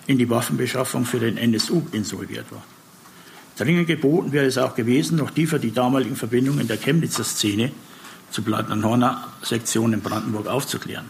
in 0.08 0.18
die 0.18 0.28
Waffenbeschaffung 0.28 1.04
für 1.04 1.20
den 1.20 1.36
NSU 1.36 1.82
insolviert 1.92 2.50
war. 2.50 2.64
Dringend 3.56 3.86
geboten 3.86 4.32
wäre 4.32 4.46
es 4.46 4.56
auch 4.56 4.74
gewesen, 4.74 5.18
noch 5.18 5.30
tiefer 5.30 5.58
die 5.58 5.70
damaligen 5.70 6.16
Verbindungen 6.16 6.66
der 6.66 6.78
Chemnitzer 6.78 7.24
Szene 7.24 7.70
zur 8.30 8.44
Plattner-Horner 8.44 9.28
Sektion 9.42 9.92
in 9.92 10.00
Brandenburg 10.00 10.46
aufzuklären. 10.46 11.04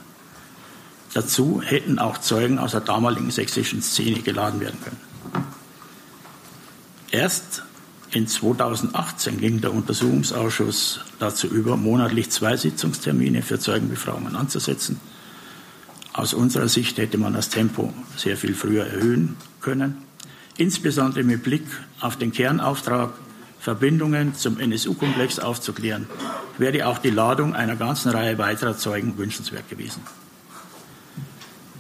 Dazu 1.15 1.63
hätten 1.65 1.99
auch 2.01 2.19
Zeugen 2.19 2.59
aus 2.59 2.73
der 2.73 2.81
damaligen 2.81 3.31
sächsischen 3.31 3.83
Szene 3.83 4.21
geladen 4.21 4.61
werden 4.61 4.81
können. 4.83 5.47
Erst 7.13 7.63
in 8.11 8.27
2018 8.27 9.39
ging 9.39 9.61
der 9.61 9.73
Untersuchungsausschuss 9.73 11.01
dazu 11.21 11.47
über, 11.47 11.77
monatlich 11.77 12.31
zwei 12.31 12.57
Sitzungstermine 12.57 13.43
für 13.43 13.61
Zeugenbefragungen 13.61 14.35
anzusetzen– 14.35 15.01
aus 16.19 16.35
unserer 16.35 16.69
Sicht 16.69 16.99
hätte 16.99 17.17
man 17.17 17.33
das 17.33 17.49
Tempo 17.49 17.95
sehr 18.17 18.37
viel 18.37 18.55
früher 18.55 18.85
erhöhen 18.85 19.37
können, 19.61 19.99
insbesondere 20.57 21.23
mit 21.23 21.45
Blick 21.45 21.65
auf 22.01 22.17
den 22.17 22.33
Kernauftrag, 22.33 23.13
Verbindungen 23.61 24.35
zum 24.35 24.59
NSU-Komplex 24.59 25.39
aufzuklären, 25.39 26.07
wäre 26.59 26.87
auch 26.87 26.99
die 26.99 27.11
Ladung 27.11 27.55
einer 27.55 27.77
ganzen 27.77 28.11
Reihe 28.11 28.39
weiterer 28.39 28.77
Zeugen 28.77 29.17
wünschenswert 29.17 29.69
gewesen. 29.69 30.03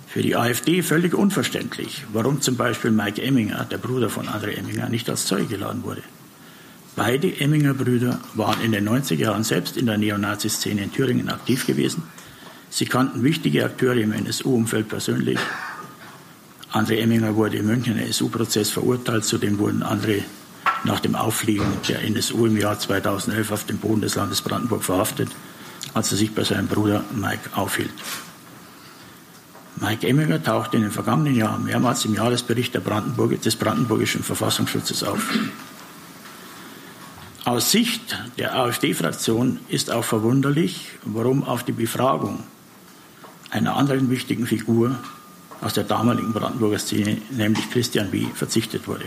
Für 0.06 0.22
die 0.22 0.36
AfD 0.36 0.82
völlig 0.82 1.14
unverständlich, 1.14 2.04
warum 2.12 2.40
zum 2.40 2.56
Beispiel 2.56 2.90
Mike 2.90 3.20
Emminger, 3.22 3.64
der 3.64 3.78
Bruder 3.78 4.08
von 4.08 4.26
André 4.26 4.56
Emminger, 4.56 4.88
nicht 4.88 5.10
als 5.10 5.26
Zeuge 5.26 5.46
geladen 5.46 5.82
wurde. 5.82 6.02
Beide 6.96 7.40
Emminger 7.40 7.74
Brüder 7.74 8.20
waren 8.34 8.60
in 8.62 8.72
den 8.72 8.88
90er 8.88 9.14
Jahren 9.14 9.44
selbst 9.44 9.76
in 9.76 9.86
der 9.86 9.98
Neonazi-Szene 9.98 10.82
in 10.82 10.92
Thüringen 10.92 11.28
aktiv 11.28 11.66
gewesen 11.66 12.02
Sie 12.70 12.84
kannten 12.84 13.22
wichtige 13.22 13.64
Akteure 13.64 13.96
im 13.96 14.12
NSU-Umfeld 14.12 14.88
persönlich. 14.88 15.38
André 16.72 17.00
Emminger 17.00 17.34
wurde 17.34 17.56
im 17.56 17.66
Münchner 17.66 17.96
NSU-Prozess 17.96 18.70
verurteilt. 18.70 19.24
Zudem 19.24 19.58
wurden 19.58 19.82
andere 19.82 20.22
nach 20.84 21.00
dem 21.00 21.14
Auffliegen 21.14 21.66
der 21.88 22.02
NSU 22.02 22.46
im 22.46 22.56
Jahr 22.56 22.78
2011 22.78 23.50
auf 23.50 23.64
dem 23.64 23.78
Boden 23.78 24.02
des 24.02 24.14
Landes 24.14 24.42
Brandenburg 24.42 24.84
verhaftet, 24.84 25.28
als 25.94 26.12
er 26.12 26.18
sich 26.18 26.34
bei 26.34 26.44
seinem 26.44 26.68
Bruder 26.68 27.04
Mike 27.14 27.50
aufhielt. 27.54 27.90
Mike 29.80 30.06
Emminger 30.06 30.42
tauchte 30.42 30.76
in 30.76 30.82
den 30.82 30.90
vergangenen 30.90 31.34
Jahren 31.34 31.64
mehrmals 31.64 32.04
im 32.04 32.14
Jahresbericht 32.14 32.72
Brandenburg, 32.84 33.40
des 33.40 33.56
brandenburgischen 33.56 34.22
Verfassungsschutzes 34.22 35.04
auf. 35.04 35.22
Aus 37.44 37.70
Sicht 37.70 38.18
der 38.36 38.56
AfD-Fraktion 38.56 39.60
ist 39.68 39.90
auch 39.90 40.04
verwunderlich, 40.04 40.98
warum 41.04 41.44
auf 41.44 41.62
die 41.62 41.72
Befragung 41.72 42.44
einer 43.50 43.76
anderen 43.76 44.10
wichtigen 44.10 44.46
Figur 44.46 44.96
aus 45.60 45.74
der 45.74 45.84
damaligen 45.84 46.32
Brandenburger 46.32 46.78
Szene, 46.78 47.18
nämlich 47.30 47.70
Christian 47.70 48.12
W., 48.12 48.26
verzichtet 48.34 48.86
wurde. 48.86 49.06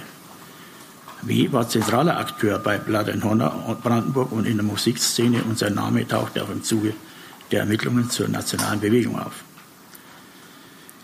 W. 1.21 1.51
war 1.51 1.69
zentraler 1.69 2.17
Akteur 2.17 2.57
bei 2.59 2.77
Blood 2.77 3.09
and 3.09 3.23
Honor 3.23 3.77
Brandenburg 3.83 4.31
und 4.31 4.47
in 4.47 4.57
der 4.57 4.65
Musikszene 4.65 5.43
und 5.43 5.57
sein 5.57 5.75
Name 5.75 6.07
tauchte 6.07 6.43
auch 6.43 6.49
im 6.49 6.63
Zuge 6.63 6.93
der 7.51 7.61
Ermittlungen 7.61 8.09
zur 8.09 8.27
nationalen 8.27 8.79
Bewegung 8.79 9.19
auf. 9.19 9.43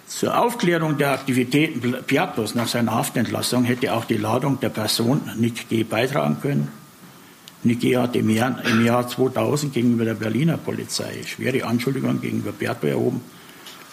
Zur 0.08 0.40
Aufklärung 0.40 0.98
der 0.98 1.12
Aktivitäten 1.12 1.94
Piattos 2.08 2.56
nach 2.56 2.68
seiner 2.68 2.94
Haftentlassung 2.94 3.66
hätte 3.66 3.94
auch 3.94 4.06
die 4.06 4.18
Ladung 4.18 4.60
der 4.60 4.70
Person 4.70 5.30
Nick 5.38 5.70
G. 5.70 5.84
beitragen 5.84 6.38
können. 6.42 6.70
G. 7.64 7.98
hat 7.98 8.16
im 8.16 8.30
Jahr, 8.30 8.64
im 8.66 8.86
Jahr 8.86 9.08
2000 9.08 9.74
gegenüber 9.74 10.06
der 10.06 10.14
Berliner 10.14 10.58
Polizei 10.58 11.24
schwere 11.26 11.66
Anschuldigungen 11.66 12.22
gegenüber 12.22 12.52
Piatto 12.52 12.88
erhoben 12.88 13.22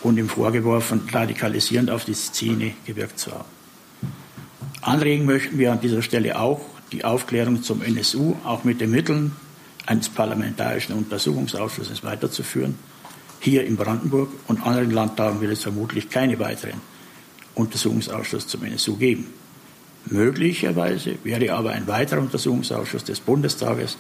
und 0.03 0.19
ihm 0.19 0.29
vorgeworfen, 0.29 1.03
radikalisierend 1.11 1.91
auf 1.91 2.05
die 2.05 2.15
Szene 2.15 2.75
gewirkt 2.85 3.19
zu 3.19 3.33
haben. 3.33 3.49
Anregen 4.83 5.25
möchten 5.25 5.59
wir 5.59 5.73
an 5.73 5.81
dieser 5.81 6.03
Stelle 6.03 6.39
auch 6.39 6.61
die 6.93 7.05
Aufklärung 7.05 7.63
zum 7.63 7.83
NSU 7.83 8.37
auch 8.45 8.65
mit 8.65 8.81
den 8.81 8.91
Mitteln 8.91 9.33
eines 9.87 10.09
parlamentarischen 10.09 10.95
Untersuchungsausschusses 10.95 12.05
weiterzuführen. 12.05 12.79
Hier 13.41 13.65
in 13.65 13.77
Brandenburg 13.77 14.29
und 14.47 14.65
anderen 14.65 14.91
Landtagen 14.91 15.41
wird 15.41 15.53
es 15.53 15.63
vermutlich 15.63 16.11
keine 16.11 16.39
weiteren 16.39 16.81
Untersuchungsausschuss 17.55 18.47
zum 18.47 18.65
NSU 18.65 18.97
geben. 18.97 19.27
Möglicherweise 20.07 21.17
wäre 21.25 21.55
aber 21.55 21.71
ein 21.71 21.87
weiterer 21.87 22.21
Untersuchungsausschuss 22.21 23.05
des 23.05 23.21
Bundestages 23.21 23.97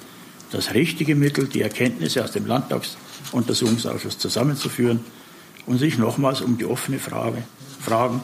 das 0.51 0.75
richtige 0.75 1.15
Mittel, 1.15 1.49
die 1.49 1.63
Erkenntnisse 1.63 2.23
aus 2.23 2.33
dem 2.33 2.47
Landtagsuntersuchungsausschuss 2.47 4.19
zusammenzuführen 4.19 5.01
und 5.67 5.79
sich 5.79 5.99
nochmals 5.99 6.43
um 6.43 6.59
die 6.59 6.67
offene 6.67 6.99
Frage, 6.99 7.43
Fragen 7.81 8.21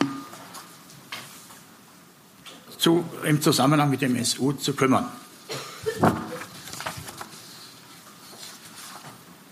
zu, 2.78 3.04
im 3.24 3.40
Zusammenhang 3.40 3.90
mit 3.90 4.02
dem 4.02 4.22
SU 4.24 4.52
zu 4.52 4.74
kümmern. 4.74 5.06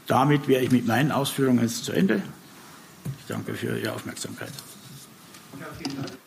Damit 0.07 0.49
wäre 0.49 0.63
ich 0.63 0.71
mit 0.71 0.87
meinen 0.87 1.13
Ausführungen 1.13 1.61
jetzt 1.61 1.85
zu 1.85 1.93
Ende. 1.93 2.23
Ich 3.19 3.27
danke 3.27 3.55
für 3.55 3.79
Ihre 3.79 3.93
Aufmerksamkeit. 3.93 4.53
Ja, 5.61 5.67
vielen 5.79 5.97
Dank. 5.97 6.18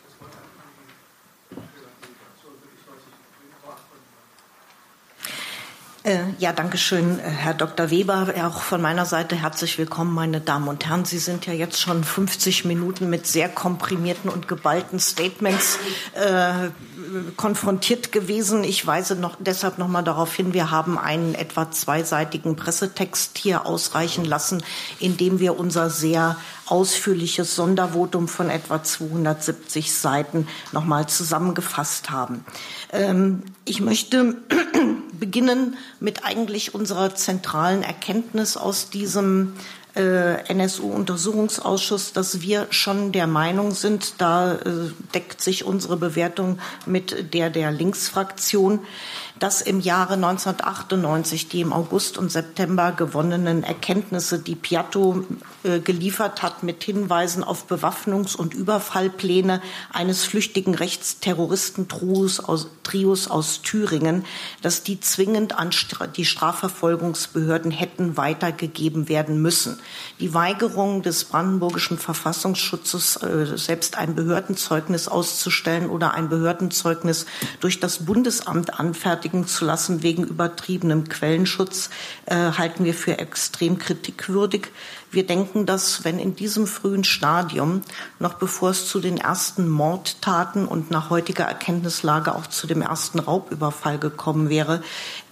Ja, 6.38 6.52
danke 6.52 6.78
schön, 6.78 7.20
äh, 7.20 7.22
Herr 7.22 7.54
Dr. 7.54 7.90
Weber. 7.90 8.34
Auch 8.42 8.62
von 8.62 8.82
meiner 8.82 9.06
Seite 9.06 9.36
herzlich 9.36 9.78
willkommen, 9.78 10.12
meine 10.12 10.40
Damen 10.40 10.66
und 10.66 10.84
Herren. 10.84 11.04
Sie 11.04 11.18
sind 11.18 11.46
ja 11.46 11.52
jetzt 11.52 11.80
schon 11.80 12.02
50 12.02 12.64
Minuten 12.64 13.08
mit 13.08 13.28
sehr 13.28 13.48
komprimierten 13.48 14.28
und 14.28 14.48
geballten 14.48 14.98
Statements 14.98 15.78
äh, 16.14 16.70
konfrontiert 17.36 18.10
gewesen. 18.10 18.64
Ich 18.64 18.84
weise 18.84 19.14
noch, 19.14 19.36
deshalb 19.38 19.78
noch 19.78 19.86
mal 19.86 20.02
darauf 20.02 20.34
hin, 20.34 20.52
wir 20.54 20.72
haben 20.72 20.98
einen 20.98 21.36
etwa 21.36 21.70
zweiseitigen 21.70 22.56
Pressetext 22.56 23.38
hier 23.38 23.64
ausreichen 23.64 24.24
lassen, 24.24 24.64
in 24.98 25.16
dem 25.16 25.38
wir 25.38 25.56
unser 25.56 25.88
sehr 25.88 26.36
ausführliches 26.72 27.54
Sondervotum 27.54 28.28
von 28.28 28.48
etwa 28.48 28.82
270 28.82 29.92
Seiten 29.92 30.48
noch 30.72 30.86
mal 30.86 31.06
zusammengefasst 31.06 32.08
haben. 32.08 32.46
Ähm, 32.92 33.42
ich 33.66 33.82
möchte 33.82 34.36
beginnen 35.12 35.76
mit 36.00 36.24
eigentlich 36.24 36.74
unserer 36.74 37.14
zentralen 37.14 37.82
Erkenntnis 37.82 38.56
aus 38.56 38.88
diesem 38.88 39.52
äh, 39.94 40.50
NSU-Untersuchungsausschuss, 40.50 42.14
dass 42.14 42.40
wir 42.40 42.68
schon 42.70 43.12
der 43.12 43.26
Meinung 43.26 43.72
sind, 43.72 44.14
da 44.16 44.54
äh, 44.54 44.90
deckt 45.14 45.42
sich 45.42 45.66
unsere 45.66 45.98
Bewertung 45.98 46.58
mit 46.86 47.34
der 47.34 47.50
der 47.50 47.70
Linksfraktion, 47.70 48.80
dass 49.38 49.60
im 49.60 49.80
Jahre 49.80 50.14
1998 50.14 51.48
die 51.48 51.60
im 51.60 51.74
August 51.74 52.16
und 52.16 52.32
September 52.32 52.92
gewonnenen 52.92 53.62
Erkenntnisse, 53.62 54.38
die 54.38 54.54
Piatto 54.54 55.26
äh, 55.64 55.80
geliefert 55.80 56.42
hat 56.42 56.62
mit 56.62 56.82
Hinweisen 56.82 57.44
auf 57.44 57.66
Bewaffnungs- 57.70 58.36
und 58.36 58.54
Überfallpläne 58.54 59.62
eines 59.92 60.24
flüchtigen 60.24 60.74
Rechtsterroristentrios 60.74 62.40
aus, 62.40 62.68
Trios 62.82 63.28
aus 63.28 63.62
Thüringen, 63.62 64.24
dass 64.60 64.82
die 64.82 64.98
zwingend 65.00 65.58
an 65.58 65.70
die 66.16 66.24
Strafverfolgungsbehörden 66.24 67.70
hätten 67.70 68.16
weitergegeben 68.16 69.08
werden 69.08 69.40
müssen. 69.40 69.78
Die 70.20 70.34
Weigerung 70.34 71.02
des 71.02 71.24
brandenburgischen 71.24 71.98
Verfassungsschutzes, 71.98 73.16
äh, 73.22 73.56
selbst 73.56 73.96
ein 73.98 74.14
Behördenzeugnis 74.14 75.06
auszustellen 75.06 75.88
oder 75.88 76.14
ein 76.14 76.28
Behördenzeugnis 76.28 77.26
durch 77.60 77.78
das 77.78 78.04
Bundesamt 78.04 78.80
anfertigen, 78.80 79.46
zu 79.46 79.64
lassen 79.64 80.02
wegen 80.02 80.24
übertriebenem 80.24 81.08
Quellenschutz, 81.08 81.90
äh, 82.26 82.34
halten 82.34 82.84
wir 82.84 82.94
für 82.94 83.18
extrem 83.18 83.78
kritikwürdig. 83.78 84.68
Wir 85.10 85.26
denken, 85.26 85.51
dass 85.66 86.04
wenn 86.04 86.18
in 86.18 86.34
diesem 86.34 86.66
frühen 86.66 87.04
Stadium, 87.04 87.82
noch 88.18 88.34
bevor 88.34 88.70
es 88.70 88.86
zu 88.86 89.00
den 89.00 89.18
ersten 89.18 89.68
Mordtaten 89.68 90.66
und 90.66 90.90
nach 90.90 91.10
heutiger 91.10 91.44
Erkenntnislage 91.44 92.34
auch 92.34 92.46
zu 92.46 92.66
dem 92.66 92.82
ersten 92.82 93.18
Raubüberfall 93.18 93.98
gekommen 93.98 94.48
wäre, 94.48 94.82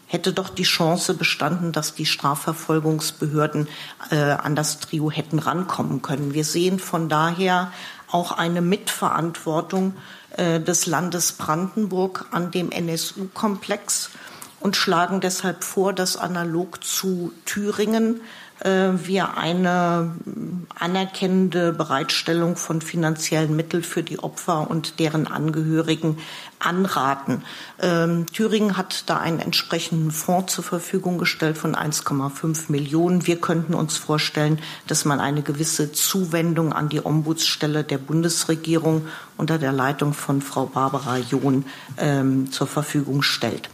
hätte 0.06 0.32
doch 0.32 0.48
die 0.48 0.64
Chance 0.64 1.14
bestanden, 1.14 1.72
dass 1.72 1.94
die 1.94 2.06
Strafverfolgungsbehörden 2.06 3.68
äh, 4.10 4.16
an 4.16 4.56
das 4.56 4.80
Trio 4.80 5.10
hätten 5.10 5.38
rankommen 5.38 6.02
können. 6.02 6.34
Wir 6.34 6.44
sehen 6.44 6.78
von 6.80 7.08
daher 7.08 7.72
auch 8.10 8.32
eine 8.32 8.60
Mitverantwortung 8.60 9.94
äh, 10.36 10.60
des 10.60 10.86
Landes 10.86 11.32
Brandenburg 11.32 12.26
an 12.32 12.50
dem 12.50 12.72
NSU-Komplex 12.72 14.10
und 14.58 14.76
schlagen 14.76 15.20
deshalb 15.20 15.64
vor, 15.64 15.92
dass 15.92 16.16
analog 16.16 16.84
zu 16.84 17.32
Thüringen 17.46 18.20
wir 18.62 19.36
eine 19.36 20.12
anerkennende 20.78 21.72
Bereitstellung 21.72 22.56
von 22.56 22.80
finanziellen 22.80 23.54
Mitteln 23.56 23.82
für 23.82 24.02
die 24.02 24.18
Opfer 24.18 24.70
und 24.70 24.98
deren 24.98 25.26
Angehörigen 25.26 26.18
anraten. 26.58 27.42
Ähm, 27.80 28.26
Thüringen 28.26 28.76
hat 28.76 29.04
da 29.08 29.18
einen 29.18 29.40
entsprechenden 29.40 30.10
Fonds 30.10 30.54
zur 30.54 30.64
Verfügung 30.64 31.18
gestellt 31.18 31.58
von 31.58 31.74
1,5 31.74 32.70
Millionen. 32.70 33.26
Wir 33.26 33.40
könnten 33.40 33.74
uns 33.74 33.96
vorstellen, 33.96 34.60
dass 34.86 35.04
man 35.04 35.20
eine 35.20 35.42
gewisse 35.42 35.92
Zuwendung 35.92 36.72
an 36.72 36.88
die 36.88 37.04
Ombudsstelle 37.04 37.82
der 37.82 37.98
Bundesregierung 37.98 39.06
unter 39.36 39.58
der 39.58 39.72
Leitung 39.72 40.12
von 40.12 40.42
Frau 40.42 40.66
Barbara 40.66 41.18
John 41.18 41.64
ähm, 41.98 42.52
zur 42.52 42.66
Verfügung 42.66 43.22
stellt. 43.22 43.70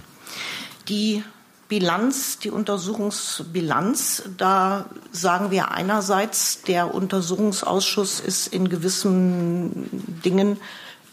Die 0.89 1.25
Bilanz, 1.69 2.39
die 2.39 2.51
Untersuchungsbilanz, 2.51 4.23
da 4.37 4.87
sagen 5.11 5.51
wir 5.51 5.73
einerseits, 5.73 6.63
der 6.63 6.95
Untersuchungsausschuss 6.95 8.21
ist 8.21 8.47
in 8.49 8.69
gewissen 8.69 9.89
Dingen 10.25 10.59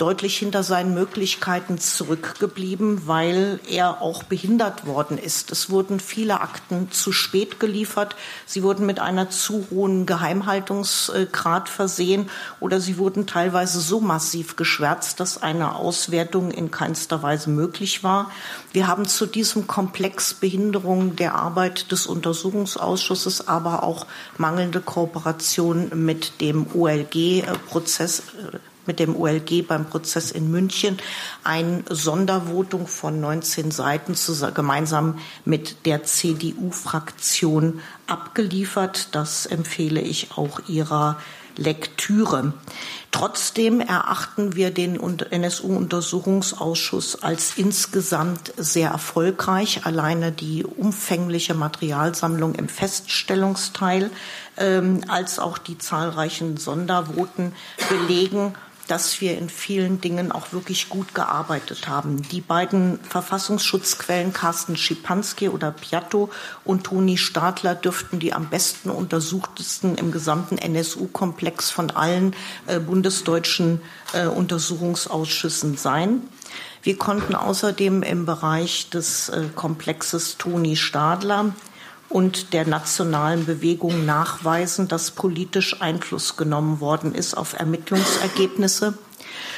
deutlich 0.04 0.38
hinter 0.38 0.64
seinen 0.64 0.94
Möglichkeiten 0.94 1.78
zurückgeblieben, 1.78 3.08
weil 3.08 3.62
er 3.70 4.02
auch 4.02 4.24
behindert 4.24 4.86
worden 4.86 5.18
ist. 5.18 5.50
Es 5.50 5.70
wurden 5.70 6.02
viele 6.02 6.42
Akten 6.42 6.92
zu 6.92 7.14
spät 7.14 7.58
geliefert, 7.62 8.18
sie 8.46 8.64
wurden 8.64 8.86
mit 8.86 9.00
einer 9.00 9.30
zu 9.30 9.66
hohen 9.72 10.06
Geheimhaltungsgrad 10.06 11.70
versehen 11.70 12.30
oder 12.60 12.82
sie 12.82 12.98
wurden 12.98 13.28
teilweise 13.28 13.80
so 13.80 14.02
massiv 14.02 14.58
geschwärzt, 14.58 15.22
dass 15.22 15.42
eine 15.42 15.74
Auswertung 15.78 16.52
in 16.52 16.70
keinster 16.70 17.24
Weise 17.24 17.50
möglich 17.50 18.04
war. 18.04 18.30
Wir 18.74 18.88
haben 18.88 19.06
zu 19.06 19.26
diesem 19.26 19.68
Komplex 19.68 20.34
Behinderung 20.34 21.16
der 21.16 21.36
Arbeit 21.36 21.94
des 21.94 22.08
Untersuchungsausschusses, 22.08 23.48
aber 23.48 23.84
auch 23.84 24.06
mangelnde 24.38 24.82
Kooperation 24.82 25.92
mit 25.94 26.42
dem 26.42 26.68
OLG-Prozess 26.76 28.24
mit 28.86 29.00
dem 29.00 29.16
OLG 29.16 29.66
beim 29.68 29.86
Prozess 29.86 30.32
in 30.32 30.52
München 30.52 30.98
ein 31.44 31.84
Sondervotum 31.90 32.88
von 32.88 33.20
19 33.20 33.72
Seiten 33.72 34.16
gemeinsam 34.54 35.20
mit 35.46 35.86
der 35.86 36.04
CDU-Fraktion 36.04 37.82
abgeliefert. 38.08 39.10
Das 39.14 39.46
empfehle 39.46 40.02
ich 40.02 40.32
auch 40.36 40.62
Ihrer 40.68 41.18
Lektüre. 41.56 42.54
Trotzdem 43.12 43.80
erachten 43.80 44.56
wir 44.56 44.72
den 44.72 45.00
NSU-Untersuchungsausschuss 45.00 47.22
als 47.22 47.54
insgesamt 47.58 48.52
sehr 48.58 48.90
erfolgreich. 48.90 49.86
Alleine 49.86 50.32
die 50.32 50.66
umfängliche 50.66 51.54
Materialsammlung 51.54 52.56
im 52.56 52.70
Feststellungsteil 52.70 54.10
ähm, 54.58 55.02
als 55.08 55.38
auch 55.38 55.60
die 55.60 55.78
zahlreichen 55.78 56.58
Sondervoten 56.58 57.54
belegen, 57.88 58.56
dass 58.88 59.22
wir 59.22 59.38
in 59.38 59.50
vielen 59.50 60.02
Dingen 60.02 60.32
auch 60.32 60.52
wirklich 60.52 60.90
gut 60.90 61.16
gearbeitet 61.16 61.88
haben. 61.88 62.22
Die 62.32 62.42
beiden 62.42 63.00
Verfassungsschutzquellen 63.08 64.34
Carsten 64.34 64.76
Schipanski 64.76 65.50
oder 65.50 65.72
Piatto 65.72 66.30
und 66.66 66.86
Toni 66.86 67.18
Stadler 67.18 67.76
dürften 67.76 68.20
die 68.20 68.34
am 68.34 68.50
besten 68.50 68.90
untersuchtesten 68.90 69.96
im 69.96 70.12
gesamten 70.12 70.58
NSU-Komplex 70.58 71.72
von 71.72 71.92
allen 71.92 72.36
äh, 72.68 72.80
bundesdeutschen 72.80 73.82
äh, 74.14 74.28
Untersuchungsausschüssen 74.28 75.78
sein. 75.78 76.22
Wir 76.82 76.98
konnten 76.98 77.34
außerdem 77.34 78.04
im 78.04 78.26
Bereich 78.26 78.90
des 78.90 79.30
äh, 79.30 79.46
Komplexes 79.56 80.38
Toni 80.38 80.76
Stadler 80.76 81.54
und 82.14 82.54
der 82.54 82.68
nationalen 82.68 83.46
Bewegung 83.46 84.06
nachweisen, 84.06 84.88
dass 84.88 85.12
politisch 85.12 85.82
Einfluss 85.82 86.38
genommen 86.38 86.80
worden 86.80 87.16
ist 87.16 87.36
auf 87.36 87.60
Ermittlungsergebnisse. 87.60 88.94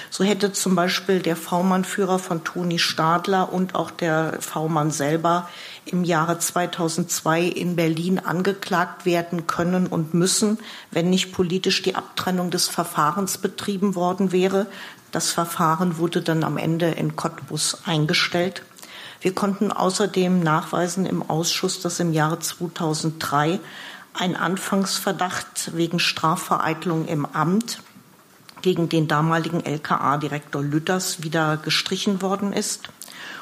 So 0.10 0.24
hätte 0.24 0.54
zum 0.54 0.76
Beispiel 0.76 1.20
der 1.20 1.36
V-Mann-Führer 1.36 2.20
von 2.20 2.46
Toni 2.46 2.80
Stadler 2.80 3.52
und 3.52 3.76
auch 3.76 3.92
der 3.92 4.38
V-Mann 4.40 4.90
selber 4.90 5.50
im 5.86 6.06
Jahre 6.06 6.40
2002 6.40 7.44
in 7.44 7.76
Berlin 7.76 8.20
angeklagt 8.20 9.06
werden 9.06 9.48
können 9.48 9.88
und 9.88 10.14
müssen, 10.14 10.58
wenn 10.92 11.10
nicht 11.10 11.34
politisch 11.34 11.82
die 11.82 11.96
Abtrennung 11.96 12.52
des 12.52 12.70
Verfahrens 12.70 13.38
betrieben 13.38 13.96
worden 13.96 14.32
wäre. 14.32 14.68
Das 15.12 15.32
Verfahren 15.32 15.98
wurde 15.98 16.22
dann 16.22 16.46
am 16.46 16.58
Ende 16.58 16.92
in 16.92 17.18
Cottbus 17.18 17.80
eingestellt. 17.86 18.62
Wir 19.26 19.34
konnten 19.34 19.72
außerdem 19.72 20.42
nachweisen 20.42 21.08
im 21.08 21.28
Ausschuss, 21.28 21.82
dass 21.82 22.00
im 22.00 22.14
Jahre 22.14 22.38
2003 22.38 23.60
ein 24.14 24.36
Anfangsverdacht 24.36 25.76
wegen 25.76 25.98
Strafvereitlung 25.98 27.08
im 27.08 27.26
Amt 27.26 27.80
gegen 28.62 28.88
den 28.88 29.08
damaligen 29.08 29.66
LKA-Direktor 29.66 30.62
Lütters 30.62 31.24
wieder 31.24 31.58
gestrichen 31.58 32.22
worden 32.22 32.54
ist. 32.54 32.90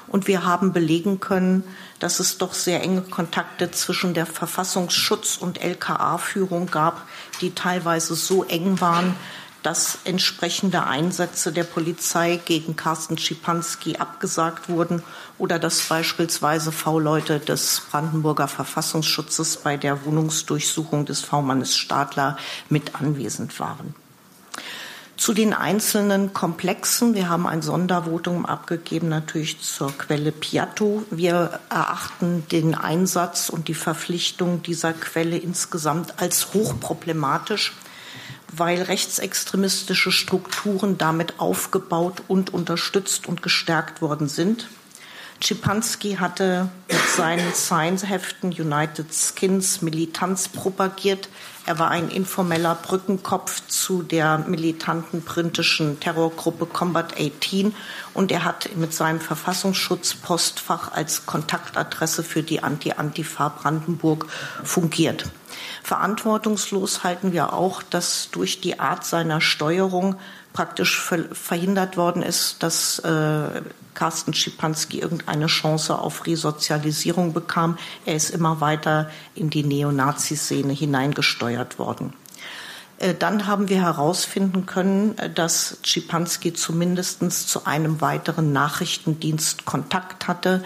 Und 0.08 0.28
wir 0.28 0.46
haben 0.46 0.72
belegen 0.72 1.20
können, 1.20 1.66
dass 2.00 2.22
es 2.22 2.38
doch 2.38 2.54
sehr 2.54 2.82
enge 2.82 3.02
Kontakte 3.02 3.70
zwischen 3.72 4.14
der 4.14 4.26
Verfassungsschutz- 4.26 5.38
und 5.38 5.62
LKA-Führung 5.62 6.68
gab, 6.68 7.06
die 7.42 7.54
teilweise 7.54 8.16
so 8.16 8.46
eng 8.46 8.80
waren, 8.80 9.16
dass 9.64 10.00
entsprechende 10.04 10.86
Einsätze 10.86 11.52
der 11.52 11.64
Polizei 11.64 12.40
gegen 12.46 12.76
Carsten 12.76 13.18
Schipanski 13.18 13.96
abgesagt 13.96 14.70
wurden 14.70 15.02
oder 15.38 15.58
dass 15.58 15.82
beispielsweise 15.82 16.72
V-Leute 16.72 17.40
des 17.40 17.82
Brandenburger 17.90 18.48
Verfassungsschutzes 18.48 19.58
bei 19.58 19.78
der 19.78 20.06
Wohnungsdurchsuchung 20.06 21.06
des 21.06 21.22
V-Mannes 21.22 21.76
Stadler 21.76 22.38
mit 22.70 22.96
anwesend 22.96 23.60
waren. 23.60 23.96
Zu 25.16 25.34
den 25.34 25.54
einzelnen 25.54 26.34
Komplexen. 26.34 27.14
Wir 27.14 27.30
haben 27.30 27.48
ein 27.48 27.62
Sondervotum 27.62 28.46
abgegeben, 28.46 29.10
natürlich 29.10 29.62
zur 29.62 29.96
Quelle 29.98 30.32
Piatto. 30.32 31.06
Wir 31.12 31.60
erachten 31.70 32.46
den 32.52 32.76
Einsatz 32.76 33.50
und 33.50 33.68
die 33.68 33.76
Verpflichtung 33.76 34.64
dieser 34.64 34.92
Quelle 34.92 35.38
insgesamt 35.38 36.20
als 36.20 36.54
hochproblematisch, 36.54 37.74
weil 38.56 38.82
rechtsextremistische 38.82 40.12
Strukturen 40.12 40.98
damit 40.98 41.40
aufgebaut 41.40 42.24
und 42.28 42.54
unterstützt 42.54 43.28
und 43.28 43.42
gestärkt 43.42 44.02
worden 44.02 44.28
sind. 44.28 44.68
Schipanski 45.44 46.16
hatte 46.16 46.70
mit 46.88 47.02
seinen 47.18 47.54
Science-Heften 47.54 48.50
United 48.52 49.08
Skins 49.14 49.82
Militanz 49.82 50.48
propagiert. 50.48 51.28
Er 51.66 51.80
war 51.80 51.90
ein 51.90 52.10
informeller 52.10 52.76
Brückenkopf 52.76 53.68
zu 53.68 54.04
der 54.04 54.38
militanten 54.38 55.22
britischen 55.22 56.00
Terrorgruppe 56.00 56.66
Combat 56.66 57.14
18 57.20 57.74
und 58.14 58.32
er 58.32 58.44
hat 58.46 58.76
mit 58.76 58.94
seinem 58.94 59.20
Verfassungsschutz-Postfach 59.20 60.92
als 60.92 61.26
Kontaktadresse 61.26 62.24
für 62.24 62.44
die 62.44 62.64
Anti-Antifa 62.64 63.50
Brandenburg 63.50 64.28
fungiert. 64.64 65.26
Verantwortungslos 65.84 67.04
halten 67.04 67.34
wir 67.34 67.52
auch, 67.52 67.84
dass 67.84 68.30
durch 68.32 68.62
die 68.62 68.80
Art 68.80 69.06
seiner 69.06 69.42
Steuerung 69.42 70.16
praktisch 70.54 71.02
verhindert 71.02 71.98
worden 71.98 72.24
ist, 72.24 72.64
dass 72.64 73.00
äh, 73.00 73.62
Carsten 73.94 74.34
Schipanski 74.34 75.00
irgendeine 75.00 75.48
Chance 75.48 76.00
auf 76.00 76.26
Resozialisierung 76.26 77.34
bekam. 77.34 77.78
Er 78.06 78.16
ist 78.16 78.30
immer 78.30 78.62
weiter 78.62 79.10
in 79.36 79.50
die 79.50 79.64
Neonazi-Szene 79.64 80.72
hineingesteuert 80.72 81.80
worden. 81.80 82.14
Äh, 83.00 83.14
dann 83.14 83.46
haben 83.46 83.68
wir 83.68 83.82
herausfinden 83.82 84.66
können, 84.66 85.16
dass 85.36 85.80
Schipanski 85.84 86.54
zumindest 86.54 87.30
zu 87.50 87.66
einem 87.66 88.00
weiteren 88.00 88.54
Nachrichtendienst 88.54 89.66
Kontakt 89.66 90.30
hatte. 90.30 90.64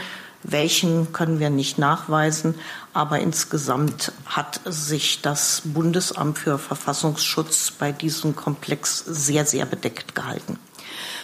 Welchen 0.49 1.11
können 1.11 1.39
wir 1.39 1.49
nicht 1.49 1.77
nachweisen, 1.77 2.55
aber 2.93 3.19
insgesamt 3.19 4.13
hat 4.25 4.61
sich 4.63 5.21
das 5.21 5.61
Bundesamt 5.65 6.37
für 6.39 6.57
Verfassungsschutz 6.57 7.71
bei 7.71 7.91
diesem 7.91 8.33
Komplex 8.33 9.03
sehr, 9.05 9.45
sehr 9.45 9.65
bedeckt 9.65 10.15
gehalten. 10.15 10.57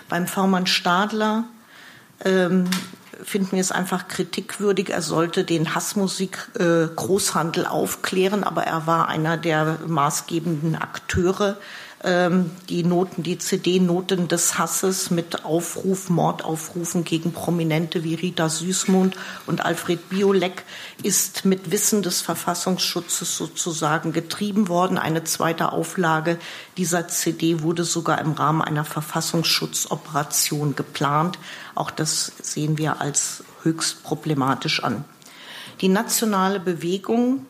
Beim 0.10 0.28
V-Mann 0.28 0.68
Stadler 0.68 1.46
ähm, 2.26 2.66
finden 3.24 3.54
wir 3.54 3.62
es 3.62 3.72
einfach 3.72 4.10
kritikwürdig. 4.10 4.90
Er 4.90 5.02
sollte 5.02 5.46
den 5.46 5.74
Hassmusik 5.74 6.50
äh, 6.60 6.88
aufklären, 7.66 8.44
aber 8.44 8.64
er 8.64 8.88
war 8.88 9.08
einer 9.08 9.38
der 9.38 9.80
maßgebenden 9.88 10.76
Akteure 10.76 11.58
die 12.06 12.84
Noten, 12.84 13.24
die 13.24 13.38
CD-Noten 13.38 14.28
des 14.28 14.58
Hasses 14.58 15.10
mit 15.10 15.46
Aufruf, 15.46 16.10
Mordaufrufen 16.10 17.06
gegen 17.06 17.32
Prominente 17.32 18.04
wie 18.04 18.16
Rita 18.16 18.50
Süßmund 18.50 19.16
und 19.46 19.66
Alfred 19.66 20.10
Biolek 20.10 20.66
ist 21.02 21.46
mit 21.46 21.72
Wissen 21.72 22.04
des 22.04 22.20
Verfassungsschutzes 22.20 23.38
sozusagen 23.38 24.12
getrieben 24.12 24.68
worden. 24.68 24.98
Eine 24.98 25.24
zweite 25.24 25.72
Auflage 25.72 26.40
dieser 26.76 27.08
CD 27.08 27.62
wurde 27.62 27.86
sogar 27.86 28.20
im 28.20 28.34
Rahmen 28.34 28.62
einer 28.62 28.84
Verfassungsschutzoperation 28.84 30.76
geplant. 30.76 31.40
Auch 31.74 31.90
das 31.90 32.34
sehen 32.42 32.78
wir 32.78 33.00
als 33.00 33.46
höchst 33.62 34.04
problematisch 34.04 34.84
an. 34.84 35.06
Die 35.80 35.88
nationale 35.88 36.60
Bewegung 36.60 37.46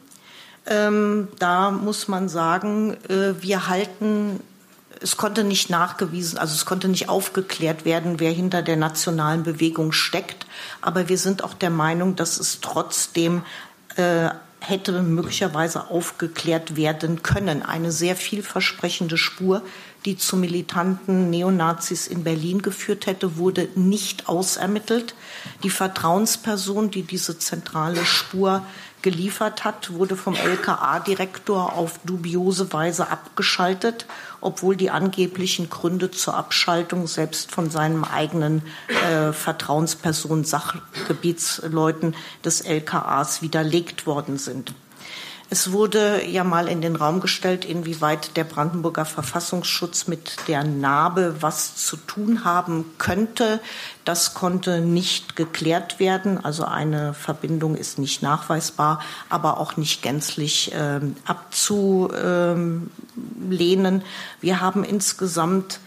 ähm, 0.65 1.27
da 1.39 1.71
muss 1.71 2.07
man 2.07 2.29
sagen, 2.29 2.97
äh, 3.09 3.41
wir 3.41 3.67
halten, 3.67 4.39
es 5.01 5.17
konnte 5.17 5.43
nicht 5.43 5.69
nachgewiesen, 5.69 6.37
also 6.37 6.55
es 6.55 6.65
konnte 6.65 6.87
nicht 6.87 7.09
aufgeklärt 7.09 7.83
werden, 7.83 8.19
wer 8.19 8.31
hinter 8.31 8.61
der 8.61 8.77
nationalen 8.77 9.43
Bewegung 9.43 9.91
steckt. 9.91 10.45
Aber 10.81 11.09
wir 11.09 11.17
sind 11.17 11.43
auch 11.43 11.53
der 11.53 11.69
Meinung, 11.69 12.15
dass 12.15 12.39
es 12.39 12.61
trotzdem 12.61 13.43
äh, 13.97 14.29
hätte 14.61 15.01
möglicherweise 15.01 15.89
aufgeklärt 15.89 16.77
werden 16.77 17.21
können. 17.21 17.63
Eine 17.63 17.91
sehr 17.91 18.15
vielversprechende 18.15 19.17
Spur, 19.17 19.61
die 20.05 20.17
zu 20.17 20.37
militanten 20.37 21.29
Neonazis 21.29 22.07
in 22.07 22.23
Berlin 22.23 22.61
geführt 22.61 23.05
hätte, 23.05 23.35
wurde 23.37 23.67
nicht 23.75 24.29
ausermittelt. 24.29 25.15
Die 25.63 25.69
Vertrauensperson, 25.69 26.91
die 26.91 27.03
diese 27.03 27.37
zentrale 27.37 28.05
Spur 28.05 28.65
geliefert 29.03 29.63
hat, 29.63 29.93
wurde 29.93 30.15
vom 30.15 30.35
LKA-Direktor 30.35 31.73
auf 31.73 31.99
dubiose 32.03 32.73
Weise 32.73 33.09
abgeschaltet, 33.11 34.07
obwohl 34.41 34.75
die 34.75 34.89
angeblichen 34.89 35.69
Gründe 35.69 36.09
zur 36.09 36.33
Abschaltung 36.33 37.05
selbst 37.05 37.51
von 37.51 37.69
seinem 37.69 38.03
eigenen 38.03 38.63
äh, 38.87 39.31
Vertrauensperson, 39.31 40.43
Sachgebietsleuten 40.43 42.15
des 42.43 42.61
LKAs 42.61 43.43
widerlegt 43.43 44.07
worden 44.07 44.37
sind. 44.37 44.73
Es 45.53 45.71
wurde 45.71 46.25
ja 46.25 46.43
mal 46.43 46.67
in 46.67 46.81
den 46.81 46.95
Raum 46.95 47.19
gestellt, 47.19 47.63
inwieweit 47.63 48.37
der 48.37 48.43
Brandenburger 48.43 49.05
Verfassungsschutz 49.05 50.07
mit 50.07 50.47
der 50.47 50.63
Narbe 50.63 51.35
was 51.41 51.75
zu 51.75 51.95
tun 51.95 52.43
haben 52.43 52.85
könnte. 52.97 53.59
Das 54.03 54.33
konnte 54.33 54.81
nicht 54.81 55.35
geklärt 55.35 55.99
werden. 55.99 56.43
Also 56.43 56.65
eine 56.65 57.13
Verbindung 57.13 57.75
ist 57.75 57.99
nicht 57.99 58.23
nachweisbar, 58.23 58.99
aber 59.29 59.59
auch 59.59 59.77
nicht 59.77 60.01
gänzlich 60.01 60.73
äh, 60.73 61.01
abzulehnen. 61.23 62.81
Wir 64.41 64.59
haben 64.59 64.83
insgesamt 64.83 65.79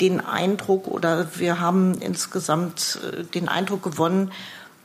den 0.00 0.24
Eindruck 0.24 0.88
oder 0.88 1.28
wir 1.36 1.60
haben 1.60 2.00
insgesamt 2.00 2.98
äh, 3.12 3.24
den 3.24 3.50
Eindruck 3.50 3.82
gewonnen, 3.82 4.32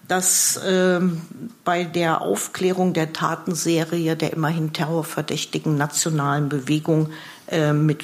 dass 0.07 0.59
ähm, 0.65 1.21
bei 1.65 1.83
der 1.83 2.21
Aufklärung 2.21 2.93
der 2.93 3.13
Tatenserie 3.13 4.15
der 4.15 4.33
immerhin 4.33 4.73
terrorverdächtigen 4.73 5.75
nationalen 5.77 6.49
Bewegung 6.49 7.09
äh, 7.47 7.73
mit 7.73 8.03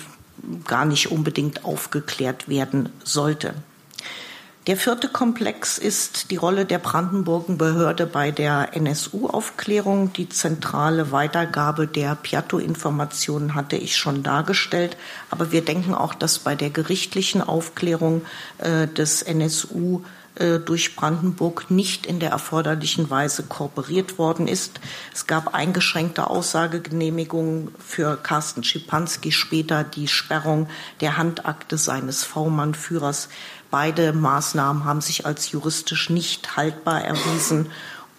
gar 0.65 0.85
nicht 0.85 1.11
unbedingt 1.11 1.63
aufgeklärt 1.63 2.49
werden 2.49 2.89
sollte. 3.03 3.53
Der 4.65 4.77
vierte 4.77 5.09
Komplex 5.09 5.77
ist 5.77 6.31
die 6.31 6.37
Rolle 6.37 6.65
der 6.65 6.77
Brandenburger 6.77 7.55
Behörde 7.55 8.05
bei 8.05 8.31
der 8.31 8.69
NSU-Aufklärung. 8.73 10.13
Die 10.13 10.29
zentrale 10.29 11.11
Weitergabe 11.11 11.85
der 11.85 12.15
Piatto-Informationen 12.15 13.55
hatte 13.55 13.75
ich 13.75 13.97
schon 13.97 14.23
dargestellt. 14.23 14.95
Aber 15.29 15.51
wir 15.51 15.65
denken 15.65 15.93
auch, 15.93 16.13
dass 16.13 16.39
bei 16.39 16.55
der 16.55 16.69
gerichtlichen 16.69 17.41
Aufklärung 17.41 18.21
äh, 18.59 18.87
des 18.87 19.21
NSU 19.21 20.03
durch 20.35 20.95
Brandenburg 20.95 21.69
nicht 21.69 22.07
in 22.07 22.19
der 22.19 22.31
erforderlichen 22.31 23.09
Weise 23.09 23.43
kooperiert 23.43 24.17
worden 24.17 24.47
ist. 24.47 24.79
Es 25.13 25.27
gab 25.27 25.53
eingeschränkte 25.53 26.27
Aussagegenehmigungen 26.27 27.73
für 27.77 28.17
Carsten 28.17 28.63
Schipanski, 28.63 29.31
später 29.31 29.83
die 29.83 30.07
Sperrung 30.07 30.67
der 31.01 31.17
Handakte 31.17 31.77
seines 31.77 32.23
V-Mann-Führers. 32.23 33.29
Beide 33.69 34.13
Maßnahmen 34.13 34.85
haben 34.85 35.01
sich 35.01 35.25
als 35.25 35.51
juristisch 35.51 36.09
nicht 36.09 36.57
haltbar 36.57 37.03
erwiesen 37.03 37.69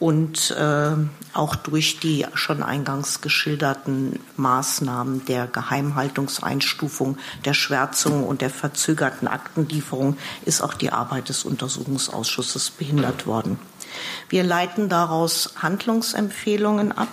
und 0.05 0.50
äh, 0.50 0.96
auch 1.32 1.57
durch 1.57 1.98
die 1.98 2.26
schon 2.34 2.62
eingangs 2.62 3.22
geschilderten 3.22 4.20
Maßnahmen 4.36 5.24
der 5.24 5.46
Geheimhaltungseinstufung, 5.46 7.16
der 7.46 7.55
Schwärzung 7.55 8.22
und 8.22 8.42
der 8.42 8.50
verzögerten 8.50 9.28
Aktenlieferung 9.28 10.18
ist 10.44 10.61
auch 10.61 10.74
die 10.74 10.92
Arbeit 10.92 11.30
des 11.30 11.46
Untersuchungsausschusses 11.46 12.68
behindert 12.68 13.26
worden. 13.26 13.59
Wir 14.28 14.44
leiten 14.44 14.90
daraus 14.90 15.55
Handlungsempfehlungen 15.57 16.92
ab. 16.92 17.09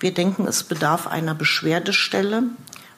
Wir 0.00 0.14
denken, 0.14 0.46
es 0.46 0.62
bedarf 0.62 1.06
einer 1.06 1.34
Beschwerdestelle, 1.34 2.44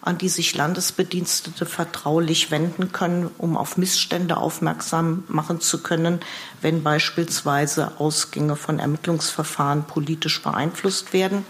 an 0.07 0.19
die 0.19 0.29
sich 0.29 0.55
Landesbedienstete 0.55 1.67
vertraulich 1.67 2.53
wenden 2.53 2.93
können, 2.93 3.29
um 3.39 3.57
auf 3.57 3.77
Missstände 3.77 4.37
aufmerksam 4.37 5.25
machen 5.27 5.61
zu 5.61 5.83
können, 5.83 6.21
wenn 6.63 6.85
beispielsweise 6.85 7.99
Ausgänge 7.99 8.55
von 8.55 8.79
Ermittlungsverfahren 8.79 9.83
politisch 9.85 10.41
beeinflusst 10.43 11.13
werden. 11.13 11.45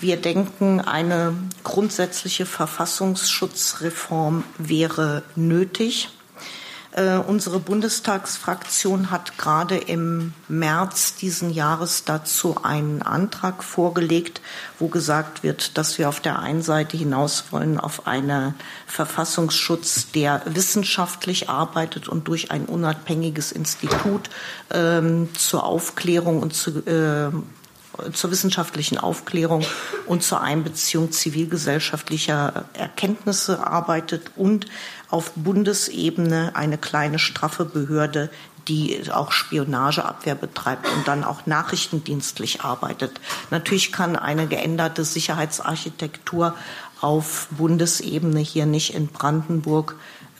Wir 0.00 0.16
denken, 0.16 0.80
eine 0.80 1.34
grundsätzliche 1.62 2.46
Verfassungsschutzreform 2.46 4.42
wäre 4.58 5.22
nötig. 5.36 6.08
Äh, 6.94 7.16
unsere 7.16 7.58
Bundestagsfraktion 7.58 9.10
hat 9.10 9.36
gerade 9.36 9.76
im 9.76 10.32
März 10.46 11.16
diesen 11.16 11.50
Jahres 11.50 12.04
dazu 12.04 12.62
einen 12.62 13.02
Antrag 13.02 13.64
vorgelegt, 13.64 14.40
wo 14.78 14.86
gesagt 14.86 15.42
wird, 15.42 15.76
dass 15.76 15.98
wir 15.98 16.08
auf 16.08 16.20
der 16.20 16.38
einen 16.38 16.62
Seite 16.62 16.96
hinaus 16.96 17.46
wollen 17.50 17.80
auf 17.80 18.06
einen 18.06 18.54
Verfassungsschutz, 18.86 20.12
der 20.12 20.42
wissenschaftlich 20.46 21.50
arbeitet 21.50 22.06
und 22.06 22.28
durch 22.28 22.52
ein 22.52 22.64
unabhängiges 22.66 23.50
Institut 23.50 24.30
ähm, 24.70 25.28
zur 25.34 25.64
Aufklärung 25.64 26.40
und 26.42 26.54
zu 26.54 26.78
äh, 26.86 27.32
zur 28.12 28.30
wissenschaftlichen 28.30 28.98
Aufklärung 28.98 29.64
und 30.06 30.22
zur 30.22 30.40
Einbeziehung 30.40 31.12
zivilgesellschaftlicher 31.12 32.64
Erkenntnisse 32.74 33.64
arbeitet 33.64 34.32
und 34.36 34.66
auf 35.14 35.30
Bundesebene 35.36 36.56
eine 36.56 36.76
kleine 36.76 37.20
straffe 37.20 37.64
Behörde, 37.64 38.30
die 38.66 39.00
auch 39.12 39.30
Spionageabwehr 39.30 40.34
betreibt 40.34 40.88
und 40.88 41.06
dann 41.06 41.22
auch 41.22 41.46
nachrichtendienstlich 41.46 42.62
arbeitet. 42.62 43.20
Natürlich 43.52 43.92
kann 43.92 44.16
eine 44.16 44.48
geänderte 44.48 45.04
Sicherheitsarchitektur 45.04 46.56
auf 47.00 47.46
Bundesebene 47.52 48.40
hier 48.40 48.66
nicht 48.66 48.92
in 48.92 49.06
Brandenburg 49.06 49.94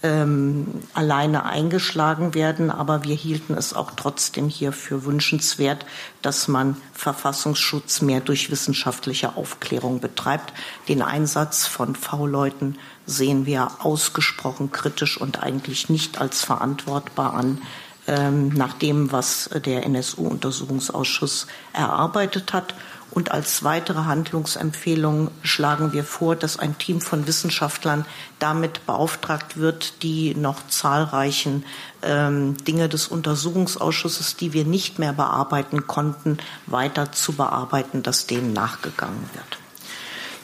ähm, 0.05 0.67
alleine 0.93 1.45
eingeschlagen 1.47 2.35
werden. 2.35 2.71
Aber 2.71 3.05
wir 3.05 3.15
hielten 3.15 3.55
es 3.55 3.75
auch 3.75 3.93
trotzdem 3.97 4.49
hier 4.49 4.73
für 4.73 5.05
wünschenswert, 5.05 5.87
dass 6.21 6.47
man 6.47 6.77
Verfassungsschutz 6.93 8.03
mehr 8.03 8.21
durch 8.21 8.51
wissenschaftliche 8.51 9.37
Aufklärung 9.37 10.01
betreibt. 10.01 10.53
Den 10.89 11.01
Einsatz 11.01 11.67
von 11.67 11.97
V-Leuten 11.97 12.77
sehen 13.07 13.47
wir 13.47 13.85
ausgesprochen 13.85 14.73
kritisch 14.73 15.21
und 15.21 15.43
eigentlich 15.43 15.89
nicht 15.89 16.21
als 16.21 16.43
verantwortbar 16.43 17.35
an, 17.35 17.59
ähm, 18.07 18.49
nach 18.51 18.75
dem, 18.75 19.13
was 19.13 19.49
der 19.65 19.85
NSU-Untersuchungsausschuss 19.85 21.47
erarbeitet 21.73 22.53
hat. 22.53 22.75
Und 23.11 23.31
als 23.31 23.63
weitere 23.63 24.05
Handlungsempfehlung 24.07 25.31
schlagen 25.43 25.93
wir 25.93 26.03
vor, 26.03 26.35
dass 26.35 26.59
ein 26.59 26.77
Team 26.79 27.01
von 27.01 27.29
Wissenschaftlern 27.29 28.07
damit 28.41 28.87
beauftragt 28.87 29.57
wird, 29.57 30.03
die 30.03 30.35
noch 30.35 30.67
zahlreichen 30.67 31.65
ähm, 32.03 32.57
Dinge 32.65 32.89
des 32.89 33.07
Untersuchungsausschusses, 33.07 34.35
die 34.37 34.53
wir 34.53 34.65
nicht 34.65 34.99
mehr 34.99 35.13
bearbeiten 35.13 35.87
konnten, 35.87 36.39
weiter 36.67 37.13
zu 37.13 37.35
bearbeiten, 37.35 38.03
dass 38.03 38.27
denen 38.27 38.53
nachgegangen 38.53 39.31
wird. 39.33 39.59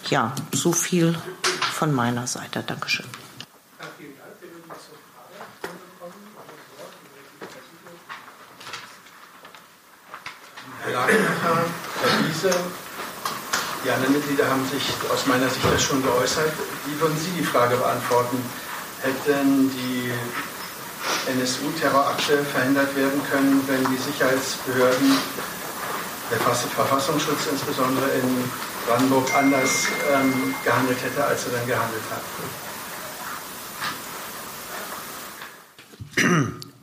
Ja, 0.09 0.33
so 0.53 0.73
viel 0.73 1.19
von 1.81 1.95
meiner 1.95 2.27
Seite. 2.27 2.63
Dankeschön. 2.63 3.07
Herr 10.83 10.93
Lagermacher, 10.93 11.65
Herr 12.03 12.29
Wiese, 12.29 12.51
die 13.83 13.91
anderen 13.91 14.13
Mitglieder 14.13 14.47
haben 14.51 14.69
sich 14.69 14.93
aus 15.11 15.25
meiner 15.25 15.49
Sicht 15.49 15.65
das 15.73 15.83
schon 15.83 16.03
geäußert. 16.03 16.53
Wie 16.85 17.01
würden 17.01 17.17
Sie 17.17 17.31
die 17.39 17.47
Frage 17.47 17.79
beantworten? 17.79 18.37
Hätten 19.01 19.71
die 19.71 20.13
NSU-Terrorakte 21.33 22.45
verhindert 22.45 22.95
werden 22.95 23.23
können, 23.31 23.65
wenn 23.69 23.83
die 23.91 23.97
Sicherheitsbehörden, 23.97 25.17
der 26.31 26.41
Verfassungsschutz 26.41 27.47
insbesondere 27.51 28.11
in 28.11 28.45
Brandenburg, 28.87 29.33
anders 29.35 29.87
ähm, 30.13 30.55
gehandelt 30.65 30.99
hätte, 31.03 31.25
als 31.25 31.47
er 31.47 31.53
dann 31.53 31.67
gehandelt 31.67 32.03
hat? 32.11 32.23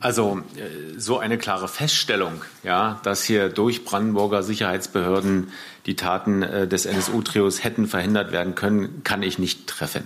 Also 0.00 0.42
äh, 0.56 0.98
so 0.98 1.18
eine 1.18 1.38
klare 1.38 1.66
Feststellung, 1.66 2.42
ja, 2.62 3.00
dass 3.02 3.24
hier 3.24 3.48
durch 3.48 3.84
Brandenburger 3.84 4.44
Sicherheitsbehörden 4.44 5.52
die 5.86 5.96
Taten 5.96 6.42
äh, 6.42 6.68
des 6.68 6.86
NSU-Trios 6.86 7.64
hätten 7.64 7.88
verhindert 7.88 8.30
werden 8.30 8.54
können, 8.54 9.02
kann 9.02 9.24
ich 9.24 9.38
nicht 9.40 9.66
treffen. 9.66 10.04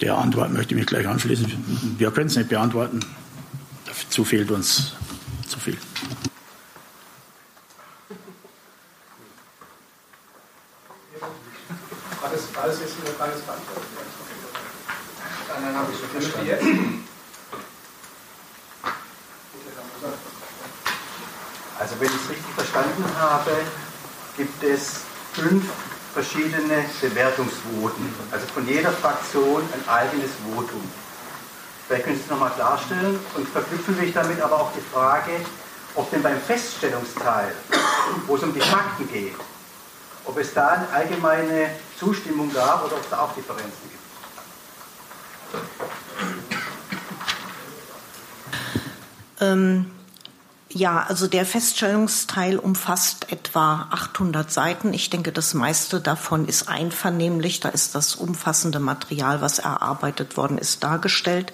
Der 0.00 0.16
Antwort 0.16 0.52
möchte 0.52 0.74
ich 0.74 0.80
mich 0.80 0.86
gleich 0.86 1.06
anschließen. 1.06 1.96
Wir 1.98 2.10
können 2.10 2.28
es 2.28 2.36
nicht 2.36 2.48
beantworten. 2.48 3.00
Dazu 3.84 4.24
fehlt 4.24 4.50
uns 4.50 4.92
zu 5.50 5.58
viel. 5.58 5.76
War 12.54 12.66
das 12.66 12.80
jetzt 12.80 12.94
eine 13.00 13.14
Frage 13.16 13.32
beantwortet? 13.32 13.88
Dann 15.48 15.74
habe 15.74 15.92
ich 15.92 15.98
so 15.98 16.06
verstanden. 16.06 17.08
Also 21.78 21.94
wenn 21.98 22.08
ich 22.08 22.14
es 22.14 22.30
richtig 22.30 22.54
verstanden 22.54 23.04
habe, 23.18 23.52
gibt 24.36 24.62
es 24.62 25.00
fünf 25.32 25.64
verschiedene 26.12 26.84
Bewertungsvoten. 27.00 28.14
Also 28.30 28.46
von 28.48 28.68
jeder 28.68 28.92
Fraktion 28.92 29.62
ein 29.72 29.88
eigenes 29.88 30.30
Votum. 30.44 30.82
Vielleicht 31.90 32.04
können 32.04 32.18
Sie 32.18 32.22
es 32.22 32.30
nochmal 32.30 32.50
klarstellen 32.50 33.18
und 33.34 33.48
verknüpfen 33.48 34.00
wir 34.00 34.12
damit 34.12 34.40
aber 34.40 34.60
auch 34.60 34.70
die 34.72 34.94
Frage, 34.94 35.32
ob 35.96 36.08
denn 36.12 36.22
beim 36.22 36.40
Feststellungsteil, 36.40 37.52
wo 38.28 38.36
es 38.36 38.44
um 38.44 38.54
die 38.54 38.60
Fakten 38.60 39.10
geht, 39.12 39.34
ob 40.24 40.38
es 40.38 40.54
da 40.54 40.68
eine 40.68 40.88
allgemeine 40.90 41.70
Zustimmung 41.98 42.54
gab 42.54 42.84
oder 42.84 42.94
ob 42.94 43.02
es 43.02 43.10
da 43.10 43.22
auch 43.22 43.34
Differenzen 43.34 43.90
gibt. 43.90 44.04
Ähm, 49.40 49.90
ja, 50.72 51.04
also 51.08 51.26
der 51.26 51.44
Feststellungsteil 51.44 52.56
umfasst 52.56 53.32
etwa 53.32 53.88
800 53.90 54.52
Seiten. 54.52 54.94
Ich 54.94 55.10
denke, 55.10 55.32
das 55.32 55.52
meiste 55.52 56.00
davon 56.00 56.46
ist 56.46 56.68
einvernehmlich. 56.68 57.58
Da 57.58 57.70
ist 57.70 57.96
das 57.96 58.14
umfassende 58.14 58.78
Material, 58.78 59.40
was 59.40 59.58
erarbeitet 59.58 60.36
worden 60.36 60.58
ist, 60.58 60.84
dargestellt. 60.84 61.52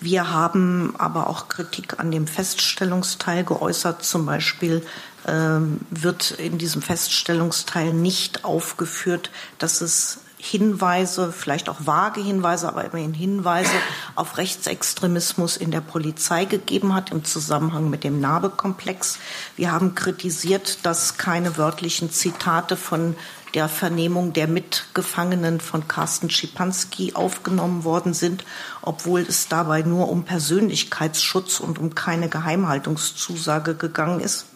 Wir 0.00 0.30
haben 0.30 0.94
aber 0.98 1.28
auch 1.28 1.48
Kritik 1.48 1.98
an 1.98 2.10
dem 2.10 2.26
Feststellungsteil 2.26 3.42
geäußert. 3.42 4.04
Zum 4.04 4.26
Beispiel 4.26 4.84
ähm, 5.26 5.80
wird 5.88 6.32
in 6.32 6.58
diesem 6.58 6.82
Feststellungsteil 6.82 7.94
nicht 7.94 8.44
aufgeführt, 8.44 9.30
dass 9.58 9.80
es 9.80 10.20
Hinweise, 10.38 11.32
vielleicht 11.32 11.68
auch 11.68 11.86
vage 11.86 12.20
Hinweise, 12.20 12.68
aber 12.68 12.84
immerhin 12.84 13.12
Hinweise 13.12 13.72
auf 14.14 14.38
Rechtsextremismus 14.38 15.56
in 15.56 15.72
der 15.72 15.80
Polizei 15.80 16.44
gegeben 16.44 16.94
hat 16.94 17.10
im 17.10 17.24
Zusammenhang 17.24 17.90
mit 17.90 18.04
dem 18.04 18.20
Narbe-Komplex. 18.20 19.18
Wir 19.56 19.72
haben 19.72 19.96
kritisiert, 19.96 20.86
dass 20.86 21.16
keine 21.16 21.56
wörtlichen 21.58 22.10
Zitate 22.10 22.76
von 22.76 23.16
der 23.54 23.68
Vernehmung 23.68 24.32
der 24.32 24.46
Mitgefangenen 24.46 25.60
von 25.60 25.88
Carsten 25.88 26.30
Schipanski 26.30 27.14
aufgenommen 27.14 27.82
worden 27.82 28.14
sind, 28.14 28.44
obwohl 28.82 29.22
es 29.22 29.48
dabei 29.48 29.82
nur 29.82 30.08
um 30.08 30.24
Persönlichkeitsschutz 30.24 31.58
und 31.58 31.78
um 31.78 31.94
keine 31.94 32.28
Geheimhaltungszusage 32.28 33.74
gegangen 33.74 34.20
ist. 34.20 34.46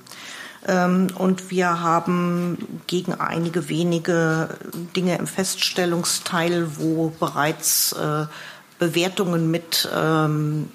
Ähm, 0.67 1.09
und 1.17 1.51
wir 1.51 1.81
haben 1.81 2.81
gegen 2.87 3.15
einige 3.15 3.69
wenige 3.69 4.51
Dinge 4.95 5.19
im 5.19 5.27
Feststellungsteil, 5.27 6.77
wo 6.77 7.11
bereits 7.11 7.93
äh, 7.93 8.27
Bewertungen 8.79 9.51
mit 9.51 9.89
ähm, 9.95 10.69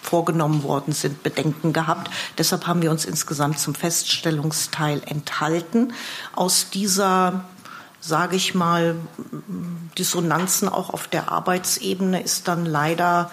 vorgenommen 0.00 0.62
worden 0.62 0.92
sind, 0.92 1.22
Bedenken 1.22 1.72
gehabt. 1.72 2.10
Deshalb 2.38 2.66
haben 2.66 2.82
wir 2.82 2.90
uns 2.90 3.04
insgesamt 3.04 3.58
zum 3.58 3.74
Feststellungsteil 3.74 5.02
enthalten. 5.04 5.92
Aus 6.34 6.70
dieser 6.70 7.44
sage 8.06 8.36
ich 8.36 8.54
mal, 8.54 8.94
Dissonanzen 9.98 10.68
auch 10.68 10.90
auf 10.90 11.08
der 11.08 11.32
Arbeitsebene 11.32 12.22
ist 12.22 12.46
dann 12.46 12.64
leider 12.64 13.30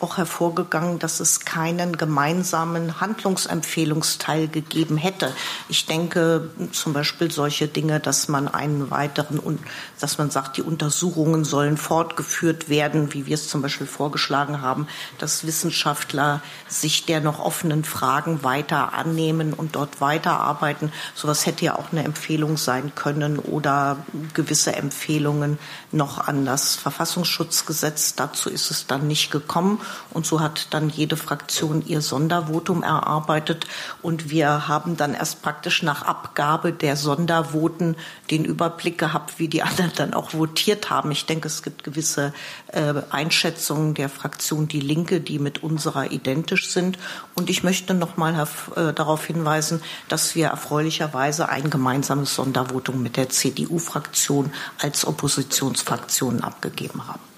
auch 0.00 0.18
hervorgegangen, 0.18 0.98
dass 0.98 1.20
es 1.20 1.40
keinen 1.40 1.96
gemeinsamen 1.96 3.00
Handlungsempfehlungsteil 3.00 4.48
gegeben 4.48 4.96
hätte. 4.96 5.32
Ich 5.68 5.86
denke 5.86 6.50
zum 6.72 6.92
Beispiel 6.92 7.30
solche 7.30 7.68
Dinge, 7.68 8.00
dass 8.00 8.28
man 8.28 8.48
einen 8.48 8.90
weiteren, 8.90 9.58
dass 10.00 10.18
man 10.18 10.30
sagt, 10.30 10.56
die 10.56 10.62
Untersuchungen 10.62 11.44
sollen 11.44 11.76
fortgeführt 11.76 12.68
werden, 12.68 13.14
wie 13.14 13.26
wir 13.26 13.34
es 13.34 13.48
zum 13.48 13.62
Beispiel 13.62 13.86
vorgeschlagen 13.86 14.60
haben, 14.60 14.86
dass 15.18 15.46
Wissenschaftler 15.46 16.42
sich 16.68 17.06
der 17.06 17.20
noch 17.20 17.38
offenen 17.38 17.84
Fragen 17.84 18.42
weiter 18.42 18.92
annehmen 18.92 19.52
und 19.52 19.76
dort 19.76 20.00
weiterarbeiten. 20.00 20.92
Sowas 21.14 21.46
hätte 21.46 21.64
ja 21.64 21.76
auch 21.76 21.92
eine 21.92 22.04
Empfehlung 22.04 22.56
sein 22.56 22.92
können 22.94 23.38
oder 23.38 23.98
gewisse 24.34 24.74
Empfehlungen 24.74 25.58
noch 25.92 26.26
an 26.26 26.44
das 26.44 26.74
Verfassungsschutzgesetz. 26.74 28.14
Dazu 28.14 28.50
ist 28.50 28.70
es 28.70 28.86
dann 28.86 29.06
nicht 29.06 29.30
gekommen. 29.30 29.75
Und 30.10 30.26
so 30.26 30.40
hat 30.40 30.68
dann 30.70 30.88
jede 30.88 31.16
Fraktion 31.16 31.84
ihr 31.86 32.00
Sondervotum 32.00 32.82
erarbeitet. 32.82 33.66
Und 34.02 34.30
wir 34.30 34.68
haben 34.68 34.96
dann 34.96 35.14
erst 35.14 35.42
praktisch 35.42 35.82
nach 35.82 36.02
Abgabe 36.02 36.72
der 36.72 36.96
Sondervoten 36.96 37.96
den 38.30 38.44
Überblick 38.44 38.98
gehabt, 38.98 39.38
wie 39.38 39.48
die 39.48 39.62
anderen 39.62 39.92
dann 39.96 40.14
auch 40.14 40.34
votiert 40.34 40.90
haben. 40.90 41.10
Ich 41.10 41.26
denke, 41.26 41.48
es 41.48 41.62
gibt 41.62 41.84
gewisse 41.84 42.32
äh, 42.68 42.94
Einschätzungen 43.10 43.94
der 43.94 44.08
Fraktion 44.08 44.68
Die 44.68 44.80
Linke, 44.80 45.20
die 45.20 45.38
mit 45.38 45.62
unserer 45.62 46.10
identisch 46.10 46.70
sind. 46.70 46.98
Und 47.34 47.50
ich 47.50 47.62
möchte 47.62 47.94
noch 47.94 48.16
mal 48.16 48.46
äh, 48.74 48.92
darauf 48.92 49.24
hinweisen, 49.26 49.82
dass 50.08 50.34
wir 50.34 50.48
erfreulicherweise 50.48 51.48
ein 51.48 51.70
gemeinsames 51.70 52.34
Sondervotum 52.34 53.02
mit 53.02 53.16
der 53.16 53.28
CDU-Fraktion 53.28 54.52
als 54.80 55.06
Oppositionsfraktion 55.06 56.42
abgegeben 56.42 57.06
haben. 57.06 57.35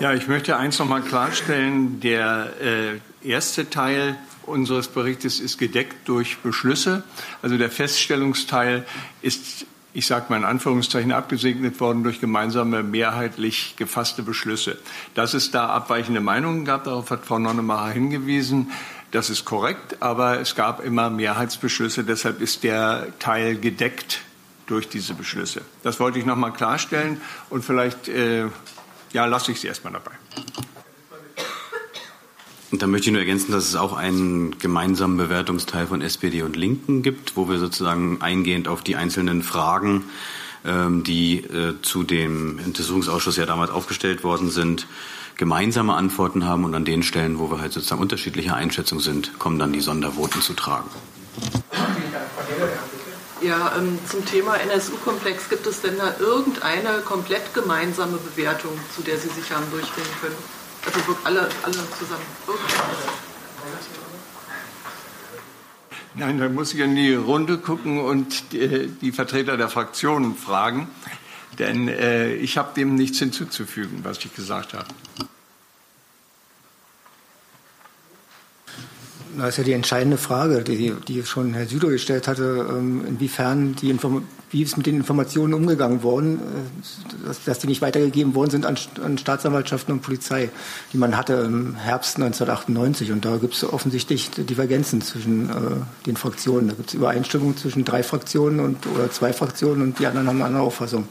Ja, 0.00 0.12
ich 0.12 0.26
möchte 0.26 0.56
eins 0.56 0.80
noch 0.80 0.88
mal 0.88 1.02
klarstellen. 1.02 2.00
Der 2.00 2.50
äh, 2.60 3.28
erste 3.28 3.70
Teil 3.70 4.16
unseres 4.42 4.88
Berichtes 4.88 5.38
ist 5.38 5.56
gedeckt 5.56 6.08
durch 6.08 6.38
Beschlüsse. 6.38 7.04
Also 7.42 7.56
der 7.58 7.70
Feststellungsteil 7.70 8.84
ist, 9.22 9.66
ich 9.92 10.06
sage 10.06 10.26
mal 10.30 10.38
in 10.38 10.44
Anführungszeichen, 10.44 11.12
abgesegnet 11.12 11.78
worden 11.78 12.02
durch 12.02 12.20
gemeinsame 12.20 12.82
mehrheitlich 12.82 13.76
gefasste 13.76 14.24
Beschlüsse. 14.24 14.78
Dass 15.14 15.32
es 15.32 15.52
da 15.52 15.68
abweichende 15.68 16.20
Meinungen 16.20 16.64
gab, 16.64 16.84
darauf 16.84 17.10
hat 17.10 17.24
Frau 17.24 17.38
Nonnemacher 17.38 17.92
hingewiesen. 17.92 18.72
Das 19.12 19.30
ist 19.30 19.44
korrekt, 19.44 20.02
aber 20.02 20.40
es 20.40 20.56
gab 20.56 20.84
immer 20.84 21.08
Mehrheitsbeschlüsse. 21.08 22.02
Deshalb 22.02 22.40
ist 22.40 22.64
der 22.64 23.06
Teil 23.20 23.56
gedeckt 23.56 24.22
durch 24.66 24.88
diese 24.88 25.14
Beschlüsse. 25.14 25.62
Das 25.84 26.00
wollte 26.00 26.18
ich 26.18 26.26
noch 26.26 26.36
mal 26.36 26.50
klarstellen 26.50 27.20
und 27.48 27.64
vielleicht 27.64 28.08
äh, 28.08 28.46
ja, 29.14 29.24
lasse 29.26 29.52
ich 29.52 29.60
Sie 29.60 29.68
erstmal 29.68 29.92
dabei. 29.92 30.12
Und 32.70 32.82
da 32.82 32.88
möchte 32.88 33.06
ich 33.06 33.12
nur 33.12 33.20
ergänzen, 33.20 33.52
dass 33.52 33.68
es 33.68 33.76
auch 33.76 33.92
einen 33.92 34.58
gemeinsamen 34.58 35.16
Bewertungsteil 35.16 35.86
von 35.86 36.02
SPD 36.02 36.42
und 36.42 36.56
Linken 36.56 37.02
gibt, 37.02 37.36
wo 37.36 37.48
wir 37.48 37.58
sozusagen 37.58 38.20
eingehend 38.20 38.66
auf 38.66 38.82
die 38.82 38.96
einzelnen 38.96 39.44
Fragen, 39.44 40.04
ähm, 40.64 41.04
die 41.04 41.38
äh, 41.38 41.80
zu 41.82 42.02
dem 42.02 42.58
Untersuchungsausschuss 42.64 43.36
ja 43.36 43.46
damals 43.46 43.70
aufgestellt 43.70 44.24
worden 44.24 44.50
sind, 44.50 44.88
gemeinsame 45.36 45.94
Antworten 45.94 46.44
haben 46.44 46.64
und 46.64 46.74
an 46.74 46.84
den 46.84 47.04
Stellen, 47.04 47.38
wo 47.38 47.48
wir 47.48 47.60
halt 47.60 47.72
sozusagen 47.72 48.00
unterschiedlicher 48.00 48.56
Einschätzung 48.56 48.98
sind, 48.98 49.38
kommen 49.38 49.60
dann 49.60 49.72
die 49.72 49.80
Sondervoten 49.80 50.42
zu 50.42 50.54
tragen. 50.54 50.90
Ja, 53.44 53.76
ähm, 53.76 53.98
zum 54.08 54.24
Thema 54.24 54.54
NSU-Komplex, 54.54 55.50
gibt 55.50 55.66
es 55.66 55.82
denn 55.82 55.98
da 55.98 56.14
irgendeine 56.18 57.02
komplett 57.04 57.52
gemeinsame 57.52 58.16
Bewertung, 58.16 58.72
zu 58.96 59.02
der 59.02 59.18
Sie 59.18 59.28
sich 59.28 59.50
haben 59.50 59.70
durchringen 59.70 60.10
können? 60.22 60.36
Also 60.86 60.98
alle, 61.24 61.40
alle 61.62 61.74
zusammen. 61.74 62.24
Nein, 66.14 66.38
da 66.38 66.48
muss 66.48 66.72
ich 66.72 66.80
in 66.80 66.96
die 66.96 67.12
Runde 67.12 67.58
gucken 67.58 68.00
und 68.00 68.52
die, 68.52 68.88
die 68.88 69.12
Vertreter 69.12 69.58
der 69.58 69.68
Fraktionen 69.68 70.36
fragen, 70.36 70.88
denn 71.58 71.88
äh, 71.88 72.34
ich 72.36 72.56
habe 72.56 72.72
dem 72.74 72.94
nichts 72.94 73.18
hinzuzufügen, 73.18 74.00
was 74.04 74.24
ich 74.24 74.34
gesagt 74.34 74.72
habe. 74.72 74.86
Das 79.36 79.50
ist 79.50 79.58
ja 79.58 79.64
die 79.64 79.72
entscheidende 79.72 80.16
Frage, 80.16 80.62
die, 80.62 80.94
die 81.08 81.24
schon 81.24 81.54
Herr 81.54 81.66
Süder 81.66 81.88
gestellt 81.88 82.28
hatte, 82.28 82.66
ähm, 82.70 83.04
inwiefern 83.06 83.74
die 83.74 83.90
Inform 83.90 84.24
wie 84.54 84.62
ist 84.62 84.76
mit 84.76 84.86
den 84.86 84.94
Informationen 84.94 85.52
umgegangen 85.52 86.04
worden, 86.04 86.38
äh, 86.38 87.26
dass, 87.26 87.42
dass 87.42 87.58
die 87.58 87.66
nicht 87.66 87.82
weitergegeben 87.82 88.36
worden 88.36 88.50
sind 88.50 88.66
an, 88.66 88.78
an, 89.02 89.18
Staatsanwaltschaften 89.18 89.92
und 89.92 90.00
Polizei, 90.00 90.48
die 90.92 90.96
man 90.96 91.16
hatte 91.16 91.34
im 91.34 91.74
Herbst 91.74 92.16
1998. 92.16 93.10
Und 93.10 93.24
da 93.24 93.36
gibt 93.36 93.54
es 93.54 93.64
offensichtlich 93.64 94.30
Divergenzen 94.30 95.02
zwischen 95.02 95.50
äh, 95.50 95.54
den 96.06 96.16
Fraktionen. 96.16 96.68
Da 96.68 96.74
gibt 96.74 96.90
es 96.90 96.94
Übereinstimmung 96.94 97.56
zwischen 97.56 97.84
drei 97.84 98.04
Fraktionen 98.04 98.60
und, 98.60 98.86
oder 98.86 99.10
zwei 99.10 99.32
Fraktionen 99.32 99.82
und 99.82 99.98
die 99.98 100.06
anderen 100.06 100.28
haben 100.28 100.36
eine 100.36 100.44
andere 100.44 100.62
Auffassung. 100.62 101.08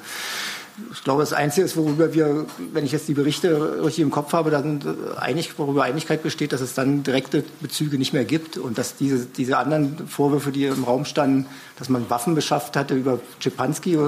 Ich 0.91 1.03
glaube, 1.03 1.21
das 1.21 1.33
Einzige 1.33 1.65
ist, 1.65 1.77
worüber 1.77 2.15
wir, 2.15 2.47
wenn 2.71 2.83
ich 2.83 2.91
jetzt 2.91 3.07
die 3.07 3.13
Berichte 3.13 3.83
richtig 3.83 4.01
im 4.01 4.09
Kopf 4.09 4.33
habe, 4.33 4.49
dann 4.49 4.81
einig, 5.17 5.59
worüber 5.59 5.83
Einigkeit 5.83 6.23
besteht, 6.23 6.51
dass 6.51 6.61
es 6.61 6.73
dann 6.73 7.03
direkte 7.03 7.43
Bezüge 7.61 7.99
nicht 7.99 8.11
mehr 8.11 8.25
gibt 8.25 8.57
und 8.57 8.79
dass 8.79 8.95
diese, 8.95 9.27
diese 9.27 9.57
anderen 9.57 10.07
Vorwürfe, 10.07 10.51
die 10.51 10.65
im 10.65 10.83
Raum 10.83 11.05
standen, 11.05 11.45
dass 11.77 11.89
man 11.89 12.09
Waffen 12.09 12.33
beschafft 12.33 12.75
hatte 12.75 12.95
über 12.95 13.19
Czepanski, 13.39 13.93
äh, 13.93 13.99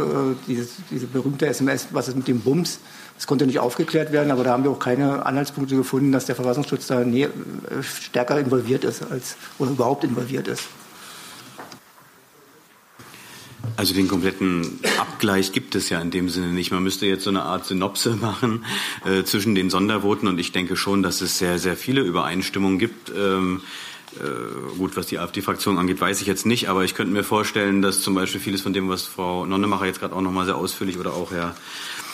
diese, 0.48 0.68
diese 0.90 1.06
berühmte 1.06 1.46
SMS, 1.46 1.90
was 1.92 2.08
ist 2.08 2.18
mit 2.18 2.28
dem 2.28 2.42
Bums, 2.42 2.80
das 3.16 3.28
konnte 3.28 3.46
nicht 3.46 3.60
aufgeklärt 3.60 4.12
werden, 4.12 4.32
aber 4.32 4.44
da 4.44 4.52
haben 4.52 4.64
wir 4.64 4.72
auch 4.72 4.80
keine 4.80 5.24
Anhaltspunkte 5.24 5.76
gefunden, 5.76 6.12
dass 6.12 6.26
der 6.26 6.36
Verfassungsschutz 6.36 6.88
da 6.88 7.02
näher, 7.02 7.30
äh, 7.30 7.84
stärker 7.84 8.40
involviert 8.40 8.84
ist 8.84 9.04
als, 9.12 9.36
oder 9.60 9.70
überhaupt 9.70 10.04
involviert 10.04 10.48
ist. 10.48 10.64
Also 13.78 13.94
den 13.94 14.08
kompletten 14.08 14.80
Abgleich 15.00 15.52
gibt 15.52 15.76
es 15.76 15.90
ja 15.90 16.00
in 16.00 16.12
dem 16.12 16.30
Sinne 16.30 16.48
nicht. 16.48 16.72
Man 16.72 16.84
müsste 16.84 17.06
jetzt 17.06 17.24
so 17.24 17.30
eine 17.30 17.44
Art 17.44 17.66
Synopse 17.66 18.16
machen 18.16 18.66
äh, 19.06 19.24
zwischen 19.24 19.56
den 19.56 19.70
Sondervoten 19.70 20.28
und 20.28 20.40
ich 20.40 20.52
denke 20.52 20.76
schon, 20.76 21.04
dass 21.04 21.22
es 21.22 21.38
sehr, 21.38 21.60
sehr 21.60 21.76
viele 21.76 22.02
Übereinstimmungen 22.02 22.80
gibt. 22.80 23.12
Ähm, 23.16 23.62
äh, 24.20 24.78
gut, 24.78 24.96
was 24.96 25.08
die 25.08 25.20
AfD-Fraktion 25.20 25.78
angeht, 25.78 26.00
weiß 26.00 26.22
ich 26.22 26.28
jetzt 26.28 26.46
nicht, 26.46 26.70
aber 26.70 26.84
ich 26.84 26.96
könnte 26.96 27.12
mir 27.12 27.24
vorstellen, 27.24 27.82
dass 27.82 28.02
zum 28.02 28.16
Beispiel 28.16 28.40
vieles 28.40 28.62
von 28.62 28.74
dem, 28.74 28.88
was 28.88 29.04
Frau 29.04 29.46
Nonnemacher 29.46 29.86
jetzt 29.86 30.00
gerade 30.00 30.16
auch 30.16 30.22
nochmal 30.22 30.46
sehr 30.46 30.56
ausführlich 30.56 30.98
oder 30.98 31.14
auch 31.14 31.32
Herr 31.32 31.56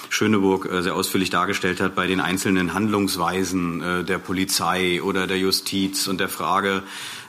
Schöneburg 0.10 0.66
äh, 0.66 0.82
sehr 0.82 0.96
ausführlich 0.96 1.30
dargestellt 1.30 1.80
hat, 1.80 1.96
bei 1.96 2.08
den 2.08 2.20
einzelnen 2.20 2.74
Handlungsweisen 2.74 3.82
äh, 3.82 4.04
der 4.04 4.18
Polizei 4.18 5.02
oder 5.02 5.26
der 5.28 5.38
Justiz 5.38 6.08
und 6.08 6.20
der 6.20 6.30
Frage, 6.30 6.84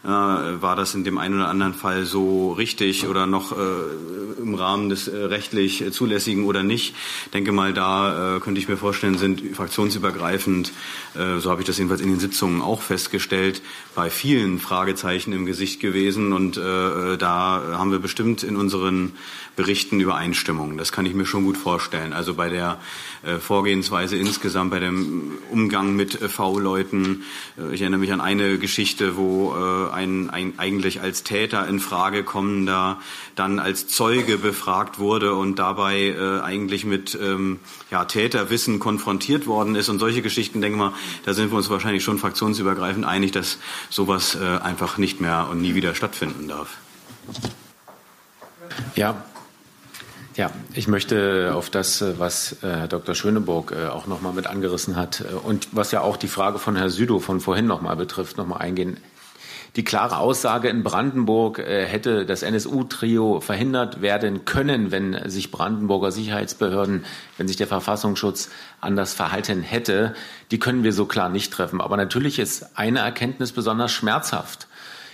äh, 0.05 0.09
war 0.09 0.77
das 0.77 0.95
in 0.95 1.05
dem 1.05 1.19
einen 1.19 1.37
oder 1.37 1.49
anderen 1.49 1.75
Fall 1.75 2.05
so 2.05 2.53
richtig 2.53 3.07
oder 3.07 3.27
noch 3.27 3.53
äh, 3.53 4.35
im 4.41 4.55
Rahmen 4.55 4.89
des 4.89 5.09
äh, 5.09 5.17
rechtlich 5.17 5.85
zulässigen 5.93 6.45
oder 6.45 6.63
nicht. 6.63 6.95
Ich 7.27 7.31
denke 7.31 7.53
mal, 7.53 7.73
da 7.73 8.37
äh, 8.37 8.41
könnte 8.41 8.61
ich 8.61 8.69
mir 8.69 8.77
vorstellen, 8.77 9.17
sind 9.17 9.55
fraktionsübergreifend, 9.55 10.73
äh, 11.15 11.39
so 11.39 11.51
habe 11.51 11.63
ich 11.63 11.67
das 11.67 11.79
jedenfalls 11.79 12.01
in 12.01 12.09
den 12.09 12.21
Sitzungen 12.21 12.63
auch 12.63 12.83
festgestellt, 12.83 13.63
bei 13.95 14.11
vielen 14.11 14.59
Fragezeichen 14.59 15.33
im 15.33 15.47
Gesicht 15.47 15.81
gewesen. 15.81 16.33
Und 16.33 16.57
äh, 16.57 17.17
da 17.17 17.63
haben 17.79 17.93
wir 17.93 17.99
bestimmt 17.99 18.43
in 18.43 18.57
unseren 18.57 19.13
Berichten 19.55 20.01
Übereinstimmung. 20.01 20.79
Das 20.79 20.93
kann 20.93 21.07
ich 21.07 21.15
mir 21.15 21.27
schon 21.27 21.45
gut 21.45 21.57
vorstellen. 21.57 22.13
Also 22.13 22.35
bei 22.35 22.49
der 22.49 22.79
äh, 23.25 23.39
Vorgehensweise 23.39 24.17
insgesamt, 24.17 24.73
bei 24.73 24.81
dem 24.81 25.39
Umgang 25.51 25.95
mit 25.95 26.21
äh, 26.21 26.29
V-Leuten. 26.29 27.23
Äh, 27.57 27.73
ich 27.73 27.81
erinnere 27.81 28.01
mich 28.01 28.13
an 28.13 28.21
eine 28.21 28.59
Geschichte, 28.59 29.17
wo 29.17 29.53
ein, 29.53 30.31
ein 30.31 30.55
eigentlich 30.57 31.01
als 31.01 31.23
Täter 31.23 31.67
in 31.69 31.81
Frage 31.81 32.25
kommender 32.25 33.01
dann 33.35 33.59
als 33.59 33.87
Zeuge 33.87 34.39
befragt 34.39 34.99
wurde 34.99 35.35
und 35.35 35.59
dabei 35.59 36.43
eigentlich 36.43 36.85
mit 36.85 37.19
ähm, 37.21 37.61
ja, 37.91 38.05
Täterwissen 38.05 38.79
konfrontiert 38.79 39.47
worden 39.47 39.75
ist 39.75 39.89
und 39.89 39.99
solche 39.99 40.23
Geschichten, 40.23 40.61
denke 40.61 40.79
mal, 40.79 40.93
da 41.25 41.35
sind 41.35 41.51
wir 41.51 41.57
uns 41.57 41.71
wahrscheinlich 41.71 42.03
schon 42.03 42.19
fraktionsübergreifend 42.19 43.05
einig, 43.05 43.33
dass 43.33 43.59
sowas 43.91 44.37
einfach 44.37 44.99
nicht 44.99 45.21
mehr 45.21 45.49
und 45.51 45.61
nie 45.61 45.75
wieder 45.75 45.95
stattfinden 45.95 46.49
darf. 46.49 46.77
Ja, 48.95 49.25
ja, 50.37 50.51
ich 50.75 50.89
möchte 50.89 51.53
auf 51.55 51.71
das, 51.71 52.01
äh, 52.01 52.19
was 52.19 52.63
äh, 52.63 52.67
Herr 52.67 52.89
Dr. 52.89 53.15
Schöneburg 53.15 53.73
äh, 53.73 53.89
auch 53.89 54.07
noch 54.07 54.21
mal 54.21 54.33
mit 54.33 54.47
angerissen 54.47 54.97
hat 54.97 55.25
und 55.45 55.69
was 55.73 55.93
ja 55.93 56.01
auch 56.01 56.17
die 56.17 56.29
Frage 56.29 56.59
von 56.59 56.77
Herrn 56.77 56.91
Südow 56.91 57.23
von 57.23 57.41
vorhin 57.41 57.67
noch 57.67 57.83
mal 57.83 57.97
betrifft, 57.97 58.39
noch 58.39 58.47
mal 58.47 58.57
eingehen. 58.57 58.97
Die 59.77 59.85
klare 59.85 60.19
Aussage 60.19 60.69
in 60.69 60.83
Brandenburg 60.83 61.57
hätte 61.57 62.27
das 62.27 62.43
NSU-Trio 62.43 63.41
verhindert 63.41 64.03
werden 64.03 64.45
können, 64.45 64.91
wenn 64.91 65.19
sich 65.31 65.51
Brandenburger 65.51 66.13
Sicherheitsbehörden, 66.13 67.07
wenn 67.39 67.49
sich 67.49 67.57
der 67.57 67.69
Verfassungsschutz 67.69 68.51
anders 68.83 69.15
verhalten 69.15 69.63
hätte. 69.63 70.13
Die 70.51 70.59
können 70.59 70.85
wir 70.85 70.93
so 70.93 71.07
klar 71.07 71.31
nicht 71.31 71.55
treffen. 71.55 71.81
Aber 71.81 71.97
natürlich 71.97 72.39
ist 72.39 72.77
eine 72.77 72.99
Erkenntnis 72.99 73.53
besonders 73.53 73.93
schmerzhaft 73.93 74.69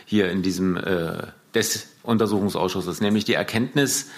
hier 0.04 0.28
in 0.28 0.42
diesem 0.42 0.76
äh, 0.76 1.28
des 1.54 1.86
Untersuchungsausschusses, 2.02 3.00
nämlich 3.00 3.24
die 3.24 3.34
Erkenntnis, 3.34 4.08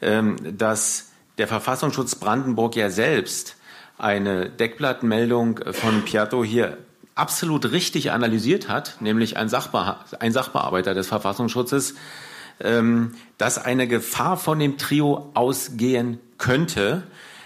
dass 0.00 1.10
der 1.38 1.48
Verfassungsschutz 1.48 2.14
Brandenburg 2.14 2.76
ja 2.76 2.90
selbst 2.90 3.56
eine 3.96 4.48
Deckblattmeldung 4.48 5.60
von 5.72 6.04
Piatto 6.04 6.44
hier 6.44 6.78
absolut 7.18 7.72
richtig 7.72 8.12
analysiert 8.12 8.68
hat, 8.68 8.96
nämlich 9.00 9.36
ein, 9.36 9.48
Sachbe 9.48 9.96
ein 10.20 10.32
Sachbearbeiter 10.32 10.94
des 10.94 11.08
Verfassungsschutzes, 11.08 11.94
ähm, 12.60 13.14
dass 13.38 13.58
eine 13.58 13.88
Gefahr 13.88 14.36
von 14.36 14.58
dem 14.58 14.78
Trio 14.78 15.30
ausgehen 15.34 16.20
könnte. 16.38 17.02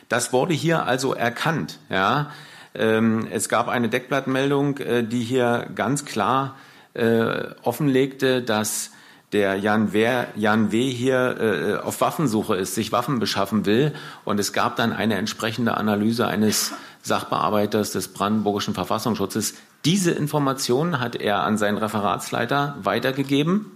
Das 0.09 0.33
wurde 0.33 0.53
hier 0.53 0.85
also 0.85 1.15
erkannt. 1.15 1.79
Ja. 1.89 2.31
Ähm, 2.75 3.27
es 3.31 3.49
gab 3.49 3.69
eine 3.69 3.89
Deckblattmeldung, 3.89 4.79
äh, 4.79 5.05
die 5.05 5.23
hier 5.23 5.71
ganz 5.75 6.05
klar 6.05 6.57
äh, 6.95 7.55
offenlegte, 7.63 8.43
dass 8.43 8.91
der 9.33 9.57
Jan, 9.57 9.93
Wehr, 9.93 10.29
Jan 10.37 10.73
W. 10.73 10.91
hier 10.91 11.41
äh, 11.41 11.77
auf 11.83 12.01
Waffensuche 12.01 12.55
ist, 12.57 12.75
sich 12.75 12.93
Waffen 12.93 13.19
beschaffen 13.19 13.65
will. 13.65 13.93
Und 14.25 14.39
es 14.39 14.53
gab 14.53 14.77
dann 14.77 14.93
eine 14.93 15.17
entsprechende 15.17 15.77
Analyse 15.77 16.27
eines 16.27 16.73
Sachbearbeiters 17.03 17.93
des 17.93 18.09
Brandenburgischen 18.09 18.75
Verfassungsschutzes. 18.75 19.55
Diese 19.85 20.11
Informationen 20.11 21.01
hat 21.01 21.17
er 21.17 21.43
an 21.45 21.57
seinen 21.57 21.79
Referatsleiter 21.79 22.77
weitergegeben. 22.83 23.73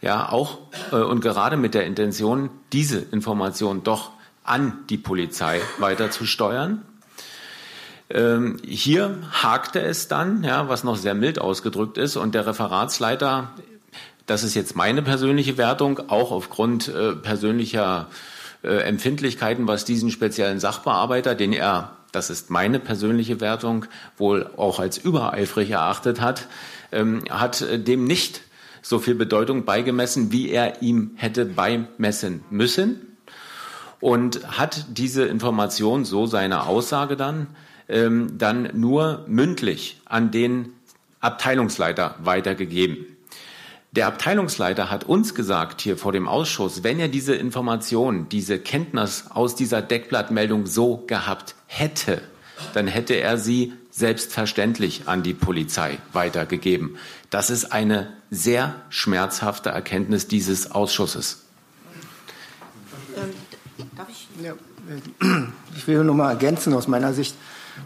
Ja, 0.00 0.28
auch 0.30 0.58
äh, 0.92 0.96
und 0.96 1.20
gerade 1.20 1.56
mit 1.56 1.74
der 1.74 1.84
Intention, 1.84 2.50
diese 2.72 2.98
Information 2.98 3.82
doch 3.82 4.10
an 4.44 4.78
die 4.88 4.98
Polizei 4.98 5.60
weiterzusteuern. 5.78 6.82
Ähm, 8.10 8.58
hier 8.64 9.18
hakte 9.30 9.80
es 9.80 10.08
dann, 10.08 10.44
ja, 10.44 10.68
was 10.68 10.84
noch 10.84 10.96
sehr 10.96 11.14
mild 11.14 11.40
ausgedrückt 11.40 11.98
ist, 11.98 12.16
und 12.16 12.34
der 12.34 12.46
Referatsleiter 12.46 13.52
das 14.26 14.44
ist 14.44 14.54
jetzt 14.54 14.76
meine 14.76 15.02
persönliche 15.02 15.58
Wertung, 15.58 15.98
auch 16.08 16.30
aufgrund 16.30 16.88
äh, 16.88 17.14
persönlicher 17.14 18.08
äh, 18.62 18.82
Empfindlichkeiten, 18.82 19.66
was 19.66 19.84
diesen 19.84 20.10
speziellen 20.10 20.60
Sachbearbeiter, 20.60 21.34
den 21.34 21.52
er, 21.52 21.96
das 22.12 22.30
ist 22.30 22.50
meine 22.50 22.78
persönliche 22.78 23.40
Wertung, 23.40 23.86
wohl 24.16 24.50
auch 24.56 24.78
als 24.78 24.98
übereifrig 24.98 25.70
erachtet 25.70 26.20
hat, 26.20 26.46
ähm, 26.92 27.24
hat 27.30 27.62
äh, 27.62 27.78
dem 27.78 28.04
nicht 28.04 28.42
so 28.82 28.98
viel 28.98 29.14
Bedeutung 29.14 29.64
beigemessen, 29.64 30.32
wie 30.32 30.50
er 30.50 30.82
ihm 30.82 31.12
hätte 31.14 31.44
beimessen 31.44 32.42
müssen 32.50 33.16
und 34.00 34.58
hat 34.58 34.86
diese 34.90 35.24
Information, 35.24 36.04
so 36.04 36.26
seine 36.26 36.66
Aussage 36.66 37.16
dann, 37.16 37.46
ähm, 37.88 38.38
dann 38.38 38.70
nur 38.74 39.24
mündlich 39.28 40.00
an 40.04 40.32
den 40.32 40.72
Abteilungsleiter 41.20 42.16
weitergegeben. 42.22 43.06
Der 43.94 44.06
Abteilungsleiter 44.06 44.90
hat 44.90 45.04
uns 45.04 45.34
gesagt 45.34 45.82
hier 45.82 45.98
vor 45.98 46.12
dem 46.12 46.26
Ausschuss, 46.26 46.82
wenn 46.82 46.98
er 46.98 47.08
diese 47.08 47.34
Information, 47.34 48.26
diese 48.30 48.58
Kenntnis 48.58 49.24
aus 49.28 49.54
dieser 49.54 49.82
Deckblattmeldung 49.82 50.66
so 50.66 51.04
gehabt 51.06 51.54
hätte, 51.66 52.22
dann 52.72 52.86
hätte 52.86 53.14
er 53.14 53.36
sie 53.36 53.74
selbstverständlich 53.90 55.08
an 55.08 55.22
die 55.22 55.34
Polizei 55.34 55.98
weitergegeben. 56.14 56.96
Das 57.28 57.50
ist 57.50 57.66
eine 57.66 58.14
sehr 58.30 58.76
schmerzhafte 58.88 59.68
Erkenntnis 59.68 60.26
dieses 60.26 60.70
Ausschusses. 60.70 61.44
Ähm, 63.14 63.34
darf 63.94 64.08
ich? 64.08 64.26
Ja, 64.42 64.54
ich 65.76 65.86
will 65.86 66.04
nur 66.04 66.14
mal 66.14 66.30
ergänzen 66.30 66.74
aus 66.74 66.88
meiner 66.88 67.12
Sicht 67.12 67.36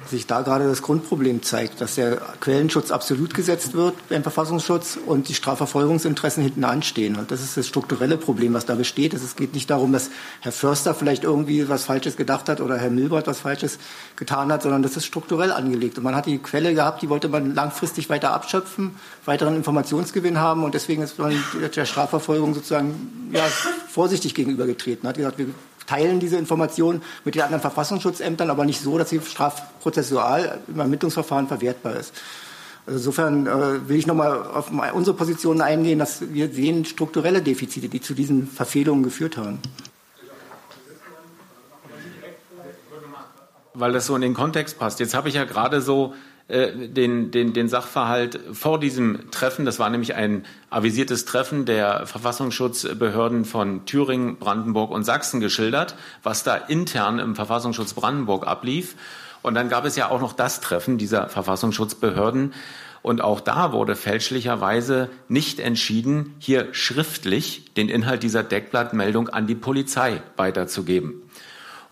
sich 0.07 0.27
da 0.27 0.43
gerade 0.43 0.69
das 0.69 0.83
Grundproblem 0.83 1.43
zeigt, 1.43 1.81
dass 1.81 1.95
der 1.95 2.17
Quellenschutz 2.41 2.91
absolut 2.91 3.35
gesetzt 3.35 3.75
wird 3.75 3.95
beim 4.09 4.23
Verfassungsschutz 4.23 4.99
und 5.05 5.29
die 5.29 5.35
Strafverfolgungsinteressen 5.35 6.43
hinten 6.43 6.65
anstehen. 6.65 7.17
Und 7.17 7.31
das 7.31 7.41
ist 7.41 7.57
das 7.57 7.67
strukturelle 7.67 8.17
Problem, 8.17 8.55
was 8.55 8.67
da 8.67 8.75
besteht. 8.75 9.15
Es 9.15 9.37
geht 9.37 9.55
nicht 9.55 9.71
darum, 9.71 9.93
dass 9.93 10.11
Herr 10.41 10.53
Förster 10.53 10.95
vielleicht 10.95 11.25
irgendwie 11.25 11.69
was 11.69 11.85
Falsches 11.85 12.17
gedacht 12.17 12.49
hat 12.49 12.61
oder 12.61 12.79
Herr 12.79 12.91
Milbert 12.91 13.27
was 13.27 13.41
Falsches 13.41 13.79
getan 14.17 14.53
hat, 14.53 14.63
sondern 14.63 14.83
das 14.83 14.97
ist 14.97 15.07
strukturell 15.07 15.53
angelegt. 15.53 15.99
Und 15.99 16.05
man 16.05 16.15
hat 16.15 16.27
die 16.27 16.39
Quelle 16.39 16.75
gehabt, 16.75 17.03
die 17.03 17.09
wollte 17.09 17.29
man 17.29 17.55
langfristig 17.55 18.09
weiter 18.09 18.33
abschöpfen, 18.33 18.97
weiteren 19.25 19.57
Informationsgewinn 19.57 20.39
haben 20.39 20.65
und 20.65 20.75
deswegen 20.75 21.03
ist 21.03 21.19
man 21.19 21.37
der 21.75 21.85
Strafverfolgung 21.85 22.55
sozusagen 22.55 23.31
ja, 23.33 23.45
vorsichtig 23.89 24.35
gegenübergetreten. 24.35 25.09
Hat 25.09 25.17
gesagt, 25.17 25.39
wir 25.39 25.47
teilen 25.87 26.21
diese 26.21 26.37
Informationen 26.37 27.03
mit 27.25 27.35
den 27.35 27.43
anderen 27.43 27.61
Verfassungsschutzämtern, 27.61 28.51
aber 28.51 28.65
nicht 28.65 28.81
so, 28.81 28.99
dass 28.99 29.11
sie 29.11 29.21
strafprozessual 29.21 30.61
im 30.69 30.79
Ermittlungsverfahren 30.79 31.49
verwertbar 31.49 31.97
ist. 31.97 32.13
Also 32.87 32.99
insofern 32.99 33.47
äh, 33.47 33.89
will 33.89 33.97
ich 33.97 34.07
nochmal 34.07 34.43
auf 34.45 34.71
unsere 34.95 35.17
Position 35.17 35.61
eingehen, 35.61 35.99
dass 35.99 36.33
wir 36.33 36.53
sehen 36.53 36.85
strukturelle 36.85 37.43
Defizite, 37.43 37.89
die 37.89 38.01
zu 38.01 38.15
diesen 38.15 38.47
Verfehlungen 38.47 39.03
geführt 39.03 39.37
haben. 39.37 39.59
Weil 43.75 43.93
das 43.93 44.07
so 44.07 44.15
in 44.15 44.23
den 44.23 44.35
Kontext 44.35 44.79
passt. 44.79 45.01
Jetzt 45.01 45.15
habe 45.15 45.29
ich 45.29 45.35
ja 45.35 45.45
gerade 45.45 45.83
so 45.83 46.15
den, 46.49 47.33
den, 47.33 47.53
den 47.53 47.69
Sachverhalt 47.69 48.39
vor 48.53 48.79
diesem 48.79 49.31
Treffen. 49.33 49.65
Das 49.65 49.81
war 49.81 49.91
nämlich 49.91 50.15
ein 50.15 50.45
avisiertes 50.71 51.25
Treffen 51.25 51.65
der 51.65 52.07
Verfassungsschutzbehörden 52.07 53.45
von 53.45 53.85
Thüringen, 53.85 54.37
Brandenburg 54.37 54.93
und 54.93 55.03
Sachsen 55.03 55.41
geschildert, 55.41 55.97
was 56.23 56.45
da 56.45 56.55
intern 56.55 57.19
im 57.19 57.35
Verfassungsschutz 57.35 57.95
Brandenburg 57.95 58.47
ablief. 58.47 58.95
Und 59.43 59.55
dann 59.55 59.69
gab 59.69 59.85
es 59.85 59.97
ja 59.97 60.09
auch 60.09 60.21
noch 60.21 60.33
das 60.33 60.61
Treffen 60.61 60.99
dieser 60.99 61.29
Verfassungsschutzbehörden. 61.29 62.53
Und 63.03 63.21
auch 63.23 63.41
da 63.41 63.73
wurde 63.73 63.95
fälschlicherweise 63.95 65.09
nicht 65.29 65.61
entschieden, 65.61 66.35
hier 66.39 66.69
schriftlich 66.73 67.73
den 67.75 67.89
Inhalt 67.89 68.23
dieser 68.23 68.43
Deckblattmeldung 68.43 69.29
an 69.29 69.47
die 69.47 69.55
Polizei 69.55 70.23
weiterzugeben. 70.37 71.23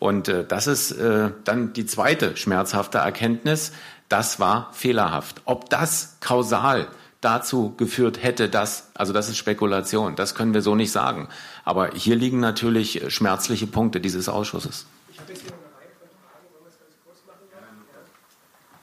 Und 0.01 0.29
äh, 0.29 0.45
das 0.45 0.67
ist 0.67 0.93
äh, 0.93 1.31
dann 1.45 1.73
die 1.73 1.87
zweite 1.87 2.37
schmerzhafte 2.37 2.99
Erkenntnis, 2.99 3.73
das 4.09 4.41
war 4.41 4.71
fehlerhaft. 4.73 5.43
Ob 5.45 5.71
das 5.71 6.17
kausal 6.21 6.89
dazu 7.25 7.75
geführt 7.77 8.23
hätte, 8.23 8.49
dass, 8.49 8.91
also 8.95 9.13
das 9.13 9.29
ist 9.29 9.39
Spekulation, 9.39 10.15
das 10.15 10.35
können 10.35 10.53
wir 10.53 10.63
so 10.63 10.75
nicht 10.75 10.93
sagen. 10.93 11.29
Aber 11.65 11.91
hier 11.95 12.17
liegen 12.17 12.39
natürlich 12.41 13.03
schmerzliche 13.09 13.67
Punkte 13.67 14.01
dieses 14.01 14.29
Ausschusses. 14.29 14.87
Ich 15.11 15.19
habe 15.19 15.33
jetzt 15.33 15.43
hier 15.43 15.53
noch 15.53 15.59
eine 15.59 15.77
Reihe 15.77 15.93
von 15.99 16.09
Fragen, 16.23 16.47
wollen 16.53 16.65
wir 16.65 16.71
es 16.71 16.79
ganz 16.79 16.93
kurz 17.07 17.19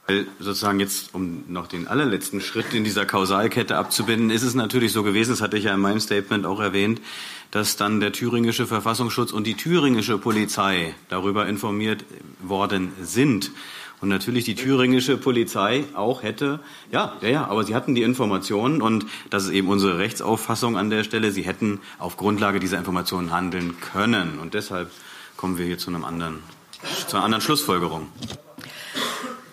machen? 0.07 0.25
Ja? 0.39 0.43
Sozusagen 0.43 0.79
jetzt, 0.79 1.13
um 1.13 1.43
noch 1.49 1.67
den 1.67 1.87
allerletzten 1.87 2.41
Schritt 2.41 2.73
in 2.73 2.83
dieser 2.83 3.05
Kausalkette 3.05 3.77
abzubinden, 3.77 4.31
ist 4.31 4.43
es 4.43 4.55
natürlich 4.55 4.91
so 4.91 5.03
gewesen, 5.03 5.31
das 5.31 5.41
hatte 5.41 5.57
ich 5.57 5.65
ja 5.65 5.75
in 5.75 5.79
meinem 5.79 5.99
Statement 5.99 6.47
auch 6.47 6.59
erwähnt, 6.59 6.99
dass 7.51 7.75
dann 7.75 7.99
der 7.99 8.11
thüringische 8.11 8.65
Verfassungsschutz 8.65 9.31
und 9.31 9.45
die 9.45 9.55
thüringische 9.55 10.17
Polizei 10.17 10.95
darüber 11.09 11.47
informiert 11.47 12.05
worden 12.41 12.93
sind 13.03 13.51
und 14.01 14.09
natürlich 14.09 14.45
die 14.45 14.55
thüringische 14.55 15.15
Polizei 15.15 15.85
auch 15.93 16.23
hätte, 16.23 16.59
ja, 16.91 17.13
ja, 17.21 17.29
ja, 17.29 17.47
aber 17.47 17.63
sie 17.63 17.75
hatten 17.75 17.93
die 17.93 18.01
Informationen 18.01 18.81
und 18.81 19.05
das 19.29 19.45
ist 19.45 19.51
eben 19.51 19.67
unsere 19.67 19.99
Rechtsauffassung 19.99 20.75
an 20.75 20.89
der 20.89 21.03
Stelle, 21.03 21.31
sie 21.31 21.43
hätten 21.43 21.79
auf 21.99 22.17
Grundlage 22.17 22.59
dieser 22.59 22.79
Informationen 22.79 23.31
handeln 23.31 23.79
können. 23.79 24.39
Und 24.39 24.55
deshalb 24.55 24.91
kommen 25.37 25.59
wir 25.59 25.65
hier 25.65 25.77
zu 25.77 25.91
einem 25.91 26.03
anderen, 26.03 26.39
zu 27.07 27.15
einer 27.15 27.25
anderen 27.25 27.41
Schlussfolgerung. 27.41 28.07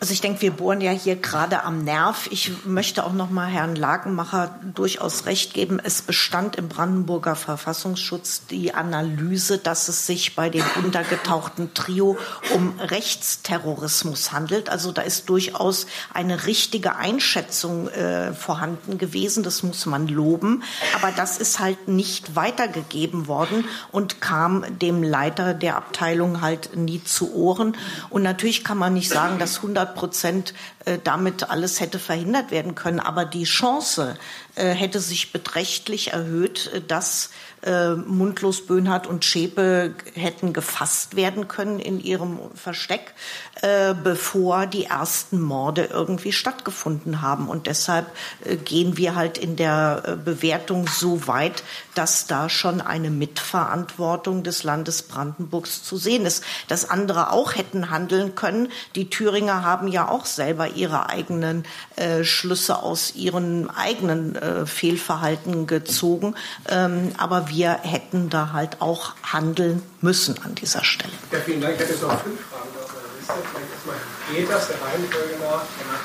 Also 0.00 0.12
ich 0.12 0.20
denke, 0.20 0.42
wir 0.42 0.52
bohren 0.52 0.80
ja 0.80 0.92
hier 0.92 1.16
gerade 1.16 1.64
am 1.64 1.82
Nerv. 1.82 2.28
Ich 2.30 2.64
möchte 2.64 3.04
auch 3.04 3.12
noch 3.12 3.30
mal 3.30 3.46
Herrn 3.46 3.74
Lagenmacher 3.74 4.54
durchaus 4.62 5.26
recht 5.26 5.54
geben. 5.54 5.80
Es 5.82 6.02
bestand 6.02 6.54
im 6.54 6.68
Brandenburger 6.68 7.34
Verfassungsschutz 7.34 8.46
die 8.46 8.74
Analyse, 8.74 9.58
dass 9.58 9.88
es 9.88 10.06
sich 10.06 10.36
bei 10.36 10.50
dem 10.50 10.64
untergetauchten 10.84 11.74
Trio 11.74 12.16
um 12.54 12.78
Rechtsterrorismus 12.78 14.30
handelt. 14.30 14.68
Also 14.68 14.92
da 14.92 15.02
ist 15.02 15.28
durchaus 15.28 15.86
eine 16.14 16.46
richtige 16.46 16.94
Einschätzung 16.94 17.88
äh, 17.88 18.32
vorhanden 18.34 18.98
gewesen. 18.98 19.42
Das 19.42 19.64
muss 19.64 19.84
man 19.84 20.06
loben. 20.06 20.62
Aber 20.94 21.10
das 21.10 21.38
ist 21.38 21.58
halt 21.58 21.88
nicht 21.88 22.36
weitergegeben 22.36 23.26
worden 23.26 23.64
und 23.90 24.20
kam 24.20 24.64
dem 24.78 25.02
Leiter 25.02 25.54
der 25.54 25.76
Abteilung 25.76 26.40
halt 26.40 26.76
nie 26.76 27.02
zu 27.02 27.34
Ohren. 27.34 27.76
Und 28.10 28.22
natürlich 28.22 28.62
kann 28.62 28.78
man 28.78 28.94
nicht 28.94 29.08
sagen, 29.08 29.40
dass 29.40 29.56
100 29.56 29.87
100 29.88 29.94
Prozent 29.94 30.54
äh, 30.84 30.98
damit 31.02 31.50
alles 31.50 31.80
hätte 31.80 31.98
verhindert 31.98 32.50
werden 32.50 32.74
können. 32.74 33.00
Aber 33.00 33.24
die 33.24 33.44
Chance 33.44 34.16
äh, 34.54 34.70
hätte 34.70 35.00
sich 35.00 35.32
beträchtlich 35.32 36.12
erhöht, 36.12 36.70
äh, 36.74 36.80
dass 36.80 37.30
äh, 37.68 37.94
Mundlos, 37.94 38.66
Böhnhardt 38.66 39.06
und 39.06 39.24
Schäpe 39.24 39.94
hätten 40.14 40.52
gefasst 40.52 41.16
werden 41.16 41.48
können 41.48 41.78
in 41.80 42.00
ihrem 42.00 42.38
Versteck, 42.54 43.12
äh, 43.60 43.94
bevor 43.94 44.66
die 44.66 44.84
ersten 44.84 45.40
Morde 45.40 45.84
irgendwie 45.84 46.32
stattgefunden 46.32 47.20
haben. 47.20 47.48
Und 47.48 47.66
deshalb 47.66 48.06
äh, 48.44 48.56
gehen 48.56 48.96
wir 48.96 49.14
halt 49.14 49.36
in 49.36 49.56
der 49.56 50.02
äh, 50.06 50.16
Bewertung 50.16 50.88
so 50.88 51.26
weit, 51.26 51.62
dass 51.94 52.26
da 52.26 52.48
schon 52.48 52.80
eine 52.80 53.10
Mitverantwortung 53.10 54.42
des 54.42 54.62
Landes 54.62 55.02
Brandenburgs 55.02 55.82
zu 55.82 55.98
sehen 55.98 56.24
ist. 56.24 56.42
Dass 56.68 56.88
andere 56.88 57.32
auch 57.32 57.54
hätten 57.54 57.90
handeln 57.90 58.34
können. 58.34 58.68
Die 58.94 59.10
Thüringer 59.10 59.62
haben 59.62 59.88
ja 59.88 60.08
auch 60.08 60.24
selber 60.24 60.68
ihre 60.68 61.10
eigenen 61.10 61.64
äh, 61.96 62.24
Schlüsse 62.24 62.82
aus 62.82 63.14
ihren 63.14 63.68
eigenen 63.68 64.36
äh, 64.36 64.64
Fehlverhalten 64.64 65.66
gezogen. 65.66 66.34
Ähm, 66.68 67.12
aber 67.18 67.50
wir 67.50 67.57
hätten 67.66 68.30
da 68.30 68.52
halt 68.52 68.80
auch 68.80 69.14
handeln 69.22 69.82
müssen 70.00 70.40
an 70.44 70.54
dieser 70.54 70.84
Stelle. 70.84 71.12
Ja, 71.32 71.40
vielen 71.40 71.60
Dank. 71.60 71.74
Ich 71.74 71.80
hätte 71.80 71.92
jetzt 71.92 72.02
noch 72.02 72.22
fünf 72.22 72.40
Fragen 72.46 72.68
auf 72.82 72.92
meiner 72.94 73.08
Liste. 73.18 73.34
vielleicht 73.50 73.72
erstmal 73.72 73.96
geht 74.32 74.50
das 74.50 74.68
der 74.68 74.76
Reihenfolge 74.82 75.34
nach, 75.40 75.62
danach 75.78 76.02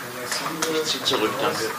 der 0.67 0.81
Ich 0.81 0.89
ziehe 0.89 1.03
zurück, 1.03 1.31
danke. 1.41 1.69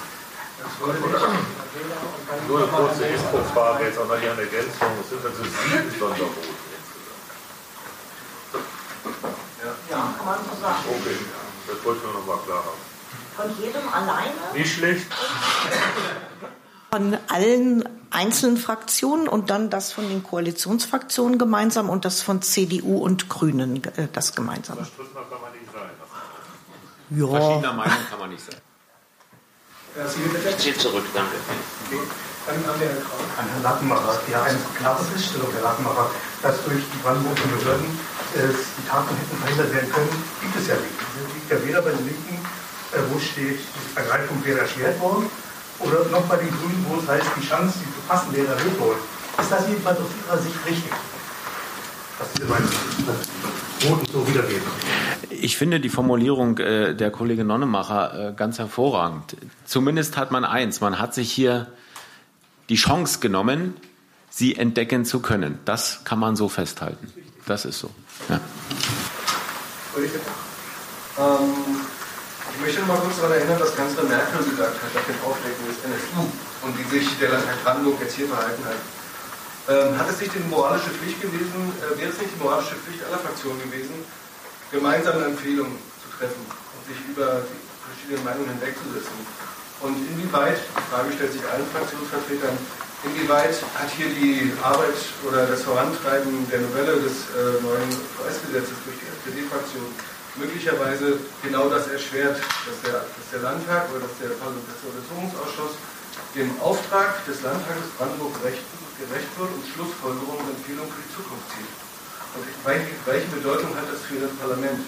Nur 2.49 2.59
eine 2.59 2.69
kurze 2.69 3.05
Infofrage 3.05 3.85
jetzt 3.85 3.99
auch 3.99 4.09
noch 4.09 4.19
hier 4.19 4.33
an 4.33 4.39
Ergänzung. 4.39 4.89
Es 5.03 5.11
sind 5.11 5.25
also 5.25 5.43
sieben 5.43 5.91
Sondervoten 5.99 6.55
Ja, 9.91 10.15
kann 10.17 10.27
man 10.27 10.39
so 10.39 10.61
sagen. 10.61 10.85
Okay, 10.89 11.17
das 11.67 11.85
wollte 11.85 11.99
ich 11.99 12.05
nur 12.05 12.15
noch 12.15 12.27
mal 12.27 12.39
klar 12.47 12.65
haben. 12.65 12.81
Von 13.37 13.65
jedem 13.65 13.89
alleine? 13.93 14.33
Nicht 14.55 14.75
schlecht. 14.75 15.07
Von 16.95 17.19
allen 17.27 17.83
einzelnen 18.11 18.57
Fraktionen 18.57 19.27
und 19.27 19.51
dann 19.51 19.69
das 19.69 19.91
von 19.91 20.09
den 20.09 20.23
Koalitionsfraktionen 20.23 21.39
gemeinsam 21.39 21.91
und 21.91 22.05
das 22.05 22.23
von 22.23 22.41
CDU 22.41 22.99
und 22.99 23.29
Grünen 23.29 23.83
äh, 23.83 24.07
das 24.13 24.37
gemeinsam. 24.37 24.79
Zerstrittener 24.79 25.27
kann 25.27 25.43
man 25.43 25.51
nicht 25.59 25.67
sein. 25.75 25.91
Ja. 27.19 27.27
Verschiedener 27.27 27.73
Meinung 27.73 27.99
kann 28.09 28.19
man 28.21 28.31
nicht 28.31 28.45
sein. 28.47 28.61
Ich 30.49 30.57
ziehe 30.59 30.79
zurück, 30.79 31.03
danke. 31.13 31.35
Okay. 31.91 31.99
Dann 32.47 32.65
haben 32.65 32.79
wir 32.79 32.87
Herrn 32.87 33.03
Kraus. 33.03 33.27
An 33.39 33.49
Herrn 33.49 33.63
Lattenmacher. 33.65 34.21
Ja, 34.31 34.43
eine 34.45 34.59
klare 34.79 35.03
Feststellung, 35.03 35.49
Herr 35.53 35.63
Lattenmacher, 35.63 36.11
dass 36.43 36.63
durch 36.63 36.85
die 36.95 36.99
Brandenburger 37.03 37.43
Behörden 37.59 37.87
äh, 38.37 38.55
die 38.55 38.89
Taten 38.89 39.17
hätten 39.17 39.37
verhindert 39.39 39.75
werden 39.75 39.91
können, 39.91 40.25
gibt 40.43 40.55
es 40.55 40.69
ja 40.69 40.77
nicht. 40.77 40.95
Es 40.95 41.35
liegt 41.35 41.51
ja 41.51 41.67
weder 41.67 41.83
bei 41.83 41.91
den 41.91 42.07
Linken, 42.07 42.39
äh, 42.93 42.99
wo 43.11 43.19
steht, 43.19 43.59
die 43.59 43.97
Ergreifung 43.97 44.45
wäre 44.45 44.61
erschwert 44.61 45.01
worden, 45.01 45.29
oder 45.81 46.05
noch 46.11 46.23
bei 46.23 46.37
den 46.37 46.49
Grünen, 46.49 46.87
wo 46.89 47.01
es 47.01 47.09
heißt, 47.09 47.27
die 47.37 47.47
Chance, 47.47 47.79
die 47.81 47.95
zu 47.95 48.01
fassen, 48.07 48.33
wäre 48.35 48.47
erhöht 48.55 48.79
worden. 48.79 48.99
Ist 49.39 49.51
das 49.51 49.69
jedenfalls 49.69 49.99
aus 49.99 50.07
Ihrer 50.27 50.39
Sicht 50.39 50.57
richtig? 50.67 50.93
Was 52.19 52.33
diese 52.33 52.47
beiden 52.47 52.69
Voten 53.81 54.13
so 54.13 54.27
wiedergeben. 54.27 54.63
Ich 55.31 55.57
finde 55.57 55.81
die 55.81 55.89
Formulierung 55.89 56.59
äh, 56.59 56.95
der 56.95 57.11
Kollegin 57.11 57.47
Nonnemacher 57.47 58.31
äh, 58.31 58.33
ganz 58.35 58.59
hervorragend. 58.59 59.37
Zumindest 59.65 60.17
hat 60.17 60.31
man 60.31 60.45
eins, 60.45 60.81
man 60.81 60.99
hat 60.99 61.13
sich 61.13 61.31
hier 61.33 61.67
die 62.69 62.77
Chance 62.77 63.19
genommen, 63.19 63.77
sie 64.31 64.57
entdecken 64.57 65.05
zu 65.05 65.21
können. 65.21 65.59
Das 65.65 66.05
kann 66.05 66.19
man 66.19 66.37
so 66.37 66.49
festhalten. 66.49 67.13
Das 67.47 67.65
ist 67.65 67.79
so. 67.79 67.91
Ja. 68.29 68.41
Ähm, 71.19 71.81
ich 72.55 72.61
möchte 72.63 72.81
noch 72.87 72.95
mal 72.95 73.03
kurz 73.03 73.19
daran 73.19 73.35
erinnern, 73.35 73.59
was 73.59 73.75
Kanzlerin 73.75 74.09
Merkel 74.09 74.47
gesagt 74.47 74.79
hat 74.79 74.93
nach 74.95 75.07
dem 75.11 75.19
Aufdecken 75.27 75.67
des 75.67 75.79
NSU 75.83 76.23
und 76.63 76.73
wie 76.79 76.87
sich 76.87 77.11
der 77.19 77.35
Landtag 77.35 77.59
Brandenburg 77.67 77.99
jetzt 77.99 78.15
hier 78.15 78.31
verhalten 78.31 78.63
hat. 78.63 78.79
Ähm, 79.67 79.99
hat 79.99 80.07
es 80.07 80.21
nicht 80.21 80.35
die 80.35 80.45
moralische 80.47 80.95
Pflicht 80.95 81.19
gewesen, 81.19 81.75
äh, 81.83 81.99
wäre 81.99 82.15
es 82.15 82.19
nicht 82.21 82.31
die 82.31 82.41
moralische 82.43 82.79
Pflicht 82.79 83.03
aller 83.03 83.19
Fraktionen 83.19 83.59
gewesen, 83.59 83.97
gemeinsame 84.71 85.35
Empfehlungen 85.35 85.75
zu 85.99 86.09
treffen 86.15 86.45
und 86.47 86.83
sich 86.87 87.01
über 87.11 87.43
die 87.43 87.59
verschiedenen 87.91 88.23
Meinungen 88.23 88.55
hinwegzusetzen? 88.55 89.19
Und 89.83 89.99
inwieweit, 90.15 90.61
die 90.63 90.87
Frage 90.95 91.11
stellt 91.11 91.33
sich 91.35 91.43
allen 91.51 91.67
Fraktionsvertretern, 91.75 92.55
inwieweit 93.03 93.57
hat 93.75 93.91
hier 93.99 94.15
die 94.15 94.55
Arbeit 94.63 94.95
oder 95.27 95.49
das 95.51 95.67
Vorantreiben 95.67 96.47
der 96.53 96.61
Novelle 96.63 97.03
des 97.03 97.35
äh, 97.35 97.59
neuen 97.67 97.91
VS-Gesetzes 98.15 98.79
durch 98.87 99.01
die 99.03 99.11
SPD-Fraktion 99.11 99.91
möglicherweise 100.37 101.19
genau 101.43 101.69
das 101.69 101.89
erschwert, 101.89 102.37
dass 102.37 102.79
der, 102.83 103.05
dass 103.05 103.27
der 103.33 103.41
Landtag 103.41 103.91
oder 103.91 104.01
dass 104.01 104.19
der 104.19 104.31
Untersuchungsausschuss 104.35 105.79
dem 106.35 106.51
Auftrag 106.61 107.25
des 107.27 107.43
Landtages 107.43 107.91
Brandenburg 107.99 108.35
gerecht, 108.43 108.63
gerecht 108.99 109.31
wird 109.39 109.51
und 109.51 109.63
Schlussfolgerungen 109.67 110.43
und 110.43 110.51
Empfehlungen 110.57 110.91
für 110.91 111.03
die 111.03 111.15
Zukunft 111.15 111.47
zieht. 111.55 111.73
Und 112.35 112.47
welche, 112.67 112.91
welche 113.07 113.29
Bedeutung 113.29 113.71
hat 113.77 113.87
das 113.91 114.03
für 114.03 114.19
das 114.19 114.31
Parlament? 114.35 114.81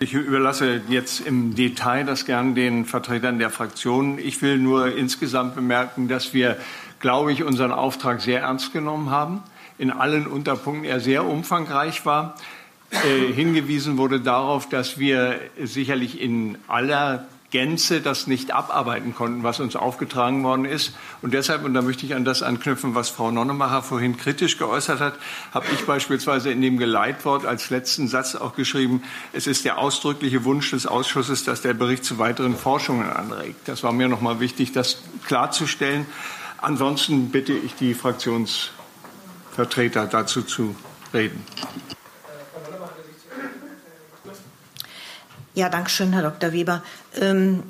Ich 0.00 0.12
überlasse 0.12 0.82
jetzt 0.88 1.20
im 1.20 1.54
Detail 1.54 2.04
das 2.04 2.26
gern 2.26 2.54
den 2.54 2.84
Vertretern 2.84 3.38
der 3.38 3.50
Fraktionen. 3.50 4.18
Ich 4.18 4.42
will 4.42 4.58
nur 4.58 4.94
insgesamt 4.94 5.54
bemerken, 5.54 6.08
dass 6.08 6.34
wir, 6.34 6.58
glaube 7.00 7.32
ich, 7.32 7.44
unseren 7.44 7.72
Auftrag 7.72 8.20
sehr 8.20 8.42
ernst 8.42 8.72
genommen 8.72 9.10
haben. 9.10 9.42
In 9.82 9.90
allen 9.90 10.28
Unterpunkten 10.28 10.84
er 10.84 11.00
sehr 11.00 11.24
umfangreich 11.24 12.06
war. 12.06 12.36
Äh, 12.92 13.32
hingewiesen 13.32 13.98
wurde 13.98 14.20
darauf, 14.20 14.68
dass 14.68 14.96
wir 14.96 15.40
sicherlich 15.60 16.20
in 16.20 16.56
aller 16.68 17.26
Gänze 17.50 18.00
das 18.00 18.28
nicht 18.28 18.54
abarbeiten 18.54 19.12
konnten, 19.12 19.42
was 19.42 19.58
uns 19.58 19.74
aufgetragen 19.74 20.44
worden 20.44 20.66
ist. 20.66 20.94
Und 21.20 21.34
deshalb, 21.34 21.64
und 21.64 21.74
da 21.74 21.82
möchte 21.82 22.06
ich 22.06 22.14
an 22.14 22.24
das 22.24 22.44
anknüpfen, 22.44 22.94
was 22.94 23.10
Frau 23.10 23.32
Nonnemacher 23.32 23.82
vorhin 23.82 24.16
kritisch 24.16 24.56
geäußert 24.56 25.00
hat, 25.00 25.14
habe 25.52 25.66
ich 25.74 25.84
beispielsweise 25.84 26.52
in 26.52 26.62
dem 26.62 26.78
Geleitwort 26.78 27.44
als 27.44 27.70
letzten 27.70 28.06
Satz 28.06 28.36
auch 28.36 28.54
geschrieben, 28.54 29.02
es 29.32 29.48
ist 29.48 29.64
der 29.64 29.78
ausdrückliche 29.78 30.44
Wunsch 30.44 30.70
des 30.70 30.86
Ausschusses, 30.86 31.42
dass 31.42 31.60
der 31.60 31.74
Bericht 31.74 32.04
zu 32.04 32.20
weiteren 32.20 32.54
Forschungen 32.54 33.10
anregt. 33.10 33.66
Das 33.66 33.82
war 33.82 33.90
mir 33.90 34.06
noch 34.06 34.20
mal 34.20 34.38
wichtig, 34.38 34.70
das 34.70 35.02
klarzustellen. 35.26 36.06
Ansonsten 36.58 37.30
bitte 37.30 37.52
ich 37.52 37.74
die 37.74 37.94
Fraktionsvertreter 39.52 40.06
dazu 40.06 40.42
zu 40.42 40.74
reden. 41.12 41.44
Ja, 45.54 45.68
danke 45.68 45.90
schön, 45.90 46.12
Herr 46.12 46.22
Dr. 46.22 46.52
Weber. 46.52 46.82
Ähm, 47.20 47.62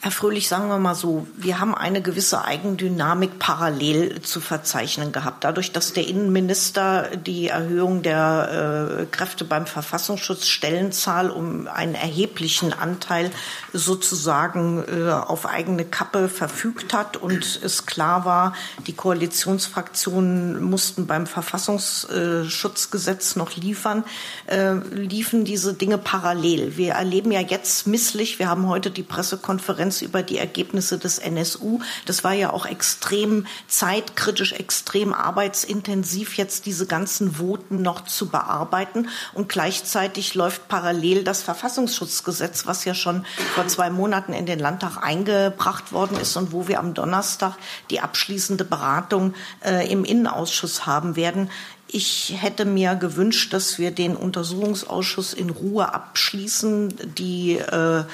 Herr 0.00 0.12
Fröhlich, 0.12 0.46
sagen 0.46 0.68
wir 0.68 0.78
mal 0.78 0.94
so, 0.94 1.26
wir 1.36 1.58
haben 1.58 1.74
eine 1.74 2.00
gewisse 2.00 2.44
Eigendynamik 2.44 3.40
parallel 3.40 4.22
zu 4.22 4.40
verzeichnen 4.40 5.10
gehabt. 5.10 5.42
Dadurch, 5.42 5.72
dass 5.72 5.92
der 5.92 6.06
Innenminister 6.06 7.08
die 7.16 7.48
Erhöhung 7.48 8.02
der 8.02 9.00
äh, 9.00 9.06
Kräfte 9.06 9.44
beim 9.44 9.66
Verfassungsschutz 9.66 10.46
Stellenzahl 10.46 11.30
um 11.30 11.66
einen 11.66 11.96
erheblichen 11.96 12.72
Anteil 12.72 13.32
sozusagen 13.72 14.84
äh, 14.86 15.10
auf 15.10 15.46
eigene 15.46 15.84
Kappe 15.84 16.28
verfügt 16.28 16.94
hat 16.94 17.16
und 17.16 17.58
es 17.64 17.84
klar 17.84 18.24
war, 18.24 18.54
die 18.86 18.92
Koalitionsfraktionen 18.92 20.62
mussten 20.62 21.08
beim 21.08 21.26
Verfassungsschutzgesetz 21.26 23.34
noch 23.34 23.56
liefern, 23.56 24.04
äh, 24.46 24.74
liefen 24.74 25.44
diese 25.44 25.74
Dinge 25.74 25.98
parallel. 25.98 26.76
Wir 26.76 26.92
erleben 26.92 27.32
ja 27.32 27.40
jetzt 27.40 27.88
misslich, 27.88 28.38
wir 28.38 28.48
haben 28.48 28.68
heute 28.68 28.92
die 28.92 29.02
Pressekonferenz 29.02 29.87
Konferenz 29.88 30.02
über 30.02 30.22
die 30.22 30.38
Ergebnisse 30.38 30.98
des 30.98 31.18
NSU. 31.18 31.80
Das 32.04 32.22
war 32.22 32.32
ja 32.32 32.52
auch 32.52 32.66
extrem 32.66 33.46
zeitkritisch, 33.66 34.52
extrem 34.52 35.14
arbeitsintensiv, 35.14 36.36
jetzt 36.36 36.66
diese 36.66 36.86
ganzen 36.86 37.38
Voten 37.38 37.82
noch 37.82 38.04
zu 38.04 38.28
bearbeiten. 38.28 39.08
Und 39.32 39.48
gleichzeitig 39.48 40.34
läuft 40.34 40.68
parallel 40.68 41.24
das 41.24 41.42
Verfassungsschutzgesetz, 41.42 42.66
was 42.66 42.84
ja 42.84 42.94
schon 42.94 43.24
vor 43.54 43.66
zwei 43.66 43.88
Monaten 43.90 44.32
in 44.32 44.46
den 44.46 44.58
Landtag 44.58 44.98
eingebracht 45.02 45.92
worden 45.92 46.18
ist 46.20 46.36
und 46.36 46.52
wo 46.52 46.68
wir 46.68 46.80
am 46.80 46.92
Donnerstag 46.92 47.56
die 47.90 48.00
abschließende 48.00 48.64
Beratung 48.64 49.34
äh, 49.64 49.90
im 49.90 50.04
Innenausschuss 50.04 50.86
haben 50.86 51.16
werden. 51.16 51.50
Ich 51.90 52.34
hätte 52.38 52.66
mir 52.66 52.94
gewünscht, 52.96 53.54
dass 53.54 53.78
wir 53.78 53.90
den 53.90 54.14
Untersuchungsausschuss 54.14 55.32
in 55.32 55.48
Ruhe 55.48 55.94
abschließen. 55.94 57.14
Die 57.16 57.56
äh, 57.56 58.04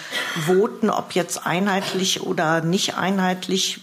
Voten, 0.47 0.91
ob 0.91 1.13
jetzt 1.13 1.45
einheitlich 1.45 2.23
oder 2.23 2.61
nicht 2.61 2.97
einheitlich, 2.97 3.81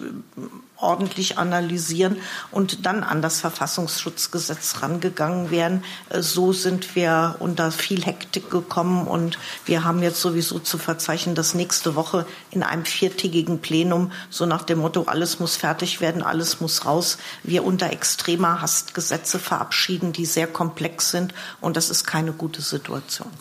ordentlich 0.82 1.38
analysieren 1.38 2.18
und 2.52 2.86
dann 2.86 3.03
an 3.03 3.22
das 3.22 3.40
Verfassungsschutzgesetz 3.41 4.82
rangegangen 4.82 5.52
wären. 5.52 5.84
Äh, 6.10 6.22
so 6.22 6.53
sind 6.53 6.95
wir 6.95 7.36
unter 7.40 7.72
viel 7.72 8.03
Hektik 8.03 8.49
gekommen 8.49 9.08
und 9.08 9.38
wir 9.66 9.84
haben 9.84 10.02
jetzt 10.02 10.22
sowieso 10.22 10.60
zu 10.60 10.78
verzeichnen, 10.78 11.36
dass 11.36 11.53
nächste 11.53 11.95
Woche 11.95 12.26
in 12.49 12.64
einem 12.64 12.86
viertägigen 12.86 13.60
Plenum 13.60 14.12
so 14.30 14.45
nach 14.45 14.64
dem 14.64 14.80
Motto, 14.80 15.03
alles 15.03 15.40
muss 15.40 15.56
fertig 15.56 16.02
werden, 16.02 16.24
alles 16.24 16.62
muss 16.62 16.86
raus, 16.86 17.18
wir 17.44 17.64
unter 17.64 17.91
extremer 17.91 18.62
Hast 18.62 18.94
Gesetze 18.94 19.40
verabschieden, 19.40 20.14
die 20.14 20.26
sehr 20.26 20.48
komplex 20.48 21.12
sind 21.12 21.34
und 21.62 21.78
das 21.78 21.90
ist 21.90 22.06
keine 22.06 22.34
gute 22.34 22.62
Situation. 22.62 23.32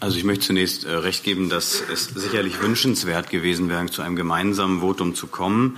Also 0.00 0.16
ich 0.16 0.22
möchte 0.22 0.46
zunächst 0.46 0.84
äh, 0.84 0.92
recht 0.92 1.24
geben, 1.24 1.48
dass 1.48 1.82
es 1.92 2.04
sicherlich 2.04 2.60
wünschenswert 2.62 3.30
gewesen 3.30 3.68
wäre, 3.68 3.86
zu 3.86 4.02
einem 4.02 4.14
gemeinsamen 4.14 4.80
Votum 4.80 5.16
zu 5.16 5.26
kommen. 5.26 5.76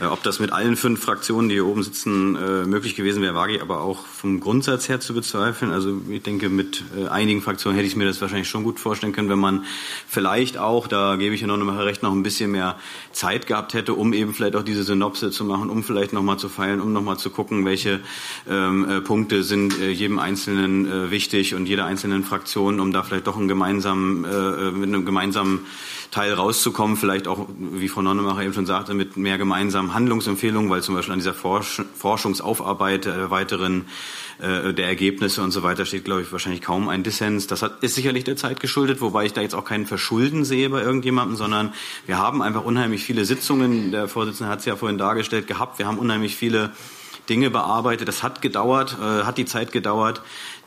Äh, 0.00 0.06
ob 0.06 0.22
das 0.22 0.38
mit 0.38 0.52
allen 0.52 0.76
fünf 0.76 1.02
Fraktionen, 1.02 1.48
die 1.48 1.56
hier 1.56 1.66
oben 1.66 1.82
sitzen, 1.82 2.36
äh, 2.36 2.66
möglich 2.66 2.94
gewesen 2.94 3.22
wäre, 3.22 3.34
wage 3.34 3.56
ich 3.56 3.62
aber 3.62 3.80
auch 3.80 4.06
vom 4.06 4.40
Grundsatz 4.40 4.88
her 4.88 5.00
zu 5.00 5.14
bezweifeln. 5.14 5.72
Also 5.72 6.00
ich 6.08 6.22
denke, 6.22 6.48
mit 6.48 6.84
äh, 6.96 7.08
einigen 7.08 7.42
Fraktionen 7.42 7.76
hätte 7.76 7.88
ich 7.88 7.96
mir 7.96 8.04
das 8.04 8.20
wahrscheinlich 8.20 8.48
schon 8.48 8.64
gut 8.64 8.78
vorstellen 8.78 9.12
können, 9.12 9.28
wenn 9.28 9.38
man 9.38 9.64
vielleicht 10.06 10.58
auch, 10.58 10.86
da 10.86 11.16
gebe 11.16 11.34
ich 11.34 11.40
ja 11.40 11.46
noch 11.46 11.56
mal 11.58 11.82
recht, 11.82 12.02
noch 12.02 12.12
ein 12.12 12.22
bisschen 12.22 12.52
mehr 12.52 12.76
Zeit 13.12 13.46
gehabt 13.46 13.74
hätte, 13.74 13.94
um 13.94 14.12
eben 14.12 14.34
vielleicht 14.34 14.56
auch 14.56 14.62
diese 14.62 14.82
Synopse 14.82 15.30
zu 15.30 15.44
machen, 15.44 15.70
um 15.70 15.82
vielleicht 15.82 16.12
noch 16.12 16.22
mal 16.22 16.38
zu 16.38 16.48
feilen, 16.48 16.80
um 16.80 16.92
noch 16.92 17.02
mal 17.02 17.16
zu 17.16 17.30
gucken, 17.30 17.64
welche 17.64 18.00
ähm, 18.48 18.88
äh, 18.88 19.00
Punkte 19.00 19.42
sind 19.42 19.78
jedem 19.78 20.18
Einzelnen 20.18 20.86
äh, 20.86 21.10
wichtig 21.10 21.54
und 21.54 21.66
jeder 21.66 21.86
einzelnen 21.86 22.24
Fraktion, 22.24 22.80
um 22.80 22.92
da 22.92 23.02
vielleicht 23.02 23.26
doch 23.26 23.36
einen 23.36 23.48
gemeinsamen, 23.48 24.24
äh, 24.24 24.70
mit 24.70 24.88
einem 24.88 25.04
gemeinsamen 25.04 25.66
Teil 26.10 26.32
rauszukommen, 26.32 26.96
vielleicht 26.96 27.28
auch, 27.28 27.46
wie 27.58 27.88
Frau 27.88 28.02
Nonnemacher 28.02 28.42
eben 28.42 28.54
schon 28.54 28.66
sagte, 28.66 28.94
mit 28.94 29.16
mehr 29.16 29.36
gemeinsamen 29.36 29.94
Handlungsempfehlungen, 29.94 30.70
weil 30.70 30.82
zum 30.82 30.94
Beispiel 30.94 31.12
an 31.12 31.18
dieser 31.18 31.34
Forsch 31.34 31.82
Forschungsaufarbeit 31.96 33.06
äh, 33.06 33.30
weiteren 33.30 33.84
äh, 34.38 34.72
der 34.72 34.86
Ergebnisse 34.86 35.42
und 35.42 35.50
so 35.50 35.62
weiter 35.62 35.84
steht, 35.84 36.04
glaube 36.04 36.22
ich, 36.22 36.32
wahrscheinlich 36.32 36.62
kaum 36.62 36.88
ein 36.88 37.02
Dissens. 37.02 37.46
Das 37.46 37.62
hat, 37.62 37.82
ist 37.82 37.94
sicherlich 37.94 38.24
der 38.24 38.36
Zeit 38.36 38.60
geschuldet, 38.60 39.00
wobei 39.00 39.26
ich 39.26 39.32
da 39.32 39.40
jetzt 39.40 39.54
auch 39.54 39.64
keinen 39.64 39.86
Verschulden 39.86 40.44
sehe 40.44 40.70
bei 40.70 40.82
irgendjemandem, 40.82 41.36
sondern 41.36 41.74
wir 42.06 42.18
haben 42.18 42.40
einfach 42.40 42.64
unheimlich 42.64 43.04
viele 43.04 43.24
Sitzungen, 43.24 43.92
der 43.92 44.08
Vorsitzende 44.08 44.50
hat 44.50 44.60
es 44.60 44.64
ja 44.64 44.76
vorhin 44.76 44.98
dargestellt, 44.98 45.46
gehabt. 45.46 45.78
Wir 45.78 45.86
haben 45.86 45.98
unheimlich 45.98 46.36
viele 46.36 46.70
Dinge 47.28 47.50
bearbeitet. 47.50 48.08
Das 48.08 48.22
hat 48.22 48.40
gedauert, 48.40 48.96
äh, 49.00 49.24
hat 49.24 49.38
die 49.38 49.44
Zeit 49.44 49.72
gedauert 49.72 50.22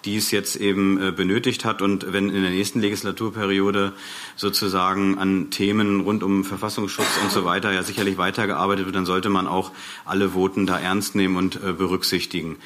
die 0.05 0.17
es 0.17 0.31
jetzt 0.31 0.55
eben 0.55 1.01
äh, 1.01 1.11
benötigt 1.11 1.65
hat. 1.65 1.81
Und 1.81 2.11
wenn 2.11 2.29
in 2.29 2.41
der 2.41 2.51
nächsten 2.51 2.81
Legislaturperiode 2.81 3.93
sozusagen 4.35 5.17
an 5.17 5.49
Themen 5.49 6.01
rund 6.01 6.23
um 6.23 6.43
Verfassungsschutz 6.43 7.19
und 7.23 7.31
so 7.31 7.45
weiter 7.45 7.71
ja 7.71 7.83
sicherlich 7.83 8.17
weitergearbeitet 8.17 8.85
wird, 8.85 8.95
dann 8.95 9.05
sollte 9.05 9.29
man 9.29 9.47
auch 9.47 9.71
alle 10.05 10.33
Voten 10.33 10.65
da 10.65 10.79
ernst 10.79 11.15
nehmen 11.15 11.35
und 11.35 11.57
äh, 11.63 11.73
berücksichtigen. 11.73 12.57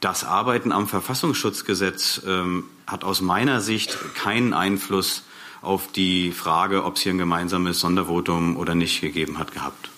Das 0.00 0.24
Arbeiten 0.24 0.72
am 0.72 0.86
Verfassungsschutzgesetz 0.86 2.22
ähm, 2.26 2.64
hat 2.86 3.04
aus 3.04 3.20
meiner 3.20 3.60
Sicht 3.60 3.96
keinen 4.14 4.52
Einfluss 4.52 5.24
auf 5.62 5.90
die 5.90 6.32
Frage, 6.32 6.84
ob 6.84 6.96
es 6.96 7.02
hier 7.02 7.14
ein 7.14 7.18
gemeinsames 7.18 7.80
Sondervotum 7.80 8.56
oder 8.56 8.74
nicht 8.74 9.00
gegeben 9.00 9.38
hat, 9.38 9.52
gehabt. 9.52 9.88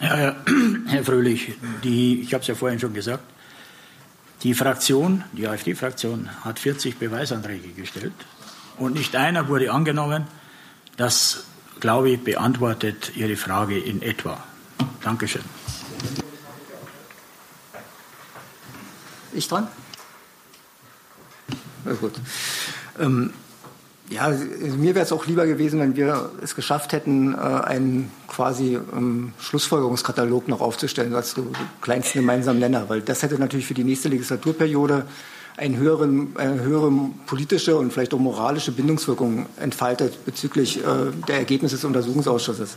Ja, 0.00 0.36
Herr 0.86 1.04
Fröhlich, 1.04 1.54
die, 1.84 2.20
ich 2.20 2.34
habe 2.34 2.42
es 2.42 2.48
ja 2.48 2.54
vorhin 2.54 2.80
schon 2.80 2.94
gesagt, 2.94 3.22
die 4.42 4.54
Fraktion, 4.54 5.24
die 5.32 5.46
AfD-Fraktion, 5.46 6.28
hat 6.44 6.58
40 6.58 6.98
Beweisanträge 6.98 7.68
gestellt 7.68 8.14
und 8.78 8.94
nicht 8.94 9.14
einer 9.14 9.48
wurde 9.48 9.72
angenommen. 9.72 10.26
Das, 10.96 11.44
glaube 11.80 12.10
ich, 12.10 12.24
beantwortet 12.24 13.12
Ihre 13.16 13.36
Frage 13.36 13.78
in 13.78 14.02
etwa. 14.02 14.42
Dankeschön. 15.02 15.42
Ich 19.32 19.48
dran? 19.48 19.68
Na 21.84 21.92
gut. 21.94 22.14
Ähm, 22.98 23.32
ja, 24.12 24.28
mir 24.28 24.94
wäre 24.94 25.04
es 25.04 25.12
auch 25.12 25.26
lieber 25.26 25.46
gewesen, 25.46 25.80
wenn 25.80 25.96
wir 25.96 26.30
es 26.42 26.54
geschafft 26.54 26.92
hätten, 26.92 27.34
äh, 27.34 27.36
einen 27.36 28.10
quasi 28.28 28.78
ähm, 28.96 29.32
Schlussfolgerungskatalog 29.38 30.48
noch 30.48 30.60
aufzustellen, 30.60 31.14
als 31.14 31.32
so 31.32 31.46
kleinsten 31.80 32.20
gemeinsamen 32.20 32.60
Nenner, 32.60 32.88
weil 32.88 33.00
das 33.00 33.22
hätte 33.22 33.38
natürlich 33.38 33.66
für 33.66 33.74
die 33.74 33.84
nächste 33.84 34.08
Legislaturperiode 34.08 35.06
eine 35.56 35.76
höhere, 35.76 36.04
eine 36.36 36.62
höhere 36.62 36.90
politische 37.26 37.76
und 37.76 37.92
vielleicht 37.92 38.14
auch 38.14 38.18
moralische 38.18 38.72
Bindungswirkung 38.72 39.46
entfaltet 39.60 40.24
bezüglich 40.24 40.78
äh, 40.78 40.82
der 41.28 41.36
Ergebnisse 41.36 41.76
des 41.76 41.84
Untersuchungsausschusses. 41.84 42.76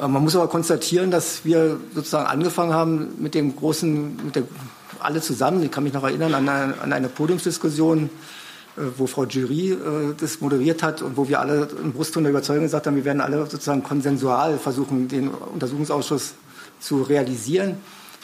Äh, 0.00 0.08
man 0.08 0.22
muss 0.22 0.36
aber 0.36 0.48
konstatieren, 0.48 1.10
dass 1.10 1.44
wir 1.44 1.78
sozusagen 1.94 2.26
angefangen 2.26 2.74
haben 2.74 3.14
mit 3.18 3.34
dem 3.34 3.54
großen, 3.56 4.24
mit 4.24 4.36
der, 4.36 4.44
alle 5.00 5.20
zusammen, 5.20 5.62
ich 5.62 5.70
kann 5.70 5.84
mich 5.84 5.92
noch 5.92 6.04
erinnern 6.04 6.34
an 6.34 6.48
eine, 6.48 6.80
an 6.80 6.92
eine 6.92 7.08
Podiumsdiskussion, 7.08 8.10
wo 8.96 9.06
Frau 9.06 9.24
Jury 9.24 9.72
äh, 9.72 10.14
das 10.18 10.40
moderiert 10.40 10.82
hat 10.82 11.02
und 11.02 11.16
wo 11.16 11.28
wir 11.28 11.40
alle 11.40 11.68
im 11.82 11.92
Brustton 11.92 12.24
der 12.24 12.30
Überzeugung 12.30 12.64
gesagt 12.64 12.86
haben, 12.86 12.96
wir 12.96 13.04
werden 13.04 13.20
alle 13.20 13.38
sozusagen 13.46 13.82
konsensual 13.82 14.58
versuchen, 14.58 15.08
den 15.08 15.28
Untersuchungsausschuss 15.28 16.34
zu 16.80 17.02
realisieren. 17.02 17.76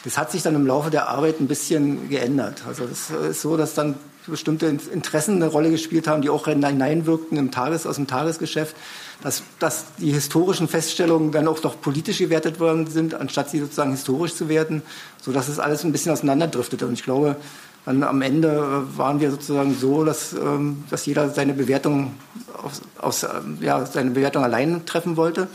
Das 0.04 0.16
hat 0.18 0.30
sich 0.30 0.42
dann 0.42 0.54
im 0.54 0.66
Laufe 0.66 0.90
der 0.90 1.08
Arbeit 1.08 1.40
ein 1.40 1.48
bisschen 1.48 2.08
geändert. 2.08 2.62
Also 2.66 2.84
es 2.84 3.10
ist 3.10 3.42
so, 3.42 3.56
dass 3.56 3.74
dann 3.74 3.96
bestimmte 4.26 4.66
Interessen 4.66 5.36
eine 5.36 5.46
Rolle 5.46 5.70
gespielt 5.70 6.06
haben, 6.06 6.22
die 6.22 6.30
auch 6.30 6.46
hineinwirkten 6.46 7.38
im 7.38 7.50
Tages, 7.50 7.86
aus 7.86 7.96
dem 7.96 8.06
Tagesgeschäft, 8.06 8.74
dass, 9.22 9.42
dass 9.58 9.86
die 9.98 10.12
historischen 10.12 10.68
Feststellungen 10.68 11.32
dann 11.32 11.48
auch 11.48 11.58
doch 11.58 11.80
politisch 11.80 12.18
gewertet 12.18 12.60
worden 12.60 12.86
sind, 12.86 13.14
anstatt 13.14 13.50
sie 13.50 13.60
sozusagen 13.60 13.92
historisch 13.92 14.34
zu 14.34 14.48
werten, 14.48 14.82
sodass 15.22 15.48
es 15.48 15.58
alles 15.58 15.84
ein 15.84 15.92
bisschen 15.92 16.12
auseinanderdriftete. 16.12 16.86
Und 16.86 16.94
ich 16.94 17.02
glaube, 17.02 17.36
dann 17.86 18.02
am 18.02 18.20
Ende 18.20 18.48
äh, 18.48 18.98
waren 18.98 19.20
wir 19.20 19.30
sozusagen 19.30 19.74
so, 19.74 20.04
dass, 20.04 20.32
ähm, 20.32 20.84
dass 20.90 21.06
jeder 21.06 21.30
seine 21.30 21.54
Bewertung 21.54 22.14
aus, 22.62 22.82
aus, 22.98 23.22
ähm, 23.22 23.58
ja, 23.60 23.86
seine 23.86 24.10
Bewertung 24.10 24.42
allein 24.42 24.84
treffen 24.84 25.16
wollte. 25.16 25.48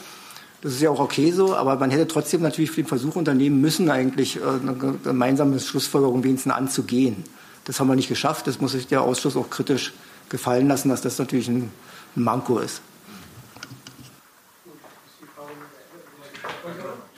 Das 0.62 0.74
ist 0.74 0.82
ja 0.82 0.90
auch 0.90 1.00
okay 1.00 1.32
so, 1.32 1.56
aber 1.56 1.76
man 1.76 1.92
hätte 1.92 2.08
trotzdem 2.08 2.42
natürlich 2.42 2.74
den 2.74 2.86
Versuch 2.86 3.16
unternehmen 3.16 3.60
müssen, 3.60 3.90
eigentlich 3.92 4.38
äh, 4.38 4.42
eine 4.44 4.76
gemeinsame 5.04 5.60
Schlussfolgerung 5.60 6.24
wenigstens 6.24 6.54
anzugehen. 6.54 7.24
Das 7.66 7.80
haben 7.80 7.88
wir 7.88 7.96
nicht 7.96 8.10
geschafft. 8.10 8.48
Das 8.48 8.62
muss 8.62 8.72
sich 8.72 8.88
der 8.88 9.02
Ausschuss 9.02 9.36
auch 9.36 9.50
kritisch 9.50 9.94
gefallen 10.30 10.68
lassen, 10.68 10.90
dass 10.90 11.02
das 11.02 11.20
natürlich 11.20 11.50
ein 11.50 11.70
Manko 12.16 12.60
ist. 12.60 12.82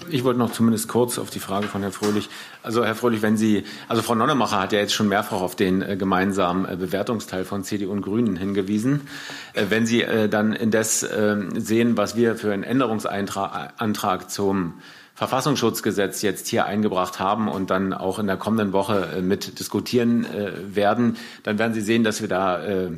Ich 0.09 0.23
wollte 0.23 0.39
noch 0.39 0.51
zumindest 0.51 0.87
kurz 0.87 1.17
auf 1.17 1.29
die 1.29 1.39
Frage 1.39 1.67
von 1.67 1.81
Herrn 1.81 1.93
Fröhlich. 1.93 2.29
Also 2.61 2.83
Herr 2.85 2.95
Fröhlich, 2.95 3.21
wenn 3.21 3.37
Sie, 3.37 3.63
also 3.87 4.01
Frau 4.01 4.15
Nonnemacher 4.15 4.59
hat 4.59 4.71
ja 4.71 4.79
jetzt 4.79 4.93
schon 4.93 5.07
mehrfach 5.07 5.41
auf 5.41 5.55
den 5.55 5.81
äh, 5.81 5.97
gemeinsamen 5.97 6.65
äh, 6.65 6.75
Bewertungsteil 6.75 7.45
von 7.45 7.63
CDU 7.63 7.91
und 7.91 8.01
Grünen 8.01 8.35
hingewiesen. 8.35 9.07
Äh, 9.53 9.65
wenn 9.69 9.85
Sie 9.85 10.05
dann 10.29 10.53
indes 10.53 11.03
ähm, 11.03 11.59
sehen, 11.59 11.97
was 11.97 12.15
wir 12.15 12.35
für 12.35 12.53
einen 12.53 12.63
Änderungsantrag 12.63 14.29
zum 14.29 14.75
Verfassungsschutzgesetz 15.15 16.21
jetzt 16.21 16.47
hier 16.47 16.65
eingebracht 16.65 17.19
haben 17.19 17.47
und 17.47 17.69
dann 17.69 17.93
auch 17.93 18.19
in 18.19 18.27
der 18.27 18.37
kommenden 18.37 18.73
Woche 18.73 19.21
mit 19.21 19.59
diskutieren 19.59 20.25
werden, 20.73 21.17
dann 21.43 21.59
werden 21.59 21.73
Sie 21.73 21.81
sehen, 21.81 22.03
dass 22.03 22.21
wir 22.21 22.27
da 22.27 22.89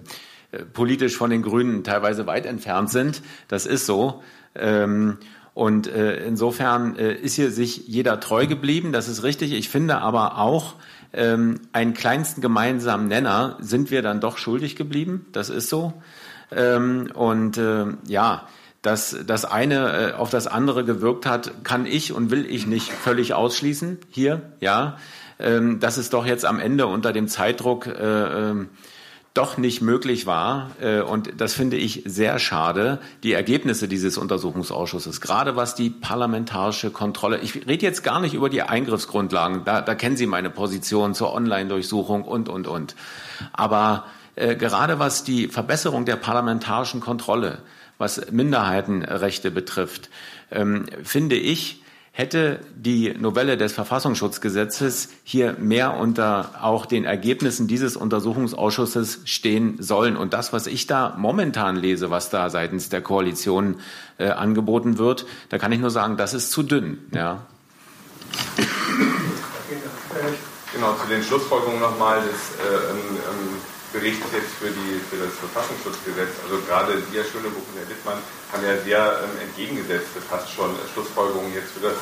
politisch 0.74 1.18
von 1.18 1.30
den 1.30 1.42
Grünen 1.42 1.84
teilweise 1.84 2.26
weit 2.26 2.46
entfernt 2.46 2.90
sind. 2.90 3.22
Das 3.50 3.66
ist 3.66 3.86
so. 3.86 4.24
Ähm, 5.56 5.62
und 5.62 5.88
äh, 5.88 6.26
insofern 6.26 6.98
äh, 6.98 7.14
ist 7.14 7.36
hier 7.36 7.50
sich 7.50 7.88
jeder 7.88 8.20
treu 8.20 8.46
geblieben, 8.46 8.92
das 8.92 9.08
ist 9.08 9.24
richtig. 9.24 9.54
Ich 9.54 9.70
finde 9.70 10.00
aber 10.00 10.38
auch, 10.38 10.76
ähm, 11.14 11.62
einen 11.72 11.94
kleinsten 11.94 12.42
gemeinsamen 12.42 13.08
Nenner 13.08 13.58
sind 13.62 13.90
wir 13.90 14.02
dann 14.02 14.20
doch 14.20 14.38
schuldig 14.38 14.76
geblieben, 14.76 15.28
das 15.32 15.50
ist 15.50 15.70
so. 15.70 15.94
Ähm, 16.52 17.10
und 17.14 17.58
äh, 17.58 17.86
ja, 18.06 18.48
dass 18.82 19.18
das 19.26 19.46
eine 19.46 20.12
äh, 20.12 20.14
auf 20.14 20.30
das 20.30 20.46
andere 20.46 20.84
gewirkt 20.84 21.26
hat, 21.26 21.64
kann 21.64 21.86
ich 21.86 22.12
und 22.12 22.32
will 22.32 22.46
ich 22.46 22.68
nicht 22.68 22.92
völlig 22.92 23.34
ausschließen 23.34 23.98
hier, 24.10 24.42
ja. 24.60 24.98
Ähm, 25.38 25.80
dass 25.80 25.98
es 25.98 26.10
doch 26.10 26.26
jetzt 26.26 26.46
am 26.46 26.60
Ende 26.60 26.88
unter 26.88 27.12
dem 27.12 27.28
Zeitdruck 27.28 27.88
äh, 27.88 28.52
äh, 28.52 28.66
doch 29.36 29.58
nicht 29.58 29.82
möglich 29.82 30.26
war, 30.26 30.72
äh, 30.82 31.02
und 31.02 31.34
das 31.38 31.54
finde 31.54 31.76
ich 31.78 32.04
sehr 32.06 32.40
schade, 32.40 33.00
die 33.22 33.34
Ergebnisse 33.34 33.88
dieses 33.88 34.18
Untersuchungsausschusses, 34.18 35.22
gerade 35.22 35.56
was 35.58 35.76
die 35.76 35.90
parlamentarische 35.90 36.90
Kontrolle, 36.90 37.40
ich 37.40 37.68
rede 37.68 37.86
jetzt 37.86 38.02
gar 38.02 38.22
nicht 38.22 38.34
über 38.34 38.50
die 38.50 38.64
Eingriffsgrundlagen, 38.64 39.66
da, 39.66 39.82
da 39.82 39.94
kennen 39.94 40.16
Sie 40.16 40.26
meine 40.26 40.50
Position 40.50 41.14
zur 41.14 41.34
Online-Durchsuchung 41.34 42.24
und, 42.24 42.48
und, 42.48 42.66
und. 42.66 42.96
Aber 43.52 44.06
äh, 44.36 44.56
gerade 44.56 45.00
was 45.00 45.26
die 45.26 45.50
Verbesserung 45.50 46.06
der 46.06 46.16
parlamentarischen 46.16 47.02
Kontrolle, 47.02 47.60
was 47.98 48.32
Minderheitenrechte 48.32 49.52
betrifft, 49.52 50.10
ähm, 50.50 50.86
finde 51.04 51.36
ich, 51.36 51.84
hätte 52.18 52.62
die 52.74 53.14
Novelle 53.14 53.58
des 53.58 53.74
Verfassungsschutzgesetzes 53.74 55.10
hier 55.26 55.58
mehr 55.60 55.98
unter 55.98 56.52
auch 56.62 56.86
den 56.86 57.04
Ergebnissen 57.04 57.68
dieses 57.68 57.98
Untersuchungsausschusses 57.98 59.20
stehen 59.26 59.76
sollen. 59.84 60.16
Und 60.16 60.32
das, 60.32 60.54
was 60.54 60.66
ich 60.66 60.88
da 60.88 61.14
momentan 61.18 61.76
lese, 61.76 62.12
was 62.12 62.30
da 62.30 62.50
seitens 62.50 62.88
der 62.88 63.02
Koalition 63.02 63.82
äh, 64.18 64.30
angeboten 64.30 64.98
wird, 64.98 65.26
da 65.50 65.58
kann 65.58 65.74
ich 65.74 65.80
nur 65.80 65.90
sagen, 65.90 66.16
das 66.16 66.34
ist 66.34 66.52
zu 66.52 66.64
dünn. 66.64 67.00
Ja. 67.14 67.42
Genau, 70.74 70.94
zu 70.94 71.08
den 71.10 71.22
Schlussfolgerungen 71.22 71.82
nochmal 71.82 72.22
des 72.22 72.32
äh, 72.32 72.92
ähm 72.94 73.75
Bericht 73.96 74.20
jetzt 74.36 74.60
für, 74.60 74.68
die, 74.68 75.00
für 75.08 75.16
das 75.24 75.32
Verfassungsschutzgesetz, 75.40 76.36
also 76.44 76.60
gerade 76.68 77.00
Sie, 77.08 77.16
Herr 77.16 77.24
Schönebuch 77.24 77.64
und 77.64 77.80
Herr 77.80 77.88
Wittmann, 77.88 78.20
haben 78.52 78.64
ja 78.68 78.76
sehr 78.84 79.24
ähm, 79.24 79.40
entgegengesetzte 79.40 80.20
fast 80.20 80.52
schon 80.52 80.76
äh, 80.76 80.84
Schlussfolgerungen 80.92 81.56
jetzt 81.56 81.72
für, 81.72 81.80
das, 81.80 81.96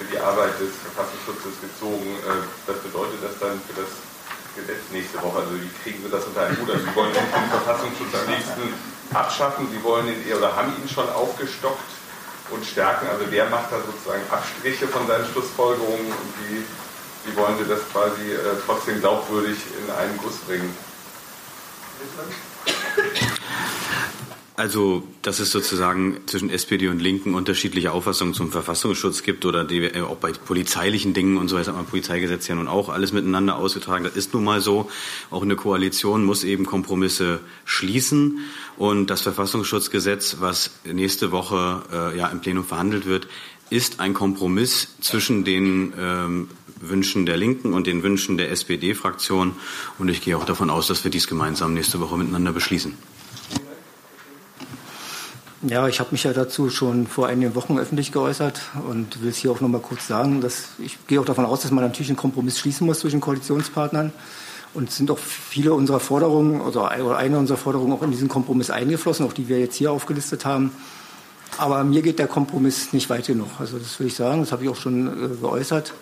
für 0.00 0.08
die 0.08 0.16
Arbeit 0.16 0.56
des 0.56 0.72
Verfassungsschutzes 0.88 1.60
gezogen. 1.60 2.16
Äh, 2.24 2.48
was 2.64 2.80
bedeutet 2.80 3.20
das 3.20 3.36
dann 3.44 3.60
für 3.68 3.76
das 3.76 3.92
Gesetz 4.56 4.88
nächste 4.88 5.20
Woche? 5.20 5.44
Also 5.44 5.52
wie 5.60 5.68
kriegen 5.84 6.00
Sie 6.00 6.08
das 6.08 6.24
unter 6.24 6.48
einen 6.48 6.56
Hut? 6.56 6.72
Also 6.72 6.80
Sie 6.80 6.96
wollen 6.96 7.12
den 7.12 7.28
Verfassungsschutz 7.28 8.12
am 8.16 8.26
liebsten 8.32 8.64
abschaffen, 9.12 9.68
Sie 9.68 9.84
wollen 9.84 10.08
ihn 10.08 10.24
oder 10.32 10.48
haben 10.56 10.72
ihn 10.80 10.88
schon 10.88 11.12
aufgestockt 11.12 11.92
und 12.56 12.64
stärken. 12.64 13.04
Also 13.12 13.28
wer 13.28 13.52
macht 13.52 13.68
da 13.68 13.84
sozusagen 13.84 14.24
Abstriche 14.32 14.88
von 14.88 15.04
seinen 15.04 15.28
Schlussfolgerungen 15.28 16.08
und 16.08 16.30
wie, 16.40 16.64
wie 17.28 17.36
wollen 17.36 17.60
Sie 17.60 17.68
das 17.68 17.84
quasi 17.92 18.32
äh, 18.32 18.56
trotzdem 18.64 19.04
glaubwürdig 19.04 19.60
in 19.76 19.92
einen 19.92 20.16
Guss 20.24 20.40
bringen? 20.48 20.72
Also, 24.56 25.02
dass 25.22 25.40
es 25.40 25.50
sozusagen 25.50 26.18
zwischen 26.26 26.48
SPD 26.48 26.86
und 26.86 27.00
Linken 27.00 27.34
unterschiedliche 27.34 27.90
Auffassungen 27.90 28.34
zum 28.34 28.52
Verfassungsschutz 28.52 29.24
gibt 29.24 29.44
oder 29.46 29.64
die, 29.64 29.78
äh, 29.78 30.02
auch 30.02 30.16
bei 30.16 30.30
polizeilichen 30.30 31.12
Dingen 31.12 31.38
und 31.38 31.48
so 31.48 31.56
weiter, 31.56 31.70
hat 31.72 31.76
man 31.76 31.86
Polizeigesetz 31.86 32.46
ja 32.46 32.54
nun 32.54 32.68
auch 32.68 32.88
alles 32.88 33.12
miteinander 33.12 33.56
ausgetragen. 33.56 34.04
Das 34.04 34.14
ist 34.14 34.32
nun 34.32 34.44
mal 34.44 34.60
so. 34.60 34.88
Auch 35.32 35.42
eine 35.42 35.56
Koalition 35.56 36.24
muss 36.24 36.44
eben 36.44 36.66
Kompromisse 36.66 37.40
schließen. 37.64 38.38
Und 38.76 39.10
das 39.10 39.22
Verfassungsschutzgesetz, 39.22 40.36
was 40.38 40.70
nächste 40.84 41.32
Woche 41.32 41.82
äh, 41.92 42.16
ja 42.16 42.28
im 42.28 42.40
Plenum 42.40 42.64
verhandelt 42.64 43.06
wird, 43.06 43.26
ist 43.70 43.98
ein 43.98 44.14
Kompromiss 44.14 44.96
zwischen 45.00 45.44
den 45.44 45.94
ähm, 45.98 46.48
Wünschen 46.88 47.26
der 47.26 47.36
Linken 47.36 47.72
und 47.72 47.86
den 47.86 48.02
Wünschen 48.02 48.36
der 48.36 48.50
SPD-Fraktion. 48.50 49.54
Und 49.98 50.08
ich 50.08 50.20
gehe 50.20 50.36
auch 50.36 50.44
davon 50.44 50.70
aus, 50.70 50.86
dass 50.86 51.04
wir 51.04 51.10
dies 51.10 51.26
gemeinsam 51.26 51.74
nächste 51.74 52.00
Woche 52.00 52.16
miteinander 52.16 52.52
beschließen. 52.52 52.94
Ja, 55.66 55.88
ich 55.88 55.98
habe 55.98 56.10
mich 56.12 56.24
ja 56.24 56.34
dazu 56.34 56.68
schon 56.68 57.06
vor 57.06 57.26
einigen 57.26 57.54
Wochen 57.54 57.78
öffentlich 57.78 58.12
geäußert 58.12 58.60
und 58.86 59.22
will 59.22 59.30
es 59.30 59.38
hier 59.38 59.50
auch 59.50 59.62
noch 59.62 59.68
mal 59.68 59.80
kurz 59.80 60.06
sagen, 60.06 60.42
dass 60.42 60.68
ich 60.78 60.98
gehe 61.06 61.18
auch 61.18 61.24
davon 61.24 61.46
aus, 61.46 61.62
dass 61.62 61.70
man 61.70 61.82
natürlich 61.82 62.10
einen 62.10 62.18
Kompromiss 62.18 62.58
schließen 62.58 62.86
muss 62.86 63.00
zwischen 63.00 63.20
Koalitionspartnern. 63.20 64.12
Und 64.74 64.90
sind 64.90 65.10
auch 65.10 65.18
viele 65.18 65.72
unserer 65.72 66.00
Forderungen 66.00 66.60
oder 66.60 66.88
eine 66.90 67.38
unserer 67.38 67.56
Forderungen 67.56 67.92
auch 67.92 68.02
in 68.02 68.10
diesen 68.10 68.28
Kompromiss 68.28 68.70
eingeflossen, 68.70 69.24
auch 69.24 69.32
die 69.32 69.48
wir 69.48 69.60
jetzt 69.60 69.76
hier 69.76 69.92
aufgelistet 69.92 70.44
haben. 70.44 70.72
Aber 71.58 71.84
mir 71.84 72.02
geht 72.02 72.18
der 72.18 72.26
Kompromiss 72.26 72.92
nicht 72.92 73.08
weit 73.08 73.26
genug. 73.26 73.48
Also 73.58 73.78
das 73.78 73.98
will 74.00 74.08
ich 74.08 74.14
sagen, 74.14 74.40
das 74.40 74.52
habe 74.52 74.64
ich 74.64 74.68
auch 74.68 74.76
schon 74.76 75.06
äh, 75.06 75.36
geäußert. 75.36 75.94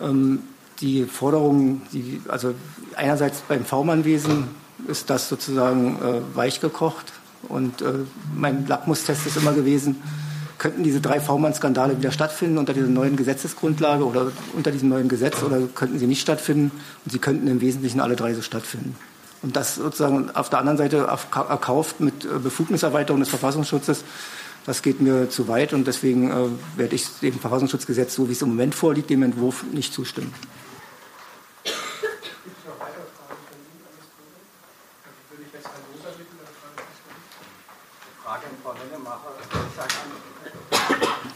Ähm, 0.00 0.40
die 0.80 1.04
Forderungen, 1.04 1.82
die, 1.92 2.20
also 2.28 2.54
einerseits 2.96 3.40
beim 3.42 3.64
V-Mann-Wesen 3.64 4.48
ist 4.88 5.08
das 5.10 5.28
sozusagen 5.28 5.96
äh, 6.02 6.36
weich 6.36 6.60
gekocht. 6.60 7.12
Und 7.48 7.82
äh, 7.82 7.92
mein 8.34 8.66
Lackmustest 8.66 9.26
ist 9.26 9.36
immer 9.36 9.52
gewesen, 9.52 10.02
könnten 10.58 10.82
diese 10.82 11.00
drei 11.00 11.20
V-Mann-Skandale 11.20 11.98
wieder 11.98 12.10
stattfinden 12.10 12.58
unter 12.58 12.72
dieser 12.72 12.86
neuen 12.86 13.16
Gesetzesgrundlage 13.16 14.04
oder 14.04 14.32
unter 14.54 14.70
diesem 14.70 14.88
neuen 14.88 15.08
Gesetz 15.08 15.42
oder 15.42 15.60
könnten 15.74 15.98
sie 15.98 16.06
nicht 16.06 16.20
stattfinden? 16.20 16.70
Und 17.04 17.12
sie 17.12 17.18
könnten 17.18 17.46
im 17.48 17.60
Wesentlichen 17.60 18.00
alle 18.00 18.16
drei 18.16 18.34
so 18.34 18.42
stattfinden. 18.42 18.96
Und 19.42 19.56
das 19.56 19.74
sozusagen 19.74 20.30
auf 20.30 20.48
der 20.48 20.60
anderen 20.60 20.78
Seite 20.78 21.06
erkauft 21.06 22.00
mit 22.00 22.24
äh, 22.24 22.38
Befugniserweiterung 22.38 23.20
des 23.20 23.28
Verfassungsschutzes, 23.28 24.04
das 24.66 24.82
geht 24.82 25.00
mir 25.00 25.28
zu 25.28 25.48
weit 25.48 25.72
und 25.72 25.86
deswegen 25.86 26.30
äh, 26.30 26.78
werde 26.78 26.94
ich 26.94 27.06
dem 27.20 27.38
Verfassungsschutzgesetz, 27.38 28.14
so 28.14 28.28
wie 28.28 28.32
es 28.32 28.42
im 28.42 28.48
Moment 28.48 28.74
vorliegt, 28.74 29.10
dem 29.10 29.22
Entwurf 29.22 29.64
nicht 29.72 29.92
zustimmen. 29.92 30.32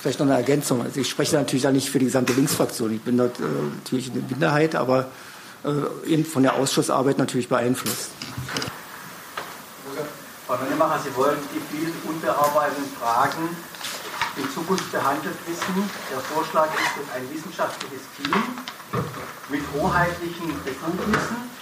Vielleicht 0.01 0.21
noch 0.21 0.27
eine 0.27 0.37
Ergänzung. 0.37 0.81
Also 0.81 1.01
ich 1.01 1.09
spreche 1.09 1.37
natürlich 1.37 1.65
da 1.65 1.73
nicht 1.73 1.91
für 1.91 1.99
die 1.99 2.07
gesamte 2.07 2.33
Linksfraktion. 2.33 2.95
Ich 2.95 3.03
bin 3.03 3.19
dort 3.19 3.39
äh, 3.41 3.43
natürlich 3.77 4.11
eine 4.11 4.23
Minderheit, 4.23 4.75
aber 4.75 5.11
äh, 5.65 6.11
eben 6.11 6.25
von 6.25 6.45
der 6.45 6.55
Ausschussarbeit 6.55 7.19
natürlich 7.19 7.49
beeinflusst. 7.49 8.11
Frau 10.49 10.57
Nonnemacher, 10.57 10.99
Sie 11.05 11.15
wollen 11.15 11.37
die 11.53 11.61
vielen 11.61 11.93
unbearbeiteten 12.09 12.89
Fragen 12.97 13.55
in 14.35 14.51
Zukunft 14.51 14.91
behandelt 14.91 15.37
wissen. 15.47 15.91
Der 16.11 16.21
Vorschlag 16.21 16.73
ist 16.73 16.97
dass 16.97 17.15
ein 17.15 17.29
wissenschaftliches 17.29 18.09
Team 18.17 18.33
mit 19.51 19.61
hoheitlichen 19.77 20.49
Befugnissen. 20.65 21.53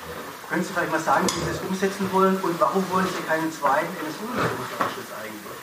Können 0.49 0.63
Sie 0.63 0.73
vielleicht 0.73 0.93
mal 0.93 1.01
sagen, 1.01 1.27
wie 1.27 1.41
Sie 1.41 1.51
das 1.51 1.61
umsetzen 1.69 2.09
wollen 2.13 2.37
und 2.37 2.61
warum 2.61 2.89
wollen 2.93 3.09
Sie 3.09 3.27
keinen 3.27 3.51
zweiten 3.51 3.91
NSU-Untersuchungsausschuss 4.07 5.11
eigentlich? 5.19 5.56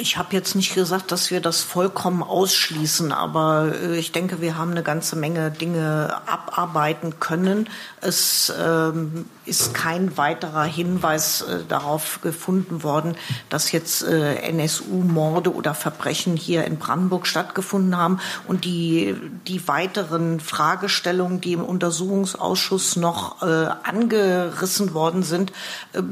Ich 0.00 0.16
habe 0.16 0.32
jetzt 0.32 0.54
nicht 0.54 0.76
gesagt, 0.76 1.10
dass 1.10 1.32
wir 1.32 1.40
das 1.40 1.62
vollkommen 1.62 2.22
ausschließen, 2.22 3.10
aber 3.10 3.72
äh, 3.82 3.98
ich 3.98 4.12
denke, 4.12 4.40
wir 4.40 4.56
haben 4.56 4.70
eine 4.70 4.84
ganze 4.84 5.16
Menge 5.16 5.50
Dinge 5.50 6.20
abarbeiten 6.24 7.18
können. 7.18 7.68
Es 8.00 8.52
ähm, 8.56 9.24
ist 9.44 9.74
kein 9.74 10.16
weiterer 10.16 10.62
Hinweis 10.64 11.42
äh, 11.42 11.64
darauf 11.68 12.20
gefunden 12.22 12.84
worden, 12.84 13.16
dass 13.48 13.72
jetzt 13.72 14.04
äh, 14.04 14.36
NSU-Morde 14.36 15.52
oder 15.52 15.74
Verbrechen 15.74 16.36
hier 16.36 16.64
in 16.64 16.78
Brandenburg 16.78 17.26
stattgefunden 17.26 17.96
haben. 17.96 18.20
Und 18.46 18.64
die, 18.64 19.16
die 19.48 19.66
weiteren 19.66 20.38
Fragestellungen, 20.38 21.40
die 21.40 21.54
im 21.54 21.64
Untersuchungsausschuss 21.64 22.96
noch 22.96 23.42
äh, 23.42 23.68
angerissen 23.82 24.94
worden 24.94 25.24
sind, 25.24 25.50
äh, 25.92 26.02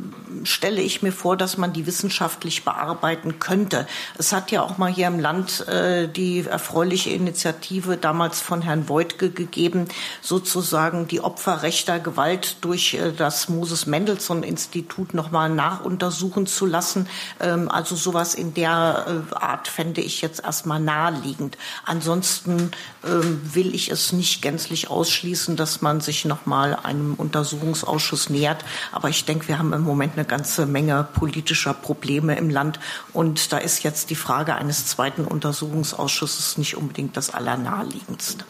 stelle 0.43 0.81
ich 0.81 1.03
mir 1.03 1.13
vor, 1.13 1.37
dass 1.37 1.57
man 1.57 1.73
die 1.73 1.87
wissenschaftlich 1.87 2.65
bearbeiten 2.65 3.39
könnte. 3.39 3.76
Es 4.19 4.32
hat 4.32 4.51
ja 4.51 4.62
auch 4.62 4.78
mal 4.78 4.90
hier 4.90 5.09
im 5.09 5.20
Land 5.20 5.66
äh, 5.69 6.09
die 6.09 6.47
erfreuliche 6.47 7.11
Initiative 7.11 7.97
damals 7.97 8.40
von 8.40 8.62
Herrn 8.62 8.89
Voigtke 8.89 9.31
gegeben, 9.31 9.89
sozusagen 10.23 11.09
die 11.09 11.20
Opferrechter 11.20 11.98
Gewalt 11.98 12.59
durch 12.62 12.94
äh, 12.94 13.12
das 13.12 13.48
Moses 13.48 13.86
Mendelssohn 13.86 14.43
Institut 14.43 15.15
nochmal 15.15 15.51
nachuntersuchen 15.51 16.47
zu 16.47 16.66
lassen. 16.66 17.09
Ähm, 17.40 17.70
also 17.70 17.97
sowas 17.97 18.35
in 18.35 18.55
der 18.55 19.24
äh, 19.32 19.35
Art 19.35 19.69
fände 19.69 20.01
ich 20.01 20.23
jetzt 20.23 20.43
erstmal 20.44 20.81
naheliegend. 20.81 21.59
Ansonsten 21.85 22.70
ähm, 23.05 23.40
will 23.53 23.74
ich 23.74 23.90
es 23.90 24.12
nicht 24.12 24.43
gänzlich 24.43 24.90
ausschließen, 24.90 25.57
dass 25.57 25.82
man 25.82 26.01
sich 26.01 26.24
nochmal 26.24 26.77
einem 26.82 27.15
Untersuchungsausschuss 27.15 28.31
nähert. 28.31 28.65
Aber 28.93 29.09
ich 29.09 29.24
denke, 29.24 29.48
wir 29.48 29.59
haben 29.59 29.73
im 29.73 29.82
Moment 29.82 30.15
eine 30.15 30.24
ganze 30.24 30.66
Menge 30.66 31.07
politischer 31.15 31.74
Probleme 31.74 32.36
im 32.36 32.51
Land. 32.51 32.81
Und 33.12 33.53
da 33.53 33.59
ist 33.66 33.82
jetzt 33.82 34.10
die 34.10 34.14
Frage 34.14 34.55
eines 34.55 34.86
zweiten 34.86 35.24
Untersuchungsausschusses 35.24 36.56
nicht 36.56 36.76
unbedingt 36.76 37.16
das 37.16 37.30
Allernaheliegendste. 37.30 38.44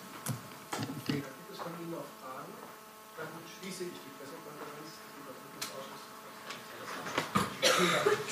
Vielen 1.05 1.23
Dank. 8.05 8.26